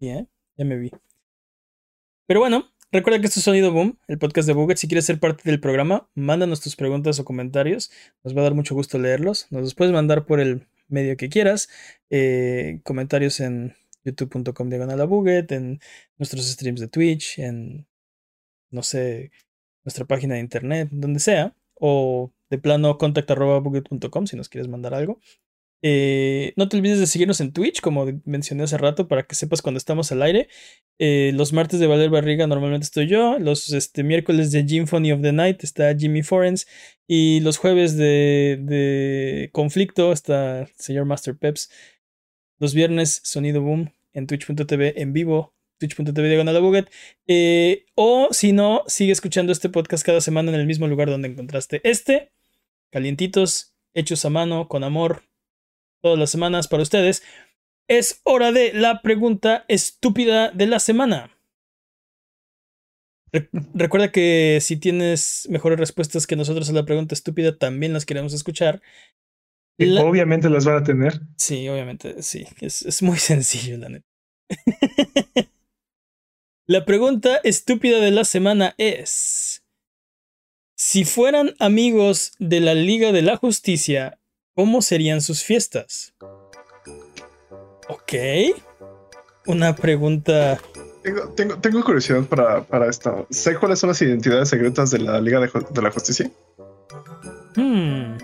¿eh? 0.00 0.26
Ya 0.56 0.64
me 0.64 0.76
vi. 0.76 0.90
Pero 2.26 2.40
bueno, 2.40 2.72
Recuerda 2.94 3.18
que 3.20 3.26
esto 3.26 3.40
es 3.40 3.44
Sonido 3.44 3.72
Boom, 3.72 3.98
el 4.06 4.18
podcast 4.18 4.46
de 4.46 4.52
Buget. 4.52 4.76
Si 4.76 4.86
quieres 4.86 5.06
ser 5.06 5.18
parte 5.18 5.44
del 5.44 5.60
programa, 5.60 6.10
mándanos 6.14 6.60
tus 6.60 6.76
preguntas 6.76 7.18
o 7.18 7.24
comentarios. 7.24 7.90
Nos 8.22 8.36
va 8.36 8.40
a 8.40 8.42
dar 8.42 8.54
mucho 8.54 8.74
gusto 8.74 8.98
leerlos. 8.98 9.46
Nos 9.48 9.62
los 9.62 9.74
puedes 9.74 9.94
mandar 9.94 10.26
por 10.26 10.40
el 10.40 10.66
medio 10.92 11.16
que 11.16 11.28
quieras. 11.28 11.68
Eh, 12.10 12.80
comentarios 12.84 13.40
en 13.40 13.74
youtube.com 14.04 14.68
diagonal 14.68 15.00
en 15.50 15.80
nuestros 16.18 16.46
streams 16.50 16.80
de 16.80 16.88
Twitch, 16.88 17.38
en, 17.38 17.86
no 18.70 18.82
sé, 18.82 19.30
nuestra 19.84 20.04
página 20.06 20.34
de 20.34 20.40
internet, 20.40 20.88
donde 20.92 21.20
sea. 21.20 21.54
O 21.74 22.32
de 22.50 22.58
plano 22.58 22.98
contact.buget.com 22.98 24.26
si 24.26 24.36
nos 24.36 24.48
quieres 24.48 24.68
mandar 24.68 24.94
algo. 24.94 25.18
Eh, 25.82 26.52
no 26.56 26.68
te 26.68 26.76
olvides 26.76 27.00
de 27.00 27.06
seguirnos 27.06 27.40
en 27.40 27.52
Twitch, 27.52 27.80
como 27.80 28.06
mencioné 28.24 28.62
hace 28.62 28.78
rato, 28.78 29.08
para 29.08 29.24
que 29.24 29.34
sepas 29.34 29.62
cuando 29.62 29.78
estamos 29.78 30.12
al 30.12 30.22
aire. 30.22 30.48
Eh, 30.98 31.32
los 31.34 31.52
martes 31.52 31.80
de 31.80 31.88
Valer 31.88 32.10
Barriga 32.10 32.46
normalmente 32.46 32.84
estoy 32.84 33.08
yo. 33.08 33.38
Los 33.38 33.72
este, 33.72 34.04
miércoles 34.04 34.52
de 34.52 34.64
Gymphony 34.64 35.12
of 35.12 35.22
the 35.22 35.32
Night 35.32 35.64
está 35.64 35.94
Jimmy 35.96 36.22
Forens. 36.22 36.66
Y 37.08 37.40
los 37.40 37.58
jueves 37.58 37.96
de, 37.96 38.58
de 38.62 39.50
Conflicto 39.52 40.12
está 40.12 40.68
señor 40.78 41.04
Master 41.04 41.36
Peps. 41.36 41.70
Los 42.58 42.74
viernes 42.74 43.20
Sonido 43.24 43.60
Boom 43.60 43.92
en 44.12 44.26
twitch.tv 44.26 45.00
en 45.00 45.12
vivo. 45.12 45.52
Twitch.tv 45.78 46.28
diagonal. 46.28 46.88
Eh, 47.26 47.86
o 47.96 48.28
si 48.30 48.52
no, 48.52 48.84
sigue 48.86 49.10
escuchando 49.10 49.50
este 49.50 49.68
podcast 49.68 50.06
cada 50.06 50.20
semana 50.20 50.52
en 50.52 50.60
el 50.60 50.66
mismo 50.66 50.86
lugar 50.86 51.10
donde 51.10 51.28
encontraste 51.28 51.80
este. 51.82 52.30
Calientitos, 52.90 53.74
hechos 53.94 54.24
a 54.24 54.30
mano, 54.30 54.68
con 54.68 54.84
amor, 54.84 55.24
todas 56.02 56.18
las 56.18 56.30
semanas 56.30 56.68
para 56.68 56.82
ustedes. 56.82 57.22
Es 57.88 58.20
hora 58.24 58.52
de 58.52 58.72
la 58.74 59.00
pregunta 59.00 59.64
estúpida 59.68 60.50
de 60.50 60.66
la 60.66 60.80
semana. 60.80 61.30
recuerda 63.72 64.12
que 64.12 64.58
si 64.60 64.76
tienes 64.76 65.46
mejores 65.48 65.78
respuestas 65.78 66.26
que 66.26 66.36
nosotros 66.36 66.68
a 66.68 66.72
la 66.72 66.84
pregunta 66.84 67.14
estúpida, 67.14 67.56
también 67.56 67.92
las 67.92 68.04
queremos 68.04 68.34
escuchar. 68.34 68.82
Obviamente 69.78 70.50
las 70.50 70.64
van 70.64 70.76
a 70.76 70.84
tener. 70.84 71.20
Sí, 71.36 71.68
obviamente, 71.68 72.22
sí. 72.22 72.46
Es, 72.60 72.82
es 72.82 73.02
muy 73.02 73.18
sencillo, 73.18 73.78
la 73.78 73.88
neta. 73.88 74.06
la 76.66 76.84
pregunta 76.84 77.40
estúpida 77.42 78.00
de 78.00 78.10
la 78.10 78.24
semana 78.24 78.74
es: 78.76 79.64
Si 80.76 81.04
fueran 81.04 81.54
amigos 81.58 82.32
de 82.38 82.60
la 82.60 82.74
Liga 82.74 83.12
de 83.12 83.22
la 83.22 83.36
Justicia, 83.36 84.18
¿Cómo 84.54 84.82
serían 84.82 85.20
sus 85.22 85.42
fiestas? 85.42 86.14
Ok. 87.88 88.12
Una 89.46 89.74
pregunta. 89.74 90.58
Tengo, 91.02 91.56
tengo, 91.58 91.82
curiosidad 91.82 92.22
para, 92.24 92.62
para, 92.62 92.88
esto. 92.88 93.26
¿Sé 93.30 93.56
cuáles 93.56 93.78
son 93.78 93.88
las 93.88 94.00
identidades 94.02 94.50
secretas 94.50 94.90
de 94.90 95.00
la 95.00 95.20
Liga 95.20 95.40
de, 95.40 95.82
la 95.82 95.90
Justicia? 95.90 96.30
Hmm. 97.56 98.18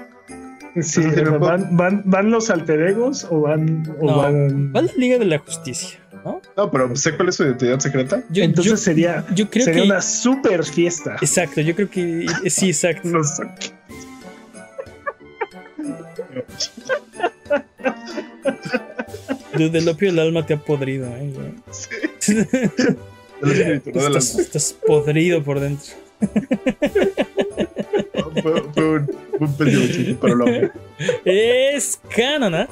Sí, 0.80 1.02
¿van, 1.40 1.76
van, 1.76 2.02
van, 2.04 2.30
los 2.30 2.50
alter 2.50 2.80
egos 2.82 3.26
o 3.30 3.40
van, 3.40 3.96
o 4.00 4.16
van... 4.18 4.72
la 4.72 4.82
Liga 4.96 5.18
de 5.18 5.24
la 5.24 5.38
Justicia? 5.38 5.98
¿no? 6.24 6.40
No, 6.56 6.70
pero 6.70 6.94
sé 6.94 7.16
cuál 7.16 7.30
es 7.30 7.36
su 7.36 7.44
identidad 7.44 7.80
secreta. 7.80 8.22
Entonces 8.32 8.80
sería, 8.80 9.24
yo 9.34 9.50
creo 9.50 9.64
sería 9.64 9.84
una 9.84 10.02
super 10.02 10.64
fiesta. 10.64 11.16
Exacto, 11.20 11.62
yo 11.62 11.74
creo 11.74 11.90
que 11.90 12.26
sí, 12.48 12.68
exacto. 12.68 13.08
no 13.08 13.24
sé. 13.24 13.42
Desde 19.56 19.78
el 19.78 19.88
opio 19.88 20.10
el 20.10 20.18
alma 20.18 20.46
te 20.46 20.54
ha 20.54 20.58
podrido, 20.58 21.08
¿eh? 21.16 21.32
Sí. 21.70 22.36
estás, 24.16 24.76
podrido 24.86 25.42
por 25.42 25.60
dentro. 25.60 25.92
fue, 28.42 28.62
un, 28.84 29.10
un 29.40 30.16
para 30.16 30.34
lo 30.34 30.46
Es 31.24 32.00
canon, 32.14 32.54
¿eh? 32.54 32.68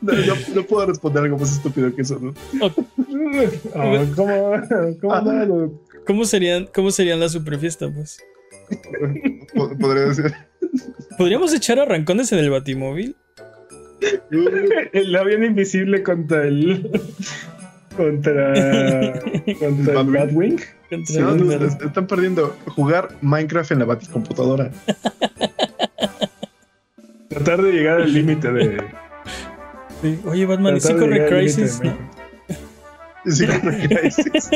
No, 0.00 0.12
no, 0.54 0.62
puedo 0.64 0.86
responder 0.86 1.22
algo 1.22 1.38
más 1.38 1.52
estúpido 1.52 1.94
que 1.94 2.02
eso, 2.02 2.18
¿no? 2.20 2.34
Ah, 2.62 2.70
¿cómo, 4.14 4.60
cómo, 5.00 5.12
ah. 5.14 5.68
¿Cómo, 6.06 6.24
serían, 6.26 6.68
¿Cómo 6.74 6.90
serían 6.90 7.20
la 7.20 7.28
superfiesta, 7.28 7.90
pues? 7.90 8.22
Podría 9.80 10.06
decir. 10.06 10.32
¿Podríamos 11.18 11.54
echar 11.54 11.78
arrancones 11.78 12.32
en 12.32 12.38
el 12.40 12.50
batimóvil? 12.50 13.16
el 14.92 15.16
avión 15.16 15.44
invisible 15.44 16.02
contra 16.02 16.44
el. 16.46 16.90
contra. 17.96 18.52
contra 19.58 20.00
el 20.00 20.10
Batwing. 20.10 20.60
están 20.90 22.06
perdiendo 22.06 22.56
jugar 22.74 23.08
Minecraft 23.22 23.72
en 23.72 23.78
la 23.80 23.84
baticomputadora. 23.86 24.70
Tratar 27.28 27.62
de 27.62 27.72
llegar 27.72 28.00
al 28.00 28.12
límite 28.12 28.52
de. 28.52 28.82
Oye, 30.26 30.46
Batman, 30.46 30.76
¿y 30.76 30.80
si 30.80 30.92
corre 30.94 31.26
Crisis? 31.26 31.80
Sí, 33.26 33.46
corre 33.46 33.88
Crisis. 33.88 34.50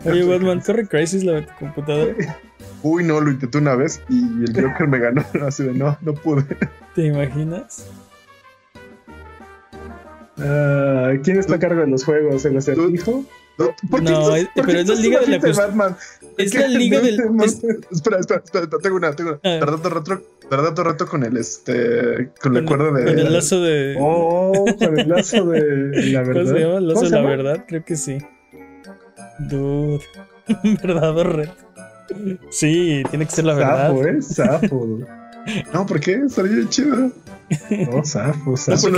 Oye, 0.06 0.24
Batman, 0.24 0.60
¿corre 0.60 0.88
Crisis 0.88 1.22
la 1.22 1.32
baticomputadora? 1.32 2.14
Uy, 2.82 3.04
no, 3.04 3.20
lo 3.20 3.30
intenté 3.30 3.58
una 3.58 3.74
vez 3.74 4.00
y 4.08 4.44
el 4.44 4.52
Joker 4.54 4.86
me 4.86 4.98
ganó. 4.98 5.24
Así 5.46 5.64
de 5.64 5.72
no, 5.72 5.96
no 6.02 6.14
pude. 6.14 6.44
¿Te 6.94 7.06
imaginas? 7.06 7.86
Uh, 10.38 11.18
¿Quién 11.22 11.38
está 11.38 11.54
a 11.54 11.58
cargo 11.58 11.80
de 11.80 11.86
los 11.86 12.04
juegos? 12.04 12.44
¿El 12.44 12.56
acertijo? 12.58 13.24
No, 13.58 13.66
no 13.66 13.74
pero 14.54 14.80
es 14.80 14.88
la 14.88 14.94
liga 14.96 15.20
de 15.20 15.38
la 15.38 15.38
Batman? 15.38 15.96
Es 16.36 16.54
la 16.54 16.68
liga 16.68 17.00
del. 17.00 17.18
Espera, 17.90 18.18
espera, 18.18 18.42
espera, 18.44 18.68
tengo 18.82 18.96
una, 18.96 19.16
tengo 19.16 19.30
una. 19.30 19.40
Ah. 19.42 19.58
Tardando 19.60 19.88
rato, 20.50 20.84
rato 20.84 21.06
con 21.06 21.24
el 21.24 21.38
este. 21.38 22.32
Con 22.42 22.52
la 22.52 22.64
cuerda 22.64 22.92
de. 22.92 23.04
Con 23.06 23.18
el 23.18 23.32
lazo 23.32 23.62
de. 23.62 23.96
Oh, 23.98 24.66
con 24.78 24.98
el 24.98 25.08
lazo 25.08 25.46
de 25.46 25.62
la 26.12 26.22
verdad. 26.22 26.42
¿Cómo 26.44 26.54
se 26.54 26.60
llama? 26.60 26.78
El 26.78 26.88
lazo 26.88 27.00
de 27.00 27.10
la 27.10 27.22
verdad, 27.22 27.64
creo 27.66 27.84
que 27.84 27.96
sí. 27.96 28.18
Dude. 29.38 30.04
¿Verdad 30.82 31.16
o 31.16 31.24
reto? 31.24 31.65
Sí, 32.50 33.02
tiene 33.10 33.26
que 33.26 33.32
ser 33.32 33.44
la 33.44 33.54
verdad. 33.54 33.88
Sapo, 33.88 34.04
¿eh? 34.06 34.22
Sapo. 34.22 34.98
No, 35.72 35.86
¿por 35.86 36.00
qué? 36.00 36.14
Estaría 36.26 36.68
chido. 36.68 37.12
No, 37.70 38.04
zafo, 38.04 38.56
zafo. 38.56 38.88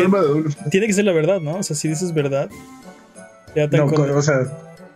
tiene 0.70 0.86
que 0.86 0.92
ser 0.92 1.04
la 1.04 1.12
verdad, 1.12 1.40
¿no? 1.40 1.56
O 1.56 1.62
sea, 1.62 1.76
si 1.76 1.88
dices 1.88 2.14
verdad. 2.14 2.48
Ya 3.54 3.68
tan 3.68 3.86
no, 3.86 3.86
o 3.86 4.22
sea, 4.22 4.46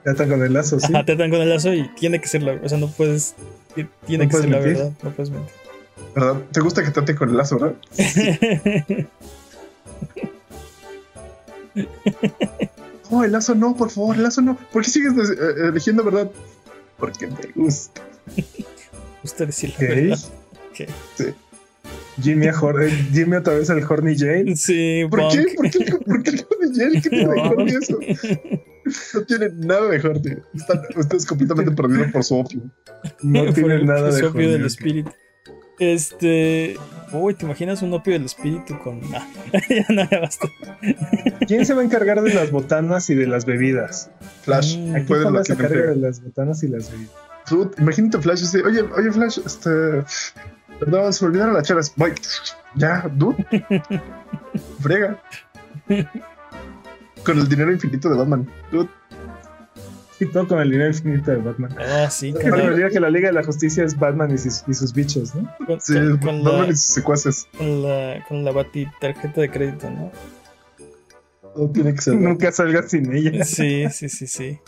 Te 0.05 0.11
atan 0.11 0.29
con 0.29 0.43
el 0.43 0.53
lazo, 0.53 0.79
sí. 0.81 0.93
Ajá, 0.93 1.05
te 1.05 1.13
atan 1.13 1.31
con 1.31 1.41
el 1.41 1.49
lazo 1.49 1.73
y 1.73 1.89
tiene 1.97 2.21
que 2.21 2.29
ser 2.29 2.43
la 2.43 2.53
O 2.63 2.69
sea, 2.69 2.79
no 2.79 2.89
puedes. 2.89 3.35
Tiene 4.07 4.25
No 4.25 4.31
que 4.31 4.37
ser 4.37 4.51
la 4.51 4.59
verdad. 4.59 4.93
No 5.03 5.11
puedes 5.11 5.31
mentir. 5.31 5.55
¿Verdad? 6.15 6.43
¿Te 6.53 6.61
gusta 6.61 6.83
que 6.83 6.91
te 6.91 7.01
ate 7.01 7.15
con 7.15 7.31
el 7.31 7.37
lazo, 7.37 7.59
verdad? 7.59 7.75
No, 13.11 13.25
el 13.25 13.33
lazo 13.33 13.55
no, 13.55 13.77
por 13.77 13.91
favor, 13.91 14.17
el 14.17 14.23
lazo 14.23 14.41
no. 14.41 14.57
¿Por 14.73 14.83
qué 14.83 14.91
sigues 14.91 15.13
eh, 15.31 15.69
eligiendo 15.69 16.03
verdad? 16.03 16.31
Porque 17.03 17.27
me 17.27 17.35
gusta. 17.57 18.01
gusta 19.23 19.45
decir 19.45 19.71
la 19.71 19.75
Ok. 19.75 19.81
verdad. 19.91 20.19
Ok. 20.71 21.35
Jimmy, 22.23 22.47
a 22.47 22.55
Jimmy 23.13 23.37
otra 23.37 23.55
vez 23.55 23.71
el 23.71 23.83
Horny 23.83 24.17
Jane. 24.17 24.55
Sí, 24.55 25.03
¿Por 25.11 25.21
Bonk. 25.23 25.33
qué? 25.33 25.55
¿Por 25.57 25.69
qué? 25.71 25.79
¿Por 26.07 26.23
qué 26.23 26.31
el 26.31 26.37
de 26.37 26.75
Jerry? 26.77 27.01
¿Qué 27.03 27.11
tiene 27.11 27.25
de. 27.33 27.41
Horny 27.49 27.71
eso? 27.73 27.99
No 29.15 29.25
tiene 29.25 29.49
nada 29.57 29.89
de 29.89 29.97
Horny. 30.09 30.37
Están 30.55 30.81
ustedes 30.95 31.27
completamente 31.27 31.73
perdidos 31.83 32.13
por 32.13 32.23
su 32.23 32.37
opio. 32.37 32.61
No 33.23 33.53
tiene 33.53 33.83
nada 33.83 34.13
de 34.13 34.25
opio 34.25 34.43
del 34.43 34.55
Horny. 34.55 34.67
espíritu. 34.69 35.11
Este. 35.79 36.77
Uy, 37.13 37.35
¿te 37.35 37.45
imaginas 37.45 37.83
un 37.83 37.93
opio 37.93 38.13
del 38.13 38.25
espíritu 38.25 38.79
con. 38.79 39.01
Ah, 39.15 39.27
ya 39.69 39.85
no, 39.91 40.09
ya 40.11 40.21
basta. 40.21 40.49
¿Quién 41.47 41.67
se 41.67 41.75
va 41.75 41.83
a 41.83 41.85
encargar 41.85 42.23
de 42.23 42.33
las 42.35 42.51
botanas 42.51 43.11
y 43.11 43.15
de 43.15 43.27
las 43.27 43.45
bebidas? 43.45 44.11
Flash, 44.43 44.79
Mm. 44.79 44.95
Aquí 44.97 45.05
puede 45.07 45.23
quién 45.23 45.33
la 45.35 45.39
va 45.39 45.41
a 45.41 45.45
que 45.45 45.57
cargo 45.57 45.75
pega. 45.75 45.91
de 45.91 45.97
las 45.97 46.23
botanas 46.23 46.63
y 46.63 46.69
las 46.69 46.91
bebidas. 46.91 47.13
Dude, 47.51 47.71
imagínate 47.79 48.19
Flash 48.19 48.41
dice, 48.41 48.63
oye, 48.63 48.83
oye 48.97 49.11
Flash, 49.13 49.41
este, 49.45 49.71
perdón, 50.79 51.13
se 51.13 51.25
me 51.25 51.29
olvidaron 51.31 51.55
las 51.55 51.65
chelas. 51.67 51.93
Voy, 51.97 52.13
ya, 52.77 53.11
dude. 53.17 53.45
Frega. 54.81 55.21
Con 57.25 57.39
el 57.39 57.49
dinero 57.49 57.73
infinito 57.73 58.09
de 58.09 58.17
Batman. 58.17 58.49
Dude, 58.71 58.89
Y 60.23 60.27
todo 60.33 60.47
con 60.47 60.61
el 60.61 60.71
dinero 60.71 60.89
infinito 60.89 61.31
de 61.31 61.39
Batman. 61.39 61.75
Ah, 61.79 62.09
sí, 62.11 62.33
Me 62.33 62.39
que 62.91 63.01
la 63.01 63.11
Liga 63.11 63.29
de 63.29 63.33
la 63.35 63.43
Justicia 63.43 63.85
es 63.85 63.99
Batman 63.99 64.33
y 64.33 64.39
sus, 64.39 64.63
y 64.69 64.75
sus 64.75 64.93
bichos, 64.93 65.35
¿no? 65.35 65.53
con, 65.67 65.81
sí, 65.81 65.95
con- 65.95 66.19
con 66.19 66.45
Batman 66.45 66.67
la, 66.67 66.73
y 66.73 66.77
sus 66.77 66.95
secuaces. 66.95 67.47
con 67.57 67.83
la, 67.83 68.25
con 68.29 68.45
la 68.45 68.53
bati 68.53 68.87
tarjeta 69.01 69.41
de 69.41 69.51
crédito, 69.51 69.91
¿no? 69.91 70.13
Todo 71.55 71.71
tiene 71.71 71.95
que 71.95 72.01
ser. 72.01 72.15
Nunca 72.21 72.53
salgas 72.53 72.91
sin 72.91 73.13
ella. 73.15 73.45
Sí, 73.45 73.85
sí, 73.91 74.09
sí, 74.09 74.27
sí. 74.27 74.59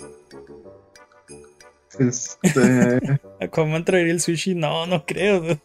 Este. 1.99 3.21
Aquaman 3.41 3.85
traería 3.85 4.13
el 4.13 4.21
sushi. 4.21 4.55
No, 4.55 4.87
no 4.87 5.05
creo. 5.07 5.59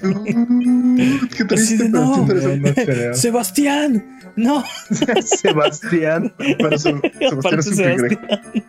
Dude, 0.00 1.28
qué 1.36 1.44
triste, 1.44 1.84
de, 1.84 1.90
pero 1.90 2.00
no. 2.00 2.26
No, 2.26 3.08
no. 3.08 3.14
Sebastián, 3.14 4.20
no. 4.36 4.64
Sebastián. 5.24 6.32
Pero 6.38 6.78
Sebastián 6.78 7.58
es 7.58 7.66
un 7.66 7.74
Sebastián. 7.76 8.64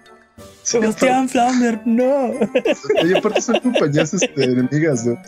Sebastián 0.63 1.29
Flounder, 1.29 1.81
no. 1.85 2.31
Oye, 3.01 3.17
aparte 3.17 3.41
son 3.41 3.59
compañías 3.59 4.13
este, 4.13 4.43
enemigas, 4.43 5.03
dude. 5.03 5.19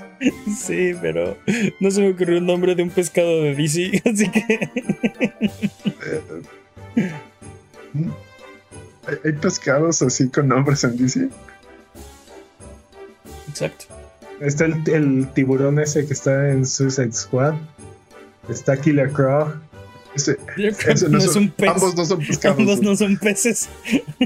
Sí, 0.57 0.93
pero 1.01 1.37
no 1.81 1.91
se 1.91 2.01
me 2.01 2.11
ocurrió 2.11 2.37
el 2.37 2.45
nombre 2.45 2.73
de 2.73 2.83
un 2.83 2.89
pescado 2.89 3.43
de 3.43 3.53
DC, 3.53 4.01
así 4.09 4.29
que 4.31 4.69
Hay, 9.07 9.17
hay 9.25 9.31
pescados 9.33 10.01
así 10.01 10.29
con 10.29 10.47
nombres 10.47 10.83
en 10.85 10.97
DC. 10.97 11.29
exacto. 13.49 13.94
Está 14.41 14.65
el, 14.65 14.83
el 14.89 15.27
tiburón 15.33 15.79
ese 15.79 16.05
que 16.05 16.13
está 16.13 16.49
en 16.49 16.65
Suicide 16.65 17.11
Squad. 17.13 17.53
Está 18.49 18.77
Killer 18.79 19.11
Croc. 19.11 19.55
Ese, 20.13 20.37
Yo 20.57 20.71
creo 20.77 20.93
ese 20.93 21.09
no 21.09 21.17
es 21.17 21.35
un 21.35 21.49
pez. 21.51 21.69
Ambos 21.69 21.95
no 21.95 22.05
son 22.05 22.19
pescados. 22.19 22.59
Ambos 22.59 22.81
no 22.81 22.95
son 22.95 23.17
peces. 23.17 23.69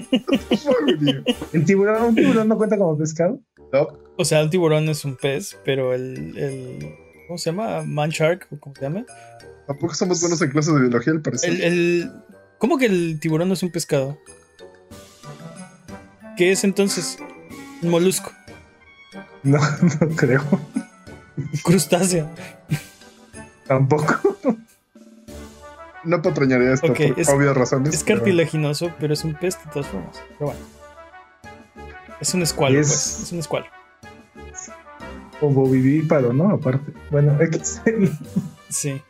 ¿El 1.53 1.65
tiburón, 1.65 2.03
un 2.03 2.15
tiburón 2.15 2.47
no 2.47 2.57
cuenta 2.57 2.77
como 2.77 2.97
pescado? 2.97 3.39
No, 3.73 3.87
O 4.17 4.25
sea, 4.25 4.39
el 4.41 4.49
tiburón 4.49 4.87
es 4.89 5.05
un 5.05 5.15
pez, 5.15 5.57
pero 5.63 5.93
el, 5.93 6.37
el 6.37 6.95
¿cómo 7.27 7.37
se 7.37 7.51
llama? 7.51 7.83
Man 7.83 8.09
shark, 8.09 8.47
o 8.51 8.59
¿cómo 8.59 8.75
se 8.75 8.81
llama? 8.81 9.05
tampoco 9.67 9.93
somos 9.93 10.19
buenos 10.21 10.41
en 10.41 10.49
clases 10.49 10.73
de 10.73 10.79
biología, 10.81 11.13
al 11.13 11.21
parecer. 11.21 11.51
El, 11.51 11.61
el- 11.61 12.11
¿Cómo 12.57 12.77
que 12.77 12.87
el 12.87 13.19
tiburón 13.21 13.47
no 13.47 13.53
es 13.53 13.61
un 13.63 13.71
pescado? 13.71 14.17
¿Qué 16.35 16.51
es 16.51 16.63
entonces? 16.63 17.17
Un 17.81 17.89
molusco, 17.89 18.31
No, 19.43 19.57
no 20.01 20.15
creo. 20.15 20.43
crustáceo. 21.63 22.29
Tampoco. 23.67 24.15
No 26.03 26.21
patrañaría 26.21 26.73
esto 26.73 26.87
Ok, 26.91 26.97
por 27.09 27.19
es- 27.19 27.29
obvias 27.29 27.55
razones. 27.57 27.93
Es 27.93 28.03
cartilaginoso, 28.03 28.93
pero 28.99 29.13
es 29.13 29.23
un 29.23 29.33
pez 29.35 29.57
de 29.63 29.71
todas 29.71 29.87
formas. 29.87 30.21
Pero 30.37 30.51
bueno. 30.51 30.59
Es 32.21 32.33
un 32.33 32.41
escualo, 32.41 32.79
es- 32.79 32.87
pues. 32.87 33.19
Es 33.23 33.31
un 33.31 33.39
escualo. 33.39 33.65
Como 35.39 35.69
vivíparo, 35.69 36.33
¿no? 36.33 36.49
Aparte. 36.51 36.91
Bueno, 37.11 37.35
X. 37.41 37.81
Sí. 38.69 39.01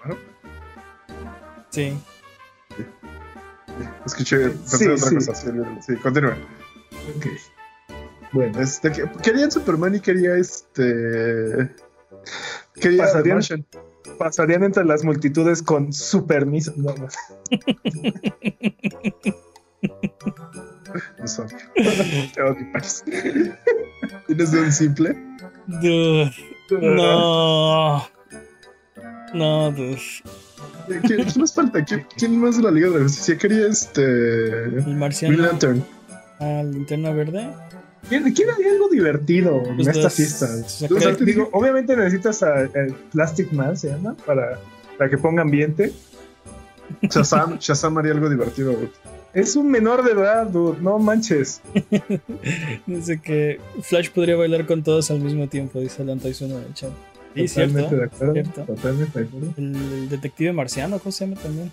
Sí. 1.69 1.97
Escuché, 4.05 4.49
pensé 4.49 4.77
Sí, 4.77 4.87
otra 4.87 5.09
sí. 5.09 5.15
cosa. 5.15 5.35
Sí, 5.35 5.47
sí, 5.81 5.95
continúa. 5.97 6.35
Ok. 7.15 7.25
Bueno, 8.31 8.59
Este, 8.61 8.91
que- 8.91 9.09
querían 9.23 9.51
Superman 9.51 9.95
y 9.95 9.99
quería 9.99 10.35
este. 10.35 11.69
Quería 12.75 13.05
Pasarían- 13.05 13.65
pasarían 14.17 14.63
entre 14.63 14.85
las 14.85 15.03
multitudes 15.03 15.61
con 15.61 15.91
su 15.93 16.25
permiso. 16.27 16.73
No, 16.77 16.93
no. 16.95 17.07
No 21.19 21.27
sé. 21.27 21.43
Te 22.33 22.41
odio. 22.41 22.65
¿Tienes 24.27 24.51
de 24.51 24.59
un 24.61 24.71
simple? 24.71 25.15
Dude. 25.67 26.31
No. 26.71 28.03
No, 29.33 29.71
dude. 29.71 29.99
¿Quién, 30.87 31.23
quién 31.25 31.31
más 31.37 31.53
falta? 31.53 31.83
¿Quién, 31.85 32.05
quién 32.17 32.39
más 32.41 32.57
de 32.57 32.63
la 32.63 32.71
Liga 32.71 32.87
de 32.89 32.95
la 32.97 33.03
Justicia? 33.03 33.37
Quería 33.37 33.67
este. 33.67 34.01
El 34.03 34.71
Green 34.81 34.97
marciano. 34.99 35.37
Lantern. 35.37 35.85
Ah, 36.39 36.63
linterna 36.65 37.11
verde. 37.11 37.49
¿Quién, 38.09 38.33
quién 38.33 38.49
haría 38.49 38.71
algo 38.71 38.89
divertido 38.89 39.63
en 39.65 39.75
Pues 39.75 39.87
esta 39.87 40.09
fiesta? 40.09 40.47
Digo, 41.23 41.49
obviamente 41.53 41.95
necesitas 41.95 42.43
a, 42.43 42.63
a 42.63 42.69
Plastic 43.11 43.51
Man, 43.53 43.77
se 43.77 43.89
llama, 43.89 44.15
para, 44.25 44.59
para 44.97 45.09
que 45.09 45.17
ponga 45.17 45.43
ambiente. 45.43 45.93
Shazam, 47.03 47.57
Shazam 47.59 47.97
haría 47.99 48.13
algo 48.13 48.29
divertido. 48.29 48.73
güey. 48.73 48.89
Es 49.33 49.55
un 49.55 49.69
menor 49.69 50.03
de 50.03 50.13
edad, 50.13 50.47
dude, 50.47 50.81
no 50.81 50.97
manches. 50.97 51.61
Dice 52.87 53.21
que 53.21 53.59
Flash 53.83 54.09
podría 54.09 54.35
bailar 54.35 54.65
con 54.65 54.81
todos 54.83 55.11
al 55.11 55.19
mismo 55.19 55.47
tiempo, 55.47 55.79
dice 55.79 56.01
Alan 56.01 56.19
Tyson 56.19 56.49
en 56.51 56.57
el 56.57 56.73
chat. 56.73 56.89
Sí, 57.35 57.45
totalmente 57.45 57.89
cierto. 57.89 57.95
de 57.95 58.03
acuerdo. 58.05 58.33
cierto. 58.33 58.61
Totalmente 58.63 59.19
de 59.19 59.25
acuerdo. 59.25 59.53
El, 59.57 59.75
el 59.75 60.09
detective 60.09 60.51
marciano, 60.51 60.97
¿cómo 60.97 61.11
se 61.11 61.27
llama 61.27 61.39
también? 61.39 61.71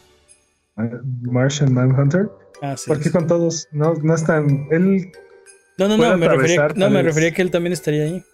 Ah, 0.77 0.91
Martian 1.23 1.73
Manhunter. 1.73 2.29
Ah, 2.61 2.77
sí. 2.77 2.89
¿Por 2.89 2.99
qué 2.99 3.05
sí. 3.05 3.11
con 3.11 3.27
todos? 3.27 3.69
No, 3.73 3.95
no 3.95 4.15
están. 4.15 4.69
Él. 4.71 5.11
No, 5.78 5.89
no, 5.89 5.97
no, 5.97 6.16
me 6.16 6.28
refería, 6.28 6.69
no, 6.74 6.90
me 6.90 7.03
refería 7.03 7.32
que 7.32 7.43
él 7.43 7.51
también 7.51 7.73
estaría 7.74 8.05
ahí. 8.05 8.24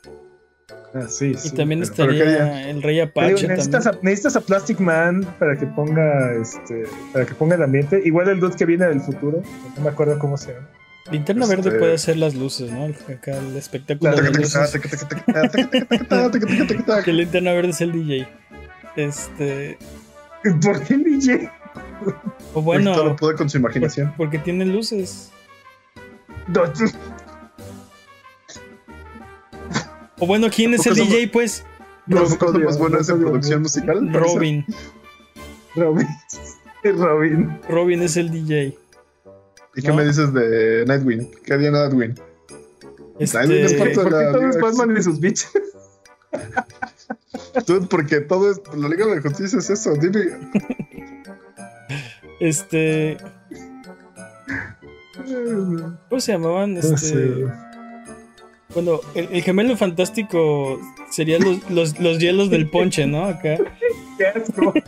Ah, 0.94 1.06
sí, 1.08 1.30
Y 1.30 1.34
sí. 1.36 1.50
también 1.54 1.80
pero- 1.80 1.92
pero 1.96 2.12
estaría 2.12 2.36
quería- 2.38 2.68
el 2.70 2.82
Rey 2.82 2.96
digo, 2.96 3.06
Apache. 3.06 3.48
necesitas, 3.48 3.84
también. 3.84 4.04
a, 4.04 4.08
necesitas 4.10 4.36
a 4.36 4.40
Plastic 4.42 4.78
Man 4.78 5.24
para 5.38 5.56
que 5.58 5.66
ponga 5.66 6.34
este 6.34 6.84
para 7.14 7.24
que 7.24 7.34
ponga 7.34 7.54
el 7.56 7.62
ambiente. 7.62 8.02
Igual 8.04 8.28
el 8.28 8.40
dude 8.40 8.56
que 8.56 8.66
viene 8.66 8.84
del 8.86 9.00
futuro, 9.00 9.42
no 9.76 9.82
me 9.82 9.88
acuerdo 9.88 10.18
cómo 10.18 10.36
se 10.36 10.52
llama. 10.52 10.68
Linterna 11.10 11.44
Este- 11.46 11.56
verde 11.56 11.78
puede 11.78 11.94
hacer 11.94 12.18
las 12.18 12.34
luces, 12.34 12.70
¿no? 12.70 12.84
Acá 13.12 13.38
el 13.38 13.56
espectáculo. 13.56 14.12
Que 17.04 17.12
linterna 17.12 17.52
verde 17.54 17.70
es 17.70 17.80
el 17.80 17.92
DJ. 17.92 18.28
Este. 18.96 19.78
¿Por 20.62 20.82
qué 20.84 20.94
el 20.94 21.04
DJ? 21.04 21.50
O 22.04 22.12
Todo 22.54 22.62
bueno, 22.62 23.04
lo 23.04 23.16
puede 23.16 23.34
con 23.36 23.48
su 23.48 23.56
imaginación. 23.56 24.12
porque 24.16 24.38
tiene 24.38 24.66
luces. 24.66 25.30
O 30.22 30.26
bueno, 30.26 30.46
¿quién 30.54 30.72
es 30.72 30.86
el 30.86 30.94
DJ? 30.94 31.26
Pues. 31.32 31.64
Robin. 34.12 34.64
Robin. 35.74 36.06
Robin. 36.84 37.60
Robin 37.68 38.02
es 38.02 38.16
el 38.16 38.30
DJ. 38.30 38.78
¿Y 39.74 39.82
qué 39.82 39.92
me 39.92 40.04
dices 40.04 40.32
de 40.32 40.84
Nightwing? 40.86 41.28
¿Qué 41.44 41.54
haría 41.54 41.72
Nightwing? 41.72 42.14
Nightwing 43.18 43.64
es 43.64 43.72
Este, 43.72 43.78
parte 43.78 43.90
de 43.90 43.94
¿Por 43.96 44.04
qué 44.04 44.10
la 44.10 44.32
todo 44.32 44.48
es 44.48 44.54
Liga 44.54 44.68
Batman 44.68 44.96
y 44.96 45.02
sus 45.02 45.18
bichos? 45.18 45.50
Dude, 47.66 47.86
porque 47.88 48.20
todo 48.20 48.52
es. 48.52 48.60
La 48.76 48.88
Liga 48.88 49.06
de 49.06 49.16
la 49.16 49.22
Justicia 49.22 49.58
es 49.58 49.70
eso. 49.70 49.94
Dime. 49.94 50.38
este. 52.38 53.16
¿Cómo 56.08 56.20
se 56.20 56.30
llamaban? 56.30 56.74
No 56.74 56.78
Este. 56.78 56.96
sé. 56.96 57.44
Bueno, 58.74 59.00
el, 59.14 59.28
el 59.32 59.42
gemelo 59.42 59.76
fantástico 59.76 60.80
sería 61.10 61.38
los, 61.38 61.70
los, 61.70 62.00
los 62.00 62.18
hielos 62.18 62.50
del 62.50 62.68
ponche, 62.68 63.06
¿no? 63.06 63.24
Acá. 63.24 63.58
Qué 64.18 64.26
asco. 64.26 64.72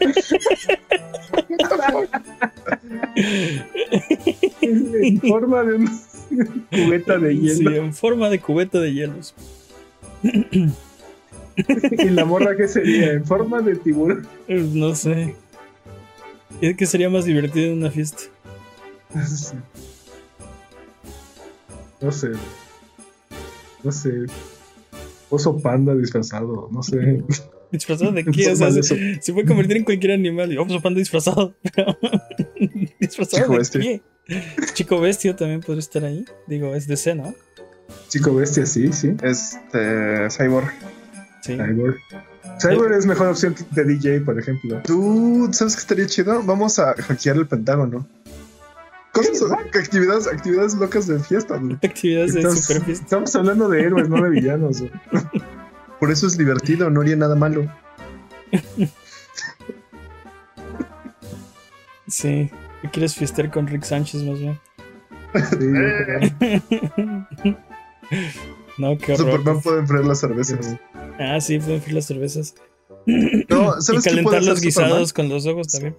forma 5.29 5.63
de 5.65 5.75
un 5.75 6.01
cubeta 6.71 7.19
de 7.19 7.37
hielo. 7.37 7.71
Sí, 7.71 7.77
en 7.77 7.95
forma 7.95 8.31
de 8.31 8.41
cubeta 8.41 8.81
de 8.81 8.93
hielos. 8.93 9.35
¿Y 11.57 12.11
la 12.11 12.25
morra 12.25 12.57
qué 12.57 12.67
sería? 12.67 13.13
¿En 13.13 13.25
forma 13.25 13.61
de 13.61 13.77
tiburón? 13.77 14.27
No 14.49 14.95
sé. 14.95 15.37
Es 16.61 16.77
que 16.77 16.87
sería 16.87 17.11
más 17.11 17.25
divertido 17.25 17.73
en 17.73 17.79
una 17.79 17.91
fiesta. 17.91 18.23
No 22.01 22.11
sé. 22.11 22.33
No 23.85 23.93
sé. 23.93 24.27
Oso 25.31 25.61
panda 25.61 25.95
disfrazado, 25.95 26.69
no 26.73 26.83
sé. 26.83 27.23
¿Disfrazado 27.71 28.13
de 28.13 28.25
qué? 28.25 28.51
O 28.53 28.57
sea, 28.57 28.71
se, 28.71 29.21
se, 29.21 29.33
puede 29.33 29.47
convertir 29.47 29.79
en 29.79 29.85
cualquier 29.85 30.13
animal. 30.13 30.53
Y 30.53 30.57
oso 30.57 30.81
panda 30.81 30.99
disfrazado. 30.99 31.55
¿Disfrazado 33.01 33.43
Chico 33.43 33.53
de 33.53 33.59
bestia. 33.59 33.81
qué? 33.81 34.03
Chico 34.75 35.01
bestia 35.01 35.37
también 35.37 35.61
podría 35.61 35.81
estar 35.81 36.05
ahí. 36.05 36.25
Digo, 36.47 36.75
es 36.75 36.87
DC, 36.87 37.15
¿no? 37.15 37.35
Chico 38.09 38.35
bestia, 38.35 38.65
sí, 38.65 38.93
sí. 38.93 39.15
Este. 39.23 40.29
Cyborg. 40.31 40.73
Sí. 41.43 41.57
Cyborg. 41.57 41.97
Cyborg 42.61 42.93
es 42.93 43.07
mejor 43.07 43.29
opción 43.29 43.55
de 43.73 43.85
DJ, 43.85 44.21
por 44.21 44.39
ejemplo. 44.39 44.81
Tú, 44.85 45.49
¿sabes 45.53 45.75
qué 45.75 45.81
estaría 45.81 46.07
chido? 46.07 46.43
Vamos 46.45 46.79
a 46.79 46.95
hackear 46.95 47.37
el 47.37 47.47
Pentágono. 47.47 48.07
Cosas, 49.15 49.41
actividades, 49.53 50.27
actividades 50.27 50.75
locas 50.75 51.07
de 51.07 51.21
fiesta. 51.21 51.55
Actividades 51.83 52.35
de 52.35 52.43
super 52.51 52.83
fiesta. 52.83 53.05
Estamos 53.05 53.37
hablando 53.37 53.69
de 53.69 53.81
héroes, 53.81 54.09
no 54.09 54.21
de 54.21 54.29
villanos. 54.29 54.83
Por 56.01 56.11
eso 56.11 56.27
es 56.27 56.37
divertido, 56.37 56.91
no 56.91 57.01
haría 57.01 57.15
nada 57.15 57.37
malo. 57.37 57.73
Sí, 62.09 62.51
quieres 62.91 63.15
fiestear 63.15 63.53
con 63.53 63.69
Rick 63.69 63.85
Sánchez 63.85 64.25
más 64.25 64.41
bien. 64.41 64.59
Sí, 65.51 65.59
no, 68.79 68.99
qué 68.99 69.13
horror. 69.13 69.31
Superman 69.31 69.61
puede 69.63 69.79
enfriar 69.79 70.05
las 70.05 70.19
cervezas. 70.19 70.77
Ah, 71.21 71.41
sí, 71.41 71.61
puede 71.61 71.77
enfriar 71.77 71.95
las 71.95 72.07
cervezas. 72.07 72.57
No, 73.07 73.81
¿sabes 73.81 74.07
y 74.07 74.09
calentar 74.11 74.43
los 74.45 74.61
guisados 74.61 75.09
Superman? 75.11 75.13
con 75.15 75.29
los 75.29 75.47
ojos 75.47 75.69
también. 75.69 75.97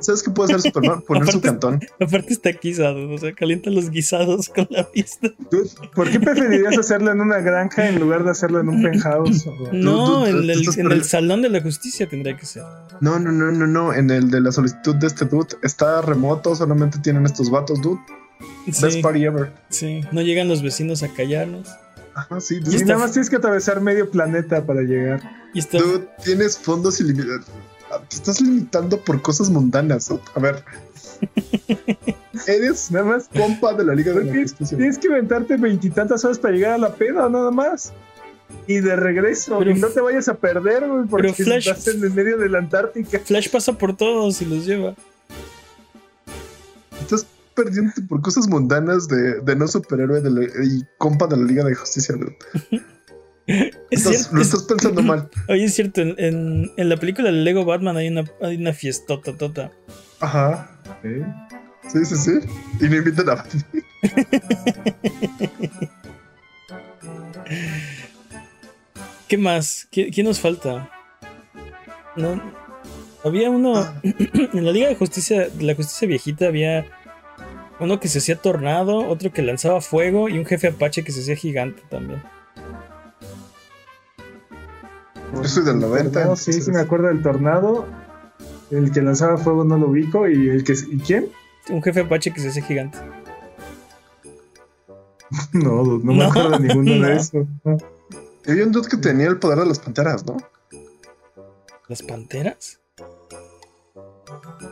¿Sabes 0.00 0.22
qué 0.22 0.30
puede 0.30 0.54
hacer 0.54 0.72
Superman? 0.72 1.02
Poner 1.06 1.24
su 1.24 1.38
Aparte- 1.38 1.46
cantón. 1.48 1.80
Aparte 2.00 2.32
está 2.32 2.50
guisado, 2.52 3.08
o 3.10 3.18
sea, 3.18 3.32
calienta 3.34 3.70
los 3.70 3.90
guisados 3.90 4.48
con 4.48 4.66
la 4.70 4.88
vista. 4.94 5.28
Dude, 5.50 5.68
¿Por 5.94 6.10
qué 6.10 6.18
preferirías 6.18 6.76
hacerlo 6.76 7.12
en 7.12 7.20
una 7.20 7.38
granja 7.38 7.88
en 7.88 8.00
lugar 8.00 8.24
de 8.24 8.30
hacerlo 8.30 8.60
en 8.60 8.68
un 8.68 8.82
penthouse? 8.82 9.46
No, 9.72 10.26
en, 10.26 10.50
el, 10.50 10.62
en 10.92 11.04
salón 11.04 11.42
de 11.42 11.50
la 11.50 11.60
justicia 11.62 12.08
tendría 12.08 12.36
que 12.36 12.46
ser. 12.46 12.64
No, 13.00 13.18
no, 13.18 13.30
no, 13.32 13.52
no, 13.52 13.66
no. 13.66 13.92
En 13.94 14.10
el 14.10 14.30
de 14.30 14.40
la 14.40 14.50
solicitud 14.52 14.96
de 14.96 15.06
este 15.06 15.24
dude 15.24 15.56
está 15.62 16.00
remoto, 16.02 16.54
solamente 16.56 16.98
tienen 16.98 17.24
estos 17.26 17.50
vatos, 17.50 17.80
dude. 17.80 18.00
Best 18.66 19.00
party 19.02 19.24
ever. 19.24 19.52
sí, 19.68 20.00
no 20.10 20.20
llegan 20.20 20.48
los 20.48 20.62
vecinos 20.62 21.02
a 21.04 21.08
callarnos. 21.14 21.68
Ajá, 22.14 22.40
sí, 22.40 22.60
Y 22.64 22.84
nada 22.84 22.98
más 22.98 23.12
tienes 23.12 23.30
que 23.30 23.36
atravesar 23.36 23.80
medio 23.80 24.10
planeta 24.10 24.64
para 24.66 24.82
llegar. 24.82 25.22
Y 25.54 25.60
está, 25.60 25.78
Dude, 25.78 26.08
tienes 26.24 26.58
fondos 26.58 27.00
ilimitados. 27.00 27.46
Te 28.08 28.16
estás 28.16 28.40
limitando 28.40 28.98
por 29.00 29.20
cosas 29.22 29.50
mundanas. 29.50 30.10
A 30.34 30.40
ver. 30.40 30.62
Eres 32.46 32.90
Nada 32.90 33.04
más 33.04 33.28
compa 33.28 33.74
de 33.74 33.84
la 33.84 33.94
Liga 33.94 34.12
de 34.12 34.24
la 34.24 34.32
Tienes, 34.32 34.50
Justicia. 34.52 34.76
tienes 34.78 34.98
que 34.98 35.06
inventarte 35.08 35.56
veintitantas 35.56 36.24
horas 36.24 36.38
para 36.38 36.54
llegar 36.54 36.72
a 36.72 36.78
la 36.78 36.94
peda, 36.94 37.28
nada 37.28 37.50
más. 37.50 37.92
Y 38.66 38.80
de 38.80 38.96
regreso. 38.96 39.58
Pero- 39.58 39.70
y 39.70 39.74
no 39.78 39.88
te 39.88 40.00
vayas 40.00 40.28
a 40.28 40.34
perder, 40.34 40.86
güey, 40.88 41.06
porque 41.06 41.32
pero 41.36 41.50
Flash- 41.50 41.68
estás 41.68 41.88
en 41.94 42.02
el 42.04 42.10
medio 42.12 42.38
de 42.38 42.48
la 42.48 42.58
Antártica. 42.58 43.18
Flash 43.20 43.48
pasa 43.50 43.72
por 43.74 43.96
todos 43.96 44.40
y 44.42 44.44
los 44.46 44.66
lleva. 44.66 44.94
Estás 47.00 47.26
perdiéndote 47.54 48.02
por 48.02 48.20
cosas 48.22 48.48
mundanas 48.48 49.08
de, 49.08 49.40
de 49.40 49.56
no 49.56 49.66
superhéroe 49.68 50.20
de 50.20 50.30
la- 50.30 50.44
y 50.64 50.82
compa 50.98 51.26
de 51.26 51.36
la 51.36 51.44
Liga 51.44 51.64
de 51.64 51.74
Justicia. 51.74 52.14
dude. 52.16 52.36
Es 53.46 53.72
Estás- 53.90 54.16
cierto, 54.16 54.36
lo 54.36 54.40
es- 54.42 54.46
estás 54.48 54.62
pensando 54.64 55.02
mal. 55.02 55.28
Oye, 55.48 55.64
es 55.64 55.74
cierto, 55.74 56.00
en, 56.00 56.14
en, 56.18 56.70
en 56.76 56.88
la 56.88 56.96
película 56.96 57.30
de 57.30 57.36
Lego 57.38 57.64
Batman 57.64 57.96
hay 57.96 58.08
una, 58.08 58.24
hay 58.40 58.56
una 58.56 58.72
fiestota 58.72 59.36
tota. 59.36 59.70
Ajá. 60.20 60.80
¿Eh? 61.02 61.24
Sí, 61.92 62.04
sí, 62.04 62.16
sí. 62.16 62.32
Y 62.80 62.88
no 62.88 62.96
invitan 62.96 63.28
a 63.30 63.44
¿Qué 69.28 69.38
más? 69.38 69.88
¿Qué, 69.90 70.10
quién 70.10 70.26
nos 70.26 70.40
falta? 70.40 70.90
No. 72.16 72.40
Había 73.24 73.50
uno. 73.50 73.92
en 74.02 74.64
la 74.64 74.72
Liga 74.72 74.88
de 74.88 74.96
Justicia, 74.96 75.48
de 75.48 75.64
la 75.64 75.74
Justicia 75.74 76.08
Viejita, 76.08 76.46
había 76.46 76.86
uno 77.82 78.00
que 78.00 78.08
se 78.08 78.18
hacía 78.18 78.36
tornado, 78.36 79.06
otro 79.08 79.32
que 79.32 79.42
lanzaba 79.42 79.80
fuego 79.80 80.28
y 80.28 80.38
un 80.38 80.46
jefe 80.46 80.68
apache 80.68 81.04
que 81.04 81.12
se 81.12 81.20
hacía 81.20 81.36
gigante 81.36 81.82
también. 81.90 82.22
Yo 85.34 85.44
soy 85.44 85.64
del 85.64 85.80
90. 85.80 86.10
Tornado, 86.12 86.36
sí, 86.36 86.52
sí 86.52 86.70
me 86.70 86.80
acuerdo 86.80 87.08
del 87.08 87.22
tornado. 87.22 87.86
El 88.70 88.90
que 88.92 89.02
lanzaba 89.02 89.36
fuego 89.38 89.64
no 89.64 89.76
lo 89.78 89.88
ubico. 89.88 90.28
¿Y 90.28 90.48
el 90.50 90.64
que 90.64 90.72
y 90.72 90.98
quién? 90.98 91.28
Un 91.70 91.82
jefe 91.82 92.00
apache 92.00 92.32
que 92.32 92.40
se 92.40 92.48
hacía 92.48 92.62
gigante. 92.64 92.98
No, 95.52 95.82
no, 95.82 95.98
me 95.98 96.14
No, 96.14 96.24
acuerdo 96.24 96.50
de 96.58 96.68
ninguno 96.68 96.94
no. 96.96 97.06
de 97.08 97.16
eso. 97.16 97.46
No. 97.64 97.76
Y 98.46 98.50
había 98.50 98.64
un 98.64 98.72
dude 98.72 98.88
que 98.88 98.96
tenía 98.98 99.28
el 99.28 99.38
poder 99.38 99.60
de 99.60 99.66
las 99.66 99.78
panteras, 99.78 100.26
¿no? 100.26 100.36
¿Las 101.88 102.02
panteras? 102.02 102.80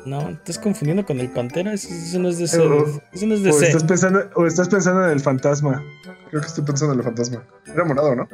No, 0.06 0.31
estás 0.31 0.59
confundiendo 0.59 1.05
con 1.05 1.20
el 1.20 1.28
pantera. 1.31 1.72
Eso, 1.74 1.89
eso 1.89 2.18
no 2.18 2.28
es 2.28 2.39
de 2.39 2.44
ese. 2.44 2.56
Eso 3.12 3.27
no 3.27 3.35
es 3.35 3.43
de 3.43 3.51
O 3.51 3.56
ese. 3.56 3.66
estás, 3.66 3.85
pensando, 3.85 4.31
o 4.35 4.47
estás 4.47 4.68
pensando 4.68 5.05
en 5.05 5.10
el 5.10 5.20
fantasma. 5.20 5.82
Creo 6.31 6.40
que 6.40 6.47
estoy 6.48 6.64
pensando 6.64 6.94
en 6.94 7.01
el 7.01 7.05
fantasma. 7.05 7.44
Era 7.72 7.85
morado, 7.85 8.14
¿no? 8.16 8.28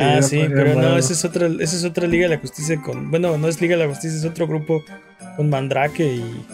ah, 0.00 0.20
sí, 0.20 0.42
pero 0.48 0.74
no, 0.74 0.96
esa 0.98 1.12
es 1.12 1.24
otra, 1.24 1.46
esa 1.46 1.76
es 1.76 1.84
otra 1.84 2.06
Liga 2.06 2.28
de 2.28 2.34
la 2.34 2.40
Justicia 2.40 2.80
con. 2.82 3.10
Bueno, 3.10 3.38
no 3.38 3.48
es 3.48 3.60
Liga 3.60 3.76
de 3.76 3.84
la 3.84 3.88
Justicia, 3.88 4.18
es 4.18 4.24
otro 4.24 4.46
grupo 4.48 4.82
con 5.36 5.48
Mandrake 5.48 6.00
y 6.04 6.46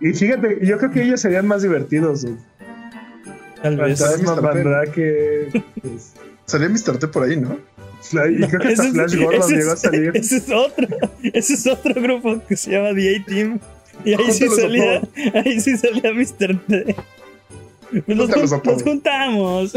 Y 0.00 0.12
fíjate, 0.14 0.58
yo 0.62 0.78
creo 0.78 0.90
que 0.90 1.02
ellos 1.02 1.20
serían 1.20 1.46
más 1.46 1.62
divertidos. 1.62 2.24
güey. 2.24 2.36
tal 3.62 3.76
vez. 3.76 4.00
Fantasma. 4.00 4.40
Mandrake. 4.40 5.48
pues, 5.82 6.12
Salía 6.46 6.68
Mr. 6.70 6.98
T 6.98 7.08
por 7.08 7.24
ahí, 7.24 7.36
¿no? 7.36 7.58
Fly- 8.02 8.42
y 8.44 8.48
creo 8.48 8.60
que 8.60 8.68
hasta 8.68 8.82
Ese 8.82 8.86
es- 8.88 8.92
Flash 8.94 9.16
Gordon 9.22 9.50
llegó 9.50 9.72
a 9.72 9.76
salir. 9.76 10.10
Ese 10.16 10.36
es 10.38 10.50
otro, 10.50 10.88
ese 11.22 11.54
es 11.54 11.66
otro 11.68 11.94
grupo 12.02 12.42
que 12.48 12.56
se 12.56 12.72
llama 12.72 12.88
The 12.96 13.16
A-Team. 13.16 13.60
Y 14.04 14.14
ahí 14.14 14.32
sí 14.32 14.48
salía, 14.48 15.02
ahí 15.34 15.60
sí 15.60 15.76
salía 15.76 16.12
Mr. 16.12 16.58
T. 16.66 16.96
Jun- 17.92 18.30
todos. 18.30 18.50
los 18.64 18.82
juntamos. 18.82 19.74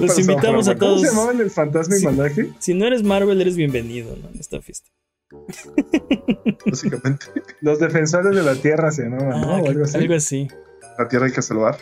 Los 0.00 0.18
invitamos 0.18 0.68
a 0.68 0.74
bueno. 0.74 0.78
¿Cómo 0.80 0.94
todos. 0.94 1.00
se 1.02 1.06
llamaban 1.08 1.40
el 1.40 1.50
fantasma 1.50 1.96
y. 1.98 2.02
Mandrake? 2.02 2.52
Si 2.58 2.74
no 2.74 2.86
eres 2.86 3.02
Marvel, 3.02 3.40
eres 3.40 3.56
bienvenido 3.56 4.16
¿no? 4.16 4.28
en 4.30 4.40
esta 4.40 4.60
fiesta. 4.60 4.88
Básicamente, 6.66 7.26
Los 7.60 7.78
defensores 7.78 8.34
de 8.34 8.42
la 8.42 8.54
tierra 8.54 8.90
se 8.90 9.02
llamaban, 9.04 9.40
¿no? 9.40 9.54
Ah, 9.54 9.58
O 9.60 9.64
que- 9.64 9.70
algo 9.70 9.84
así. 9.84 9.96
algo 9.98 10.14
así. 10.14 10.48
la 10.98 11.08
tierra 11.08 11.26
hay 11.26 11.32
que 11.32 11.42
salvar. 11.42 11.78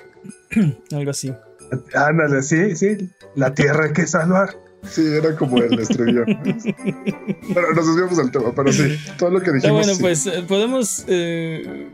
Algo 0.92 1.10
así. 1.10 1.32
Ándale, 1.94 2.42
sí, 2.42 2.76
sí. 2.76 2.96
La 3.34 3.54
tierra 3.54 3.86
hay 3.86 3.92
que 3.92 4.06
salvar. 4.06 4.56
Sí, 4.90 5.02
era 5.06 5.34
como 5.36 5.58
el 5.58 5.78
estribillo. 5.78 6.24
pero 7.54 7.72
nos 7.74 7.86
desviamos 7.86 8.16
del 8.16 8.30
tema, 8.30 8.54
pero 8.54 8.72
sí, 8.72 8.96
todo 9.18 9.30
lo 9.30 9.40
que 9.40 9.52
dijimos. 9.52 9.78
bueno, 9.78 9.94
sí. 9.94 10.00
pues 10.00 10.26
eh, 10.26 10.44
podemos 10.46 11.04
eh, 11.08 11.88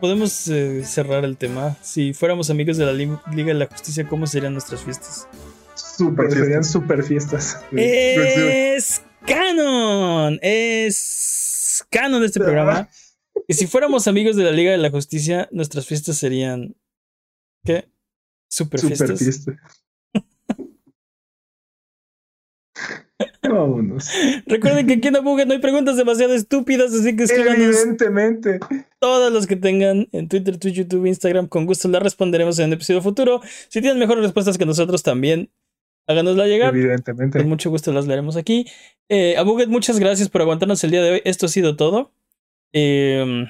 podemos 0.00 0.48
eh, 0.48 0.82
cerrar 0.84 1.24
el 1.24 1.36
tema. 1.36 1.76
Si 1.82 2.12
fuéramos 2.14 2.50
amigos 2.50 2.76
de 2.76 2.86
la 2.86 2.92
Li- 2.92 3.08
Liga 3.34 3.48
de 3.48 3.54
la 3.54 3.66
Justicia, 3.66 4.06
¿cómo 4.08 4.26
serían 4.26 4.52
nuestras 4.52 4.82
fiestas? 4.82 5.28
Super 5.74 6.28
Pero 6.28 6.40
serían 6.42 6.62
fiestas. 6.64 6.72
super 6.72 7.02
fiestas. 7.02 7.60
Es 7.72 9.02
canon, 9.26 10.38
es 10.42 11.84
canon 11.90 12.20
de 12.20 12.26
este 12.26 12.40
programa. 12.40 12.88
Y 13.48 13.54
si 13.54 13.66
fuéramos 13.66 14.06
amigos 14.08 14.36
de 14.36 14.44
la 14.44 14.50
Liga 14.52 14.70
de 14.70 14.78
la 14.78 14.90
Justicia, 14.90 15.48
nuestras 15.52 15.86
fiestas 15.86 16.16
serían 16.18 16.76
¿qué? 17.64 17.88
Super, 18.48 18.80
Super 18.80 18.96
fiestas. 18.96 19.18
fiesta. 19.18 19.52
Vámonos. 23.48 24.10
Recuerden 24.46 24.86
que 24.86 24.94
aquí 24.94 25.08
en 25.08 25.16
Abuget 25.16 25.46
no 25.46 25.54
hay 25.54 25.60
preguntas 25.60 25.96
demasiado 25.96 26.34
estúpidas, 26.34 26.92
así 26.92 27.16
que 27.16 27.24
escríbanos 27.24 27.58
Evidentemente. 27.58 28.60
todas 28.98 29.32
las 29.32 29.46
que 29.46 29.56
tengan 29.56 30.08
en 30.12 30.28
Twitter, 30.28 30.58
Twitch, 30.58 30.74
YouTube, 30.74 31.06
Instagram. 31.06 31.48
Con 31.48 31.64
gusto 31.66 31.88
las 31.88 32.02
responderemos 32.02 32.58
en 32.58 32.66
un 32.66 32.72
episodio 32.74 33.00
futuro. 33.00 33.40
Si 33.68 33.80
tienen 33.80 33.98
mejores 33.98 34.22
respuestas 34.24 34.58
que 34.58 34.66
nosotros 34.66 35.02
también, 35.02 35.50
háganosla 36.06 36.46
llegar. 36.46 36.76
Evidentemente. 36.76 37.38
Con 37.38 37.48
mucho 37.48 37.70
gusto 37.70 37.92
las 37.92 38.06
leeremos 38.06 38.36
aquí. 38.36 38.66
Eh, 39.08 39.36
Abuget, 39.38 39.68
muchas 39.68 39.98
gracias 39.98 40.28
por 40.28 40.42
aguantarnos 40.42 40.84
el 40.84 40.90
día 40.90 41.02
de 41.02 41.10
hoy. 41.12 41.22
Esto 41.24 41.46
ha 41.46 41.48
sido 41.48 41.76
todo. 41.76 42.12
Eh, 42.72 43.46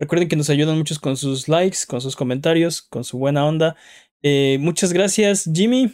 recuerden 0.00 0.28
que 0.28 0.36
nos 0.36 0.50
ayudan 0.50 0.76
muchos 0.76 0.98
con 0.98 1.16
sus 1.16 1.48
likes, 1.48 1.78
con 1.86 2.00
sus 2.00 2.16
comentarios, 2.16 2.82
con 2.82 3.04
su 3.04 3.16
buena 3.18 3.46
onda. 3.46 3.76
Eh, 4.22 4.58
muchas 4.60 4.92
gracias, 4.92 5.48
Jimmy. 5.52 5.92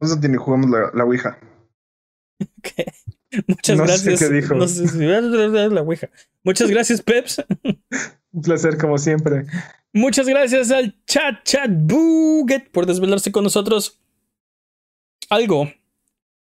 No 0.00 0.08
sé 0.08 0.28
ni 0.28 0.36
jugamos 0.36 0.70
la, 0.70 0.90
la 0.94 1.04
Ouija. 1.04 1.38
Muchas 3.46 3.78
No 3.78 3.86
sé 3.86 3.92
gracias. 4.04 4.20
qué 4.20 4.34
dijo. 4.34 4.54
No 4.54 4.68
sé 4.68 4.88
si- 4.88 4.98
la 4.98 5.82
ouija. 5.82 6.08
Muchas 6.44 6.70
gracias, 6.70 7.00
Peps. 7.02 7.42
Un 8.32 8.42
placer 8.42 8.78
como 8.78 8.98
siempre. 8.98 9.46
Muchas 9.92 10.26
gracias 10.26 10.70
al 10.70 10.96
chat 11.06 11.42
chat 11.44 11.70
buget 11.70 12.70
por 12.70 12.86
desvelarse 12.86 13.30
con 13.30 13.44
nosotros. 13.44 14.00
¿Algo 15.28 15.70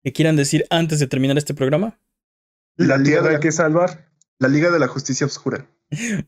que 0.02 0.12
quieran 0.12 0.36
decir 0.36 0.66
antes 0.70 0.98
de 1.00 1.06
terminar 1.06 1.36
este 1.38 1.54
programa? 1.54 1.98
La, 2.76 2.96
Liga 2.96 3.22
de 3.22 3.32
la 3.32 3.40
que 3.40 3.52
salvar. 3.52 4.08
La 4.38 4.48
Liga 4.48 4.70
de 4.70 4.78
la 4.78 4.88
Justicia 4.88 5.26
Oscura. 5.26 5.66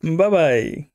Bye 0.03 0.29
bye. 0.29 0.92